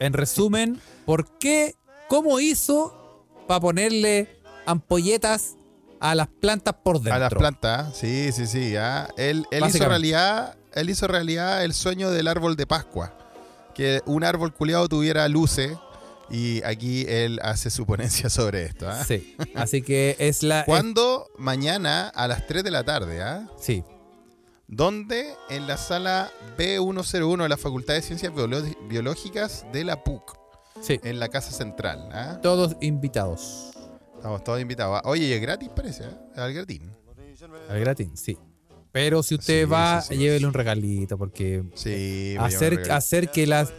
En 0.00 0.12
resumen, 0.12 0.80
¿por 1.06 1.38
qué? 1.38 1.74
¿Cómo 2.08 2.40
hizo 2.40 3.24
para 3.46 3.60
ponerle 3.60 4.40
ampolletas 4.66 5.56
a 6.00 6.14
las 6.14 6.28
plantas 6.28 6.74
por 6.82 6.96
dentro. 6.96 7.14
A 7.14 7.18
las 7.18 7.32
plantas, 7.32 7.96
sí, 7.96 8.30
sí, 8.32 8.46
sí. 8.46 8.76
ah. 8.76 9.08
Él, 9.16 9.46
él 9.50 9.64
hizo 9.66 9.88
realidad, 9.88 10.54
él 10.74 10.90
hizo 10.90 11.06
realidad 11.06 11.64
el 11.64 11.72
sueño 11.72 12.10
del 12.10 12.28
árbol 12.28 12.56
de 12.56 12.66
Pascua. 12.66 13.16
Que 13.74 14.02
un 14.04 14.22
árbol 14.22 14.52
culiado 14.52 14.86
tuviera 14.88 15.26
luces. 15.28 15.76
Y 16.30 16.62
aquí 16.64 17.04
él 17.08 17.38
hace 17.42 17.70
su 17.70 17.84
ponencia 17.86 18.28
sobre 18.30 18.64
esto. 18.64 18.88
¿ah? 18.88 19.04
Sí. 19.04 19.36
Así 19.54 19.82
que 19.82 20.16
es 20.18 20.42
la. 20.42 20.64
¿Cuándo? 20.64 21.28
Mañana 21.38 22.08
a 22.08 22.26
las 22.28 22.46
3 22.46 22.64
de 22.64 22.70
la 22.70 22.82
tarde. 22.84 23.22
¿ah? 23.22 23.48
sí. 23.60 23.84
¿Dónde? 24.66 25.34
En 25.50 25.66
la 25.66 25.76
sala 25.76 26.30
B101 26.56 27.42
de 27.42 27.48
la 27.50 27.56
Facultad 27.58 27.94
de 27.94 28.02
Ciencias 28.02 28.32
Biolo- 28.32 28.74
Biológicas 28.88 29.66
de 29.72 29.84
la 29.84 30.02
PUC, 30.02 30.36
Sí. 30.80 30.98
en 31.04 31.20
la 31.20 31.28
Casa 31.28 31.52
Central. 31.52 32.08
¿ah? 32.12 32.38
Todos 32.42 32.74
invitados. 32.80 33.72
Estamos 34.16 34.42
todos 34.42 34.60
invitados. 34.62 35.00
ah. 35.04 35.08
Oye, 35.08 35.26
y 35.26 35.32
es 35.32 35.40
gratis 35.42 35.68
parece, 35.68 36.04
¿eh? 36.04 36.16
Al 36.36 36.54
gratín. 36.54 36.90
Al 37.68 37.78
gratis, 37.80 38.08
sí. 38.14 38.38
Pero 38.90 39.22
si 39.22 39.34
usted 39.34 39.64
Sí, 39.64 39.70
va, 39.70 40.00
sí, 40.00 40.16
llévele 40.16 40.46
un 40.46 40.54
regalito, 40.54 41.18
porque 41.18 41.62
hacer, 42.38 42.90
hacer 42.90 43.30
que 43.30 43.46
las 43.46 43.72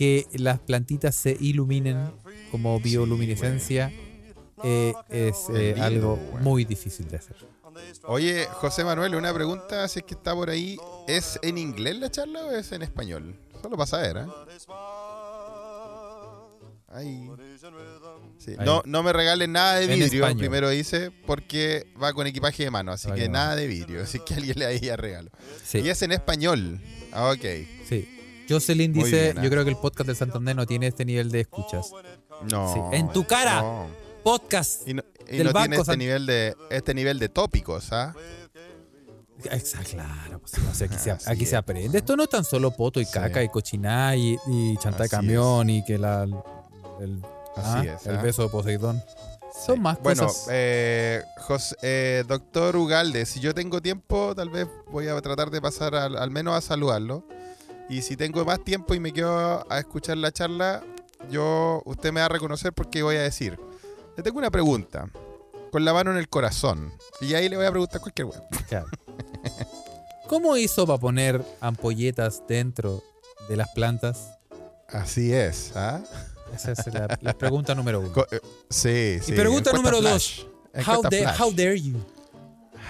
que 0.00 0.26
las 0.32 0.58
plantitas 0.58 1.14
se 1.14 1.36
iluminen 1.38 2.10
como 2.50 2.80
bioluminescencia 2.80 3.92
eh, 4.64 4.94
es 5.10 5.36
eh, 5.54 5.74
algo 5.78 6.16
muy 6.40 6.64
difícil 6.64 7.06
de 7.06 7.18
hacer. 7.18 7.36
Oye, 8.04 8.46
José 8.46 8.82
Manuel, 8.82 9.14
una 9.14 9.34
pregunta, 9.34 9.86
si 9.88 9.98
es 9.98 10.06
que 10.06 10.14
está 10.14 10.34
por 10.34 10.48
ahí. 10.48 10.78
¿Es 11.06 11.38
en 11.42 11.58
inglés 11.58 11.98
la 11.98 12.10
charla 12.10 12.46
o 12.46 12.50
es 12.50 12.72
en 12.72 12.80
español? 12.80 13.36
Solo 13.60 13.76
para 13.76 13.86
saber, 13.86 14.16
¿eh? 14.16 14.26
Ay. 16.88 17.30
Sí, 18.38 18.52
Ahí. 18.56 18.64
No, 18.64 18.80
no 18.86 19.02
me 19.02 19.12
regalen 19.12 19.52
nada 19.52 19.80
de 19.80 19.86
vidrio, 19.86 20.34
primero 20.34 20.70
dice, 20.70 21.10
porque 21.26 21.92
va 22.02 22.14
con 22.14 22.26
equipaje 22.26 22.64
de 22.64 22.70
mano, 22.70 22.92
así 22.92 23.12
que 23.12 23.28
nada 23.28 23.54
de 23.54 23.66
vidrio, 23.66 24.02
así 24.04 24.18
que 24.20 24.32
alguien 24.32 24.60
le 24.60 24.64
haría 24.64 24.96
regalo. 24.96 25.30
Sí, 25.62 25.80
Y 25.80 25.90
es 25.90 26.00
en 26.00 26.12
español. 26.12 26.80
Ah, 27.12 27.32
ok. 27.32 27.44
sí. 27.86 28.16
Jocelyn 28.50 28.92
dice, 28.92 29.22
bien, 29.32 29.38
¿eh? 29.38 29.40
yo 29.44 29.50
creo 29.50 29.64
que 29.64 29.70
el 29.70 29.76
podcast 29.76 30.06
del 30.08 30.16
Santander 30.16 30.56
no 30.56 30.66
tiene 30.66 30.86
este 30.88 31.04
nivel 31.04 31.30
de 31.30 31.40
escuchas. 31.40 31.90
No. 32.50 32.72
Sí, 32.72 32.80
en 32.96 33.10
tu 33.12 33.24
cara. 33.26 33.62
no. 33.62 33.86
Podcast. 34.24 34.86
Y 34.86 34.94
no, 34.94 35.02
y 35.28 35.38
Del 35.38 35.46
no 35.46 35.52
Banco 35.52 35.68
tiene 35.68 35.80
este 35.82 35.96
nivel 35.96 36.26
de 36.26 36.56
este 36.70 36.92
nivel 36.94 37.18
de 37.18 37.28
tópicos, 37.30 37.90
¿ah? 37.92 38.14
Exacto, 39.44 39.92
claro. 39.92 40.38
pues, 40.40 40.52
o 40.70 40.74
sea, 40.74 40.86
aquí, 40.86 40.98
se, 40.98 41.10
Así 41.12 41.30
aquí 41.30 41.44
es. 41.44 41.50
se 41.50 41.56
aprende. 41.56 41.96
Esto 41.98 42.14
no 42.16 42.24
es 42.24 42.28
tan 42.28 42.44
solo 42.44 42.70
poto 42.72 43.00
y 43.00 43.06
Sí. 43.06 43.12
caca 43.12 43.42
y 43.42 43.48
cochiná 43.48 44.14
y, 44.16 44.36
y 44.46 44.76
chanta 44.76 45.04
de 45.04 45.08
camión 45.08 45.70
y 45.70 45.82
que 45.84 45.96
la, 45.96 46.24
el, 47.00 47.22
Así 47.56 47.88
ah, 47.88 47.96
es. 47.98 48.06
el 48.06 48.16
¿ah? 48.16 48.22
beso 48.22 48.42
de 48.42 48.48
Poseidón. 48.50 49.02
Son 49.64 49.80
más 49.80 49.98
bueno, 50.02 50.26
cosas. 50.26 50.46
eh, 50.50 51.22
Jos- 51.48 51.76
eh, 51.82 52.22
doctor 52.28 52.76
Ugalde, 52.76 53.24
si 53.26 53.40
yo 53.40 53.54
tengo 53.54 53.80
tiempo, 53.80 54.34
tal 54.34 54.50
vez 54.50 54.68
voy 54.90 55.08
a 55.08 55.18
tratar 55.22 55.50
de 55.50 55.60
pasar 55.62 55.94
al, 55.94 56.16
al 56.18 56.30
menos 56.30 56.54
a 56.54 56.60
saludarlo. 56.60 57.26
Y 57.90 58.02
si 58.02 58.16
tengo 58.16 58.44
más 58.44 58.62
tiempo 58.64 58.94
y 58.94 59.00
me 59.00 59.12
quedo 59.12 59.66
a 59.70 59.78
escuchar 59.80 60.16
la 60.16 60.30
charla, 60.32 60.82
yo 61.30 61.82
usted 61.84 62.12
me 62.12 62.20
va 62.20 62.26
a 62.26 62.28
reconocer 62.28 62.72
porque 62.72 63.02
voy 63.02 63.16
a 63.16 63.22
decir. 63.22 63.58
Le 64.16 64.22
tengo 64.22 64.38
una 64.38 64.50
pregunta, 64.50 65.10
con 65.72 65.84
la 65.84 65.92
mano 65.92 66.12
en 66.12 66.16
el 66.18 66.28
corazón. 66.28 66.92
Y 67.20 67.34
ahí 67.34 67.48
le 67.48 67.56
voy 67.56 67.66
a 67.66 67.70
preguntar 67.70 68.00
cualquier. 68.00 68.28
Claro. 68.68 68.86
¿Cómo 70.28 70.56
hizo 70.56 70.86
para 70.86 70.98
poner 71.00 71.44
ampolletas 71.60 72.42
dentro 72.48 73.02
de 73.48 73.56
las 73.56 73.68
plantas? 73.70 74.38
Así 74.88 75.32
es, 75.32 75.72
¿ah? 75.74 76.00
Esa 76.54 76.72
es 76.72 76.86
la, 76.94 77.18
la 77.20 77.32
pregunta 77.36 77.74
número 77.74 78.00
uno. 78.00 78.12
Co- 78.12 78.26
eh, 78.30 78.40
sí, 78.68 79.18
sí. 79.20 79.32
pregunta 79.32 79.72
número 79.72 79.98
flash. 79.98 80.42
How, 80.86 81.02
da- 81.02 81.08
flash. 81.10 81.40
how 81.40 81.50
dare 81.52 81.80
you? 81.80 81.96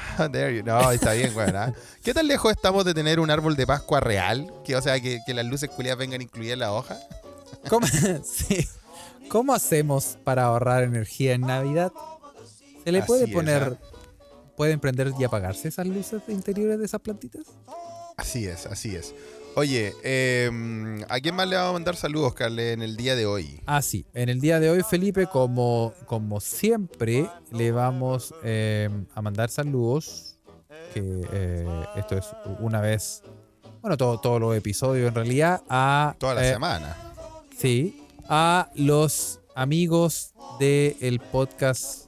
How 0.18 0.28
dare 0.28 0.56
you. 0.56 0.62
No, 0.64 0.90
está 0.90 1.12
bien, 1.12 1.32
güey. 1.32 1.48
¿ah? 1.50 1.72
¿Qué 2.02 2.14
tan 2.14 2.26
lejos 2.26 2.52
estamos 2.52 2.84
de 2.84 2.94
tener 2.94 3.20
un 3.20 3.30
árbol 3.30 3.56
de 3.56 3.66
Pascua 3.66 4.00
real? 4.00 4.52
Que, 4.64 4.76
o 4.76 4.82
sea, 4.82 5.00
que, 5.00 5.20
que 5.26 5.34
las 5.34 5.44
luces 5.46 5.70
culiadas 5.70 5.98
vengan 5.98 6.22
incluidas 6.22 6.54
en 6.54 6.60
la 6.60 6.72
hoja. 6.72 6.98
¿Cómo, 7.68 7.86
sí. 8.24 8.66
¿Cómo 9.28 9.54
hacemos 9.54 10.18
para 10.24 10.44
ahorrar 10.44 10.82
energía 10.82 11.34
en 11.34 11.42
Navidad? 11.42 11.92
¿Se 12.84 12.92
le 12.92 12.98
Así 12.98 13.06
puede 13.06 13.24
es, 13.24 13.30
poner, 13.30 13.78
¿ah? 13.80 13.86
pueden 14.56 14.80
prender 14.80 15.12
y 15.18 15.24
apagarse 15.24 15.68
esas 15.68 15.86
luces 15.86 16.22
interiores 16.28 16.78
de 16.78 16.84
esas 16.86 17.00
plantitas? 17.00 17.46
Así 18.16 18.46
es, 18.46 18.66
así 18.66 18.96
es. 18.96 19.14
Oye, 19.56 19.94
eh, 20.04 20.50
¿a 21.08 21.20
quién 21.20 21.34
más 21.34 21.48
le 21.48 21.56
vamos 21.56 21.70
a 21.70 21.72
mandar 21.72 21.96
saludos, 21.96 22.34
Carle, 22.34 22.72
en 22.72 22.82
el 22.82 22.96
día 22.96 23.16
de 23.16 23.26
hoy? 23.26 23.60
Ah, 23.66 23.82
sí. 23.82 24.06
En 24.14 24.28
el 24.28 24.40
día 24.40 24.60
de 24.60 24.70
hoy, 24.70 24.82
Felipe, 24.88 25.26
como, 25.26 25.92
como 26.06 26.40
siempre, 26.40 27.28
le 27.50 27.72
vamos 27.72 28.32
eh, 28.44 28.88
a 29.14 29.22
mandar 29.22 29.50
saludos. 29.50 30.38
Que 30.94 31.22
eh, 31.32 31.84
esto 31.96 32.16
es 32.16 32.26
una 32.60 32.80
vez, 32.80 33.22
bueno, 33.80 33.96
todo, 33.96 34.18
todos 34.18 34.40
los 34.40 34.56
episodios 34.56 35.08
en 35.08 35.14
realidad, 35.14 35.62
a. 35.68 36.14
Toda 36.18 36.34
la 36.34 36.48
eh, 36.48 36.52
semana. 36.52 36.96
Sí, 37.56 38.06
a 38.28 38.70
los 38.76 39.40
amigos 39.56 40.32
del 40.60 41.18
podcast 41.18 42.06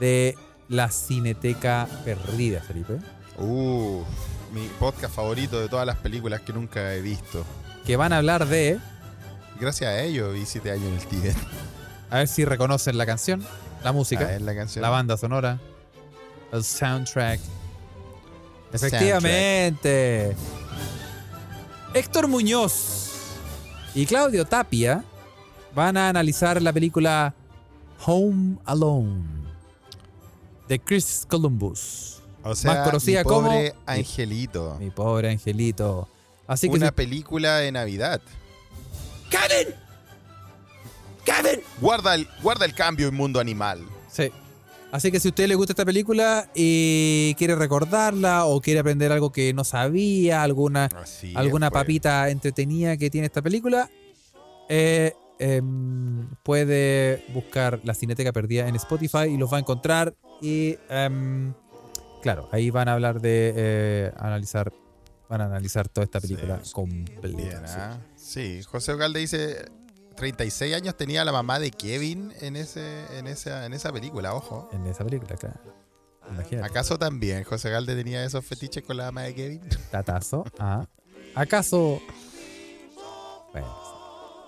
de 0.00 0.34
la 0.68 0.90
Cineteca 0.90 1.86
Perdida, 2.04 2.62
Felipe. 2.62 2.98
Uh, 3.38 4.02
mi 4.52 4.66
podcast 4.78 5.14
favorito 5.14 5.60
de 5.60 5.68
todas 5.68 5.86
las 5.86 5.96
películas 5.96 6.40
que 6.40 6.52
nunca 6.52 6.94
he 6.94 7.00
visto. 7.00 7.44
Que 7.86 7.96
van 7.96 8.12
a 8.12 8.18
hablar 8.18 8.46
de. 8.46 8.78
Gracias 9.60 9.88
a 9.88 10.00
ellos 10.02 10.34
vi 10.34 10.46
siete 10.46 10.70
años 10.70 10.86
en 10.86 10.94
el 10.94 11.06
Tíbet. 11.06 11.36
A 12.10 12.18
ver 12.18 12.28
si 12.28 12.44
reconocen 12.44 12.96
la 12.96 13.06
canción, 13.06 13.44
la 13.84 13.92
música. 13.92 14.38
La 14.38 14.54
canción. 14.54 14.82
la 14.82 14.90
banda 14.90 15.16
sonora, 15.16 15.58
el 16.52 16.64
soundtrack. 16.64 17.40
Soundtrack. 17.40 18.74
Efectivamente. 18.74 20.36
Héctor 21.94 22.28
Muñoz 22.28 23.10
y 23.94 24.06
Claudio 24.06 24.44
Tapia 24.44 25.04
van 25.74 25.96
a 25.96 26.08
analizar 26.08 26.60
la 26.60 26.72
película 26.72 27.34
Home 28.06 28.58
Alone 28.64 29.38
de 30.68 30.78
Chris 30.78 31.26
Columbus, 31.28 32.07
O 32.42 32.54
sea, 32.54 32.74
más 32.74 32.84
conocida 32.86 33.20
mi 33.20 33.24
pobre 33.24 33.70
como- 33.72 33.82
Angelito. 33.86 34.76
mi 34.80 34.90
pobre 34.90 35.30
angelito. 35.30 36.08
Así 36.46 36.68
que 36.68 36.76
Una 36.76 36.86
si- 36.86 36.92
película 36.92 37.58
de 37.58 37.72
Navidad. 37.72 38.20
¡Kevin! 39.30 39.74
¡Kevin! 41.24 41.60
Guarda 41.80 42.14
el, 42.14 42.26
guarda 42.42 42.64
el 42.64 42.74
cambio 42.74 43.08
en 43.08 43.14
mundo 43.14 43.38
animal. 43.40 43.80
Sí. 44.10 44.30
Así 44.90 45.12
que 45.12 45.20
si 45.20 45.28
a 45.28 45.30
usted 45.30 45.46
le 45.48 45.54
gusta 45.54 45.72
esta 45.72 45.84
película 45.84 46.48
y 46.54 47.34
quiere 47.36 47.54
recordarla 47.54 48.46
o 48.46 48.62
quiere 48.62 48.80
aprender 48.80 49.12
algo 49.12 49.30
que 49.30 49.52
no 49.52 49.62
sabía, 49.64 50.42
alguna 50.42 50.86
Así 50.86 51.34
alguna 51.36 51.66
es, 51.66 51.72
pues. 51.72 51.82
papita 51.82 52.30
entretenida 52.30 52.96
que 52.96 53.10
tiene 53.10 53.26
esta 53.26 53.42
película, 53.42 53.90
eh, 54.70 55.12
em, 55.38 56.26
puede 56.42 57.22
buscar 57.34 57.80
La 57.84 57.92
Cineteca 57.92 58.32
Perdida 58.32 58.66
en 58.66 58.76
Spotify 58.76 59.24
y 59.28 59.36
los 59.36 59.52
va 59.52 59.58
a 59.58 59.60
encontrar. 59.60 60.14
Y 60.40 60.76
em, 60.88 61.52
claro, 62.22 62.48
ahí 62.52 62.70
van 62.70 62.88
a 62.88 62.94
hablar 62.94 63.20
de 63.20 63.52
eh, 63.56 64.12
analizar, 64.18 64.72
van 65.28 65.40
a 65.40 65.44
analizar 65.46 65.88
toda 65.88 66.04
esta 66.04 66.20
película 66.20 66.60
Sí. 66.62 66.72
completa. 66.72 67.66
Sí. 67.66 67.74
¿ah? 67.78 67.98
Sí, 68.16 68.62
José 68.64 68.92
Ogalde 68.92 69.20
dice 69.20 69.70
36 70.16 70.74
años 70.74 70.96
tenía 70.96 71.24
la 71.24 71.32
mamá 71.32 71.58
de 71.60 71.70
Kevin 71.70 72.32
en 72.40 72.56
ese 72.56 73.04
en 73.18 73.26
esa 73.26 73.66
en 73.66 73.72
esa 73.72 73.92
película, 73.92 74.34
ojo. 74.34 74.68
En 74.72 74.86
esa 74.86 75.04
película, 75.04 75.36
claro. 75.36 75.60
Imagínate. 76.30 76.66
¿Acaso 76.68 76.98
también 76.98 77.44
José 77.44 77.68
Ogalde 77.70 77.94
tenía 77.94 78.22
esos 78.24 78.44
fetiches 78.44 78.82
con 78.82 78.96
la 78.98 79.04
mamá 79.06 79.22
de 79.22 79.34
Kevin? 79.34 79.60
Tatazo. 79.90 80.44
Ah. 80.58 80.86
¿Acaso? 81.34 82.00
Bueno. 83.52 83.87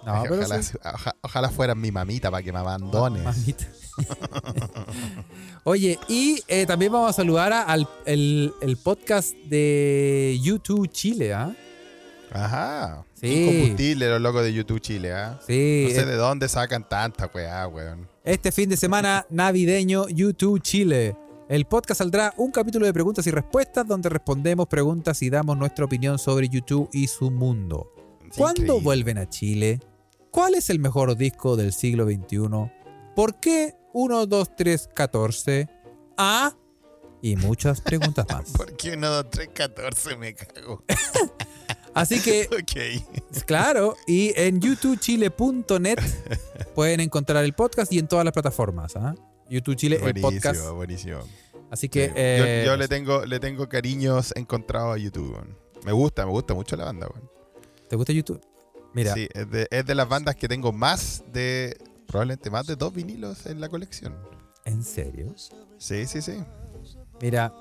No, 0.06 0.22
pero 0.22 0.36
ojalá, 0.36 0.62
sí. 0.62 0.76
oja- 0.82 1.16
ojalá 1.20 1.48
fueran 1.50 1.80
mi 1.80 1.90
mamita 1.92 2.30
para 2.30 2.42
que 2.42 2.52
me 2.52 2.58
abandones. 2.58 3.22
Mamita. 3.22 3.66
Oye, 5.64 5.98
y 6.08 6.40
eh, 6.48 6.66
también 6.66 6.92
vamos 6.92 7.10
a 7.10 7.12
saludar 7.12 7.52
a- 7.52 7.62
al 7.62 7.86
el, 8.06 8.52
el 8.62 8.76
podcast 8.76 9.34
de 9.46 10.38
YouTube 10.42 10.88
Chile, 10.90 11.34
¿ah? 11.34 11.54
Ajá. 12.32 13.04
Sí. 13.14 13.26
Incombustible 13.44 14.08
los 14.08 14.20
locos 14.20 14.42
de 14.42 14.52
YouTube 14.54 14.80
Chile, 14.80 15.12
¿ah? 15.12 15.38
Sí, 15.46 15.86
No 15.88 15.94
sé 15.94 16.06
de 16.06 16.14
dónde 16.16 16.48
sacan 16.48 16.88
tanta 16.88 17.30
weá, 17.34 17.66
weón. 17.68 18.08
este 18.24 18.52
fin 18.52 18.70
de 18.70 18.76
semana 18.76 19.26
navideño 19.28 20.08
YouTube 20.08 20.62
Chile. 20.62 21.16
El 21.48 21.64
podcast 21.66 21.98
saldrá 21.98 22.32
un 22.36 22.52
capítulo 22.52 22.86
de 22.86 22.92
preguntas 22.92 23.26
y 23.26 23.30
respuestas 23.32 23.86
donde 23.86 24.08
respondemos 24.08 24.68
preguntas 24.68 25.20
y 25.22 25.28
damos 25.30 25.58
nuestra 25.58 25.84
opinión 25.84 26.18
sobre 26.18 26.48
YouTube 26.48 26.88
y 26.92 27.08
su 27.08 27.30
mundo. 27.30 27.92
Sí, 28.30 28.38
¿Cuándo 28.38 28.60
increíble. 28.62 28.84
vuelven 28.84 29.18
a 29.18 29.28
Chile? 29.28 29.80
¿Cuál 30.30 30.54
es 30.54 30.70
el 30.70 30.78
mejor 30.78 31.16
disco 31.16 31.56
del 31.56 31.72
siglo 31.72 32.04
XXI? 32.06 32.38
¿Por 33.16 33.40
qué 33.40 33.74
1, 33.92 34.26
2, 34.26 34.56
3, 34.56 34.88
14? 34.94 35.68
¿Ah? 36.16 36.56
Y 37.20 37.36
muchas 37.36 37.80
preguntas 37.80 38.26
más. 38.30 38.50
¿Por 38.56 38.76
qué 38.76 38.92
1, 38.92 39.08
2, 39.08 39.30
3, 39.30 39.48
14 39.52 40.16
me 40.16 40.34
cago? 40.34 40.84
Así 41.94 42.20
que, 42.20 42.48
ok. 42.52 43.44
claro, 43.44 43.96
y 44.06 44.32
en 44.36 44.60
youtubechile.net 44.60 45.98
pueden 46.76 47.00
encontrar 47.00 47.44
el 47.44 47.52
podcast 47.52 47.92
y 47.92 47.98
en 47.98 48.06
todas 48.06 48.24
las 48.24 48.32
plataformas. 48.32 48.94
¿ah? 48.94 49.16
YouTube 49.48 49.74
Chile, 49.74 50.00
el 50.00 50.20
podcast. 50.20 50.70
buenísimo. 50.70 51.18
Así 51.72 51.88
que. 51.88 52.06
Sí, 52.06 52.12
eh, 52.14 52.62
yo, 52.64 52.72
yo 52.72 52.76
le 52.76 52.86
tengo 52.86 53.26
le 53.26 53.40
tengo 53.40 53.68
cariños 53.68 54.32
encontrados 54.36 54.94
a 54.94 54.98
YouTube. 54.98 55.36
Me 55.84 55.90
gusta, 55.90 56.24
me 56.24 56.30
gusta 56.30 56.54
mucho 56.54 56.76
la 56.76 56.84
banda. 56.84 57.08
¿Te 57.88 57.96
gusta 57.96 58.12
YouTube? 58.12 58.40
Mira, 58.92 59.14
Sí, 59.14 59.28
es 59.32 59.50
de, 59.50 59.68
es 59.70 59.86
de 59.86 59.94
las 59.94 60.08
bandas 60.08 60.36
que 60.36 60.48
tengo 60.48 60.72
más 60.72 61.22
de. 61.32 61.76
Probablemente 62.06 62.50
más 62.50 62.66
de 62.66 62.74
dos 62.76 62.92
vinilos 62.92 63.46
en 63.46 63.60
la 63.60 63.68
colección. 63.68 64.16
¿en 64.64 64.82
serio? 64.84 65.32
Sí, 65.78 66.06
sí, 66.06 66.20
sí. 66.20 66.42
Mira, 67.20 67.52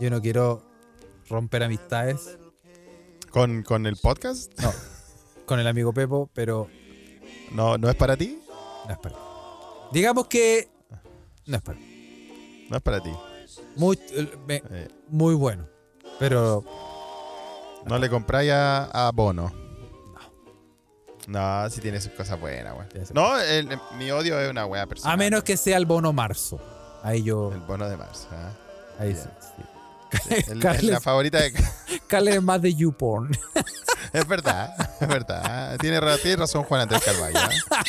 yo 0.00 0.10
no 0.10 0.20
quiero 0.20 0.62
romper 1.28 1.62
amistades 1.62 2.36
¿Con, 3.30 3.62
con 3.62 3.86
el 3.86 3.96
podcast? 3.96 4.52
con 5.46 5.58
el 5.60 5.66
amigo 5.66 5.92
Pepo, 5.92 6.28
pero 6.34 6.68
No, 7.52 7.78
¿No 7.78 7.88
es 7.88 7.94
para 7.96 8.16
ti? 8.16 8.40
no 8.86 8.92
es 8.92 8.98
para 8.98 9.14
mí. 9.14 9.20
Digamos 9.92 10.26
que 10.26 10.68
no 11.46 11.56
es 11.56 11.62
para 11.62 11.78
mí. 11.78 12.66
No 12.70 12.76
es 12.76 12.82
para 12.82 13.00
ti. 13.02 13.12
Muy, 13.76 13.98
me- 14.46 14.62
Eh, 14.70 14.88
muy 15.08 15.34
bueno, 15.34 15.66
pero 16.18 16.64
no 17.86 17.98
le 17.98 18.10
compráis 18.10 18.50
a, 18.50 19.06
a 19.08 19.12
Bono. 19.12 19.52
No, 21.26 21.68
si 21.70 21.80
tiene 21.80 22.00
sus 22.00 22.12
cosas 22.12 22.38
buenas, 22.40 22.74
weón. 22.74 22.88
No, 23.12 23.40
el- 23.40 23.68
mi 23.98 24.10
odio 24.10 24.38
es 24.40 24.50
una 24.50 24.66
wea 24.66 24.86
personal. 24.86 25.14
a 25.14 25.16
menos 25.16 25.42
que 25.42 25.56
sea 25.56 25.76
el 25.76 25.86
bono 25.86 26.12
marzo. 26.12 26.60
Ahí 27.02 27.22
yo. 27.22 27.52
El 27.52 27.60
bono 27.60 27.88
de 27.88 27.96
marzo. 27.96 28.28
¿ah? 28.32 28.50
Ahí 28.98 29.14
sí. 29.14 29.28
sí. 29.40 30.44
El- 30.52 30.60
Carles- 30.60 30.90
la 30.90 31.00
favorita 31.00 31.40
de. 31.40 31.52
Carles 32.06 32.36
es 32.36 32.42
más 32.42 32.60
de 32.62 32.74
YouPorn. 32.74 33.36
Es 34.12 34.28
verdad, 34.28 34.72
es 35.00 35.08
verdad. 35.08 35.76
Tiene 35.80 35.98
razón 35.98 36.62
Juan 36.62 36.82
Andrés 36.82 37.02
Carvalho. 37.04 37.36
¿ah? 37.36 37.80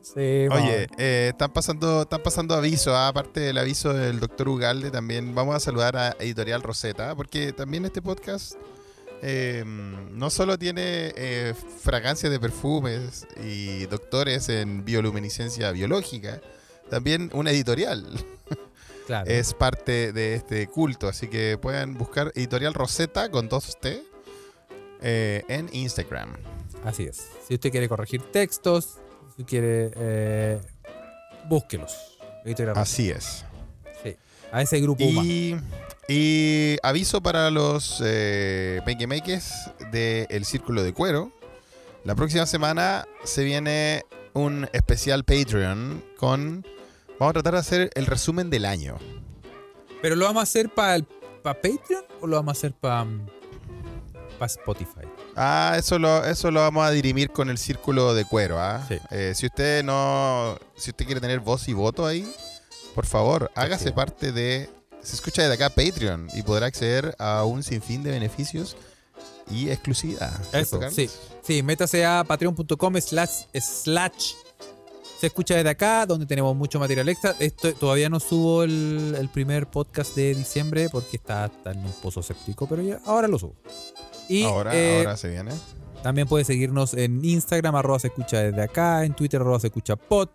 Sí, 0.00 0.48
Oye, 0.50 0.88
eh, 0.98 1.28
están 1.30 1.52
pasando 1.52 2.02
están 2.02 2.22
pasando 2.24 2.56
avisos, 2.56 2.92
ah, 2.92 3.06
aparte 3.06 3.38
del 3.38 3.56
aviso 3.56 3.92
del 3.92 4.18
doctor 4.18 4.48
Ugalde, 4.48 4.90
también 4.90 5.32
vamos 5.32 5.54
a 5.54 5.60
saludar 5.60 5.96
a 5.96 6.16
Editorial 6.18 6.60
Rosetta, 6.62 7.14
porque 7.14 7.52
también 7.52 7.84
este 7.84 8.02
podcast 8.02 8.54
eh, 9.22 9.62
no 9.64 10.30
solo 10.30 10.58
tiene 10.58 11.12
eh, 11.16 11.54
fragancias 11.80 12.32
de 12.32 12.40
perfumes 12.40 13.26
y 13.42 13.86
doctores 13.86 14.48
en 14.48 14.84
bioluminiscencia 14.84 15.70
biológica, 15.70 16.40
también 16.90 17.30
una 17.32 17.52
editorial 17.52 18.04
claro. 19.06 19.30
es 19.30 19.54
parte 19.54 20.12
de 20.12 20.34
este 20.34 20.66
culto, 20.66 21.08
así 21.08 21.28
que 21.28 21.56
pueden 21.56 21.94
buscar 21.94 22.32
Editorial 22.34 22.74
Rosetta 22.74 23.30
con 23.30 23.48
dos 23.48 23.78
T 23.80 24.02
eh, 25.00 25.44
en 25.48 25.68
Instagram. 25.72 26.36
Así 26.84 27.04
es. 27.04 27.28
Si 27.46 27.54
usted 27.54 27.70
quiere 27.70 27.88
corregir 27.88 28.22
textos, 28.32 28.98
si 29.36 29.44
quiere, 29.44 29.92
eh, 29.94 30.60
búsquelos. 31.48 32.18
Editorial 32.44 32.76
Así 32.76 33.10
es. 33.10 33.44
Sí. 34.02 34.16
A 34.50 34.62
ese 34.62 34.80
grupo 34.80 35.04
humano. 35.04 35.62
Y, 36.08 36.76
aviso 36.82 37.22
para 37.22 37.50
los 37.50 38.02
eh, 38.04 38.80
Makes 38.86 39.42
de 39.92 40.26
El 40.30 40.44
Círculo 40.44 40.82
de 40.82 40.92
Cuero. 40.92 41.32
La 42.04 42.14
próxima 42.14 42.46
semana 42.46 43.06
se 43.24 43.44
viene 43.44 44.04
un 44.32 44.68
especial 44.72 45.24
Patreon 45.24 46.04
con... 46.16 46.66
Vamos 47.18 47.30
a 47.30 47.32
tratar 47.34 47.54
de 47.54 47.60
hacer 47.60 47.90
el 47.94 48.06
resumen 48.06 48.50
del 48.50 48.64
año. 48.64 48.98
¿Pero 50.00 50.16
lo 50.16 50.24
vamos 50.24 50.40
a 50.40 50.42
hacer 50.42 50.68
para 50.74 51.04
Patreon 51.44 52.04
o 52.20 52.26
lo 52.26 52.36
vamos 52.36 52.56
a 52.56 52.58
hacer 52.58 52.74
para 52.74 53.06
Spotify? 54.46 55.06
Ah, 55.36 55.76
eso 55.78 56.00
lo, 56.00 56.24
eso 56.24 56.50
lo 56.50 56.60
vamos 56.60 56.84
a 56.84 56.90
dirimir 56.90 57.30
con 57.30 57.48
el 57.48 57.58
Círculo 57.58 58.12
de 58.14 58.24
Cuero. 58.24 58.58
¿ah? 58.60 58.84
Sí. 58.88 58.98
Eh, 59.10 59.32
si 59.36 59.46
usted 59.46 59.84
no... 59.84 60.58
Si 60.74 60.90
usted 60.90 61.06
quiere 61.06 61.20
tener 61.20 61.38
voz 61.38 61.68
y 61.68 61.72
voto 61.72 62.04
ahí, 62.04 62.28
por 62.96 63.06
favor, 63.06 63.52
hágase 63.54 63.88
Sí. 63.88 63.92
parte 63.92 64.32
de... 64.32 64.68
Se 65.02 65.16
escucha 65.16 65.42
desde 65.42 65.54
acá 65.54 65.70
Patreon 65.70 66.28
y 66.34 66.42
podrá 66.42 66.66
acceder 66.66 67.14
a 67.18 67.44
un 67.44 67.62
sinfín 67.62 68.02
de 68.02 68.10
beneficios 68.10 68.76
y 69.50 69.70
exclusividad. 69.70 70.32
¿cierto, 70.50 70.82
Eso, 70.82 70.90
sí. 70.90 71.10
Sí, 71.42 71.62
métase 71.62 72.04
a 72.04 72.24
patreon.com 72.24 72.94
slash, 73.00 73.46
slash 73.54 74.34
se 75.22 75.28
escucha 75.28 75.54
desde 75.54 75.70
acá, 75.70 76.04
donde 76.04 76.26
tenemos 76.26 76.56
mucho 76.56 76.80
material 76.80 77.08
extra. 77.08 77.34
Esto, 77.38 77.72
todavía 77.74 78.08
no 78.08 78.18
subo 78.18 78.64
el, 78.64 79.14
el 79.16 79.28
primer 79.28 79.68
podcast 79.68 80.16
de 80.16 80.34
diciembre 80.34 80.88
porque 80.90 81.16
está, 81.16 81.46
está 81.46 81.70
en 81.70 81.78
un 81.78 81.92
pozo 81.92 82.22
séptico, 82.24 82.66
pero 82.66 82.82
ya, 82.82 83.00
ahora 83.06 83.28
lo 83.28 83.38
subo. 83.38 83.54
Y 84.28 84.42
ahora, 84.42 84.74
eh, 84.74 84.98
ahora 84.98 85.16
se 85.16 85.28
viene. 85.28 85.52
también 86.02 86.26
puede 86.26 86.44
seguirnos 86.44 86.94
en 86.94 87.24
Instagram, 87.24 87.76
arroba 87.76 88.00
se 88.00 88.08
escucha 88.08 88.38
desde 88.40 88.62
acá, 88.62 89.04
en 89.04 89.14
Twitter, 89.14 89.40
arroba 89.40 89.60
se 89.60 89.68
escucha 89.68 89.94
pod, 89.94 90.28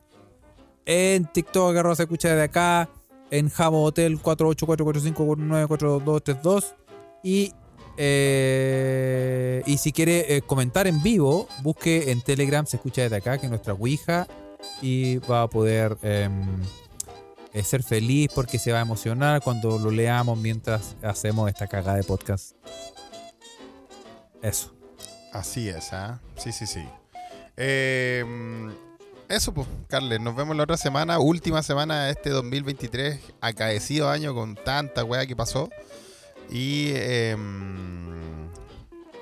en 0.85 1.25
TikTok, 1.25 1.75
arroba 1.75 1.95
se 1.95 2.03
escucha 2.03 2.29
desde 2.29 2.43
acá, 2.43 2.89
en 3.31 3.49
Jamo 3.49 3.83
Hotel 3.83 4.21
48445494232 4.21 6.75
y 7.23 7.51
eh, 7.97 9.63
y 9.65 9.77
si 9.79 9.91
quiere 9.91 10.37
eh, 10.37 10.41
comentar 10.43 10.87
en 10.87 11.01
vivo, 11.01 11.47
busque 11.63 12.11
en 12.11 12.21
Telegram 12.21 12.65
se 12.65 12.77
escucha 12.77 13.01
desde 13.01 13.17
acá, 13.17 13.39
que 13.39 13.47
es 13.47 13.49
nuestra 13.49 13.73
Ouija, 13.73 14.27
y 14.81 15.17
va 15.17 15.43
a 15.43 15.49
poder 15.49 15.97
em, 16.03 16.61
eh, 17.53 17.63
ser 17.63 17.81
feliz 17.81 18.29
porque 18.33 18.59
se 18.59 18.71
va 18.71 18.79
a 18.79 18.81
emocionar 18.81 19.41
cuando 19.41 19.79
lo 19.79 19.89
leamos 19.89 20.37
mientras 20.37 20.95
hacemos 21.01 21.49
esta 21.49 21.67
cagada 21.67 21.97
de 21.97 22.03
podcast. 22.03 22.51
Eso. 24.43 24.73
Así 25.33 25.67
es, 25.67 25.91
¿ah? 25.91 26.21
Sí, 26.37 26.51
sí, 26.51 26.67
sí. 26.67 26.85
Eso, 29.29 29.53
pues, 29.53 29.67
Carles, 29.89 30.21
nos 30.21 30.35
vemos 30.35 30.55
la 30.55 30.63
otra 30.63 30.77
semana, 30.77 31.19
última 31.19 31.61
semana 31.61 32.05
de 32.05 32.11
este 32.11 32.29
2023, 32.29 33.19
acaecido 33.41 34.09
año 34.09 34.33
con 34.33 34.55
tanta 34.55 35.03
weá 35.03 35.25
que 35.25 35.35
pasó. 35.35 35.69
Y, 36.49 36.91
eh, 36.93 37.35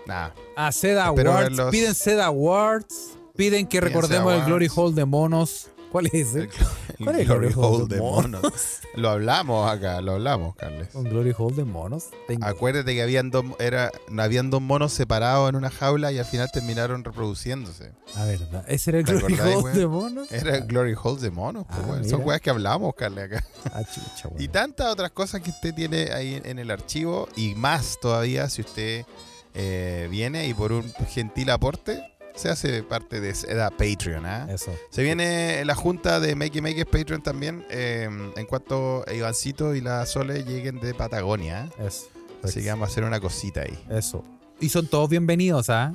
nada, 0.06 0.34
A 0.56 0.72
Seda 0.72 1.07
Espero 1.07 1.32
Awards. 1.32 1.49
verlos. 1.49 1.72
Piden 1.72 1.95
Seda 1.95 2.26
Awards. 2.27 3.18
Piden 3.36 3.65
que 3.65 3.80
Piden 3.80 3.94
recordemos 3.94 4.32
Seda 4.32 4.44
el 4.44 4.45
Glory. 4.48 4.69
Hall 4.73 4.94
de 4.94 5.06
monos. 5.06 5.69
¿Cuál 5.96 6.08
es 6.08 6.14
ese? 6.14 6.40
el, 6.42 6.50
¿Cuál 6.50 7.16
el 7.16 7.16
es 7.16 7.20
el 7.22 7.26
Glory 7.28 7.54
Hole 7.56 7.86
de 7.88 8.02
monos. 8.02 8.42
Lo 8.96 9.10
hablamos 9.10 9.72
acá, 9.72 10.02
lo 10.02 10.14
hablamos, 10.14 10.54
Carles. 10.58 10.90
¿Un 10.94 11.06
Glory 11.06 11.34
Hall 11.38 11.56
de 11.56 11.64
monos? 11.64 12.08
Tengo. 12.28 12.46
Acuérdate 12.46 12.94
que 12.94 13.02
habían 13.02 13.30
dos, 13.32 13.46
era, 13.60 13.92
habían 14.18 14.50
dos 14.50 14.62
monos 14.62 14.92
separados 14.92 15.50
en 15.50 15.56
una 15.56 15.70
jaula 15.70 16.12
y 16.12 16.18
al 16.20 16.26
final 16.26 16.50
terminaron 16.52 17.04
reproduciéndose. 17.06 17.94
A 18.16 18.26
verdad. 18.26 18.66
¿Ese 18.68 18.90
era 18.92 19.00
el 19.00 19.06
¿Te 19.06 19.14
Glory 19.14 19.36
Hall 19.38 19.64
weón? 19.64 19.78
de 19.78 19.88
monos? 19.88 20.32
Era 20.34 20.58
el 20.58 20.66
Glory 20.66 20.96
Hole 21.02 21.22
de 21.22 21.32
monos, 21.32 21.66
pues, 21.68 21.80
Ah. 22.06 22.10
Son 22.10 22.22
weas 22.26 22.42
que 22.42 22.50
hablamos, 22.50 22.94
Carles, 22.96 23.26
acá. 23.32 23.46
Ah, 23.74 23.84
chucha, 23.84 24.28
Y 24.38 24.42
weón. 24.42 24.52
tantas 24.52 24.88
otras 24.92 25.12
cosas 25.12 25.40
que 25.42 25.50
usted 25.52 25.74
tiene 25.74 26.12
ahí 26.12 26.42
en 26.44 26.60
el 26.60 26.72
archivo 26.72 27.30
y 27.38 27.56
más 27.56 27.98
todavía 28.02 28.50
si 28.50 28.62
usted 28.62 29.06
eh, 29.54 30.10
viene 30.12 30.46
y 30.48 30.54
por 30.54 30.74
un 30.74 30.84
gentil 31.10 31.50
aporte 31.50 32.04
se 32.36 32.49
hace 32.49 32.84
parte 32.84 33.22
de 33.22 33.34
Seda 33.34 33.70
Patreon. 33.70 34.26
¿ah? 34.26 34.48
Eso. 34.49 34.74
Se 34.90 35.03
viene 35.03 35.64
la 35.66 35.76
junta 35.76 36.20
de 36.20 36.36
Make 36.36 36.62
Make 36.62 36.86
Patreon 36.86 37.22
también 37.22 37.66
eh, 37.70 38.10
en 38.36 38.45
cuanto 38.45 39.03
Ivancito 39.14 39.74
y 39.76 39.82
la 39.82 40.06
Sole 40.06 40.44
lleguen 40.44 40.80
de 40.80 40.94
Patagonia. 40.94 41.70
Eso. 41.80 42.07
Así 42.44 42.62
que 42.62 42.70
vamos 42.70 42.90
a 42.90 42.91
hacer 42.91 43.03
una 43.03 43.20
cosita 43.20 43.62
ahí. 43.62 43.78
Eso. 43.90 44.24
Y 44.60 44.70
son 44.70 44.88
todos 44.88 45.10
bienvenidos, 45.10 45.70
¿ah? 45.70 45.94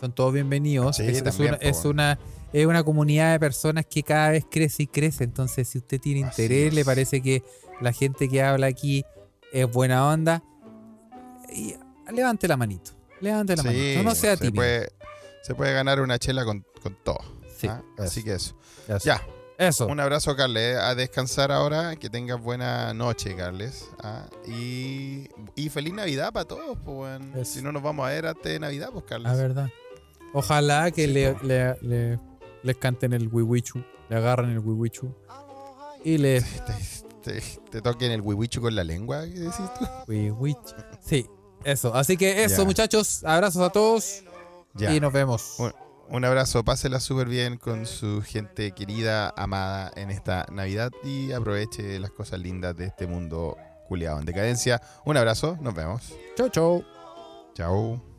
Son 0.00 0.12
todos 0.12 0.32
bienvenidos. 0.32 0.96
Sí, 0.96 1.04
es, 1.04 1.22
también, 1.22 1.56
es, 1.60 1.84
una, 1.84 2.18
es 2.52 2.66
una 2.66 2.82
comunidad 2.82 3.32
de 3.32 3.40
personas 3.40 3.86
que 3.86 4.02
cada 4.02 4.30
vez 4.30 4.44
crece 4.50 4.84
y 4.84 4.86
crece. 4.88 5.24
Entonces, 5.24 5.68
si 5.68 5.78
usted 5.78 6.00
tiene 6.00 6.24
Así 6.24 6.42
interés, 6.42 6.68
es. 6.68 6.74
le 6.74 6.84
parece 6.84 7.22
que 7.22 7.44
la 7.80 7.92
gente 7.92 8.28
que 8.28 8.42
habla 8.42 8.66
aquí 8.66 9.04
es 9.52 9.70
buena 9.70 10.08
onda, 10.08 10.42
y 11.54 11.74
levante 12.12 12.48
la 12.48 12.56
manito. 12.56 12.92
Levante 13.20 13.54
la 13.54 13.62
manito. 13.62 14.02
No 14.02 14.14
sea 14.14 14.36
se 14.36 14.42
tímido. 14.44 14.56
puede, 14.56 14.88
se 15.42 15.54
puede 15.54 15.72
ganar 15.74 16.00
una 16.00 16.18
chela 16.18 16.44
con, 16.44 16.64
con 16.82 16.96
todo. 17.04 17.18
Sí, 17.58 17.66
¿ah? 17.68 17.82
Así 17.98 18.22
que 18.24 18.34
eso. 18.34 18.54
Eso. 18.88 18.98
Ya, 19.04 19.22
Eso. 19.58 19.86
Un 19.86 20.00
abrazo, 20.00 20.34
Carles. 20.34 20.76
A 20.76 20.94
descansar 20.94 21.52
ahora. 21.52 21.94
Que 21.96 22.10
tengas 22.10 22.40
buena 22.40 22.92
noche, 22.94 23.36
Carles. 23.36 23.88
Ah, 24.02 24.26
y, 24.46 25.28
y 25.54 25.68
feliz 25.68 25.92
Navidad 25.94 26.32
para 26.32 26.46
todos. 26.46 26.78
Pues. 26.84 27.20
Eso. 27.36 27.44
Si 27.44 27.62
no 27.62 27.70
nos 27.72 27.82
vamos 27.82 28.06
a 28.06 28.10
ver 28.10 28.26
antes 28.26 28.52
de 28.52 28.58
Navidad, 28.58 28.88
pues, 28.92 29.04
Carles. 29.04 29.30
La 29.30 29.36
verdad. 29.38 29.68
Ojalá 30.32 30.90
que 30.90 31.06
Sí, 31.06 31.12
le, 31.12 31.36
le- 31.42 31.76
le- 31.82 32.18
les 32.62 32.76
canten 32.78 33.12
el 33.12 33.28
wiwichu, 33.28 33.84
le 34.08 34.16
agarren 34.16 34.50
el 34.50 34.58
wiwichu 34.60 35.14
y 36.04 36.16
le 36.18 36.40
Te, 37.22 37.32
te- 37.40 37.42
te 37.70 37.82
toquen 37.82 38.10
el 38.12 38.20
wiwichu 38.22 38.60
con 38.60 38.74
la 38.74 38.82
lengua, 38.82 39.22
¿qué 39.24 39.38
decís 39.40 39.70
tú? 39.78 39.84
wiwichu. 40.08 40.60
Sí, 41.00 41.26
eso. 41.64 41.94
Así 41.94 42.16
que 42.16 42.42
eso, 42.44 42.64
muchachos. 42.64 43.22
Abrazos 43.24 43.62
a 43.62 43.70
todos 43.70 44.24
Ya. 44.74 44.94
y 44.94 45.00
nos 45.00 45.12
vemos. 45.12 45.56
Un, 45.58 45.72
un 46.08 46.24
abrazo. 46.24 46.64
Pásela 46.64 47.00
súper 47.00 47.28
bien 47.28 47.56
con 47.56 47.86
su 47.86 48.22
gente 48.22 48.72
querida, 48.72 49.32
amada 49.36 49.92
en 49.96 50.10
esta 50.10 50.46
Navidad. 50.50 50.90
Y 51.04 51.32
aproveche 51.32 51.98
las 51.98 52.10
cosas 52.10 52.40
lindas 52.40 52.76
de 52.76 52.86
este 52.86 53.06
mundo 53.06 53.56
culiado 53.88 54.18
en 54.18 54.24
decadencia. 54.24 54.80
Un 55.04 55.16
abrazo. 55.16 55.56
Nos 55.60 55.74
vemos. 55.74 56.14
Chau, 56.36 56.48
chau. 56.48 56.84
Chao. 57.54 58.11